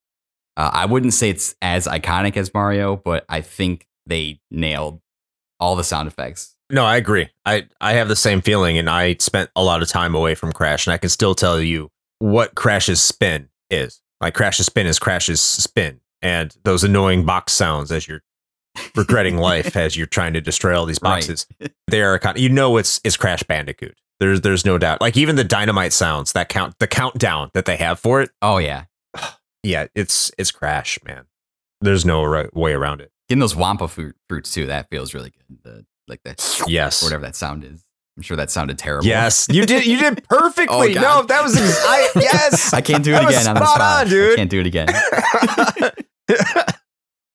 uh, 0.57 0.71
I 0.73 0.85
wouldn't 0.85 1.13
say 1.13 1.29
it's 1.29 1.55
as 1.61 1.87
iconic 1.87 2.35
as 2.37 2.53
Mario, 2.53 2.95
but 2.95 3.23
I 3.29 3.41
think 3.41 3.87
they 4.05 4.39
nailed 4.49 4.99
all 5.59 5.75
the 5.75 5.83
sound 5.83 6.07
effects. 6.07 6.55
No, 6.69 6.83
I 6.83 6.97
agree. 6.97 7.29
I, 7.45 7.67
I 7.79 7.93
have 7.93 8.09
the 8.09 8.15
same 8.15 8.41
feeling, 8.41 8.77
and 8.77 8.89
I 8.89 9.15
spent 9.19 9.49
a 9.55 9.63
lot 9.63 9.81
of 9.81 9.87
time 9.87 10.15
away 10.15 10.35
from 10.35 10.51
Crash, 10.51 10.85
and 10.85 10.93
I 10.93 10.97
can 10.97 11.09
still 11.09 11.33
tell 11.35 11.61
you 11.61 11.89
what 12.19 12.55
Crash's 12.55 13.01
spin 13.01 13.47
is. 13.69 14.01
Like 14.19 14.33
Crash's 14.33 14.65
spin 14.65 14.85
is 14.87 14.99
Crash's 14.99 15.39
spin. 15.39 16.01
and 16.21 16.57
those 16.63 16.83
annoying 16.83 17.23
box 17.25 17.53
sounds 17.53 17.91
as 17.91 18.07
you're 18.07 18.23
regretting 18.95 19.37
life 19.51 19.75
as 19.77 19.95
you're 19.95 20.07
trying 20.07 20.33
to 20.33 20.41
destroy 20.41 20.77
all 20.77 20.85
these 20.85 20.99
Right. 21.01 21.15
boxes. 21.21 21.45
They 21.87 22.01
are 22.01 22.17
kind 22.19 22.37
you 22.39 22.49
know 22.49 22.77
it's 22.77 22.99
it's 23.03 23.15
Crash 23.17 23.43
Bandicoot. 23.43 23.95
There's 24.19 24.41
there's 24.41 24.65
no 24.65 24.77
doubt. 24.77 24.99
Like 25.01 25.15
even 25.17 25.35
the 25.35 25.43
dynamite 25.43 25.93
sounds 25.93 26.31
that 26.33 26.49
count 26.49 26.75
the 26.79 26.87
countdown 26.87 27.51
that 27.53 27.65
they 27.65 27.77
have 27.77 27.99
for 27.99 28.21
it. 28.21 28.31
Oh 28.41 28.57
yeah, 28.57 28.85
Yeah, 29.63 29.87
it's 29.95 30.31
it's 30.37 30.51
Crash, 30.51 30.97
man. 31.05 31.25
There's 31.81 32.05
no 32.05 32.23
right 32.23 32.51
way 32.55 32.73
around 32.73 33.01
it. 33.01 33.11
getting 33.29 33.39
those 33.39 33.53
Wumpa 33.53 33.89
fruit, 33.89 34.15
fruits 34.27 34.51
too. 34.51 34.65
That 34.67 34.89
feels 34.89 35.13
really 35.13 35.29
good. 35.31 35.57
The 35.63 35.85
like 36.07 36.21
the 36.23 36.35
Yes. 36.67 37.03
whatever 37.03 37.21
that 37.23 37.35
sound 37.35 37.63
is. 37.63 37.83
I'm 38.17 38.23
sure 38.23 38.35
that 38.37 38.49
sounded 38.49 38.79
terrible. 38.79 39.05
Yes, 39.05 39.45
you 39.51 39.67
did. 39.67 39.85
You 39.85 39.99
did 39.99 40.23
perfectly. 40.29 40.97
Oh, 40.97 41.01
no, 41.01 41.21
that 41.23 41.43
was 41.43 41.55
I, 41.55 42.09
yes. 42.15 42.73
I 42.73 42.81
can't 42.81 43.03
do 43.03 43.11
it 43.11 43.19
That 43.19 43.27
again 43.29 43.47
on 43.47 43.53
the 43.53 43.61
spot 43.63 43.75
spot. 43.75 44.01
on, 44.05 44.09
dude. 44.09 44.33
I 44.33 44.35
can't 44.37 44.49
do 44.49 44.59
it 44.59 44.65
again. 44.65 44.87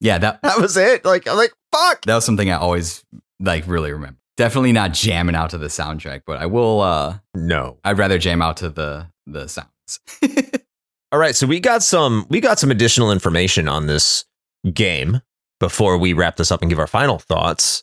Yeah, 0.01 0.19
that 0.19 0.43
that 0.43 0.59
was 0.59 0.77
it. 0.77 1.05
Like 1.05 1.29
I'm 1.29 1.37
like 1.37 1.53
fuck. 1.71 2.03
that 2.07 2.15
was 2.17 2.25
something 2.25 2.51
I 2.51 2.57
always 2.57 3.05
like 3.39 3.69
really 3.69 3.93
remember. 3.93 4.19
Definitely 4.37 4.73
not 4.73 4.93
jamming 4.93 5.35
out 5.37 5.51
to 5.51 5.59
the 5.59 5.67
soundtrack, 5.67 6.23
but 6.27 6.41
I 6.41 6.47
will 6.47 6.81
uh 6.81 7.19
No. 7.35 7.79
I'd 7.85 7.99
rather 7.99 8.19
jam 8.19 8.43
out 8.43 8.59
to 8.59 8.69
the 8.69 9.09
the 9.27 9.49
sounds. 9.49 10.01
All 11.13 11.19
right, 11.19 11.37
so 11.37 11.47
we 11.47 11.61
got 11.61 11.83
some 11.83 12.27
we 12.31 12.41
got 12.41 12.59
some 12.59 12.71
additional 12.71 13.13
information 13.13 13.69
on 13.69 13.87
this 13.87 14.25
game 14.73 15.21
before 15.61 15.99
we 15.99 16.13
wrap 16.13 16.37
this 16.37 16.51
up 16.51 16.63
and 16.63 16.71
give 16.71 16.79
our 16.79 16.87
final 16.87 17.19
thoughts. 17.19 17.83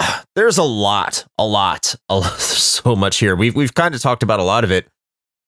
There's 0.34 0.58
a 0.58 0.62
lot, 0.64 1.24
a 1.38 1.46
lot, 1.46 1.94
a 2.08 2.16
lot 2.16 2.32
so 2.40 2.96
much 2.96 3.18
here. 3.18 3.36
We've 3.36 3.54
we've 3.54 3.74
kind 3.74 3.94
of 3.94 4.00
talked 4.00 4.22
about 4.22 4.40
a 4.40 4.44
lot 4.44 4.64
of 4.64 4.72
it, 4.72 4.88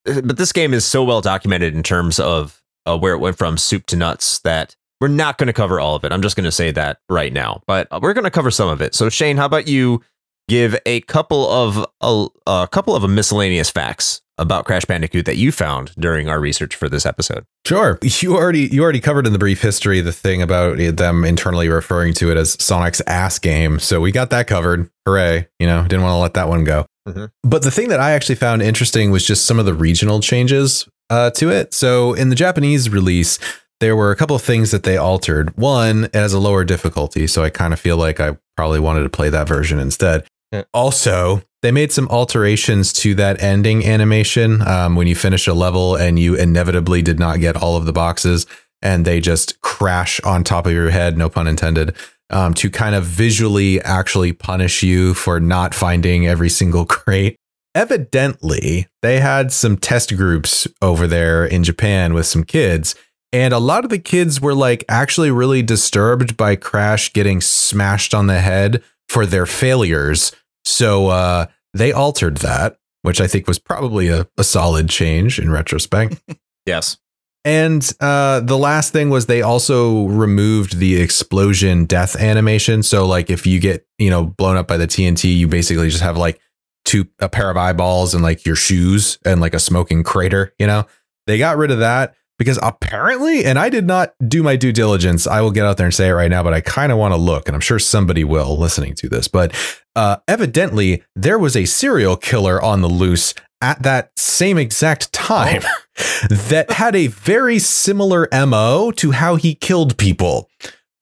but 0.05 0.37
this 0.37 0.53
game 0.53 0.73
is 0.73 0.85
so 0.85 1.03
well 1.03 1.21
documented 1.21 1.75
in 1.75 1.83
terms 1.83 2.21
of 2.21 2.63
uh, 2.87 2.97
where 2.97 3.15
it 3.15 3.19
went 3.19 3.37
from 3.39 3.59
soup 3.59 3.87
to 3.87 3.97
nuts 3.97 4.39
that 4.41 4.77
we're 5.01 5.09
not 5.09 5.39
going 5.39 5.47
to 5.49 5.53
cover 5.53 5.81
all 5.81 5.95
of 5.97 6.05
it. 6.05 6.13
I'm 6.13 6.23
just 6.23 6.37
going 6.37 6.45
to 6.45 6.53
say 6.53 6.71
that 6.73 6.99
right 7.09 7.33
now, 7.33 7.63
but 7.67 7.89
uh, 7.91 7.99
we're 8.03 8.15
going 8.15 8.25
to 8.25 8.31
cover 8.31 8.51
some 8.51 8.69
of 8.69 8.81
it. 8.81 8.95
So 8.95 9.09
Shane, 9.09 9.37
how 9.37 9.47
about 9.47 9.69
you 9.69 10.03
give 10.49 10.77
a 10.87 11.01
couple 11.03 11.49
of 11.51 11.87
a, 12.01 12.27
a 12.47 12.69
couple 12.71 12.95
of 12.95 13.09
miscellaneous 13.09 13.71
facts 13.71 14.21
about 14.37 14.65
Crash 14.65 14.85
Bandicoot 14.85 15.27
that 15.27 15.37
you 15.37 15.53
found 15.53 15.95
during 15.97 16.29
our 16.29 16.41
research 16.41 16.75
for 16.75 16.89
this 16.89 17.07
episode? 17.07 17.45
Sure. 17.67 17.99
You 18.03 18.37
already 18.37 18.69
you 18.73 18.83
already 18.83 19.01
covered 19.01 19.27
in 19.27 19.33
the 19.33 19.39
brief 19.39 19.63
history 19.63 20.01
the 20.01 20.13
thing 20.13 20.43
about 20.43 20.77
them 20.79 21.25
internally 21.25 21.69
referring 21.69 22.15
to 22.15 22.31
it 22.31 22.37
as 22.37 22.57
Sonic's 22.63 23.01
ass 23.07 23.39
game. 23.39 23.79
So 23.79 24.01
we 24.01 24.13
got 24.13 24.31
that 24.31 24.47
covered. 24.47 24.91
Hooray. 25.07 25.49
You 25.59 25.67
know, 25.67 25.83
didn't 25.83 26.03
want 26.03 26.13
to 26.15 26.19
let 26.19 26.35
that 26.35 26.49
one 26.49 26.65
go. 26.65 26.87
Mhm. 27.09 27.31
But 27.43 27.63
the 27.63 27.71
thing 27.71 27.89
that 27.89 28.01
I 28.01 28.13
actually 28.13 28.37
found 28.37 28.63
interesting 28.63 29.11
was 29.11 29.27
just 29.27 29.45
some 29.45 29.59
of 29.59 29.67
the 29.67 29.75
regional 29.75 30.21
changes 30.21 30.89
uh, 31.11 31.31
to 31.33 31.51
it. 31.51 31.75
So 31.75 32.15
in 32.15 32.31
the 32.31 32.35
Japanese 32.35 32.89
release, 32.91 33.39
there 33.81 33.97
were 33.97 34.11
a 34.11 34.17
couple 34.17 34.37
of 34.37 34.43
things 34.43 34.71
that 34.71 34.85
they 34.85 34.97
altered. 34.97 35.57
One, 35.57 36.05
it 36.05 36.15
has 36.15 36.33
a 36.33 36.39
lower 36.39 36.65
difficulty, 36.65 37.27
so 37.27 37.43
I 37.43 37.51
kind 37.51 37.73
of 37.73 37.81
feel 37.81 37.97
like 37.97 38.21
I 38.21 38.37
probably 38.57 38.81
wanted 38.81 39.03
to 39.03 39.11
play 39.11 39.29
that 39.31 39.49
version 39.49 39.79
instead. 39.79 40.25
Yeah. 40.53 40.63
Also, 40.73 41.43
they 41.63 41.73
made 41.73 41.93
some 41.93 42.09
alterations 42.09 42.93
to 42.93 43.15
that 43.17 43.43
ending 43.43 43.85
animation 43.85 44.63
um, 44.63 44.97
when 44.97 45.07
you 45.07 45.17
finish 45.17 45.47
a 45.47 45.55
level 45.55 45.97
and 45.97 46.19
you 46.19 46.35
inevitably 46.35 47.03
did 47.03 47.19
not 47.19 47.41
get 47.41 47.57
all 47.57 47.77
of 47.77 47.87
the 47.87 47.93
boxes 47.93 48.47
and 48.83 49.05
they 49.05 49.19
just 49.19 49.61
crash 49.63 50.21
on 50.21 50.45
top 50.45 50.67
of 50.67 50.73
your 50.73 50.91
head, 50.91 51.17
no 51.17 51.29
pun 51.29 51.49
intended, 51.49 51.97
um, 52.31 52.55
to 52.55 52.71
kind 52.71 52.95
of 52.95 53.05
visually 53.05 53.81
actually 53.81 54.33
punish 54.33 54.83
you 54.83 55.15
for 55.15 55.41
not 55.41 55.75
finding 55.75 56.27
every 56.27 56.51
single 56.51 56.85
crate. 56.87 57.37
Evidently, 57.75 58.87
they 59.03 59.19
had 59.19 59.51
some 59.51 59.77
test 59.77 60.17
groups 60.17 60.69
over 60.81 61.09
there 61.09 61.45
in 61.45 61.65
Japan 61.65 62.15
with 62.15 62.27
some 62.27 62.45
kids, 62.45 62.95
and 63.35 63.53
a 63.53 63.59
lot 63.59 63.83
of 63.83 63.91
the 63.91 63.99
kids 63.99 64.41
were 64.41 64.55
like 64.55 64.85
actually 64.89 65.33
really 65.33 65.61
disturbed 65.61 66.37
by 66.37 66.55
Crash 66.55 67.13
getting 67.13 67.41
smashed 67.41 68.15
on 68.15 68.29
the 68.29 68.39
head 68.39 68.81
for 69.09 69.27
their 69.27 69.45
failures. 69.45 70.31
So 70.65 71.09
uh, 71.09 71.47
they 71.73 71.91
altered 71.91 72.37
that, 72.39 72.79
which 73.03 73.21
I 73.21 73.27
think 73.27 73.49
was 73.49 73.59
probably 73.59 74.07
a, 74.07 74.29
a 74.39 74.45
solid 74.45 74.89
change 74.89 75.39
in 75.41 75.51
retrospect. 75.51 76.23
Yes. 76.67 76.97
And 77.45 77.93
uh, 78.01 78.41
the 78.41 78.57
last 78.57 78.95
thing 78.95 79.11
was 79.11 79.27
they 79.27 79.43
also 79.43 80.07
removed 80.07 80.79
the 80.79 80.99
explosion 80.99 81.85
death 81.85 82.17
animation. 82.17 82.83
So 82.83 83.07
like 83.07 83.29
if 83.29 83.47
you 83.47 83.61
get 83.61 83.87
you 83.99 84.09
know 84.09 84.25
blown 84.25 84.57
up 84.57 84.67
by 84.67 84.79
the 84.79 84.87
TNT, 84.87 85.37
you 85.37 85.47
basically 85.47 85.91
just 85.91 86.03
have 86.03 86.17
like 86.17 86.41
two 86.87 87.07
a 87.19 87.29
pair 87.29 87.51
of 87.51 87.59
eyeballs 87.59 88.15
and 88.15 88.23
like 88.23 88.47
your 88.47 88.57
shoes 88.57 89.19
and 89.27 89.43
like 89.43 89.53
a 89.53 89.59
smoking 89.59 90.03
crater. 90.05 90.55
You 90.59 90.67
know 90.67 90.87
they 91.27 91.37
got 91.37 91.59
rid 91.59 91.71
of 91.71 91.81
that 91.81 92.15
because 92.39 92.59
apparently, 92.63 93.45
and 93.45 93.59
I 93.59 93.69
did 93.69 93.87
not 93.87 94.15
do 94.27 94.43
my 94.43 94.57
due 94.57 94.73
diligence. 94.73 95.27
I 95.27 95.41
will 95.41 95.51
get 95.51 95.65
out 95.65 95.77
there 95.77 95.87
and 95.87 95.95
say 95.95 96.09
it 96.09 96.13
right 96.13 96.31
now, 96.31 96.43
but 96.43 96.55
I 96.55 96.61
kind 96.61 96.91
of 96.91 96.99
want 96.99 97.13
to 97.13 97.17
look, 97.17 97.49
and 97.49 97.55
I'm 97.55 97.61
sure 97.61 97.79
somebody 97.79 98.25
will 98.25 98.57
listening 98.59 98.95
to 98.97 99.09
this. 99.09 99.29
But 99.29 99.55
uh, 99.97 100.17
evidently, 100.27 101.03
there 101.15 101.39
was 101.39 101.57
a 101.57 101.65
serial 101.65 102.17
killer 102.17 102.61
on 102.61 102.81
the 102.81 102.89
loose 102.89 103.35
at 103.61 103.83
that 103.83 104.11
same 104.19 104.59
exact 104.59 105.13
time 105.13 105.63
that 106.29 106.73
had 106.73 106.95
a 106.95 107.07
very 107.07 107.59
similar 107.59 108.29
MO 108.33 108.91
to 108.97 109.13
how 109.13 109.37
he 109.37 109.55
killed 109.55 109.97
people. 109.97 110.51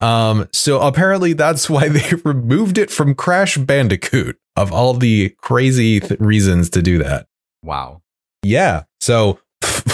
Um, 0.00 0.48
so 0.52 0.80
apparently 0.80 1.32
that's 1.32 1.70
why 1.70 1.88
they 1.88 2.14
removed 2.24 2.76
it 2.76 2.90
from 2.90 3.14
Crash 3.14 3.56
Bandicoot 3.56 4.38
of 4.56 4.72
all 4.72 4.94
the 4.94 5.34
crazy 5.40 6.00
th- 6.00 6.20
reasons 6.20 6.68
to 6.70 6.82
do 6.82 6.98
that. 6.98 7.26
Wow. 7.62 8.02
Yeah. 8.42 8.82
So 9.00 9.38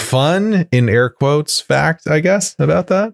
fun 0.09 0.67
in 0.71 0.89
air 0.89 1.09
quotes 1.09 1.59
fact, 1.61 2.07
I 2.07 2.19
guess, 2.19 2.55
about 2.59 2.87
that. 2.87 3.13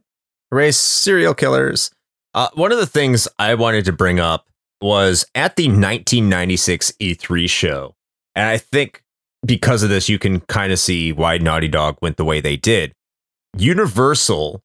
Race 0.52 0.78
serial 0.78 1.34
killers. 1.34 1.92
Uh, 2.34 2.50
one 2.56 2.72
of 2.72 2.78
the 2.78 2.86
things 2.86 3.28
I 3.40 3.56
wanted 3.56 3.86
to 3.86 3.94
bring 3.94 4.20
up 4.20 4.48
was 4.82 5.26
at 5.36 5.56
the 5.56 5.68
1996 5.68 6.92
E3 7.00 7.50
show, 7.50 7.96
and 8.36 8.48
I 8.48 8.58
think 8.58 9.04
because 9.46 9.84
of 9.84 9.90
this, 9.90 10.10
you 10.10 10.20
can 10.20 10.40
kind 10.42 10.72
of 10.72 10.80
see 10.80 11.12
why 11.14 11.38
Naughty 11.38 11.68
Dog 11.68 11.98
went 12.02 12.18
the 12.18 12.26
way 12.26 12.42
they 12.42 12.58
did. 12.58 12.94
Universal 13.58 14.62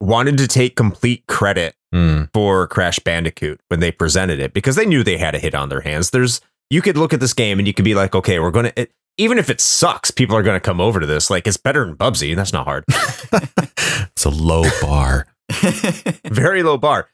wanted 0.00 0.36
to 0.38 0.46
take 0.46 0.76
complete 0.76 1.24
credit 1.26 1.74
Hmm. 1.92 2.24
for 2.34 2.66
Crash 2.66 2.98
Bandicoot 2.98 3.60
when 3.68 3.78
they 3.80 3.92
presented 3.92 4.40
it 4.40 4.52
because 4.52 4.74
they 4.76 4.84
knew 4.84 5.02
they 5.04 5.16
had 5.16 5.34
a 5.36 5.38
hit 5.38 5.54
on 5.54 5.68
their 5.68 5.80
hands. 5.80 6.10
There's 6.10 6.40
you 6.68 6.82
could 6.82 6.96
look 6.96 7.14
at 7.14 7.20
this 7.20 7.32
game 7.32 7.58
and 7.60 7.66
you 7.66 7.72
could 7.72 7.84
be 7.84 7.94
like, 7.94 8.14
okay, 8.14 8.40
we're 8.40 8.50
gonna 8.50 8.72
it, 8.76 8.90
even 9.18 9.38
if 9.38 9.50
it 9.50 9.60
sucks, 9.60 10.10
people 10.10 10.36
are 10.36 10.42
gonna 10.42 10.60
come 10.60 10.80
over 10.80 11.00
to 11.00 11.06
this. 11.06 11.30
Like 11.30 11.46
it's 11.46 11.56
better 11.56 11.84
than 11.84 11.96
Bubsy. 11.96 12.34
That's 12.36 12.52
not 12.52 12.66
hard. 12.66 12.84
It's 14.16 14.24
a 14.24 14.30
low 14.30 14.64
bar. 14.80 15.26
very 16.24 16.62
low 16.62 16.78
bar. 16.78 17.08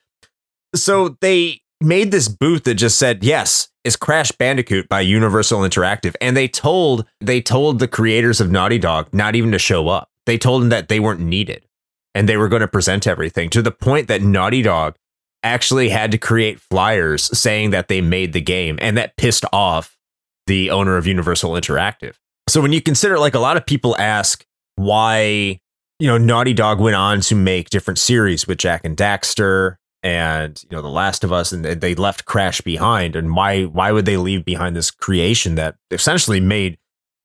So 0.74 1.16
they 1.20 1.62
made 1.81 2.12
this 2.12 2.29
booth 2.29 2.62
that 2.65 2.74
just 2.74 2.97
said, 2.97 3.24
"Yes, 3.24 3.69
it's 3.85 3.97
Crash 3.97 4.31
Bandicoot 4.31 4.89
by 4.89 5.01
Universal 5.01 5.61
Interactive." 5.62 6.15
And 6.20 6.37
they 6.37 6.47
told 6.47 7.07
they 7.20 7.41
told 7.41 7.81
the 7.81 7.89
creators 7.89 8.41
of 8.41 8.53
Naughty 8.53 8.79
Dog 8.79 9.09
not 9.12 9.35
even 9.35 9.51
to 9.51 9.59
show 9.59 9.89
up. 9.89 10.09
They 10.27 10.39
told 10.39 10.62
them 10.62 10.69
that 10.69 10.89
they 10.89 11.01
weren't 11.01 11.20
needed 11.20 11.66
and 12.15 12.29
they 12.29 12.37
were 12.37 12.49
going 12.49 12.61
to 12.61 12.69
present 12.69 13.07
everything 13.07 13.51
to 13.51 13.62
the 13.62 13.73
point 13.73 14.07
that 14.09 14.23
Naughty 14.23 14.62
Dog 14.62 14.95
actually 15.43 15.89
had 15.89 16.12
to 16.12 16.19
create 16.19 16.61
flyers 16.61 17.37
saying 17.37 17.70
that 17.70 17.89
they 17.89 18.01
made 18.01 18.33
the 18.33 18.41
game 18.41 18.79
and 18.81 18.97
that 18.97 19.16
pissed 19.16 19.45
off 19.53 19.99
the 20.47 20.70
owner 20.70 20.97
of 20.97 21.06
Universal 21.06 21.52
Interactive. 21.52 22.14
So 22.48 22.60
when 22.60 22.73
you 22.73 22.82
consider 22.82 23.19
like 23.19 23.35
a 23.35 23.39
lot 23.39 23.56
of 23.56 23.64
people 23.64 23.97
ask 23.98 24.44
why 24.77 25.60
you 26.02 26.09
know, 26.09 26.19
Naughty 26.19 26.52
Dog 26.52 26.81
went 26.81 26.97
on 26.97 27.20
to 27.20 27.36
make 27.36 27.70
different 27.70 27.97
series 27.97 28.44
with 28.44 28.59
Jak 28.59 28.85
and 28.85 28.97
Daxter 28.97 29.77
and 30.02 30.60
you 30.64 30.77
know, 30.77 30.82
The 30.82 30.89
Last 30.89 31.23
of 31.23 31.32
Us, 31.32 31.52
and 31.52 31.64
they- 31.64 31.94
left 31.94 32.24
Crash 32.24 32.60
behind. 32.60 33.14
And 33.14 33.36
why 33.36 33.64
why 33.66 33.93
would 33.93 34.05
they 34.05 34.16
leave 34.16 34.44
behind 34.44 34.74
this 34.74 34.90
creation 34.90 35.55
that 35.55 35.77
essentially 35.93 36.40
made 36.40 36.77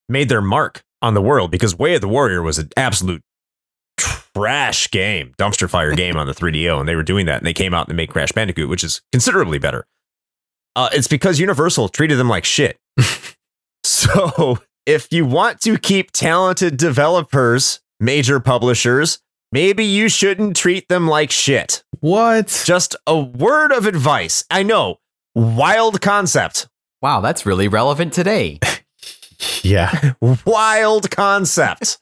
made 0.08 0.28
their 0.28 0.40
mark 0.40 0.82
on 1.02 1.14
the 1.14 1.20
world? 1.20 1.50
Because 1.50 1.76
Way 1.76 1.96
of 1.96 2.02
the 2.02 2.08
Warrior 2.08 2.40
was 2.40 2.58
an 2.58 2.68
absolute 2.76 3.22
trash 3.98 4.88
game, 4.92 5.34
dumpster 5.38 5.68
fire 5.68 5.96
game 5.96 6.16
on 6.16 6.28
the 6.28 6.32
3DO, 6.32 6.78
and 6.78 6.88
they 6.88 6.94
were 6.94 7.02
doing 7.02 7.26
that, 7.26 7.38
and 7.38 7.46
they 7.46 7.52
came 7.52 7.74
out 7.74 7.88
and 7.88 7.96
made 7.96 8.10
Crash 8.10 8.30
Bandicoot, 8.30 8.68
which 8.68 8.84
is 8.84 9.02
considerably 9.10 9.58
better. 9.58 9.84
Uh, 10.76 10.88
it's 10.92 11.08
because 11.08 11.40
Universal 11.40 11.88
treated 11.88 12.16
them 12.16 12.28
like 12.28 12.44
shit. 12.44 12.78
so 13.84 14.58
if 14.86 15.08
you 15.12 15.24
want 15.26 15.60
to 15.62 15.78
keep 15.78 16.10
talented 16.12 16.76
developers, 16.76 17.80
major 18.00 18.40
publishers, 18.40 19.18
maybe 19.52 19.84
you 19.84 20.08
shouldn't 20.08 20.56
treat 20.56 20.88
them 20.88 21.06
like 21.08 21.30
shit. 21.30 21.82
What? 22.00 22.62
Just 22.64 22.96
a 23.06 23.18
word 23.18 23.72
of 23.72 23.86
advice. 23.86 24.44
I 24.50 24.62
know, 24.62 24.98
wild 25.34 26.00
concept. 26.00 26.68
wow, 27.02 27.20
that's 27.20 27.46
really 27.46 27.68
relevant 27.68 28.12
today. 28.12 28.58
Yeah. 29.62 30.14
Wild 30.44 31.12
concept. 31.12 31.98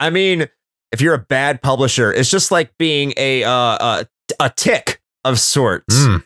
I 0.00 0.10
mean, 0.10 0.48
if 0.90 1.00
you're 1.00 1.14
a 1.14 1.18
bad 1.18 1.62
publisher, 1.62 2.12
it's 2.12 2.28
just 2.30 2.50
like 2.50 2.76
being 2.78 3.12
a 3.16 3.44
uh, 3.44 3.50
a, 3.50 4.06
a 4.40 4.50
tick 4.50 5.00
of 5.24 5.38
sorts 5.38 5.94
Mm. 5.94 6.24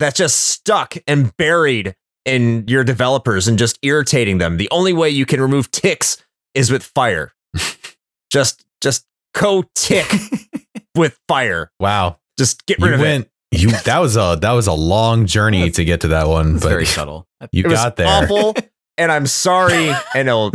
that's 0.00 0.18
just 0.18 0.36
stuck 0.40 0.96
and 1.06 1.36
buried 1.36 1.94
in 2.24 2.64
your 2.68 2.84
developers 2.84 3.48
and 3.48 3.58
just 3.58 3.78
irritating 3.82 4.38
them. 4.38 4.56
The 4.56 4.68
only 4.70 4.92
way 4.92 5.10
you 5.10 5.26
can 5.26 5.40
remove 5.40 5.70
ticks 5.70 6.22
is 6.54 6.70
with 6.70 6.82
fire. 6.82 7.32
just 8.30 8.64
just 8.80 9.06
co 9.34 9.64
tick 9.74 10.06
with 10.96 11.18
fire. 11.28 11.70
Wow. 11.80 12.18
Just 12.38 12.66
get 12.66 12.78
You 12.78 12.86
rid 12.86 12.94
of 12.94 13.00
it. 13.00 13.04
went 13.04 13.30
you 13.52 13.70
that 13.70 13.98
was 13.98 14.16
a 14.16 14.38
that 14.40 14.52
was 14.52 14.66
a 14.68 14.72
long 14.72 15.26
journey 15.26 15.70
to 15.70 15.84
get 15.84 16.02
to 16.02 16.08
that 16.08 16.28
one, 16.28 16.54
but 16.54 16.68
very 16.68 16.86
subtle. 16.86 17.26
you 17.52 17.64
It 17.64 17.68
was 17.68 17.74
got 17.78 17.96
there. 17.96 18.06
awful, 18.06 18.54
and 18.98 19.10
I'm 19.10 19.26
sorry. 19.26 19.90
And 20.14 20.28
it'll 20.28 20.52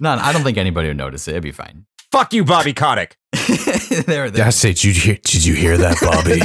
No, 0.00 0.10
I 0.12 0.32
don't 0.32 0.42
think 0.42 0.56
anybody 0.56 0.88
would 0.88 0.96
notice 0.96 1.28
it. 1.28 1.32
It'd 1.32 1.42
be 1.42 1.52
fine. 1.52 1.84
fuck 2.10 2.32
you, 2.32 2.42
Bobby 2.44 2.72
Kotick. 2.72 3.16
there, 4.06 4.30
there. 4.30 4.30
Gotta 4.30 4.52
say, 4.52 4.68
did 4.72 4.84
you 4.84 4.92
hear, 4.92 5.18
did 5.22 5.44
you 5.44 5.54
hear 5.54 5.76
that, 5.76 5.98
Bobby? 6.00 6.40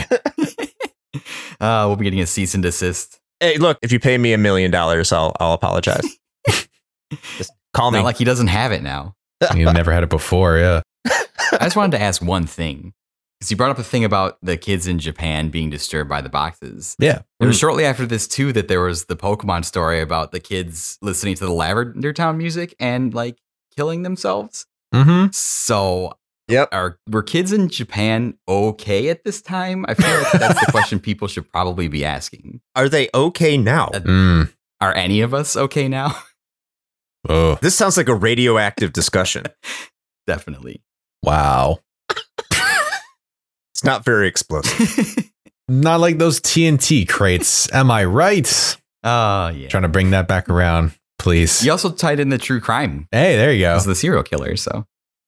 Uh, 1.61 1.85
we'll 1.87 1.95
be 1.97 2.03
getting 2.05 2.21
a 2.21 2.25
cease 2.27 2.53
and 2.53 2.63
desist. 2.63 3.18
Hey, 3.39 3.57
look, 3.57 3.77
if 3.81 3.91
you 3.91 3.99
pay 3.99 4.17
me 4.17 4.33
a 4.33 4.37
million 4.37 4.71
dollars, 4.71 5.11
I'll 5.11 5.35
I'll 5.39 5.53
apologize. 5.53 6.05
Just 7.37 7.51
call 7.73 7.91
me. 7.91 7.99
Not 7.99 8.05
like 8.05 8.17
he 8.17 8.25
doesn't 8.25 8.47
have 8.47 8.71
it 8.71 8.83
now. 8.83 9.15
you 9.55 9.65
never 9.65 9.91
had 9.91 10.03
it 10.03 10.09
before, 10.09 10.57
yeah. 10.57 10.81
I 11.53 11.63
just 11.63 11.75
wanted 11.75 11.97
to 11.97 12.03
ask 12.03 12.21
one 12.21 12.45
thing. 12.45 12.93
Because 13.39 13.51
you 13.51 13.57
brought 13.57 13.71
up 13.71 13.79
a 13.79 13.83
thing 13.83 14.03
about 14.03 14.37
the 14.41 14.57
kids 14.57 14.85
in 14.85 14.99
Japan 14.99 15.49
being 15.49 15.69
disturbed 15.69 16.09
by 16.09 16.19
the 16.19 16.27
boxes. 16.27 16.97
Yeah. 16.99 17.21
It 17.39 17.45
was 17.45 17.57
shortly 17.57 17.85
after 17.85 18.05
this, 18.05 18.27
too, 18.27 18.51
that 18.51 18.67
there 18.67 18.81
was 18.81 19.05
the 19.05 19.15
Pokemon 19.15 19.63
story 19.63 20.01
about 20.01 20.33
the 20.33 20.41
kids 20.41 20.97
listening 21.01 21.35
to 21.35 21.45
the 21.45 21.53
Lavender 21.53 22.11
Town 22.11 22.37
music 22.37 22.75
and 22.81 23.13
like 23.13 23.37
killing 23.77 24.03
themselves. 24.03 24.65
Mm-hmm. 24.93 25.27
So, 25.31 26.17
Yep. 26.49 26.69
are 26.71 26.97
were 27.09 27.23
kids 27.23 27.53
in 27.53 27.69
Japan 27.69 28.33
okay 28.47 29.09
at 29.09 29.23
this 29.23 29.41
time? 29.41 29.85
I 29.87 29.93
feel 29.93 30.09
like 30.09 30.31
that's 30.33 30.59
the 30.65 30.71
question 30.71 30.99
people 30.99 31.27
should 31.27 31.49
probably 31.51 31.87
be 31.87 32.03
asking. 32.03 32.59
Are 32.75 32.89
they 32.89 33.09
okay 33.13 33.55
now? 33.57 33.87
Uh, 33.93 33.99
Mm. 33.99 34.53
Are 34.81 34.95
any 34.95 35.21
of 35.21 35.33
us 35.33 35.55
okay 35.57 35.87
now? 35.87 36.15
Oh, 37.27 37.57
This 37.61 37.75
sounds 37.75 37.97
like 37.97 38.07
a 38.09 38.15
radioactive 38.15 38.93
discussion. 38.93 39.43
Definitely. 40.27 40.81
wow. 41.21 41.79
It's 43.73 43.83
not 43.83 44.03
very 44.05 44.27
explosive. 44.27 45.29
Not 45.69 45.99
like 45.99 46.17
those 46.17 46.41
TNT 46.41 47.07
crates. 47.07 47.71
Am 47.73 47.91
I 47.91 48.03
right? 48.05 48.77
Oh, 49.03 49.49
yeah. 49.49 49.67
Trying 49.69 49.83
to 49.83 49.89
bring 49.89 50.09
that 50.11 50.27
back 50.27 50.49
around, 50.49 50.93
please. 51.19 51.63
You 51.63 51.71
also 51.71 51.91
tied 51.91 52.19
in 52.19 52.29
the 52.29 52.37
true 52.39 52.59
crime 52.59 53.07
Hey, 53.11 53.35
there 53.35 53.53
you 53.53 53.61
go. 53.61 53.75
as 53.75 53.85
the 53.85 53.93
serial 53.95 54.23
killer. 54.23 54.55
So 54.57 54.85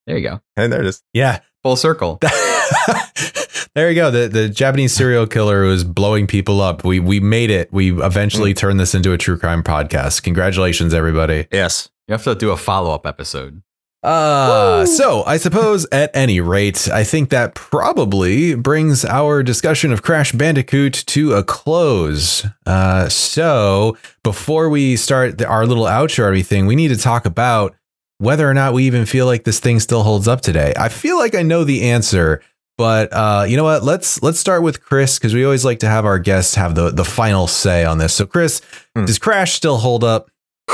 there 0.08 0.18
you 0.18 0.28
go. 0.28 0.42
And 0.58 0.72
there 0.74 0.82
it 0.82 0.88
is. 0.88 1.04
Yeah. 1.14 1.40
Full 1.64 1.76
circle. 1.76 2.20
there 3.76 3.90
you 3.90 3.96
go. 3.96 4.10
The 4.12 4.28
the 4.28 4.50
Japanese 4.50 4.94
serial 4.94 5.28
killer 5.28 5.64
was 5.64 5.84
blowing 5.84 6.28
people 6.28 6.60
up. 6.62 6.84
We 6.84 7.00
we 7.00 7.20
made 7.20 7.50
it. 7.52 7.72
We 7.72 7.92
Mm. 7.92 8.06
eventually 8.06 8.54
turned 8.54 8.80
this 8.80 8.96
into 8.96 9.14
a 9.14 9.18
true 9.18 9.38
crime 9.38 9.64
podcast. 9.64 10.24
Congratulations, 10.24 10.94
everybody. 10.94 11.48
Yes. 11.52 11.90
You 12.08 12.14
have 12.14 12.24
to 12.24 12.36
do 12.36 12.52
a 12.52 12.58
follow 12.58 12.94
up 12.94 13.06
episode. 13.06 13.62
Uh, 14.04 14.84
so 14.88 15.24
I 15.26 15.38
suppose 15.38 15.86
at 15.92 16.10
any 16.16 16.42
rate, 16.42 16.90
I 16.92 17.04
think 17.04 17.30
that 17.30 17.54
probably 17.54 18.56
brings 18.56 19.06
our 19.06 19.44
discussion 19.44 19.94
of 19.94 20.02
Crash 20.02 20.32
Bandicoot 20.32 20.94
to 21.06 21.34
a 21.34 21.44
close. 21.44 22.44
Uh, 22.66 23.08
so 23.10 23.96
before 24.24 24.70
we 24.70 24.96
start 24.96 25.38
the, 25.38 25.46
our 25.46 25.68
little 25.68 25.84
outro 25.86 26.24
or 26.24 26.26
everything, 26.26 26.66
we 26.66 26.76
need 26.76 26.88
to 26.88 26.98
talk 26.98 27.28
about 27.28 27.76
whether 28.22 28.48
or 28.50 28.54
not 28.54 28.74
we 28.74 28.86
even 28.86 29.06
feel 29.06 29.26
like 29.26 29.44
this 29.44 29.60
thing 29.60 29.80
still 29.80 30.04
holds 30.04 30.28
up 30.28 30.42
today. 30.42 30.74
I 30.78 30.90
feel 30.90 31.18
like 31.18 31.36
I 31.36 31.42
know 31.42 31.64
the 31.64 31.90
answer, 31.90 32.42
but 32.78 33.12
uh, 33.12 33.46
you 33.48 33.58
know 33.58 33.64
what? 33.64 33.84
Let's 33.84 34.22
let's 34.24 34.40
start 34.40 34.62
with 34.64 34.82
Chris 34.84 35.18
because 35.20 35.34
we 35.34 35.44
always 35.44 35.66
like 35.66 35.80
to 35.80 35.88
have 35.90 36.06
our 36.06 36.20
guests 36.20 36.56
have 36.56 36.76
the 36.76 36.90
the 36.92 37.04
final 37.06 37.48
say 37.48 37.84
on 37.84 37.98
this. 37.98 38.14
So, 38.14 38.26
Chris, 38.26 38.62
Hmm. 38.96 39.06
does 39.06 39.20
Crash 39.20 39.54
still 39.54 39.78
hold 39.78 40.04
up? 40.04 40.30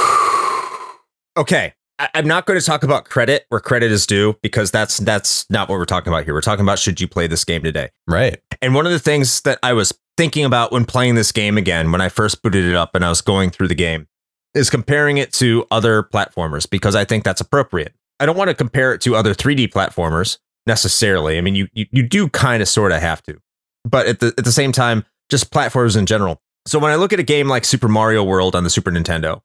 Okay. 1.38 1.74
I- 2.00 2.10
I'm 2.16 2.28
not 2.28 2.46
going 2.46 2.60
to 2.60 2.66
talk 2.66 2.84
about 2.84 3.06
credit 3.06 3.46
where 3.50 3.60
credit 3.60 3.92
is 3.92 4.06
due 4.06 4.36
because 4.42 4.72
that's 4.72 4.98
that's 5.00 5.46
not 5.50 5.70
what 5.70 5.78
we're 5.78 5.86
talking 5.86 6.12
about 6.12 6.26
here. 6.26 6.34
We're 6.34 6.42
talking 6.42 6.66
about 6.66 6.80
should 6.80 7.00
you 7.02 7.08
play 7.08 7.28
this 7.28 7.44
game 7.44 7.64
today. 7.64 7.90
Right. 8.08 8.40
And 8.62 8.74
one 8.76 8.86
of 8.86 8.92
the 8.92 9.00
things 9.00 9.42
that 9.42 9.60
I 9.64 9.74
was 9.74 9.94
thinking 10.18 10.46
about 10.46 10.72
when 10.72 10.86
playing 10.86 11.16
this 11.16 11.32
game 11.32 11.58
again, 11.58 11.92
when 11.92 12.02
I 12.02 12.10
first 12.10 12.42
booted 12.42 12.66
it 12.66 12.76
up 12.76 12.96
and 12.96 13.06
I 13.06 13.10
was 13.10 13.22
going 13.22 13.50
through 13.52 13.68
the 13.68 13.76
game, 13.76 14.08
is 14.54 14.70
comparing 14.70 15.18
it 15.18 15.32
to 15.34 15.66
other 15.72 16.04
platformers 16.04 16.70
because 16.70 16.96
I 16.96 17.06
think 17.06 17.24
that's 17.24 17.42
appropriate. 17.42 17.94
I 18.20 18.26
don't 18.26 18.38
want 18.38 18.50
to 18.50 18.56
compare 18.56 18.94
it 18.94 19.02
to 19.02 19.16
other 19.16 19.34
3D 19.34 19.70
platformers 19.70 20.40
necessarily. 20.66 21.38
I 21.38 21.42
mean, 21.42 21.56
you 21.56 21.68
you, 21.74 21.86
you 21.92 22.04
do 22.04 22.30
kind 22.30 22.62
of 22.62 22.68
sort 22.68 22.92
of 22.92 23.02
have 23.02 23.22
to, 23.24 23.38
but 23.86 24.08
at 24.08 24.20
the 24.20 24.34
at 24.38 24.46
the 24.46 24.52
same 24.52 24.72
time, 24.72 25.06
just 25.30 25.52
platforms 25.52 25.96
in 25.96 26.06
general. 26.06 26.42
So 26.66 26.80
when 26.80 26.92
I 26.92 26.96
look 26.96 27.14
at 27.14 27.20
a 27.20 27.24
game 27.24 27.48
like 27.48 27.64
Super 27.64 27.88
Mario 27.88 28.24
World 28.24 28.56
on 28.56 28.64
the 28.64 28.70
Super 28.70 28.92
Nintendo, 28.92 29.42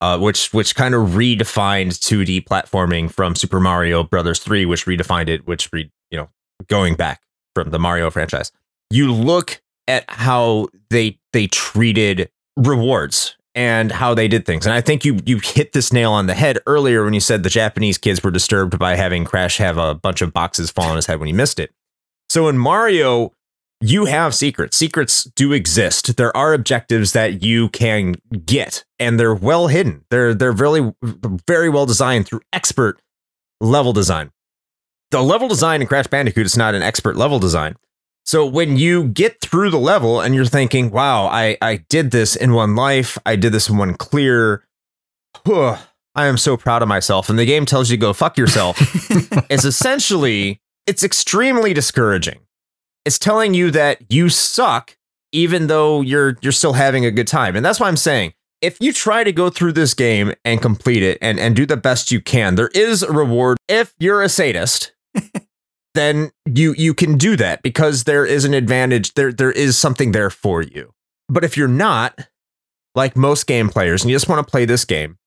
uh, 0.00 0.18
which 0.18 0.52
which 0.52 0.74
kind 0.74 0.94
of 0.94 1.10
redefined 1.10 1.98
2D 1.98 2.44
platforming 2.44 3.10
from 3.12 3.34
Super 3.34 3.60
Mario 3.60 4.02
Brothers 4.02 4.40
3, 4.40 4.66
which 4.66 4.86
redefined 4.86 5.28
it, 5.28 5.46
which 5.46 5.68
re, 5.72 5.90
you 6.10 6.18
know 6.18 6.28
going 6.68 6.94
back 6.94 7.20
from 7.54 7.70
the 7.70 7.78
Mario 7.78 8.10
franchise. 8.10 8.52
You 8.90 9.12
look 9.12 9.60
at 9.88 10.04
how 10.08 10.68
they 10.90 11.18
they 11.32 11.46
treated 11.46 12.30
rewards 12.56 13.36
and 13.54 13.92
how 13.92 14.14
they 14.14 14.28
did 14.28 14.46
things. 14.46 14.66
And 14.66 14.74
I 14.74 14.80
think 14.80 15.04
you 15.04 15.18
you 15.26 15.38
hit 15.42 15.72
this 15.72 15.92
nail 15.92 16.12
on 16.12 16.26
the 16.26 16.34
head 16.34 16.58
earlier 16.66 17.04
when 17.04 17.14
you 17.14 17.20
said 17.20 17.42
the 17.42 17.50
Japanese 17.50 17.98
kids 17.98 18.22
were 18.22 18.30
disturbed 18.30 18.78
by 18.78 18.96
having 18.96 19.24
Crash 19.24 19.58
have 19.58 19.78
a 19.78 19.94
bunch 19.94 20.22
of 20.22 20.32
boxes 20.32 20.70
fall 20.70 20.86
on 20.86 20.96
his 20.96 21.06
head 21.06 21.18
when 21.18 21.26
he 21.26 21.32
missed 21.32 21.58
it. 21.58 21.72
So 22.28 22.48
in 22.48 22.56
Mario, 22.56 23.32
you 23.80 24.06
have 24.06 24.34
secrets. 24.34 24.76
Secrets 24.76 25.24
do 25.24 25.52
exist. 25.52 26.16
There 26.16 26.34
are 26.36 26.54
objectives 26.54 27.12
that 27.12 27.42
you 27.42 27.68
can 27.70 28.14
get, 28.46 28.84
and 28.98 29.18
they're 29.18 29.34
well 29.34 29.66
hidden. 29.66 30.04
They're 30.08 30.32
they're 30.32 30.52
really 30.52 30.94
very 31.46 31.68
well 31.68 31.84
designed 31.84 32.26
through 32.26 32.40
expert 32.52 33.02
level 33.60 33.92
design. 33.92 34.30
The 35.10 35.20
level 35.22 35.48
design 35.48 35.82
in 35.82 35.88
Crash 35.88 36.06
Bandicoot 36.06 36.46
is 36.46 36.56
not 36.56 36.74
an 36.74 36.82
expert 36.82 37.16
level 37.16 37.38
design. 37.38 37.76
So 38.24 38.46
when 38.46 38.76
you 38.76 39.08
get 39.08 39.40
through 39.40 39.70
the 39.70 39.78
level 39.78 40.20
and 40.20 40.34
you're 40.34 40.44
thinking, 40.44 40.90
"Wow, 40.90 41.26
I 41.26 41.56
I 41.60 41.84
did 41.88 42.10
this 42.10 42.36
in 42.36 42.52
one 42.52 42.76
life. 42.76 43.18
I 43.26 43.36
did 43.36 43.52
this 43.52 43.68
in 43.68 43.76
one 43.76 43.94
clear." 43.94 44.64
Whew, 45.44 45.76
I 46.14 46.26
am 46.26 46.36
so 46.36 46.56
proud 46.56 46.82
of 46.82 46.88
myself. 46.88 47.28
And 47.30 47.38
the 47.38 47.46
game 47.46 47.66
tells 47.66 47.90
you 47.90 47.96
to 47.96 48.00
go 48.00 48.12
fuck 48.12 48.36
yourself. 48.36 48.76
it's 49.50 49.64
essentially 49.64 50.60
it's 50.86 51.02
extremely 51.02 51.74
discouraging. 51.74 52.40
It's 53.04 53.18
telling 53.18 53.54
you 53.54 53.70
that 53.72 54.02
you 54.08 54.28
suck 54.28 54.96
even 55.32 55.66
though 55.66 56.02
you're 56.02 56.38
you're 56.42 56.52
still 56.52 56.74
having 56.74 57.04
a 57.04 57.10
good 57.10 57.26
time. 57.26 57.56
And 57.56 57.64
that's 57.64 57.80
why 57.80 57.88
I'm 57.88 57.96
saying 57.96 58.34
if 58.60 58.78
you 58.80 58.92
try 58.92 59.24
to 59.24 59.32
go 59.32 59.50
through 59.50 59.72
this 59.72 59.92
game 59.92 60.32
and 60.44 60.62
complete 60.62 61.02
it 61.02 61.18
and, 61.20 61.40
and 61.40 61.56
do 61.56 61.66
the 61.66 61.76
best 61.76 62.12
you 62.12 62.20
can, 62.20 62.54
there 62.54 62.68
is 62.68 63.02
a 63.02 63.10
reward. 63.10 63.58
If 63.68 63.92
you're 63.98 64.22
a 64.22 64.28
sadist, 64.28 64.92
then 65.94 66.30
you 66.46 66.74
you 66.76 66.94
can 66.94 67.18
do 67.18 67.36
that 67.36 67.62
because 67.62 68.04
there 68.04 68.24
is 68.24 68.44
an 68.44 68.54
advantage. 68.54 69.14
There 69.14 69.32
there 69.32 69.52
is 69.52 69.76
something 69.76 70.12
there 70.12 70.30
for 70.30 70.62
you. 70.62 70.92
But 71.28 71.44
if 71.44 71.56
you're 71.56 71.68
not, 71.68 72.28
like 72.94 73.16
most 73.16 73.46
game 73.46 73.68
players, 73.68 74.02
and 74.02 74.10
you 74.10 74.16
just 74.16 74.28
want 74.28 74.46
to 74.46 74.50
play 74.50 74.64
this 74.64 74.84
game, 74.84 75.18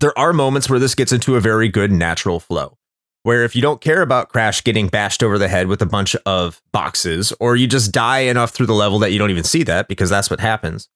there 0.00 0.18
are 0.18 0.32
moments 0.32 0.68
where 0.68 0.78
this 0.78 0.94
gets 0.94 1.12
into 1.12 1.36
a 1.36 1.40
very 1.40 1.68
good 1.68 1.92
natural 1.92 2.40
flow. 2.40 2.76
Where 3.22 3.44
if 3.44 3.54
you 3.54 3.60
don't 3.60 3.82
care 3.82 4.00
about 4.00 4.30
Crash 4.30 4.64
getting 4.64 4.88
bashed 4.88 5.22
over 5.22 5.38
the 5.38 5.48
head 5.48 5.66
with 5.66 5.82
a 5.82 5.86
bunch 5.86 6.16
of 6.24 6.62
boxes, 6.72 7.34
or 7.38 7.54
you 7.54 7.66
just 7.66 7.92
die 7.92 8.20
enough 8.20 8.50
through 8.50 8.66
the 8.66 8.74
level 8.74 8.98
that 9.00 9.12
you 9.12 9.18
don't 9.18 9.30
even 9.30 9.44
see 9.44 9.62
that 9.64 9.88
because 9.88 10.08
that's 10.08 10.30
what 10.30 10.40
happens, 10.40 10.88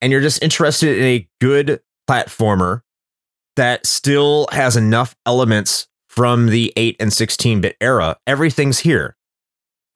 and 0.00 0.12
you're 0.12 0.20
just 0.20 0.42
interested 0.42 0.96
in 0.96 1.04
a 1.04 1.28
good 1.40 1.80
platformer 2.08 2.82
that 3.56 3.86
still 3.86 4.46
has 4.52 4.76
enough 4.76 5.16
elements 5.26 5.88
from 6.14 6.46
the 6.46 6.72
8 6.76 6.96
and 7.00 7.12
16 7.12 7.60
bit 7.60 7.76
era, 7.80 8.16
everything's 8.24 8.80
here. 8.80 9.16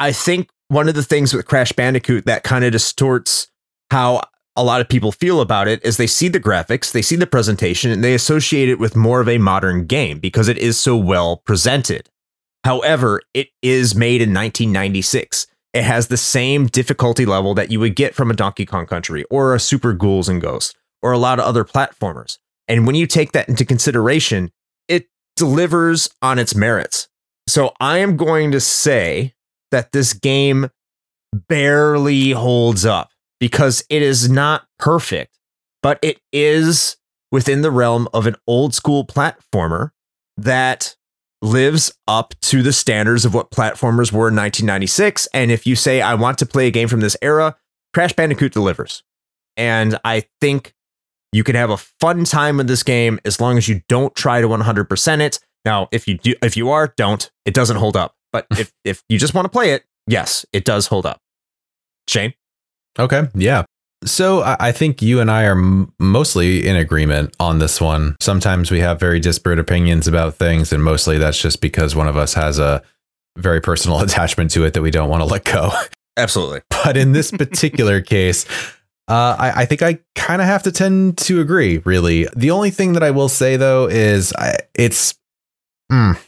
I 0.01 0.11
think 0.11 0.51
one 0.67 0.89
of 0.89 0.97
the 0.97 1.03
things 1.05 1.33
with 1.33 1.47
Crash 1.47 1.73
Bandicoot 1.73 2.27
that 2.27 2.43
kind 2.43 2.65
of 2.65 2.73
distorts 2.73 3.47
how 3.93 4.23
a 4.57 4.65
lot 4.65 4.81
of 4.81 4.89
people 4.89 5.13
feel 5.13 5.41
about 5.41 5.69
it 5.69 5.83
is 5.85 5.97
they 5.97 6.09
see 6.09 6.27
the 6.27 6.41
graphics, 6.41 6.91
they 6.91 7.03
see 7.03 7.15
the 7.15 7.27
presentation, 7.27 7.93
and 7.93 8.03
they 8.03 8.15
associate 8.15 8.69
it 8.69 8.81
with 8.81 8.97
more 8.97 9.21
of 9.21 9.29
a 9.29 9.39
modern 9.39 9.87
game 9.87 10.19
because 10.19 10.49
it 10.49 10.59
is 10.59 10.77
so 10.77 10.97
well 10.97 11.37
presented. 11.37 12.11
However, 12.65 13.23
it 13.33 13.51
is 13.63 13.95
made 13.95 14.21
in 14.21 14.35
1996. 14.35 15.47
It 15.73 15.85
has 15.85 16.09
the 16.09 16.17
same 16.17 16.67
difficulty 16.67 17.25
level 17.27 17.55
that 17.55 17.71
you 17.71 17.79
would 17.79 17.95
get 17.95 18.17
from 18.17 18.31
a 18.31 18.35
Donkey 18.35 18.67
Kong 18.67 18.87
Country 18.87 19.25
or 19.31 19.55
a 19.55 19.61
Super 19.61 19.93
Ghouls 19.93 20.29
and 20.29 20.43
Ghosts 20.43 20.75
or 21.01 21.13
a 21.13 21.19
lot 21.19 21.39
of 21.39 21.45
other 21.45 21.65
platformers. 21.65 22.39
And 22.67 22.87
when 22.87 22.97
you 22.97 23.07
take 23.07 23.33
that 23.33 23.49
into 23.49 23.65
consideration, 23.65 24.51
delivers 25.39 26.11
on 26.21 26.39
its 26.39 26.55
merits. 26.55 27.09
So 27.47 27.73
I 27.81 27.99
am 27.99 28.17
going 28.17 28.51
to 28.53 28.61
say 28.61 29.35
that 29.71 29.93
this 29.93 30.13
game 30.13 30.71
barely 31.49 32.31
holds 32.31 32.85
up 32.85 33.11
because 33.41 33.85
it 33.89 34.03
is 34.03 34.31
not 34.31 34.67
perfect, 34.79 35.39
but 35.83 35.99
it 36.03 36.21
is 36.33 36.97
within 37.31 37.63
the 37.63 37.71
realm 37.71 38.09
of 38.13 38.27
an 38.27 38.37
old 38.47 38.75
school 38.75 39.07
platformer 39.07 39.91
that 40.37 40.97
lives 41.41 41.93
up 42.09 42.35
to 42.41 42.63
the 42.63 42.73
standards 42.73 43.25
of 43.25 43.35
what 43.35 43.51
platformers 43.51 44.13
were 44.13 44.29
in 44.29 44.37
1996. 44.37 45.29
And 45.33 45.51
if 45.51 45.67
you 45.67 45.77
say, 45.77 46.01
I 46.01 46.15
want 46.15 46.39
to 46.39 46.47
play 46.47 46.67
a 46.67 46.71
game 46.71 46.89
from 46.89 47.01
this 47.01 47.17
era, 47.23 47.57
Crash 47.95 48.13
Bandicoot 48.13 48.53
delivers. 48.53 49.03
And 49.57 49.99
I 50.05 50.25
think 50.41 50.75
you 51.33 51.45
can 51.45 51.55
have 51.55 51.71
a 51.71 51.77
fun 51.77 52.25
time 52.25 52.57
with 52.57 52.69
this 52.69 52.83
game 52.83 53.21
as 53.25 53.41
long 53.41 53.59
as 53.59 53.69
you 53.69 53.83
don't 53.89 54.15
try 54.15 54.41
to 54.41 54.49
100% 54.49 55.21
it. 55.21 55.39
Now, 55.65 55.89
if 55.93 56.09
you 56.09 56.19
do, 56.19 56.35
if 56.43 56.57
you 56.57 56.71
are, 56.71 56.95
don't. 56.97 57.31
It 57.45 57.55
doesn't 57.55 57.77
hold 57.77 57.97
up. 57.97 58.15
But 58.33 58.47
if 58.59 58.73
if 58.85 59.03
you 59.09 59.19
just 59.19 59.35
want 59.35 59.45
to 59.45 59.51
play 59.51 59.73
it, 59.73 59.85
yes, 60.07 60.47
it 60.53 60.65
does 60.65 60.87
hold 60.87 61.07
up. 61.07 61.21
Shane. 62.09 62.35
Okay. 62.99 63.29
Yeah. 63.35 63.65
So 64.05 64.43
I 64.45 64.71
think 64.71 65.03
you 65.03 65.21
and 65.21 65.29
I 65.29 65.45
are 65.45 65.59
m- 65.59 65.93
mostly 65.99 66.67
in 66.67 66.77
agreement 66.77 67.35
on 67.41 67.59
this 67.59 67.81
one. 67.81 68.17
Sometimes 68.21 68.71
we 68.71 68.79
have 68.79 69.01
very 69.01 69.19
disparate 69.19 69.59
opinions 69.59 70.07
about 70.07 70.37
things, 70.37 70.73
and 70.73 70.83
mostly 70.85 71.19
that's 71.19 71.41
just 71.41 71.61
because 71.61 71.97
one 71.97 72.07
of 72.07 72.17
us 72.17 72.35
has 72.35 72.61
a 72.61 72.81
very 73.37 73.61
personal 73.61 74.01
attachment 74.03 74.53
to 74.53 74.65
it 74.65 74.75
that 74.75 74.83
we 74.83 74.93
don't 74.93 75.09
want 75.09 75.21
to 75.23 75.25
let 75.27 75.45
go. 75.45 75.71
Absolutely. 76.17 76.61
But 76.71 76.97
in 76.97 77.13
this 77.13 77.31
particular 77.31 78.01
case, 78.01 78.45
uh, 79.09 79.37
I, 79.39 79.63
I, 79.63 79.65
think 79.65 79.83
I 79.83 79.99
kind 80.15 80.43
of 80.43 80.47
have 80.47 80.63
to 80.65 80.73
tend 80.73 81.17
to 81.19 81.41
agree. 81.41 81.79
Really, 81.79 82.27
the 82.37 82.51
only 82.51 82.71
thing 82.71 82.93
that 82.93 83.03
I 83.03 83.11
will 83.11 83.29
say 83.29 83.57
though 83.57 83.89
is 83.89 84.33
I, 84.35 84.59
it's. 84.75 85.15
Mm, 85.91 86.19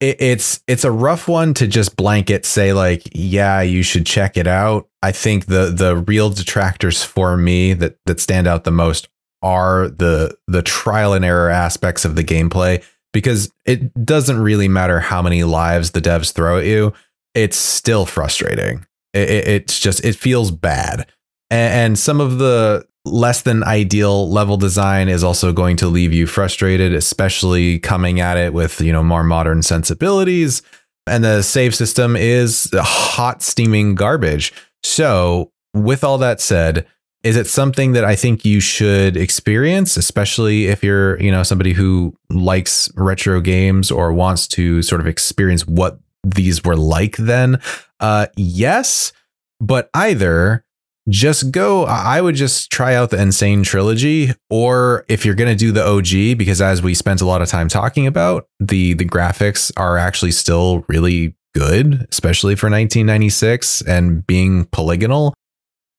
it, 0.00 0.20
it's 0.20 0.60
it's 0.66 0.84
a 0.84 0.90
rough 0.90 1.28
one 1.28 1.54
to 1.54 1.66
just 1.66 1.96
blanket 1.96 2.44
say 2.44 2.72
like 2.72 3.02
yeah 3.12 3.60
you 3.60 3.82
should 3.82 4.04
check 4.04 4.36
it 4.36 4.46
out 4.46 4.88
i 5.02 5.12
think 5.12 5.46
the 5.46 5.66
the 5.66 5.96
real 5.96 6.30
detractors 6.30 7.02
for 7.02 7.36
me 7.36 7.72
that 7.74 7.96
that 8.06 8.20
stand 8.20 8.46
out 8.46 8.64
the 8.64 8.70
most 8.70 9.08
are 9.42 9.88
the 9.88 10.36
the 10.46 10.62
trial 10.62 11.12
and 11.12 11.24
error 11.24 11.48
aspects 11.48 12.04
of 12.04 12.16
the 12.16 12.24
gameplay 12.24 12.82
because 13.12 13.52
it 13.64 14.04
doesn't 14.04 14.40
really 14.40 14.68
matter 14.68 15.00
how 15.00 15.22
many 15.22 15.44
lives 15.44 15.92
the 15.92 16.00
devs 16.00 16.32
throw 16.32 16.58
at 16.58 16.64
you 16.64 16.92
it's 17.34 17.56
still 17.56 18.04
frustrating 18.04 18.84
it, 19.12 19.30
it, 19.30 19.48
it's 19.48 19.78
just 19.78 20.04
it 20.04 20.16
feels 20.16 20.50
bad 20.50 21.06
and, 21.50 21.98
some 21.98 22.20
of 22.20 22.38
the 22.38 22.86
less 23.04 23.42
than 23.42 23.62
ideal 23.64 24.30
level 24.30 24.56
design 24.56 25.08
is 25.08 25.22
also 25.22 25.52
going 25.52 25.76
to 25.76 25.88
leave 25.88 26.12
you 26.12 26.26
frustrated, 26.26 26.94
especially 26.94 27.78
coming 27.78 28.20
at 28.20 28.36
it 28.36 28.52
with, 28.54 28.80
you 28.80 28.92
know, 28.92 29.02
more 29.02 29.22
modern 29.22 29.62
sensibilities. 29.62 30.62
And 31.06 31.22
the 31.22 31.42
save 31.42 31.74
system 31.74 32.16
is 32.16 32.70
hot 32.74 33.42
steaming 33.42 33.94
garbage. 33.94 34.52
So, 34.82 35.52
with 35.74 36.02
all 36.02 36.18
that 36.18 36.40
said, 36.40 36.86
is 37.24 37.36
it 37.36 37.46
something 37.46 37.92
that 37.92 38.04
I 38.04 38.16
think 38.16 38.44
you 38.44 38.60
should 38.60 39.16
experience, 39.16 39.96
especially 39.96 40.66
if 40.66 40.84
you're, 40.84 41.20
you 41.20 41.30
know, 41.30 41.42
somebody 41.42 41.72
who 41.72 42.14
likes 42.30 42.90
retro 42.96 43.40
games 43.40 43.90
or 43.90 44.12
wants 44.12 44.46
to 44.48 44.82
sort 44.82 45.00
of 45.00 45.06
experience 45.06 45.66
what 45.66 45.98
these 46.22 46.62
were 46.64 46.76
like 46.76 47.16
then? 47.16 47.60
Uh, 47.98 48.26
yes, 48.36 49.12
but 49.60 49.88
either 49.94 50.63
just 51.08 51.50
go 51.50 51.84
i 51.84 52.20
would 52.20 52.34
just 52.34 52.70
try 52.70 52.94
out 52.94 53.10
the 53.10 53.18
N. 53.18 53.30
Sane 53.30 53.62
trilogy 53.62 54.32
or 54.48 55.04
if 55.08 55.24
you're 55.24 55.34
going 55.34 55.50
to 55.50 55.56
do 55.56 55.70
the 55.70 55.84
og 55.84 56.38
because 56.38 56.62
as 56.62 56.82
we 56.82 56.94
spent 56.94 57.20
a 57.20 57.26
lot 57.26 57.42
of 57.42 57.48
time 57.48 57.68
talking 57.68 58.06
about 58.06 58.48
the 58.58 58.94
the 58.94 59.04
graphics 59.04 59.70
are 59.76 59.98
actually 59.98 60.32
still 60.32 60.84
really 60.88 61.34
good 61.54 62.06
especially 62.10 62.54
for 62.54 62.66
1996 62.66 63.82
and 63.82 64.26
being 64.26 64.66
polygonal. 64.66 65.34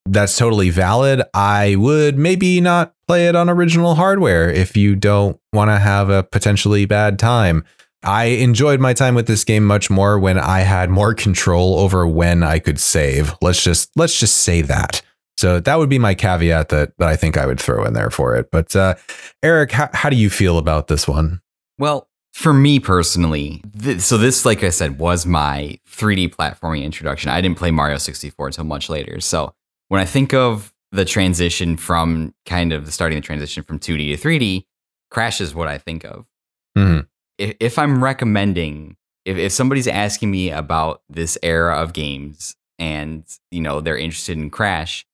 That's 0.08 0.38
totally 0.38 0.70
valid. 0.70 1.24
I 1.34 1.76
would 1.78 2.18
maybe 2.18 2.62
not 2.62 2.94
play 3.08 3.28
it 3.28 3.36
on 3.36 3.50
original 3.50 3.96
hardware 3.96 4.50
if 4.50 4.78
you 4.78 4.96
don't 4.96 5.40
want 5.52 5.72
to 5.72 5.80
have 5.80 6.10
a 6.10 6.22
potentially 6.22 6.86
bad 6.86 7.18
time 7.18 7.64
I 8.06 8.26
enjoyed 8.26 8.80
my 8.80 8.94
time 8.94 9.16
with 9.16 9.28
this 9.28 9.44
game 9.44 9.66
much 9.66 9.90
more 9.90 10.20
when 10.20 10.38
I 10.38 10.60
had 10.60 10.90
more 10.90 11.14
control 11.14 11.80
over 11.80 12.06
when 12.06 12.44
I 12.44 12.60
could 12.60 12.80
save. 12.80 13.34
Let's 13.42 13.64
just 13.64 13.90
let's 13.96 14.20
just 14.20 14.38
say 14.38 14.62
that. 14.62 15.02
So 15.38 15.60
that 15.60 15.76
would 15.78 15.90
be 15.90 16.00
my 16.00 16.16
caveat 16.16 16.70
that, 16.70 16.94
that 16.98 17.10
I 17.10 17.16
think 17.16 17.38
I 17.38 17.46
would 17.46 17.60
throw 17.60 17.84
in 17.84 17.94
there 17.94 18.10
for 18.10 18.36
it. 18.36 18.52
But 18.52 18.74
uh, 18.76 18.96
Eric, 19.44 19.72
how, 19.72 19.90
how 19.94 20.10
do 20.10 20.16
you 20.16 20.30
feel 20.30 20.58
about 20.58 20.88
this 20.88 21.08
one? 21.08 21.42
Well, 21.78 22.08
for 22.34 22.54
me 22.54 22.80
personally, 22.80 23.62
th- 23.82 24.00
so 24.00 24.18
this, 24.18 24.46
like 24.46 24.64
I 24.64 24.70
said, 24.70 24.98
was 24.98 25.26
my 25.26 25.78
3D 25.90 26.34
platforming 26.34 26.84
introduction. 26.84 27.32
I 27.32 27.42
didn't 27.42 27.58
play 27.58 27.72
Mario 27.72 27.98
64 27.98 28.48
until 28.48 28.64
much 28.64 28.90
later. 28.90 29.20
So 29.20 29.54
when 29.90 30.00
I 30.00 30.06
think 30.06 30.34
of 30.34 30.74
the 30.94 31.04
transition 31.04 31.76
from 31.76 32.34
kind 32.46 32.72
of 32.72 32.94
starting 32.94 33.18
the 33.18 33.22
transition 33.22 33.62
from 33.64 33.78
2D 33.78 34.16
to 34.16 34.28
3D, 34.28 34.66
Crash 35.12 35.42
is 35.42 35.54
what 35.54 35.68
I 35.68 35.78
think 35.80 36.06
of. 36.06 36.28
Mm-hmm 36.78 37.02
if, 37.38 37.56
if 37.60 37.80
I'm 37.80 38.04
recommending, 38.04 38.98
if, 39.26 39.38
if 39.38 39.52
somebody's 39.52 39.88
asking 39.88 40.32
me 40.32 40.52
about 40.52 41.02
this 41.10 41.38
era 41.44 41.76
of 41.76 41.94
games 41.94 42.56
and, 42.80 43.24
you 43.52 43.62
know, 43.62 43.82
they're 43.82 43.98
interested 43.98 44.38
in 44.38 44.50
Crash, 44.50 45.06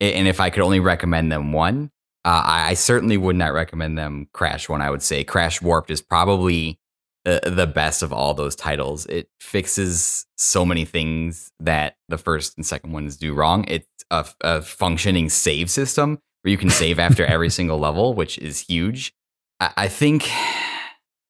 and 0.00 0.28
if 0.28 0.40
I 0.40 0.50
could 0.50 0.62
only 0.62 0.80
recommend 0.80 1.32
them 1.32 1.52
one, 1.52 1.90
uh, 2.24 2.42
I, 2.44 2.70
I, 2.70 2.74
certainly 2.74 3.16
would 3.16 3.36
not 3.36 3.52
recommend 3.52 3.96
them 3.96 4.28
Crash 4.32 4.68
one. 4.68 4.82
I 4.82 4.90
would 4.90 5.02
say 5.02 5.24
Crash 5.24 5.62
Warped 5.62 5.90
is 5.90 6.02
probably 6.02 6.78
the, 7.24 7.50
the 7.50 7.66
best 7.66 8.02
of 8.02 8.12
all 8.12 8.34
those 8.34 8.54
titles. 8.54 9.06
It 9.06 9.28
fixes 9.40 10.26
so 10.36 10.64
many 10.64 10.84
things 10.84 11.50
that 11.60 11.96
the 12.08 12.18
first 12.18 12.56
and 12.56 12.66
second 12.66 12.92
ones 12.92 13.16
do 13.16 13.34
wrong. 13.34 13.64
It's 13.68 13.86
a, 14.10 14.26
a 14.42 14.62
functioning 14.62 15.28
save 15.28 15.70
system 15.70 16.18
where 16.42 16.50
you 16.50 16.58
can 16.58 16.70
save 16.70 16.98
after 16.98 17.24
every 17.24 17.50
single 17.50 17.78
level, 17.78 18.14
which 18.14 18.38
is 18.38 18.60
huge. 18.60 19.14
I, 19.60 19.72
I 19.76 19.88
think 19.88 20.28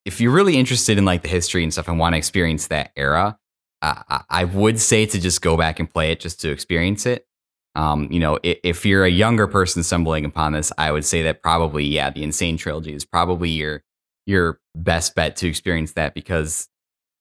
if 0.09 0.19
you're 0.19 0.31
really 0.31 0.57
interested 0.57 0.97
in 0.97 1.05
like 1.05 1.21
the 1.21 1.27
history 1.27 1.61
and 1.61 1.71
stuff 1.71 1.87
and 1.87 1.99
want 1.99 2.13
to 2.13 2.17
experience 2.17 2.65
that 2.65 2.91
era, 2.95 3.37
uh, 3.83 4.23
I 4.27 4.43
would 4.43 4.79
say 4.79 5.05
to 5.05 5.21
just 5.21 5.43
go 5.43 5.55
back 5.55 5.79
and 5.79 5.87
play 5.87 6.11
it 6.11 6.19
just 6.19 6.41
to 6.41 6.49
experience 6.49 7.05
it. 7.05 7.27
Um, 7.75 8.11
you 8.11 8.19
know, 8.19 8.39
if, 8.41 8.57
if, 8.63 8.85
you're 8.87 9.05
a 9.05 9.11
younger 9.11 9.45
person 9.45 9.83
stumbling 9.83 10.25
upon 10.25 10.53
this, 10.53 10.71
I 10.79 10.91
would 10.91 11.05
say 11.05 11.21
that 11.21 11.43
probably, 11.43 11.85
yeah, 11.85 12.09
the 12.09 12.23
N. 12.23 12.31
Sane 12.31 12.57
Trilogy 12.57 12.95
is 12.95 13.05
probably 13.05 13.51
your 13.51 13.83
your 14.25 14.59
best 14.73 15.13
bet 15.13 15.35
to 15.37 15.47
experience 15.47 15.91
that 15.91 16.15
because 16.15 16.67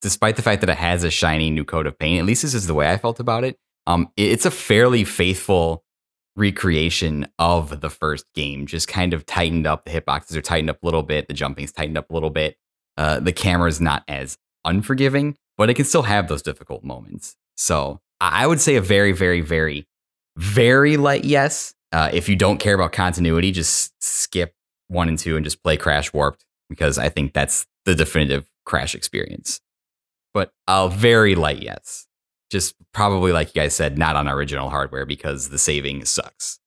despite 0.00 0.36
the 0.36 0.42
fact 0.42 0.62
that 0.62 0.70
it 0.70 0.78
has 0.78 1.04
a 1.04 1.10
shiny 1.10 1.50
new 1.50 1.66
coat 1.66 1.86
of 1.86 1.98
paint, 1.98 2.20
at 2.20 2.24
least 2.24 2.40
this 2.40 2.54
is 2.54 2.66
the 2.66 2.74
way 2.74 2.90
I 2.90 2.96
felt 2.96 3.20
about 3.20 3.44
it. 3.44 3.58
Um, 3.86 4.08
it's 4.16 4.46
a 4.46 4.50
fairly 4.50 5.04
faithful 5.04 5.84
recreation 6.36 7.28
of 7.38 7.82
the 7.82 7.90
first 7.90 8.24
game, 8.34 8.64
just 8.64 8.88
kind 8.88 9.12
of 9.12 9.26
tightened 9.26 9.66
up. 9.66 9.84
The 9.84 9.90
hitboxes 9.90 10.36
are 10.36 10.42
tightened 10.42 10.70
up 10.70 10.82
a 10.82 10.86
little 10.86 11.02
bit, 11.02 11.28
the 11.28 11.34
jumping's 11.34 11.72
tightened 11.72 11.98
up 11.98 12.10
a 12.10 12.14
little 12.14 12.30
bit. 12.30 12.56
Uh, 12.98 13.20
the 13.20 13.32
camera 13.32 13.68
is 13.68 13.80
not 13.80 14.02
as 14.08 14.36
unforgiving, 14.64 15.36
but 15.56 15.70
it 15.70 15.74
can 15.74 15.84
still 15.84 16.02
have 16.02 16.26
those 16.26 16.42
difficult 16.42 16.82
moments. 16.82 17.36
So 17.56 18.00
I 18.20 18.44
would 18.44 18.60
say 18.60 18.74
a 18.74 18.80
very, 18.80 19.12
very, 19.12 19.40
very, 19.40 19.86
very 20.36 20.96
light 20.96 21.24
yes. 21.24 21.74
Uh, 21.92 22.10
if 22.12 22.28
you 22.28 22.34
don't 22.34 22.58
care 22.58 22.74
about 22.74 22.92
continuity, 22.92 23.52
just 23.52 23.94
skip 24.02 24.52
one 24.88 25.08
and 25.08 25.18
two 25.18 25.36
and 25.36 25.44
just 25.44 25.62
play 25.62 25.76
Crash 25.76 26.12
Warped 26.12 26.44
because 26.68 26.98
I 26.98 27.08
think 27.08 27.32
that's 27.32 27.66
the 27.84 27.94
definitive 27.94 28.50
Crash 28.66 28.96
experience. 28.96 29.60
But 30.34 30.50
a 30.66 30.88
very 30.88 31.36
light 31.36 31.62
yes. 31.62 32.06
Just 32.50 32.74
probably, 32.92 33.30
like 33.30 33.54
you 33.54 33.62
guys 33.62 33.74
said, 33.74 33.96
not 33.96 34.16
on 34.16 34.28
original 34.28 34.70
hardware 34.70 35.06
because 35.06 35.50
the 35.50 35.58
saving 35.58 36.04
sucks. 36.04 36.58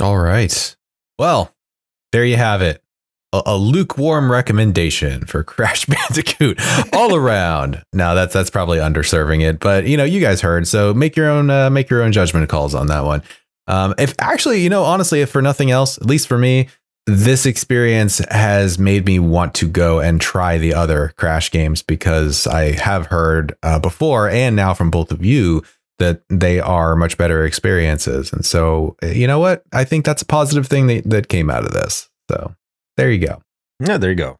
All 0.00 0.18
right. 0.18 0.76
Well, 1.18 1.52
there 2.12 2.24
you 2.24 2.36
have 2.36 2.62
it 2.62 2.82
a, 3.44 3.56
lukewarm 3.56 4.30
recommendation 4.30 5.26
for 5.26 5.42
Crash 5.42 5.84
Bandicoot 5.86 6.60
all 6.92 7.14
around. 7.14 7.82
now 7.92 8.14
that's 8.14 8.32
that's 8.32 8.50
probably 8.50 8.78
underserving 8.78 9.42
it, 9.42 9.60
but 9.60 9.86
you 9.86 9.96
know 9.96 10.04
you 10.04 10.20
guys 10.20 10.40
heard, 10.40 10.66
so 10.66 10.94
make 10.94 11.16
your 11.16 11.28
own 11.28 11.50
uh, 11.50 11.70
make 11.70 11.90
your 11.90 12.02
own 12.02 12.12
judgment 12.12 12.48
calls 12.48 12.74
on 12.74 12.86
that 12.86 13.04
one. 13.04 13.22
Um, 13.68 13.94
if 13.98 14.14
actually, 14.18 14.62
you 14.62 14.70
know, 14.70 14.84
honestly, 14.84 15.20
if 15.20 15.30
for 15.30 15.42
nothing 15.42 15.70
else, 15.70 15.98
at 15.98 16.06
least 16.06 16.28
for 16.28 16.38
me, 16.38 16.68
this 17.06 17.46
experience 17.46 18.18
has 18.30 18.78
made 18.78 19.06
me 19.06 19.18
want 19.18 19.54
to 19.54 19.68
go 19.68 20.00
and 20.00 20.20
try 20.20 20.58
the 20.58 20.74
other 20.74 21.12
Crash 21.16 21.50
games 21.50 21.82
because 21.82 22.46
I 22.46 22.72
have 22.72 23.06
heard 23.06 23.56
uh, 23.62 23.78
before 23.78 24.28
and 24.28 24.56
now 24.56 24.74
from 24.74 24.90
both 24.90 25.12
of 25.12 25.24
you 25.24 25.62
that 25.98 26.22
they 26.28 26.60
are 26.60 26.96
much 26.96 27.16
better 27.16 27.44
experiences. 27.44 28.32
And 28.32 28.44
so, 28.44 28.96
you 29.02 29.26
know 29.26 29.38
what? 29.38 29.62
I 29.72 29.84
think 29.84 30.04
that's 30.04 30.22
a 30.22 30.26
positive 30.26 30.66
thing 30.66 30.88
that, 30.88 31.08
that 31.08 31.28
came 31.28 31.48
out 31.48 31.64
of 31.64 31.72
this. 31.72 32.10
So 32.30 32.54
there 32.96 33.10
you 33.10 33.18
go. 33.18 33.42
Yeah, 33.80 33.98
there 33.98 34.10
you 34.10 34.16
go. 34.16 34.36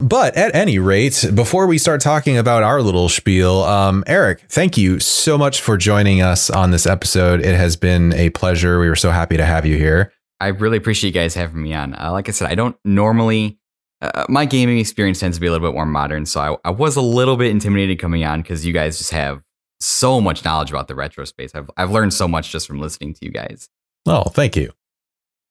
But 0.00 0.36
at 0.36 0.54
any 0.54 0.78
rate, 0.78 1.24
before 1.34 1.66
we 1.66 1.76
start 1.76 2.00
talking 2.00 2.38
about 2.38 2.62
our 2.62 2.80
little 2.80 3.08
spiel, 3.08 3.64
um, 3.64 4.04
Eric, 4.06 4.42
thank 4.48 4.78
you 4.78 5.00
so 5.00 5.36
much 5.36 5.60
for 5.60 5.76
joining 5.76 6.22
us 6.22 6.50
on 6.50 6.70
this 6.70 6.86
episode. 6.86 7.40
It 7.40 7.56
has 7.56 7.74
been 7.74 8.12
a 8.14 8.30
pleasure. 8.30 8.78
We 8.78 8.88
were 8.88 8.94
so 8.96 9.10
happy 9.10 9.36
to 9.36 9.44
have 9.44 9.66
you 9.66 9.76
here. 9.76 10.12
I 10.40 10.48
really 10.48 10.76
appreciate 10.76 11.08
you 11.08 11.20
guys 11.20 11.34
having 11.34 11.60
me 11.60 11.74
on. 11.74 11.94
Uh, 11.94 12.12
like 12.12 12.28
I 12.28 12.32
said, 12.32 12.48
I 12.48 12.54
don't 12.54 12.76
normally, 12.84 13.58
uh, 14.00 14.24
my 14.28 14.44
gaming 14.44 14.78
experience 14.78 15.18
tends 15.18 15.36
to 15.36 15.40
be 15.40 15.48
a 15.48 15.50
little 15.50 15.66
bit 15.66 15.74
more 15.74 15.84
modern. 15.84 16.26
So 16.26 16.40
I, 16.64 16.68
I 16.68 16.70
was 16.70 16.94
a 16.94 17.02
little 17.02 17.36
bit 17.36 17.50
intimidated 17.50 17.98
coming 17.98 18.24
on 18.24 18.42
because 18.42 18.64
you 18.64 18.72
guys 18.72 18.98
just 18.98 19.10
have 19.10 19.42
so 19.80 20.20
much 20.20 20.44
knowledge 20.44 20.70
about 20.70 20.86
the 20.86 20.94
retro 20.94 21.24
space. 21.24 21.56
I've, 21.56 21.68
I've 21.76 21.90
learned 21.90 22.14
so 22.14 22.28
much 22.28 22.52
just 22.52 22.68
from 22.68 22.78
listening 22.78 23.14
to 23.14 23.24
you 23.24 23.32
guys. 23.32 23.68
Oh, 24.06 24.24
thank 24.24 24.54
you. 24.54 24.70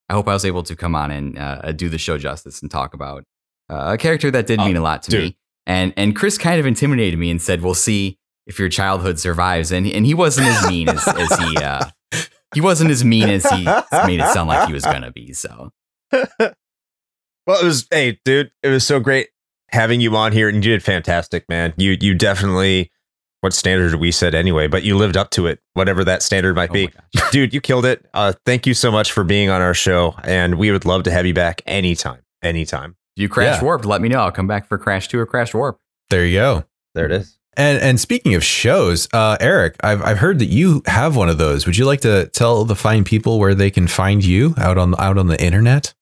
I 0.08 0.14
hope 0.14 0.28
I 0.28 0.32
was 0.32 0.44
able 0.44 0.62
to 0.64 0.74
come 0.74 0.94
on 0.94 1.10
and 1.10 1.38
uh, 1.38 1.72
do 1.72 1.88
the 1.88 1.98
show 1.98 2.18
justice 2.18 2.62
and 2.62 2.70
talk 2.70 2.94
about 2.94 3.24
uh, 3.70 3.92
a 3.94 3.98
character 3.98 4.30
that 4.30 4.46
did 4.46 4.58
mean 4.58 4.76
a 4.76 4.80
lot 4.80 5.02
to 5.04 5.10
dude. 5.10 5.22
me. 5.22 5.38
And 5.66 5.92
and 5.96 6.16
Chris 6.16 6.38
kind 6.38 6.58
of 6.58 6.66
intimidated 6.66 7.18
me 7.18 7.30
and 7.30 7.42
said, 7.42 7.60
"We'll 7.62 7.74
see 7.74 8.18
if 8.46 8.58
your 8.58 8.70
childhood 8.70 9.18
survives." 9.18 9.70
And 9.70 9.86
and 9.86 10.06
he 10.06 10.14
wasn't 10.14 10.46
as 10.46 10.66
mean 10.68 10.88
as, 10.88 11.06
as 11.06 11.38
he 11.38 11.56
uh, 11.58 11.84
he 12.54 12.60
wasn't 12.62 12.90
as 12.90 13.04
mean 13.04 13.28
as 13.28 13.44
he 13.50 13.64
made 14.06 14.20
it 14.20 14.32
sound 14.32 14.48
like 14.48 14.66
he 14.66 14.72
was 14.72 14.84
gonna 14.84 15.12
be. 15.12 15.34
So, 15.34 15.70
well, 16.10 17.60
it 17.60 17.64
was 17.64 17.86
hey, 17.90 18.18
dude, 18.24 18.50
it 18.62 18.68
was 18.68 18.86
so 18.86 18.98
great 18.98 19.28
having 19.70 20.00
you 20.00 20.16
on 20.16 20.32
here, 20.32 20.48
and 20.48 20.64
you 20.64 20.70
did 20.72 20.82
fantastic, 20.82 21.46
man. 21.50 21.74
You 21.76 21.98
you 22.00 22.14
definitely 22.14 22.90
what 23.40 23.52
standard 23.52 23.94
we 23.96 24.10
said 24.12 24.34
anyway, 24.34 24.66
but 24.66 24.82
you 24.82 24.96
lived 24.96 25.16
up 25.16 25.30
to 25.30 25.46
it, 25.46 25.60
whatever 25.74 26.04
that 26.04 26.22
standard 26.22 26.56
might 26.56 26.70
Oh 26.70 26.74
be. 26.74 26.90
Dude, 27.32 27.54
you 27.54 27.60
killed 27.60 27.84
it. 27.84 28.04
Uh, 28.14 28.32
thank 28.44 28.66
you 28.66 28.74
so 28.74 28.90
much 28.90 29.12
for 29.12 29.22
being 29.24 29.48
on 29.50 29.60
our 29.60 29.74
show, 29.74 30.14
and 30.24 30.56
we 30.56 30.70
would 30.72 30.84
love 30.84 31.04
to 31.04 31.10
have 31.10 31.24
you 31.26 31.34
back 31.34 31.62
anytime. 31.66 32.20
Anytime. 32.42 32.96
If 33.16 33.22
you 33.22 33.28
crash 33.28 33.58
Yeah. 33.58 33.64
warped, 33.64 33.84
let 33.84 34.00
me 34.00 34.08
know. 34.08 34.20
I'll 34.20 34.32
come 34.32 34.46
back 34.46 34.68
for 34.68 34.78
Crash 34.78 35.08
2 35.08 35.18
or 35.18 35.26
Crash 35.26 35.52
Warp. 35.54 35.78
There 36.10 36.24
you 36.24 36.38
go. 36.38 36.64
There 36.94 37.04
it 37.04 37.12
is. 37.12 37.36
And 37.56 37.82
and 37.82 37.98
speaking 37.98 38.34
of 38.36 38.44
shows, 38.44 39.08
uh, 39.12 39.36
Eric, 39.40 39.74
I've 39.82 40.00
I've 40.02 40.18
heard 40.18 40.38
that 40.38 40.46
you 40.46 40.82
have 40.86 41.16
one 41.16 41.28
of 41.28 41.38
those. 41.38 41.66
Would 41.66 41.76
you 41.76 41.84
like 41.86 42.00
to 42.02 42.26
tell 42.28 42.64
the 42.64 42.76
fine 42.76 43.02
people 43.02 43.40
where 43.40 43.52
they 43.56 43.68
can 43.72 43.88
find 43.88 44.24
you 44.24 44.54
out 44.58 44.78
on 44.78 44.94
out 45.00 45.18
on 45.18 45.26
the 45.26 45.42
internet? 45.44 45.92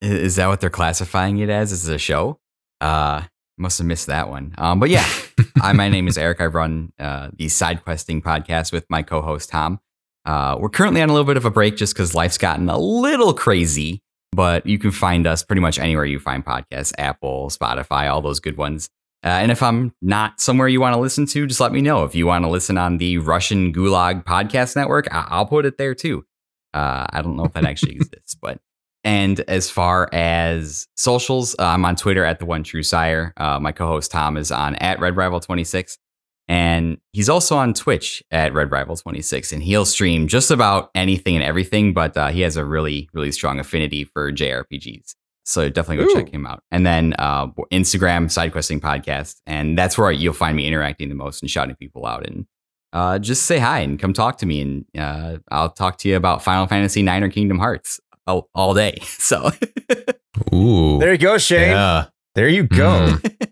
Is 0.00 0.36
that 0.36 0.46
what 0.48 0.60
they're 0.62 0.70
classifying 0.70 1.36
it 1.38 1.50
as? 1.50 1.70
Is 1.70 1.86
it 1.86 1.94
a 1.94 1.98
show? 1.98 2.38
Uh, 2.80 3.22
must 3.58 3.78
have 3.78 3.86
missed 3.86 4.06
that 4.06 4.28
one. 4.28 4.54
Um, 4.58 4.80
but 4.80 4.90
yeah, 4.90 5.06
I, 5.62 5.72
my 5.72 5.88
name 5.88 6.08
is 6.08 6.16
Eric. 6.18 6.40
I 6.40 6.46
run 6.46 6.92
uh, 6.98 7.30
the 7.36 7.48
Side 7.48 7.84
Questing 7.84 8.22
podcast 8.22 8.72
with 8.72 8.84
my 8.88 9.02
co-host 9.02 9.50
Tom. 9.50 9.80
Uh, 10.24 10.56
we're 10.58 10.68
currently 10.68 11.02
on 11.02 11.08
a 11.08 11.12
little 11.12 11.26
bit 11.26 11.36
of 11.36 11.44
a 11.44 11.50
break 11.50 11.76
just 11.76 11.94
because 11.94 12.14
life's 12.14 12.38
gotten 12.38 12.68
a 12.68 12.78
little 12.78 13.34
crazy. 13.34 14.02
But 14.34 14.64
you 14.66 14.78
can 14.78 14.92
find 14.92 15.26
us 15.26 15.42
pretty 15.42 15.60
much 15.60 15.78
anywhere 15.78 16.06
you 16.06 16.18
find 16.18 16.42
podcasts: 16.44 16.92
Apple, 16.96 17.50
Spotify, 17.50 18.10
all 18.10 18.22
those 18.22 18.40
good 18.40 18.56
ones. 18.56 18.88
Uh, 19.24 19.28
and 19.28 19.52
if 19.52 19.62
I'm 19.62 19.94
not 20.00 20.40
somewhere 20.40 20.66
you 20.68 20.80
want 20.80 20.94
to 20.94 21.00
listen 21.00 21.26
to, 21.26 21.46
just 21.46 21.60
let 21.60 21.70
me 21.70 21.80
know. 21.82 22.04
If 22.04 22.14
you 22.14 22.26
want 22.26 22.44
to 22.44 22.48
listen 22.50 22.78
on 22.78 22.96
the 22.96 23.18
Russian 23.18 23.72
Gulag 23.74 24.24
Podcast 24.24 24.74
Network, 24.74 25.06
I- 25.14 25.26
I'll 25.28 25.46
put 25.46 25.66
it 25.66 25.76
there 25.76 25.94
too. 25.94 26.24
Uh, 26.72 27.06
I 27.10 27.20
don't 27.22 27.36
know 27.36 27.44
if 27.44 27.52
that 27.52 27.64
actually 27.64 27.92
exists, 27.96 28.34
but 28.34 28.58
and 29.04 29.40
as 29.48 29.68
far 29.68 30.08
as 30.12 30.86
socials, 30.96 31.54
uh, 31.58 31.64
I'm 31.64 31.84
on 31.84 31.96
Twitter 31.96 32.24
at 32.24 32.38
the 32.38 32.46
One 32.46 32.62
True 32.62 32.82
Sire. 32.82 33.32
Uh, 33.36 33.58
my 33.58 33.72
co-host 33.72 34.10
Tom 34.10 34.36
is 34.36 34.52
on 34.52 34.76
at 34.76 35.00
Red 35.00 35.16
Rival 35.16 35.40
26, 35.40 35.98
and 36.48 36.98
he's 37.12 37.28
also 37.28 37.56
on 37.56 37.74
Twitch 37.74 38.22
at 38.30 38.54
Red 38.54 38.70
Rival 38.70 38.96
26, 38.96 39.52
and 39.52 39.62
he'll 39.62 39.84
stream 39.84 40.28
just 40.28 40.50
about 40.50 40.90
anything 40.94 41.34
and 41.34 41.44
everything. 41.44 41.92
But 41.92 42.16
uh, 42.16 42.28
he 42.28 42.42
has 42.42 42.56
a 42.56 42.64
really, 42.64 43.08
really 43.12 43.32
strong 43.32 43.58
affinity 43.58 44.04
for 44.04 44.30
JRPGs, 44.30 45.16
so 45.44 45.68
definitely 45.68 46.04
go 46.04 46.10
Ooh. 46.10 46.14
check 46.14 46.32
him 46.32 46.46
out. 46.46 46.62
And 46.70 46.86
then 46.86 47.14
uh, 47.18 47.48
Instagram 47.72 48.30
Side 48.30 48.52
Questing 48.52 48.80
Podcast, 48.80 49.40
and 49.46 49.76
that's 49.76 49.98
where 49.98 50.12
you'll 50.12 50.32
find 50.32 50.56
me 50.56 50.66
interacting 50.66 51.08
the 51.08 51.16
most 51.16 51.42
and 51.42 51.50
shouting 51.50 51.76
people 51.76 52.06
out 52.06 52.26
and. 52.26 52.46
Uh, 52.94 53.18
just 53.18 53.46
say 53.46 53.58
hi 53.58 53.78
and 53.78 53.98
come 53.98 54.12
talk 54.12 54.36
to 54.36 54.44
me, 54.44 54.60
and 54.60 54.84
uh, 54.98 55.38
I'll 55.50 55.70
talk 55.70 55.96
to 56.00 56.10
you 56.10 56.16
about 56.16 56.44
Final 56.44 56.66
Fantasy 56.66 57.00
IX 57.00 57.22
or 57.24 57.30
Kingdom 57.30 57.58
Hearts 57.58 57.98
all, 58.26 58.48
all 58.54 58.74
day. 58.74 58.98
So 59.18 59.50
Ooh, 60.54 60.98
There 60.98 61.12
you 61.12 61.18
go, 61.18 61.38
Shane. 61.38 61.70
yeah. 61.70 62.06
There 62.34 62.48
you 62.48 62.64
go. 62.64 63.16
Mhm. 63.18 63.48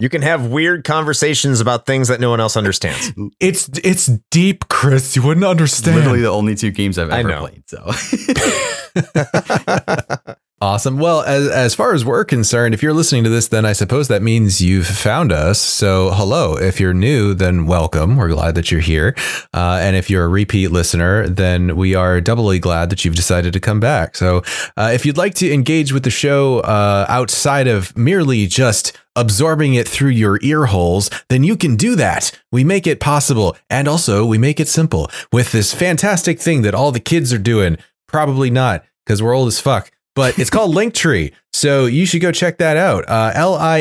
You 0.00 0.08
can 0.08 0.22
have 0.22 0.46
weird 0.46 0.84
conversations 0.84 1.60
about 1.60 1.86
things 1.86 2.08
that 2.08 2.20
no 2.20 2.30
one 2.30 2.40
else 2.40 2.56
understands. 2.56 3.12
It's 3.40 3.68
it's 3.82 4.06
deep, 4.30 4.68
Chris. 4.68 5.16
You 5.16 5.22
wouldn't 5.22 5.46
understand. 5.46 5.96
literally 5.96 6.20
the 6.20 6.28
only 6.30 6.54
two 6.54 6.70
games 6.70 6.98
I've 6.98 7.10
I 7.10 7.20
ever 7.20 7.28
know. 7.28 7.40
played. 7.46 7.64
So 7.68 7.78
Awesome. 10.60 10.98
Well, 10.98 11.22
as, 11.22 11.46
as 11.46 11.76
far 11.76 11.94
as 11.94 12.04
we're 12.04 12.24
concerned, 12.24 12.74
if 12.74 12.82
you're 12.82 12.92
listening 12.92 13.22
to 13.22 13.30
this, 13.30 13.46
then 13.46 13.64
I 13.64 13.72
suppose 13.72 14.08
that 14.08 14.22
means 14.22 14.60
you've 14.60 14.88
found 14.88 15.30
us. 15.30 15.60
So, 15.60 16.10
hello. 16.10 16.56
If 16.56 16.80
you're 16.80 16.92
new, 16.92 17.32
then 17.32 17.66
welcome. 17.66 18.16
We're 18.16 18.30
glad 18.30 18.56
that 18.56 18.72
you're 18.72 18.80
here. 18.80 19.14
Uh, 19.54 19.78
and 19.80 19.94
if 19.94 20.10
you're 20.10 20.24
a 20.24 20.28
repeat 20.28 20.72
listener, 20.72 21.28
then 21.28 21.76
we 21.76 21.94
are 21.94 22.20
doubly 22.20 22.58
glad 22.58 22.90
that 22.90 23.04
you've 23.04 23.14
decided 23.14 23.52
to 23.52 23.60
come 23.60 23.78
back. 23.78 24.16
So, 24.16 24.42
uh, 24.76 24.90
if 24.92 25.06
you'd 25.06 25.16
like 25.16 25.34
to 25.34 25.52
engage 25.52 25.92
with 25.92 26.02
the 26.02 26.10
show 26.10 26.58
uh, 26.60 27.06
outside 27.08 27.68
of 27.68 27.96
merely 27.96 28.48
just 28.48 28.98
absorbing 29.14 29.74
it 29.74 29.88
through 29.88 30.10
your 30.10 30.40
ear 30.42 30.66
holes, 30.66 31.08
then 31.28 31.44
you 31.44 31.56
can 31.56 31.76
do 31.76 31.94
that. 31.94 32.32
We 32.50 32.64
make 32.64 32.88
it 32.88 32.98
possible. 32.98 33.56
And 33.70 33.86
also, 33.86 34.26
we 34.26 34.38
make 34.38 34.58
it 34.58 34.66
simple 34.66 35.08
with 35.32 35.52
this 35.52 35.72
fantastic 35.72 36.40
thing 36.40 36.62
that 36.62 36.74
all 36.74 36.90
the 36.90 36.98
kids 36.98 37.32
are 37.32 37.38
doing. 37.38 37.78
Probably 38.08 38.50
not, 38.50 38.84
because 39.06 39.22
we're 39.22 39.34
old 39.34 39.46
as 39.46 39.60
fuck 39.60 39.92
but 40.18 40.36
it's 40.36 40.50
called 40.50 40.74
Linktree. 40.74 41.32
So 41.52 41.86
you 41.86 42.04
should 42.04 42.20
go 42.20 42.32
check 42.32 42.58
that 42.58 42.76
out. 42.76 43.08
Uh, 43.08 43.30
L-I-N-K-T-R 43.36 43.72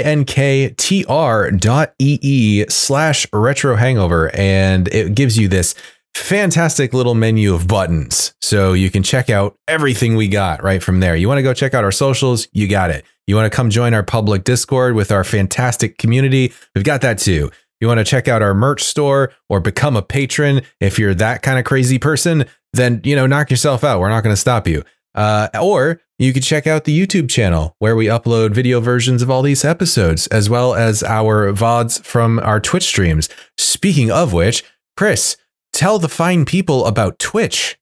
dot 1.50 1.96
E-E 1.98 2.66
slash 2.70 3.26
retro 3.34 3.76
hangover. 3.76 4.30
And 4.36 4.88
it 4.90 5.16
gives 5.16 5.36
you 5.36 5.48
this 5.48 5.74
fantastic 6.14 6.94
little 6.94 7.16
menu 7.16 7.56
of 7.56 7.68
buttons. 7.68 8.36
So 8.40 8.74
you 8.74 8.92
can 8.92 9.02
check 9.02 9.32
out 9.32 9.58
everything 9.68 10.16
we 10.16 10.28
got 10.28 10.62
right 10.62 10.84
from 10.84 11.00
there. 11.00 11.16
You 11.16 11.28
want 11.28 11.40
to 11.40 11.44
go 11.44 11.56
check 11.56 11.74
out 11.74 11.84
our 11.84 11.92
socials? 11.92 12.48
You 12.52 12.68
got 12.68 12.92
it. 12.92 13.04
You 13.26 13.36
want 13.36 13.52
to 13.52 13.56
come 13.56 13.72
join 13.72 13.96
our 13.96 14.04
public 14.04 14.44
Discord 14.44 14.94
with 14.94 15.12
our 15.12 15.24
fantastic 15.24 15.98
community? 15.98 16.54
We've 16.76 16.84
got 16.84 17.02
that 17.02 17.18
too. 17.18 17.50
You 17.82 17.88
want 17.88 17.98
to 17.98 18.04
check 18.04 18.28
out 18.28 18.44
our 18.44 18.54
merch 18.54 18.84
store 18.84 19.34
or 19.50 19.60
become 19.60 19.96
a 19.96 20.04
patron 20.04 20.62
if 20.80 21.00
you're 21.00 21.16
that 21.16 21.42
kind 21.42 21.58
of 21.58 21.66
crazy 21.66 21.98
person, 21.98 22.46
then, 22.74 23.02
you 23.04 23.16
know, 23.16 23.26
knock 23.26 23.50
yourself 23.50 23.84
out. 23.84 24.00
We're 24.00 24.10
not 24.10 24.24
going 24.24 24.34
to 24.34 24.40
stop 24.40 24.68
you. 24.68 24.84
Uh, 25.18 25.50
or 25.60 26.00
you 26.20 26.32
could 26.32 26.44
check 26.44 26.68
out 26.68 26.86
the 26.86 26.98
YouTube 26.98 27.30
channel 27.30 27.76
where 27.80 27.96
we 27.96 28.06
upload 28.06 28.54
video 28.54 28.80
versions 28.80 29.22
of 29.22 29.30
all 29.30 29.42
these 29.42 29.66
episodes, 29.66 30.28
as 30.28 30.50
well 30.50 30.76
as 30.76 31.04
our 31.04 31.52
VODs 31.52 32.06
from 32.06 32.40
our 32.40 32.60
Twitch 32.60 32.86
streams. 32.86 33.28
Speaking 33.58 34.12
of 34.12 34.32
which, 34.32 34.64
Chris, 34.96 35.36
tell 35.74 36.00
the 36.00 36.08
fine 36.08 36.46
people 36.46 36.86
about 36.86 37.20
Twitch. 37.20 37.78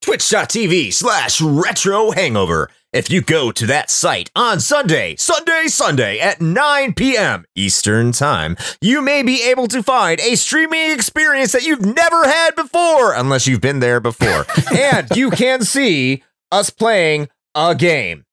Twitch.tv 0.00 0.92
slash 0.92 1.40
retro 1.40 2.12
hangover. 2.12 2.70
If 2.92 3.10
you 3.10 3.20
go 3.20 3.52
to 3.52 3.66
that 3.66 3.90
site 3.90 4.30
on 4.34 4.60
Sunday, 4.60 5.16
Sunday, 5.16 5.66
Sunday 5.66 6.18
at 6.20 6.40
9 6.40 6.94
p.m. 6.94 7.44
Eastern 7.54 8.12
Time, 8.12 8.56
you 8.80 9.02
may 9.02 9.22
be 9.22 9.42
able 9.50 9.66
to 9.68 9.82
find 9.82 10.18
a 10.20 10.36
streaming 10.36 10.92
experience 10.92 11.52
that 11.52 11.66
you've 11.66 11.84
never 11.84 12.24
had 12.26 12.54
before, 12.56 13.12
unless 13.12 13.46
you've 13.46 13.60
been 13.60 13.80
there 13.80 14.00
before. 14.00 14.46
and 14.74 15.06
you 15.14 15.30
can 15.30 15.62
see 15.62 16.22
us 16.50 16.70
playing 16.70 17.28
a 17.54 17.74
game 17.74 18.24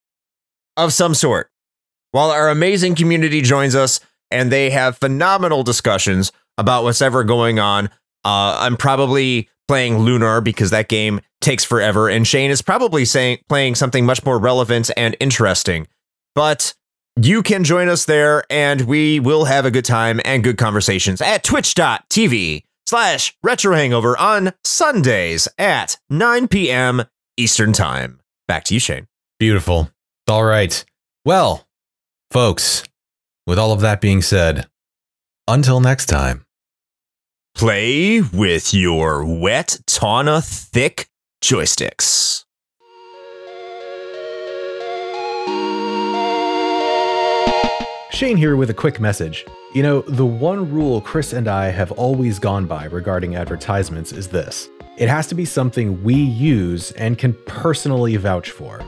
of 0.78 0.94
some 0.94 1.14
sort 1.14 1.50
while 2.12 2.32
our 2.32 2.50
amazing 2.50 2.96
community 2.96 3.42
joins 3.42 3.76
us 3.76 4.00
and 4.32 4.52
they 4.52 4.70
have 4.70 4.98
phenomenal 4.98 5.64
discussions 5.64 6.32
about 6.58 6.84
what's 6.84 7.02
ever 7.02 7.24
going 7.24 7.60
on. 7.60 7.88
Uh, 8.24 8.58
I'm 8.60 8.78
probably 8.78 9.50
playing 9.68 10.00
Lunar 10.00 10.42
because 10.42 10.70
that 10.72 10.88
game 10.88 11.22
takes 11.42 11.64
forever, 11.64 12.10
and 12.10 12.28
Shane 12.28 12.52
is 12.52 12.62
probably 12.62 13.06
saying 13.06 13.40
playing 13.50 13.76
something 13.76 14.06
much 14.06 14.26
more 14.26 14.40
relevant 14.40 14.90
and 14.98 15.16
interesting. 15.20 15.88
But 16.34 16.74
you 17.20 17.44
can 17.44 17.64
join 17.64 17.88
us 17.88 18.06
there, 18.06 18.44
and 18.50 18.82
we 18.82 19.20
will 19.20 19.46
have 19.46 19.66
a 19.66 19.72
good 19.72 19.86
time 19.86 20.20
and 20.26 20.44
good 20.44 20.58
conversations 20.58 21.22
at 21.22 21.44
twitch.tv 21.44 22.64
slash 22.88 23.36
retro 23.44 23.76
hangover 23.76 24.18
on 24.18 24.54
Sundays 24.64 25.48
at 25.58 25.98
9 26.10 26.48
p.m. 26.48 27.04
Eastern 27.38 27.74
Time. 27.74 28.20
Back 28.48 28.64
to 28.66 28.74
you, 28.74 28.80
Shane. 28.80 29.08
Beautiful. 29.40 29.90
All 30.28 30.44
right. 30.44 30.84
Well, 31.24 31.68
folks, 32.32 32.84
with 33.46 33.60
all 33.60 33.72
of 33.72 33.82
that 33.82 34.02
being 34.02 34.22
said, 34.22 34.68
until 35.48 35.80
next 35.80 36.08
time. 36.08 36.46
Play 37.54 38.22
with 38.22 38.74
your 38.74 39.24
wet, 39.26 39.80
Tawna 39.88 40.44
thick 40.44 41.08
joysticks. 41.42 42.44
Shane 48.12 48.38
here 48.38 48.56
with 48.56 48.70
a 48.70 48.74
quick 48.74 49.00
message. 49.00 49.46
You 49.74 49.84
know, 49.84 50.02
the 50.02 50.26
one 50.26 50.72
rule 50.72 51.02
Chris 51.02 51.34
and 51.34 51.50
I 51.50 51.68
have 51.68 51.92
always 51.94 52.40
gone 52.40 52.66
by 52.66 52.86
regarding 52.86 53.36
advertisements 53.36 54.14
is 54.14 54.30
this 54.30 54.70
it 54.98 55.10
has 55.10 55.28
to 55.28 55.36
be 55.36 55.46
something 55.46 56.04
we 56.04 56.16
use 56.16 56.92
and 56.92 57.18
can 57.18 57.34
personally 57.46 58.16
vouch 58.16 58.52
for. 58.52 58.82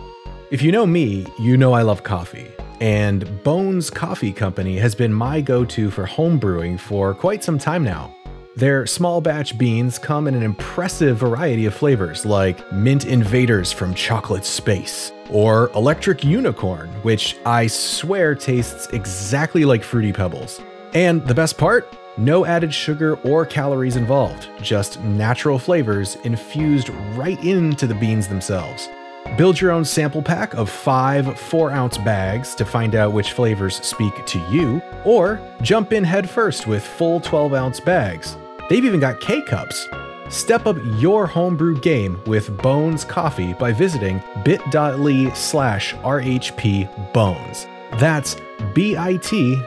If 0.51 0.61
you 0.61 0.71
know 0.71 0.85
me, 0.85 1.25
you 1.39 1.57
know 1.57 1.73
I 1.73 1.81
love 1.81 2.03
coffee. 2.03 2.51
And 2.79 3.43
Bones 3.43 3.89
Coffee 3.89 4.31
Company 4.31 4.77
has 4.77 4.95
been 4.95 5.13
my 5.13 5.41
go 5.41 5.65
to 5.65 5.91
for 5.91 6.05
home 6.05 6.37
brewing 6.37 6.77
for 6.77 7.13
quite 7.13 7.43
some 7.43 7.57
time 7.57 7.83
now. 7.83 8.15
Their 8.55 8.87
small 8.87 9.19
batch 9.21 9.57
beans 9.57 9.99
come 9.99 10.27
in 10.27 10.33
an 10.33 10.43
impressive 10.43 11.17
variety 11.17 11.65
of 11.65 11.75
flavors 11.75 12.25
like 12.25 12.71
Mint 12.71 13.05
Invaders 13.05 13.71
from 13.71 13.93
Chocolate 13.93 14.45
Space, 14.45 15.11
or 15.29 15.69
Electric 15.75 16.23
Unicorn, 16.23 16.89
which 17.03 17.37
I 17.45 17.67
swear 17.67 18.33
tastes 18.33 18.87
exactly 18.93 19.65
like 19.65 19.83
Fruity 19.83 20.13
Pebbles. 20.13 20.59
And 20.93 21.23
the 21.27 21.35
best 21.35 21.57
part? 21.57 21.87
No 22.17 22.45
added 22.45 22.73
sugar 22.73 23.15
or 23.23 23.45
calories 23.45 23.95
involved, 23.95 24.49
just 24.59 24.99
natural 25.01 25.59
flavors 25.59 26.15
infused 26.23 26.89
right 27.15 27.41
into 27.43 27.85
the 27.85 27.93
beans 27.93 28.27
themselves. 28.27 28.89
Build 29.37 29.61
your 29.61 29.71
own 29.71 29.85
sample 29.85 30.23
pack 30.23 30.55
of 30.55 30.67
five 30.67 31.37
4 31.39 31.69
ounce 31.69 31.97
bags 31.99 32.55
to 32.55 32.65
find 32.65 32.95
out 32.95 33.13
which 33.13 33.33
flavors 33.33 33.75
speak 33.85 34.25
to 34.25 34.39
you, 34.49 34.81
or 35.05 35.39
jump 35.61 35.93
in 35.93 36.03
headfirst 36.03 36.65
with 36.65 36.83
full 36.83 37.19
12 37.19 37.53
ounce 37.53 37.79
bags. 37.79 38.35
They've 38.67 38.83
even 38.83 38.99
got 38.99 39.21
K 39.21 39.41
cups. 39.43 39.87
Step 40.29 40.65
up 40.65 40.77
your 40.97 41.27
homebrew 41.27 41.79
game 41.79 42.19
with 42.25 42.57
Bones 42.57 43.05
Coffee 43.05 43.53
by 43.53 43.71
visiting 43.71 44.21
bit.ly 44.43 45.31
slash 45.33 45.93
RHP 45.95 47.13
Bones. 47.13 47.67
That's 47.93 48.35
bit.ly 48.73 49.59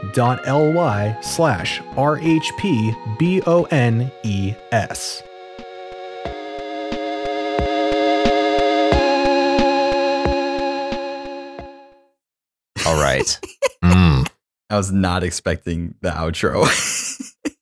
slash 1.20 1.80
RHPBONES. 1.80 2.92
All 12.86 13.00
right. 13.02 13.40
Mm. 13.82 14.28
I 14.68 14.76
was 14.76 14.92
not 14.92 15.22
expecting 15.22 15.94
the 16.02 16.10
outro. 16.10 16.66